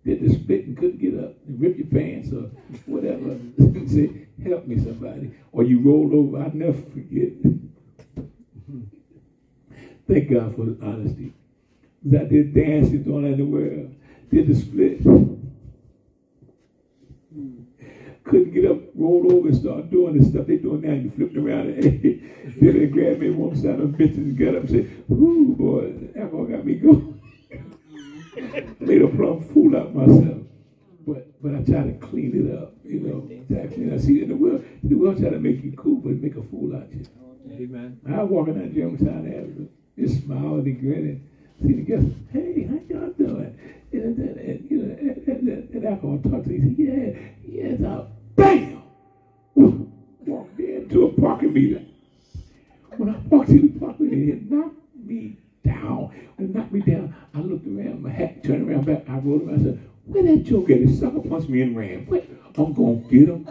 Did 0.04 0.20
the 0.20 0.30
spit 0.30 0.66
and 0.66 0.76
couldn't 0.76 0.98
get 1.00 1.14
up 1.14 1.32
and 1.46 1.60
rip 1.60 1.78
your 1.78 1.86
pants 1.86 2.32
or 2.32 2.48
whatever. 2.86 3.36
Say, 3.86 4.10
help 4.42 4.66
me 4.66 4.78
somebody. 4.78 5.30
Or 5.52 5.62
you 5.64 5.78
rolled 5.80 6.12
over. 6.12 6.38
I'll 6.38 6.50
never 6.50 6.72
forget. 6.72 7.32
Thank 10.08 10.28
God 10.28 10.54
for 10.54 10.66
the 10.66 10.76
honesty. 10.84 11.32
Out 12.16 12.28
there 12.30 12.42
dancing, 12.42 13.02
that 13.04 13.24
in 13.24 13.38
the 13.38 13.44
world. 13.44 13.90
Did 14.30 14.46
the 14.46 14.54
split. 14.54 14.98
Couldn't 18.24 18.54
get 18.54 18.70
up, 18.70 18.78
rolled 18.94 19.30
over 19.30 19.48
and 19.48 19.56
start 19.56 19.90
doing 19.90 20.18
the 20.18 20.24
stuff 20.24 20.46
they 20.46 20.56
doing 20.56 20.80
now. 20.80 20.94
You 20.94 21.10
flipped 21.10 21.36
around 21.36 21.68
and 21.68 21.82
then 22.60 22.78
they 22.78 22.86
grabbed 22.86 23.20
me 23.20 23.30
one 23.30 23.54
side 23.54 23.80
of 23.80 23.96
the 23.96 23.98
bitches 23.98 24.16
and 24.16 24.38
got 24.38 24.54
up 24.54 24.62
and 24.62 24.70
said, 24.70 25.04
Ooh 25.10 25.54
boy, 25.58 25.92
alcohol 26.18 26.46
got 26.46 26.64
me 26.64 26.74
going. 26.76 27.20
Made 28.80 29.02
a 29.02 29.08
plumb 29.08 29.44
fool 29.52 29.76
out 29.76 29.94
myself. 29.94 30.38
But 31.06 31.42
but 31.42 31.54
I 31.54 31.62
try 31.62 31.84
to 31.84 31.92
clean 32.00 32.32
it 32.34 32.58
up, 32.58 32.74
you 32.82 33.00
know. 33.00 33.28
Exactly. 33.30 33.92
I 33.92 33.98
see 33.98 34.22
in 34.22 34.30
the 34.30 34.36
world, 34.36 34.64
the 34.82 34.94
world 34.94 35.18
try 35.18 35.28
to 35.28 35.38
make 35.38 35.62
you 35.62 35.72
cool, 35.76 35.96
but 35.96 36.12
make 36.12 36.36
a 36.36 36.42
fool 36.42 36.74
out 36.74 36.84
of 36.84 36.94
you. 36.94 37.06
Amen. 37.50 38.00
I 38.08 38.22
walk 38.22 38.48
in 38.48 38.58
that 38.58 38.74
gym 38.74 38.96
trying 38.96 39.24
to 39.24 39.36
have 39.36 39.68
just 39.98 40.24
smiling 40.24 40.66
and 40.66 40.80
grinning. 40.80 41.28
See 41.62 41.72
the 41.72 41.82
guests, 41.82 42.10
hey, 42.32 42.66
how 42.66 42.80
y'all 42.88 43.12
doing? 43.12 43.56
And, 43.92 44.18
and, 44.18 44.36
and 44.38 44.70
you 44.70 44.78
know, 44.78 44.96
and, 44.98 45.28
and, 45.28 45.74
and, 45.74 45.84
alcohol 45.84 46.18
talk 46.18 46.44
to 46.44 46.52
you. 46.52 46.74
He 46.76 46.86
said, 46.86 47.36
yeah, 47.46 47.70
yes, 47.70 47.80
I, 47.80 48.06
bam! 48.36 48.82
Walked 49.54 50.58
into 50.58 51.06
a 51.06 51.20
parking 51.20 51.52
meter. 51.52 51.82
When 52.96 53.08
I 53.14 53.18
walked 53.28 53.50
into 53.50 53.68
the 53.68 53.80
parking 53.80 54.10
meter, 54.10 54.36
it 54.36 54.50
knocked 54.50 54.76
me 54.96 55.36
down. 55.64 56.14
When 56.36 56.48
it 56.50 56.54
knocked 56.54 56.72
me 56.72 56.80
down, 56.80 57.14
I 57.34 57.40
looked 57.40 57.66
around, 57.66 58.02
my 58.02 58.10
hat 58.10 58.44
turned 58.44 58.68
around 58.68 58.86
back. 58.86 59.04
I 59.08 59.18
rolled 59.18 59.42
around 59.42 59.54
and 59.54 59.64
said, 59.64 59.90
where 60.06 60.22
that 60.22 60.44
joke 60.44 60.70
at? 60.70 60.86
The 60.86 60.92
sucker 60.94 61.20
punched 61.20 61.48
me 61.48 61.62
and 61.62 61.76
ran. 61.76 62.06
What? 62.06 62.24
I'm 62.56 62.72
going 62.72 63.02
to 63.02 63.08
get 63.08 63.28
him. 63.28 63.48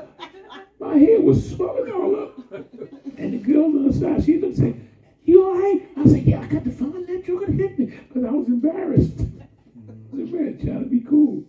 My 0.80 0.98
head 0.98 1.24
was 1.24 1.50
swelling 1.52 1.92
all 1.92 2.24
up. 2.24 2.52
And 3.18 3.34
the 3.34 3.38
girl 3.38 3.66
on 3.66 3.88
the 3.88 3.94
side, 3.94 4.24
she 4.24 4.40
looked 4.40 4.58
and 4.58 4.74
said, 4.76 4.90
you 5.26 5.44
all 5.46 5.58
right? 5.58 5.82
I 5.98 6.06
said, 6.06 6.24
yeah, 6.24 6.42
I 6.42 6.46
got 6.46 6.64
to 6.64 6.72
find 6.72 7.08
that 7.08 7.26
joker 7.26 7.46
to 7.46 7.52
hit 7.52 7.80
me 7.80 7.86
because 7.86 8.26
I 8.26 8.32
was 8.32 8.48
embarrassed. 8.48 9.20
I 9.20 10.18
said, 10.18 10.34
man, 10.34 10.60
trying 10.64 10.84
to 10.84 10.90
be 10.90 11.00
cool. 11.02 11.44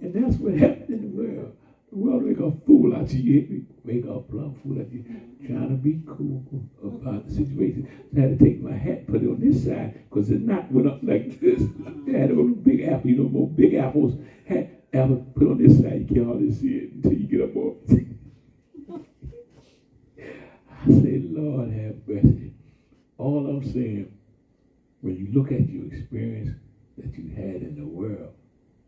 And 0.00 0.14
that's 0.14 0.36
what 0.36 0.54
happened 0.54 0.90
in 0.90 1.00
the 1.02 1.22
world. 1.22 1.56
World 1.92 2.24
make 2.24 2.38
a 2.38 2.50
fool 2.50 2.94
out 2.94 3.12
of 3.12 3.18
you. 3.18 3.66
Make 3.84 4.06
a 4.06 4.18
plumb 4.18 4.54
fool 4.62 4.78
out 4.78 4.86
of 4.86 4.94
you. 4.94 5.04
Trying 5.46 5.68
to 5.68 5.74
be 5.74 6.02
cool 6.06 6.42
about 6.82 7.26
the 7.26 7.34
situation. 7.34 7.86
I 8.16 8.20
had 8.20 8.38
to 8.38 8.44
take 8.44 8.62
my 8.62 8.72
hat, 8.72 9.06
put 9.06 9.22
it 9.22 9.28
on 9.28 9.40
this 9.40 9.64
side 9.64 10.00
because 10.08 10.28
the 10.28 10.38
knot 10.38 10.72
went 10.72 10.86
up 10.86 11.00
like 11.02 11.38
this. 11.38 11.62
I 12.08 12.10
had 12.10 12.30
a 12.30 12.42
big 12.42 12.80
apple, 12.80 13.10
you 13.10 13.16
know, 13.16 13.28
more 13.28 13.46
big 13.46 13.74
apples. 13.74 14.14
Hat, 14.46 14.84
apple, 14.94 15.26
put 15.34 15.48
on 15.48 15.58
this 15.58 15.78
side. 15.80 16.00
You 16.00 16.06
can't 16.06 16.26
hardly 16.26 16.50
see 16.50 16.76
it 16.76 16.92
until 16.94 17.12
you 17.12 17.26
get 17.26 17.42
up 17.42 17.56
off. 17.56 17.74
I 20.70 20.90
say, 21.02 21.18
Lord 21.18 21.68
have 21.70 22.08
mercy. 22.08 22.54
All 23.18 23.46
I'm 23.46 23.62
saying, 23.62 24.10
when 25.02 25.14
you 25.16 25.26
look 25.32 25.52
at 25.52 25.68
your 25.68 25.84
experience 25.84 26.48
that 26.96 27.18
you 27.18 27.28
had 27.28 27.62
in 27.62 27.76
the 27.76 27.84
world, 27.84 28.32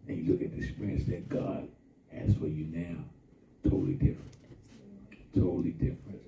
and 0.08 0.16
you 0.18 0.32
look 0.32 0.40
at 0.42 0.52
the 0.52 0.58
experience 0.58 1.04
that 1.04 1.28
God 1.28 1.68
has 2.14 2.34
for 2.34 2.46
you 2.46 2.66
now, 2.66 3.04
totally 3.62 3.94
different. 3.94 4.36
Totally 5.34 5.72
different. 5.72 6.20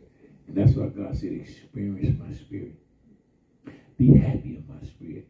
And 0.48 0.56
that's 0.56 0.72
why 0.72 0.86
God 0.88 1.16
said, 1.16 1.32
experience 1.32 2.18
my 2.18 2.32
spirit. 2.34 2.74
Be 3.96 4.08
happy 4.08 4.56
in 4.56 4.64
my 4.68 4.86
spirit. 4.86 5.26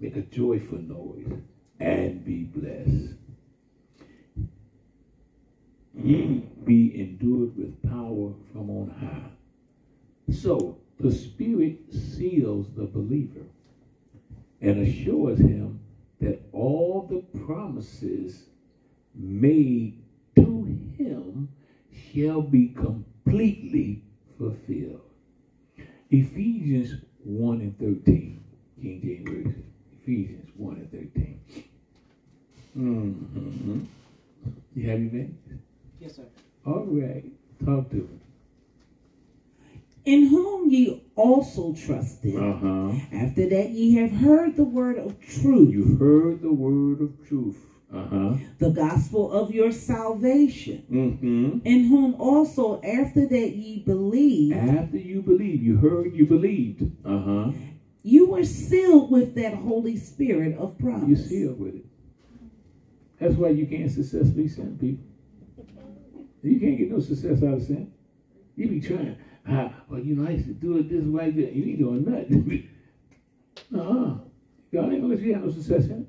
Make 0.00 0.16
a 0.16 0.22
joyful 0.22 0.78
noise 0.78 1.40
and 1.80 2.24
be 2.24 2.44
blessed. 2.44 3.14
Ye 6.02 6.44
be 6.64 7.00
endured 7.00 7.56
with 7.56 7.82
power 7.82 8.32
from 8.52 8.70
on 8.70 8.88
high. 8.88 9.30
So 10.30 10.78
the 10.98 11.12
Spirit 11.12 11.92
seals 11.92 12.66
the 12.74 12.86
believer 12.86 13.46
and 14.60 14.78
assures 14.80 15.38
him 15.38 15.80
that 16.20 16.40
all 16.52 17.06
the 17.08 17.20
promises 17.40 18.46
made 19.14 20.02
to 20.36 20.64
him 20.98 21.48
shall 22.12 22.42
be 22.42 22.68
completely 22.68 24.02
fulfilled. 24.38 25.00
Ephesians 26.10 26.94
1 27.24 27.60
and 27.60 27.78
13, 27.78 28.42
King 28.80 29.00
James 29.02 29.28
Version. 29.28 29.64
Ephesians 30.02 30.50
1 30.56 30.76
and 30.76 30.90
13. 30.90 31.40
Mm-hmm. 32.76 33.80
You 34.74 34.90
have 34.90 35.00
your 35.00 35.12
name? 35.12 35.38
Yes, 36.00 36.16
sir. 36.16 36.24
All 36.66 36.84
right. 36.86 37.24
Talk 37.64 37.88
to 37.90 37.96
me. 37.96 38.08
in 40.04 40.26
whom 40.28 40.68
ye 40.70 41.00
also 41.16 41.72
trusted, 41.72 42.36
Uh-huh. 42.36 42.92
after 43.12 43.48
that 43.48 43.70
ye 43.70 43.94
have 43.94 44.10
heard 44.10 44.54
the 44.56 44.64
word 44.64 44.98
of 44.98 45.18
truth, 45.20 45.72
You 45.72 45.96
heard 45.96 46.42
the 46.42 46.52
word 46.52 47.00
of 47.00 47.26
truth. 47.26 47.56
Uh-huh. 47.94 48.34
the 48.58 48.70
gospel 48.70 49.30
of 49.32 49.52
your 49.52 49.70
salvation, 49.70 50.82
Mm-hmm. 50.90 51.58
in 51.64 51.84
whom 51.84 52.14
also 52.16 52.80
after 52.82 53.26
that 53.28 53.50
ye 53.56 53.82
believed, 53.84 54.56
After 54.56 54.96
you 54.98 55.22
believed, 55.22 55.62
you 55.62 55.76
heard, 55.76 56.14
you 56.14 56.26
believed. 56.26 56.82
Uh-huh. 57.06 57.52
you 58.02 58.28
were 58.30 58.44
sealed 58.44 59.10
with 59.10 59.34
that 59.36 59.54
Holy 59.54 59.96
Spirit 59.96 60.58
of 60.58 60.76
promise. 60.78 61.08
You 61.08 61.16
sealed 61.16 61.60
with 61.60 61.76
it. 61.76 61.84
That's 63.20 63.34
why 63.36 63.50
you 63.50 63.66
can't 63.66 63.90
successfully 63.90 64.48
sin 64.48 64.76
people. 64.78 65.04
You 66.42 66.60
can't 66.60 66.76
get 66.76 66.90
no 66.90 67.00
success 67.00 67.42
out 67.42 67.54
of 67.54 67.62
sin. 67.62 67.92
You 68.56 68.68
be 68.68 68.80
trying. 68.80 69.16
Ah, 69.48 69.72
well, 69.88 70.00
you 70.00 70.14
know, 70.16 70.26
I 70.28 70.32
used 70.32 70.46
to 70.46 70.52
do 70.54 70.78
it 70.78 70.88
this 70.90 71.04
way. 71.04 71.30
You 71.30 71.64
ain't 71.64 71.78
doing 71.78 72.04
nothing. 72.04 72.68
uh-huh. 73.74 74.14
God 74.72 74.92
ain't 74.92 75.00
gonna 75.02 75.14
let 75.14 75.20
you 75.22 75.32
have 75.34 75.44
no 75.44 75.50
success 75.50 75.84
in 75.86 76.02
it. 76.02 76.08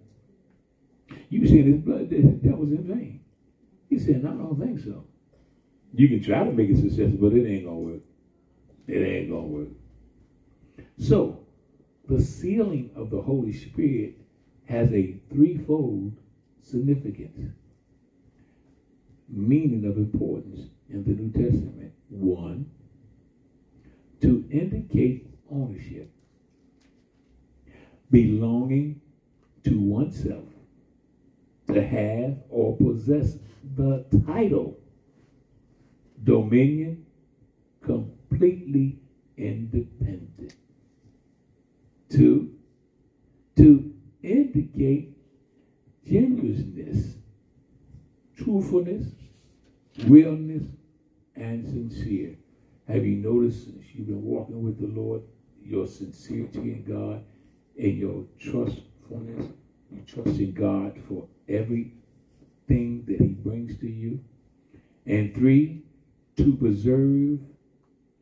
You 1.29 1.47
said 1.47 1.65
his 1.65 1.77
blood, 1.77 2.09
that, 2.09 2.43
that 2.43 2.57
was 2.57 2.71
in 2.71 2.87
vain. 2.87 3.21
He 3.89 3.99
said, 3.99 4.23
no, 4.23 4.29
I 4.29 4.37
don't 4.37 4.59
think 4.59 4.79
so. 4.79 5.05
You 5.93 6.07
can 6.09 6.21
try 6.21 6.43
to 6.43 6.51
make 6.51 6.69
it 6.69 6.77
successful, 6.77 7.17
but 7.19 7.33
it 7.33 7.45
ain't 7.45 7.65
gonna 7.65 7.77
work. 7.77 8.01
It 8.87 9.01
ain't 9.01 9.29
gonna 9.29 9.47
work. 9.47 9.69
So, 10.97 11.39
the 12.07 12.21
sealing 12.21 12.91
of 12.95 13.09
the 13.11 13.21
Holy 13.21 13.53
Spirit 13.53 14.13
has 14.65 14.91
a 14.93 15.15
threefold 15.29 16.13
significance, 16.61 17.51
meaning 19.29 19.85
of 19.85 19.97
importance 19.97 20.69
in 20.89 21.03
the 21.03 21.13
New 21.13 21.29
Testament. 21.29 21.91
One, 22.09 22.67
to 24.21 24.43
indicate 24.51 25.27
ownership, 25.49 26.07
belonging 28.11 28.97
to 29.63 29.79
oneself, 29.79 30.54
to 31.67 31.81
have 31.81 32.37
or 32.49 32.75
possess 32.77 33.37
the 33.75 34.05
title, 34.25 34.77
dominion, 36.23 37.05
completely 37.81 38.99
independent. 39.37 40.55
Two, 42.09 42.55
to 43.57 43.93
indicate 44.21 45.17
genuineness, 46.05 47.15
truthfulness, 48.37 49.07
realness, 50.07 50.63
and 51.35 51.65
sincere. 51.65 52.37
Have 52.87 53.05
you 53.05 53.15
noticed 53.15 53.65
since 53.65 53.83
you've 53.93 54.07
been 54.07 54.23
walking 54.23 54.61
with 54.63 54.79
the 54.79 54.87
Lord, 54.87 55.21
your 55.63 55.87
sincerity 55.87 56.59
in 56.59 56.83
God 56.83 57.23
and 57.77 57.97
your 57.97 58.25
trustfulness? 58.39 59.51
You 59.91 60.01
trust 60.05 60.39
in 60.39 60.53
God 60.53 60.99
for 61.07 61.27
everything 61.49 63.03
that 63.07 63.21
He 63.21 63.33
brings 63.33 63.75
to 63.77 63.87
you. 63.89 64.19
And 65.07 65.33
three, 65.33 65.77
to 66.37 66.53
preserve 66.55 67.39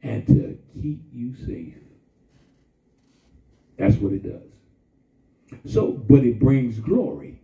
and 0.04 0.26
to 0.28 0.56
keep 0.82 1.00
you 1.12 1.34
safe. 1.34 1.78
That's 3.78 4.00
what 4.00 4.14
it 4.14 4.24
does. 4.24 4.50
So, 5.66 5.92
but 5.92 6.24
it 6.24 6.40
brings 6.40 6.80
glory. 6.80 7.40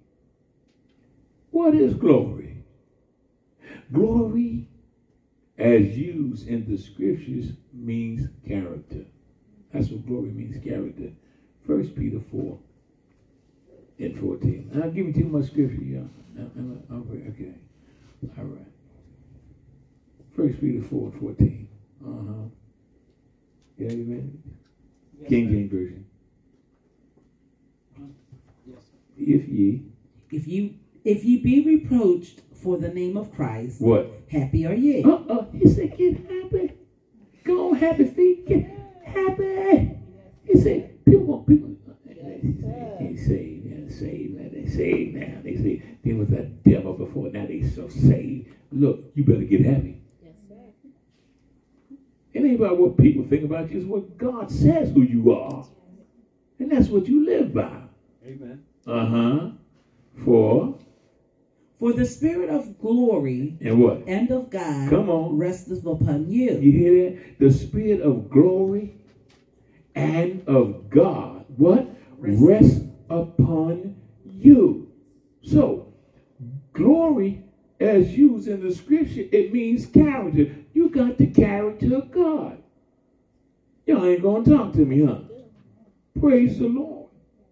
What 1.52 1.76
is 1.76 1.96
glory? 1.96 2.58
Glory, 3.92 4.66
as 5.58 5.98
used 5.98 6.48
in 6.48 6.66
the 6.66 6.78
scriptures, 6.78 7.54
means 7.74 8.28
character. 8.46 9.06
That's 9.72 9.92
what 9.92 10.06
glory 10.06 10.32
means, 10.32 10.58
character. 10.58 11.12
First 11.62 11.96
Peter 11.96 12.20
4 12.20 12.58
and 14.00 14.18
14. 14.20 14.70
And 14.74 14.84
I'll 14.84 14.92
give 14.92 15.08
you 15.08 15.14
too 15.14 15.26
much 15.26 15.48
scripture, 15.48 15.82
y'all. 15.82 16.10
Okay, 16.40 17.24
okay. 17.30 17.54
All 18.38 18.46
right. 18.46 18.66
First 20.36 20.60
Peter 20.62 20.82
4 20.82 21.12
and 21.12 21.20
14. 21.20 21.68
Uh-huh. 22.06 22.34
Yeah, 23.78 23.92
you 23.92 24.04
ready? 24.14 24.30
Yes, 25.20 25.30
King. 25.30 25.50
James 25.50 25.72
Version. 25.72 26.06
Yes. 28.66 28.80
If 29.18 29.48
ye, 29.50 29.84
If 30.32 30.48
you 30.48 30.76
if 31.04 31.24
you 31.26 31.42
be 31.42 31.64
reproached 31.66 32.42
for 32.54 32.78
the 32.78 32.90
name 32.90 33.18
of 33.18 33.34
Christ, 33.34 33.82
what? 33.82 34.12
happy 34.30 34.66
are 34.66 34.74
ye. 34.74 35.04
Uh-uh. 35.04 35.46
He 35.54 35.68
said, 35.68 35.98
get 35.98 36.18
happy. 36.30 36.74
Go 37.46 37.70
on, 37.70 37.76
happy 37.78 38.06
feet. 38.06 38.46
Get 38.48 38.70
happy. 39.06 39.98
He 40.46 40.60
said, 40.60 41.04
people 41.06 41.26
want 41.26 41.48
people. 41.48 41.76
They 42.06 43.16
saved, 43.16 43.59
yeah, 43.59 43.59
saved, 44.00 44.36
man. 44.36 44.52
They 44.54 44.66
saved 44.66 45.16
now. 45.16 45.40
They 45.44 45.56
say 45.56 45.82
they 46.04 46.14
was 46.14 46.30
a 46.32 46.44
devil 46.44 46.94
before. 46.94 47.30
Now 47.30 47.46
they 47.46 47.62
so 47.62 47.88
saved. 47.90 48.50
Look, 48.72 49.12
you 49.16 49.24
better 49.24 49.44
get 49.44 49.62
happy. 49.66 50.02
It 52.34 52.44
ain't 52.44 52.60
about 52.60 52.78
what 52.78 52.98
people 52.98 53.24
think 53.24 53.44
about 53.44 53.72
you. 53.72 53.80
It's 53.80 53.88
what 53.88 54.18
God 54.18 54.52
says 54.52 54.92
who 54.92 55.02
you 55.02 55.32
are, 55.32 55.66
and 56.60 56.72
that's 56.72 56.88
what 56.88 57.08
you 57.08 57.26
live 57.26 57.54
by. 57.54 57.82
Amen. 58.26 58.64
Uh 58.86 59.06
huh. 59.06 59.50
For 60.24 60.78
For 61.80 61.94
the 61.94 62.06
spirit 62.06 62.50
of 62.50 62.78
glory 62.78 63.58
and 63.62 63.80
what? 63.80 64.04
and 64.08 64.30
of 64.32 64.50
God 64.50 64.90
Come 64.90 65.10
on. 65.10 65.38
resteth 65.38 65.86
upon 65.86 66.30
you. 66.30 66.60
You 66.60 66.72
hear 66.72 67.10
that? 67.10 67.40
The 67.40 67.52
spirit 67.52 68.02
of 68.02 68.30
glory 68.30 68.94
and 69.96 70.44
of 70.48 70.90
God, 70.90 71.46
what? 71.58 71.88
Rest. 72.20 72.42
Rest 72.42 72.82
upon 73.10 73.96
you. 74.40 74.88
So, 75.42 75.94
glory, 76.74 77.44
as 77.80 78.18
used 78.18 78.48
in 78.48 78.62
the 78.62 78.72
scripture, 78.72 79.26
it 79.32 79.54
means 79.54 79.86
character. 79.86 80.50
You 80.74 80.90
got 80.90 81.18
the 81.18 81.28
character 81.28 81.96
of 81.96 82.12
God. 82.12 82.58
Y'all 83.88 84.06
ain't 84.06 84.22
gonna 84.22 84.44
talk 84.44 84.74
to 84.74 84.86
me, 84.86 85.02
huh? 85.02 85.22
Praise 86.20 86.60
the 86.60 86.68
Lord. 86.68 87.08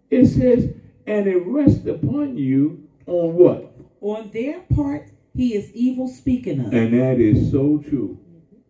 It 0.09 0.25
says, 0.25 0.69
and 1.05 1.27
it 1.27 1.37
rests 1.37 1.85
upon 1.87 2.37
you 2.37 2.87
on 3.07 3.33
what? 3.35 3.75
On 4.01 4.29
their 4.31 4.59
part, 4.61 5.09
he 5.33 5.55
is 5.55 5.71
evil 5.73 6.07
speaking 6.07 6.59
of. 6.59 6.73
And 6.73 6.93
that 6.93 7.19
is 7.19 7.49
so 7.49 7.77
true. 7.77 8.17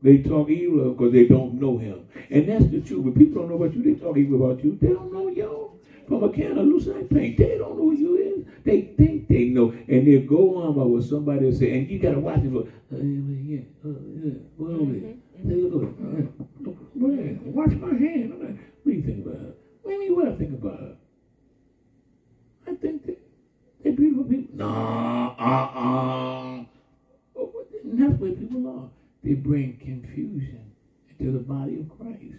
They 0.01 0.17
talk 0.17 0.49
evil 0.49 0.91
because 0.91 1.11
they 1.11 1.25
don't 1.25 1.59
know 1.59 1.77
him. 1.77 2.03
And 2.29 2.47
that's 2.47 2.65
the 2.65 2.79
truth. 2.79 3.03
When 3.03 3.13
people 3.13 3.41
don't 3.41 3.49
know 3.49 3.55
about 3.55 3.75
you, 3.75 3.81
they 3.81 3.93
talk 3.93 4.17
evil 4.17 4.43
about 4.43 4.63
you. 4.63 4.77
They 4.79 4.89
don't 4.89 5.11
know 5.11 5.27
you. 5.27 5.71
From 6.07 6.23
a 6.23 6.29
can 6.29 6.57
of 6.57 6.65
lucite 6.65 7.09
paint, 7.09 7.37
they 7.37 7.57
don't 7.57 7.77
know 7.77 7.83
who 7.83 7.91
you 7.91 8.15
is. 8.15 8.45
They 8.63 8.81
think 8.97 9.27
they 9.27 9.45
know. 9.45 9.73
And 9.89 10.07
they 10.07 10.17
go 10.19 10.55
on 10.55 10.69
about 10.69 10.89
what 10.89 11.03
somebody 11.03 11.45
will 11.45 11.51
say. 11.51 11.77
And 11.77 11.89
you 11.89 11.99
got 11.99 12.11
to 12.13 12.19
watch 12.19 12.39
it 12.39 12.51
for, 12.51 12.61
uh, 12.61 12.97
yeah, 12.97 13.59
uh, 13.83 13.89
yeah, 14.15 14.31
what 14.55 14.71
over 14.71 14.93
there? 14.93 15.15
Over 15.45 17.15
there. 17.15 17.37
Uh. 17.37 17.49
Watch 17.51 17.71
my 17.71 17.93
hand. 17.93 18.39
Like, 18.39 18.57
what 18.83 18.85
do 18.85 18.91
you 18.91 19.01
think 19.01 19.25
about 19.25 19.39
her? 19.39 19.53
What 19.81 19.91
do 19.91 19.93
you 19.95 19.99
mean 19.99 20.15
what 20.15 20.27
I 20.27 20.35
think 20.35 20.53
about 20.53 20.79
her? 20.79 20.95
I 22.67 22.73
think 22.75 23.05
that 23.05 23.19
they're 23.83 23.93
beautiful 23.93 24.23
people. 24.23 24.55
Nah, 24.55 25.35
uh-uh. 25.37 26.63
And 27.83 27.99
that's 27.99 28.19
where 28.19 28.31
people 28.31 28.67
are. 28.67 28.89
They 29.23 29.33
bring 29.33 29.77
confusion 29.77 30.71
into 31.09 31.31
the 31.33 31.39
body 31.39 31.79
of 31.79 31.89
Christ. 31.89 32.35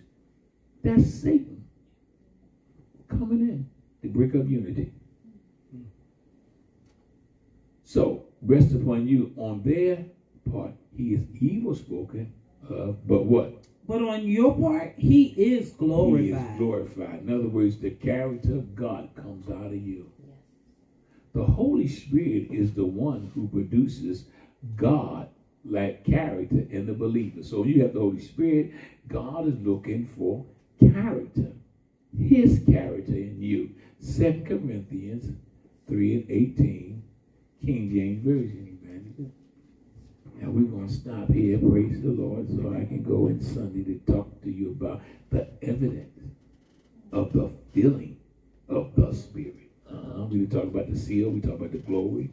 That's 0.83 1.07
Satan 1.07 1.58
coming 3.09 3.41
in 3.41 3.67
to 4.03 4.09
break 4.09 4.35
up 4.35 4.49
unity. 4.49 4.93
So, 7.85 8.27
rest 8.43 8.75
upon 8.75 9.09
you 9.09 9.33
on 9.37 9.63
their 9.63 10.05
part. 10.51 10.75
He 10.95 11.15
is 11.15 11.25
evil 11.41 11.75
spoken 11.75 12.33
of, 12.69 13.07
but 13.07 13.25
what? 13.25 13.67
But 13.87 14.03
on 14.03 14.27
your 14.27 14.55
part, 14.55 14.93
he 14.99 15.29
is 15.29 15.71
glorified. 15.71 16.23
He 16.23 16.31
is 16.31 16.59
glorified. 16.59 17.23
In 17.23 17.31
other 17.31 17.49
words, 17.49 17.79
the 17.79 17.91
character 17.91 18.57
of 18.57 18.77
God 18.77 19.09
comes 19.15 19.49
out 19.49 19.67
of 19.67 19.83
you. 19.83 20.11
The 21.33 21.45
Holy 21.45 21.87
Spirit 21.87 22.51
is 22.51 22.73
the 22.73 22.85
one 22.85 23.31
who 23.35 23.49
produces 23.49 24.25
God 24.77 25.29
like 25.65 26.05
character 26.05 26.67
in 26.71 26.87
the 26.87 26.93
believer. 26.93 27.43
So 27.43 27.65
you 27.65 27.83
have 27.83 27.95
the 27.95 28.01
Holy 28.01 28.21
Spirit. 28.21 28.73
God 29.09 29.47
is 29.49 29.59
looking 29.61 30.05
for 30.05 30.45
character, 30.81 31.53
His 32.17 32.63
character 32.67 33.13
in 33.13 33.41
you. 33.41 33.71
Second 34.01 34.47
Corinthians 34.47 35.37
3 35.89 36.15
and 36.15 36.31
18, 36.31 37.03
King 37.65 37.91
James 37.91 38.25
Version. 38.25 38.69
And 40.41 40.55
we're 40.55 40.71
going 40.71 40.87
to 40.87 40.95
stop 40.95 41.33
here, 41.33 41.59
praise 41.59 42.01
the 42.01 42.11
Lord, 42.11 42.49
so 42.49 42.73
I 42.73 42.85
can 42.85 43.03
go 43.03 43.27
in 43.27 43.41
Sunday 43.41 43.83
to 43.83 43.99
talk 44.13 44.41
to 44.43 44.51
you 44.51 44.71
about 44.71 45.03
the 45.31 45.49
evidence 45.63 46.17
of 47.11 47.33
the 47.33 47.51
filling 47.73 48.17
of 48.69 48.95
the 48.95 49.13
Spirit. 49.13 49.71
Uh-huh. 49.91 50.27
We 50.27 50.39
didn't 50.39 50.53
talk 50.53 50.65
about 50.65 50.89
the 50.91 50.97
seal, 50.97 51.31
we 51.31 51.41
talked 51.41 51.61
about 51.61 51.73
the 51.73 51.79
glory, 51.79 52.31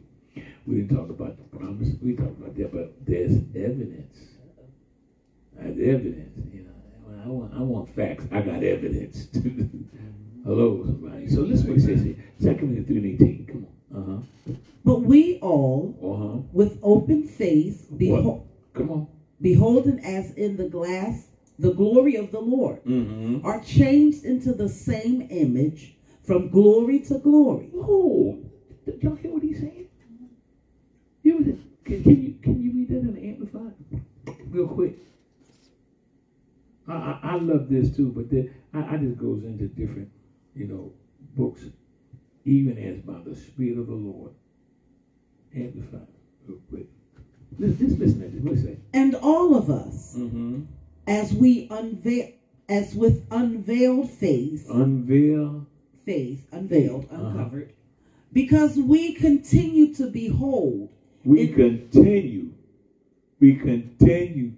we 0.66 0.76
didn't 0.76 0.96
talk 0.96 1.08
about 1.08 1.36
the 1.36 1.56
promise, 1.56 1.88
we 2.00 2.14
talked 2.14 2.38
about 2.38 2.54
that, 2.56 2.72
but 2.72 2.94
there's 3.04 3.38
evidence. 3.54 4.18
There's 5.54 5.78
evidence, 5.78 6.38
you 6.52 6.60
know. 6.60 6.65
I 7.24 7.28
want, 7.28 7.52
I 7.54 7.62
want 7.62 7.88
facts. 7.88 8.26
I 8.30 8.40
got 8.40 8.62
evidence. 8.62 9.26
Hello, 10.44 10.82
somebody. 10.84 11.26
So 11.28 11.42
listen 11.42 11.68
what 11.68 11.76
it 11.78 11.80
says 11.82 12.02
here. 12.02 12.14
Second 12.38 12.58
Corinthians 12.58 12.86
3 12.86 12.96
and 12.98 13.06
18. 13.06 13.46
Come 13.46 13.64
on. 13.64 13.98
Uh-huh. 14.02 14.54
But 14.84 14.96
we 14.96 15.34
all, 15.40 15.94
Uh-huh. 16.02 16.38
With 16.52 16.78
open 16.82 17.22
face, 17.24 17.86
beho- 17.92 18.40
Come 18.74 18.90
on. 18.90 19.06
beholding 19.40 19.98
as 20.04 20.30
in 20.32 20.56
the 20.56 20.64
glass 20.64 21.28
the 21.58 21.70
glory 21.70 22.16
of 22.16 22.30
the 22.32 22.40
Lord, 22.40 22.82
Mm-hmm. 22.84 23.38
are 23.44 23.56
changed 23.56 24.24
into 24.24 24.52
the 24.52 24.68
same 24.68 25.22
image 25.30 25.92
from 26.22 26.48
glory 26.48 26.98
to 27.00 27.16
glory. 27.16 27.70
Oh, 27.74 28.36
did 28.86 29.02
y'all 29.02 29.14
hear 29.14 29.30
what 29.30 29.42
he's 29.42 29.58
saying? 29.58 29.84
Was 31.24 31.46
can, 31.84 32.00
can 32.02 32.22
you 32.22 32.32
can 32.42 32.60
you 32.60 32.70
read 32.70 32.88
that 32.88 33.02
in 33.02 33.12
the 33.12 33.24
amplified 33.24 33.74
real 34.50 34.66
quick? 34.66 34.94
I, 36.88 36.92
I, 36.92 37.20
I 37.22 37.36
love 37.36 37.68
this 37.68 37.94
too, 37.96 38.12
but 38.14 38.30
then 38.30 38.50
I, 38.72 38.94
I 38.94 38.96
just 38.98 39.18
goes 39.18 39.44
into 39.44 39.66
different, 39.68 40.08
you 40.54 40.66
know, 40.66 40.92
books, 41.36 41.62
even 42.44 42.78
as 42.78 42.98
by 43.00 43.20
the 43.24 43.34
Spirit 43.34 43.78
of 43.78 43.86
the 43.88 43.94
Lord. 43.94 44.32
Amplified 45.54 46.06
real 46.46 46.58
quick. 46.68 46.86
Just, 47.58 47.78
just 47.78 47.98
listen 47.98 48.20
to 48.20 48.28
this. 48.28 48.42
What 48.42 48.58
say? 48.58 48.78
And 48.92 49.14
all 49.16 49.54
of 49.56 49.70
us, 49.70 50.16
Mm-hmm. 50.18 50.62
as 51.06 51.32
we 51.32 51.66
unveil, 51.70 52.30
as 52.68 52.94
with 52.94 53.24
unveiled 53.30 54.10
face, 54.10 54.66
Unveil. 54.68 55.66
face, 56.04 56.40
unveiled, 56.52 57.06
Uh-huh. 57.10 57.26
uncovered, 57.28 57.72
because 58.32 58.76
we 58.76 59.14
continue 59.14 59.94
to 59.94 60.08
behold 60.10 60.90
We 61.24 61.42
It- 61.42 61.54
continue. 61.54 62.50
We 63.40 63.54
continue 63.56 64.52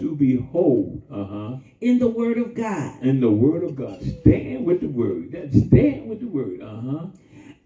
to 0.00 0.14
behold. 0.16 1.02
Uh 1.10 1.24
huh. 1.24 1.56
in 1.80 1.98
the 2.00 2.08
Word 2.08 2.38
of 2.38 2.54
God, 2.54 3.02
In 3.02 3.20
the 3.20 3.30
word 3.30 3.64
of 3.64 3.76
God. 3.76 4.02
Stand 4.02 4.66
with 4.66 4.80
the 4.80 4.88
word. 4.88 5.32
That 5.32 5.52
stand 5.54 6.08
with 6.08 6.20
the 6.20 6.28
word. 6.28 6.60
Uh 6.62 6.80
huh. 6.80 7.06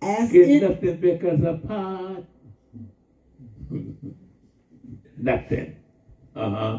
as 0.02 0.32
Get 0.32 0.48
in 0.50 0.60
nothing 0.62 0.96
because 1.00 1.42
of 1.44 1.62
pod. 1.62 2.24
nothing. 5.18 5.74
Uh 6.36 6.50
huh. 6.50 6.78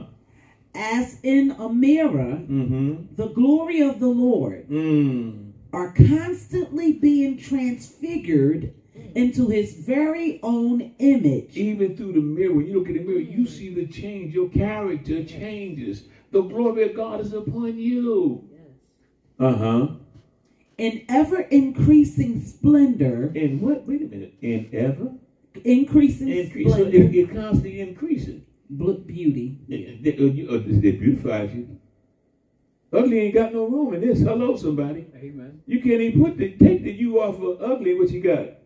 as 0.75 1.17
in 1.23 1.51
a 1.59 1.69
mirror, 1.69 2.41
Mm 2.49 3.07
the 3.17 3.27
glory 3.27 3.81
of 3.81 3.99
the 3.99 4.09
Lord. 4.09 4.67
Mm. 4.69 5.51
are 5.73 5.87
constantly 5.87 6.91
being 6.91 7.37
transfigured 7.37 8.69
into 9.15 9.47
His 9.47 9.73
very 9.73 10.39
own 10.43 10.93
image. 10.99 11.57
Even 11.57 11.97
through 11.97 12.13
the 12.13 12.21
mirror, 12.21 12.53
when 12.53 12.67
you 12.67 12.79
look 12.79 12.89
in 12.89 12.95
the 12.95 13.03
mirror, 13.03 13.19
you 13.19 13.45
mm. 13.45 13.49
see 13.49 13.73
the 13.73 13.87
change. 13.87 14.33
Your 14.33 14.49
character 14.49 15.23
changes. 15.23 16.03
The 16.31 16.41
glory 16.41 16.89
of 16.89 16.95
God 16.95 17.21
is 17.21 17.33
upon 17.33 17.79
you. 17.79 18.49
Uh 19.39 19.55
huh. 19.55 19.87
in 20.77 21.05
ever 21.09 21.41
increasing 21.41 22.45
splendor, 22.45 23.31
And 23.35 23.61
what? 23.61 23.85
Wait 23.87 24.01
a 24.01 24.05
minute. 24.05 24.33
In 24.41 24.69
ever 24.73 25.11
increasing 25.63 26.29
increase. 26.29 26.67
So 26.67 26.77
splendor, 26.77 26.97
it, 26.97 27.15
it 27.15 27.33
constantly 27.33 27.81
increasing. 27.81 28.45
beauty. 28.69 29.59
It, 29.67 30.05
it, 30.05 30.19
it, 30.19 30.85
it 30.85 30.99
beautifies 30.99 31.53
you. 31.53 31.79
Ugly 32.93 33.19
ain't 33.19 33.33
got 33.33 33.53
no 33.53 33.65
room 33.65 33.93
in 33.93 34.01
this. 34.01 34.19
Hello, 34.19 34.55
somebody. 34.55 35.07
Amen. 35.15 35.61
You 35.65 35.81
can't 35.81 36.01
even 36.01 36.23
put 36.23 36.37
the 36.37 36.55
take 36.57 36.83
the 36.83 36.91
you 36.91 37.19
off 37.19 37.41
of 37.41 37.61
ugly. 37.61 37.97
What 37.97 38.09
you 38.09 38.21
got? 38.21 38.64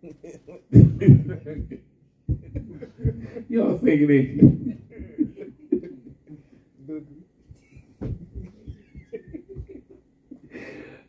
Y'all 3.48 3.78
thinking 3.78 4.08
you? 4.10 4.76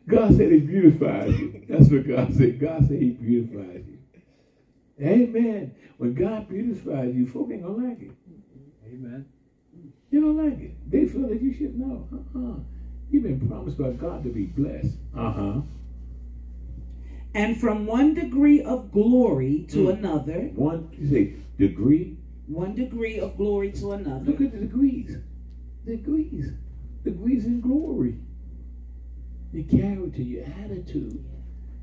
God 0.08 0.36
said 0.36 0.50
He 0.50 0.58
beautifies 0.58 1.38
you. 1.38 1.64
That's 1.68 1.88
what 1.88 2.08
God 2.08 2.34
said. 2.34 2.58
God 2.58 2.88
said 2.88 3.00
He 3.00 3.10
beautifies 3.10 3.84
you. 3.86 3.98
Amen. 5.00 5.72
When 5.98 6.14
God 6.14 6.48
beautifies 6.48 7.14
you, 7.14 7.28
folk 7.28 7.48
ain't 7.52 7.62
gonna 7.62 7.88
like 7.88 8.02
it. 8.02 8.10
Amen. 8.86 9.24
You 10.10 10.20
don't 10.20 10.36
like 10.36 10.58
it. 10.58 10.90
They 10.90 11.06
feel 11.06 11.28
that 11.28 11.40
you 11.40 11.54
should 11.54 11.78
know. 11.78 12.08
Uh-uh. 12.12 12.56
You've 13.10 13.22
been 13.22 13.48
promised 13.48 13.78
by 13.78 13.90
God 13.90 14.24
to 14.24 14.30
be 14.30 14.46
blessed. 14.46 14.96
Uh-huh. 15.16 15.60
And 17.34 17.56
from 17.60 17.86
one 17.86 18.14
degree 18.14 18.60
of 18.62 18.90
glory 18.90 19.66
to 19.70 19.86
Mm. 19.86 19.98
another, 19.98 20.50
One, 20.56 20.88
you 20.98 21.08
say, 21.08 21.34
degree. 21.58 22.16
one 22.48 22.74
degree 22.74 23.18
of 23.18 23.36
glory 23.36 23.70
to 23.72 23.92
another. 23.92 24.24
Look 24.32 24.40
at 24.40 24.52
the 24.52 24.58
degrees. 24.60 25.16
Degrees. 25.86 26.52
Degrees 27.04 27.46
in 27.46 27.60
glory. 27.60 28.16
Your 29.52 29.64
character, 29.64 30.22
your 30.22 30.44
attitude. 30.44 31.24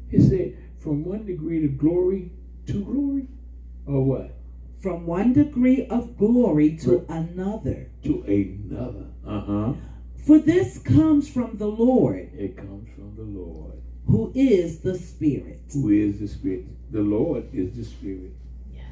He 0.10 0.20
said, 0.20 0.56
from 0.80 1.04
one 1.04 1.26
degree 1.26 1.66
of 1.66 1.78
glory 1.78 2.32
to 2.68 2.84
glory. 2.84 3.28
Or 3.86 4.04
what? 4.04 4.36
From 4.80 5.06
one 5.06 5.34
degree 5.34 5.86
of 5.88 6.18
glory 6.18 6.76
to 6.78 7.06
another. 7.10 7.90
To 8.04 8.22
another. 8.24 9.06
Uh-huh. 9.26 9.74
For 10.18 10.40
this 10.40 10.78
comes 10.78 11.28
from 11.30 11.58
the 11.58 11.68
Lord, 11.68 12.30
It 12.34 12.58
comes 12.58 12.90
from 12.96 13.16
the 13.16 13.24
Lord. 13.24 13.82
Who 14.08 14.32
is 14.34 14.80
the 14.80 14.98
Spirit. 14.98 15.62
Who 15.74 15.90
is 15.90 16.20
the 16.20 16.28
Spirit? 16.28 16.66
The 16.92 17.02
Lord 17.02 17.54
is 17.54 17.76
the 17.76 17.84
Spirit. 17.84 18.32
Yes. 18.74 18.86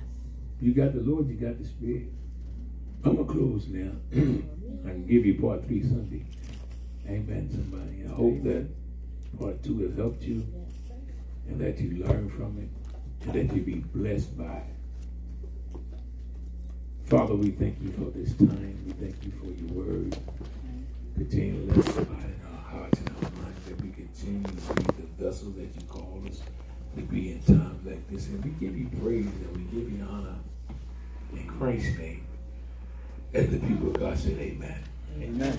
You 0.61 0.73
got 0.73 0.93
the 0.93 1.01
Lord, 1.01 1.27
you 1.29 1.35
got 1.35 1.57
the 1.57 1.65
Spirit. 1.65 2.07
I'm 3.03 3.15
gonna 3.15 3.27
close 3.27 3.67
now. 3.67 3.91
I 4.13 4.89
can 4.89 5.05
give 5.07 5.25
you 5.25 5.39
part 5.39 5.65
three 5.65 5.83
Sunday. 5.83 6.25
Amen, 7.07 7.49
somebody. 7.51 8.03
I 8.05 8.15
hope 8.15 8.43
that 8.43 8.67
part 9.39 9.63
two 9.63 9.79
has 9.87 9.95
helped 9.95 10.23
you 10.23 10.45
and 11.47 11.59
that 11.61 11.79
you 11.79 12.03
learn 12.03 12.29
from 12.29 12.57
it 12.57 12.69
and 13.27 13.33
that 13.33 13.55
you 13.55 13.61
be 13.61 13.75
blessed 13.75 14.37
by 14.37 14.43
it. 14.43 14.75
Father, 17.05 17.35
we 17.35 17.51
thank 17.51 17.77
you 17.81 17.91
for 17.91 18.09
this 18.17 18.33
time. 18.33 18.83
We 18.87 18.93
thank 18.93 19.15
you 19.23 19.31
for 19.39 19.45
your 19.45 19.85
word. 19.85 20.17
Continue 21.15 21.67
to 21.67 21.79
let 21.79 21.87
it 21.87 21.97
abide 21.97 22.23
in 22.23 22.41
our 22.51 22.61
hearts 22.63 22.99
and 22.99 23.09
our 23.09 23.21
minds 23.21 23.23
that 23.23 23.34
we 23.34 23.34
continue 24.15 24.43
to 24.43 24.73
be 24.73 24.83
the 24.83 25.23
vessel 25.23 25.49
that 25.51 25.63
you 25.75 25.81
call 25.89 26.21
us 26.29 26.39
to 26.95 27.01
be 27.01 27.33
in 27.33 27.41
times 27.41 27.85
like 27.85 28.09
this. 28.09 28.27
And 28.27 28.43
we 28.43 28.51
give 28.51 28.77
you 28.77 28.89
praise 29.01 29.25
and 29.25 29.57
we 29.57 29.63
give 29.63 29.91
you 29.91 30.05
honor 30.09 30.35
in 31.33 31.47
Christ's 31.47 31.97
name. 31.97 32.25
As 33.33 33.49
the 33.49 33.59
people 33.59 33.89
of 33.89 33.99
God 33.99 34.17
said, 34.17 34.37
Amen. 34.39 34.81
Amen. 35.21 35.57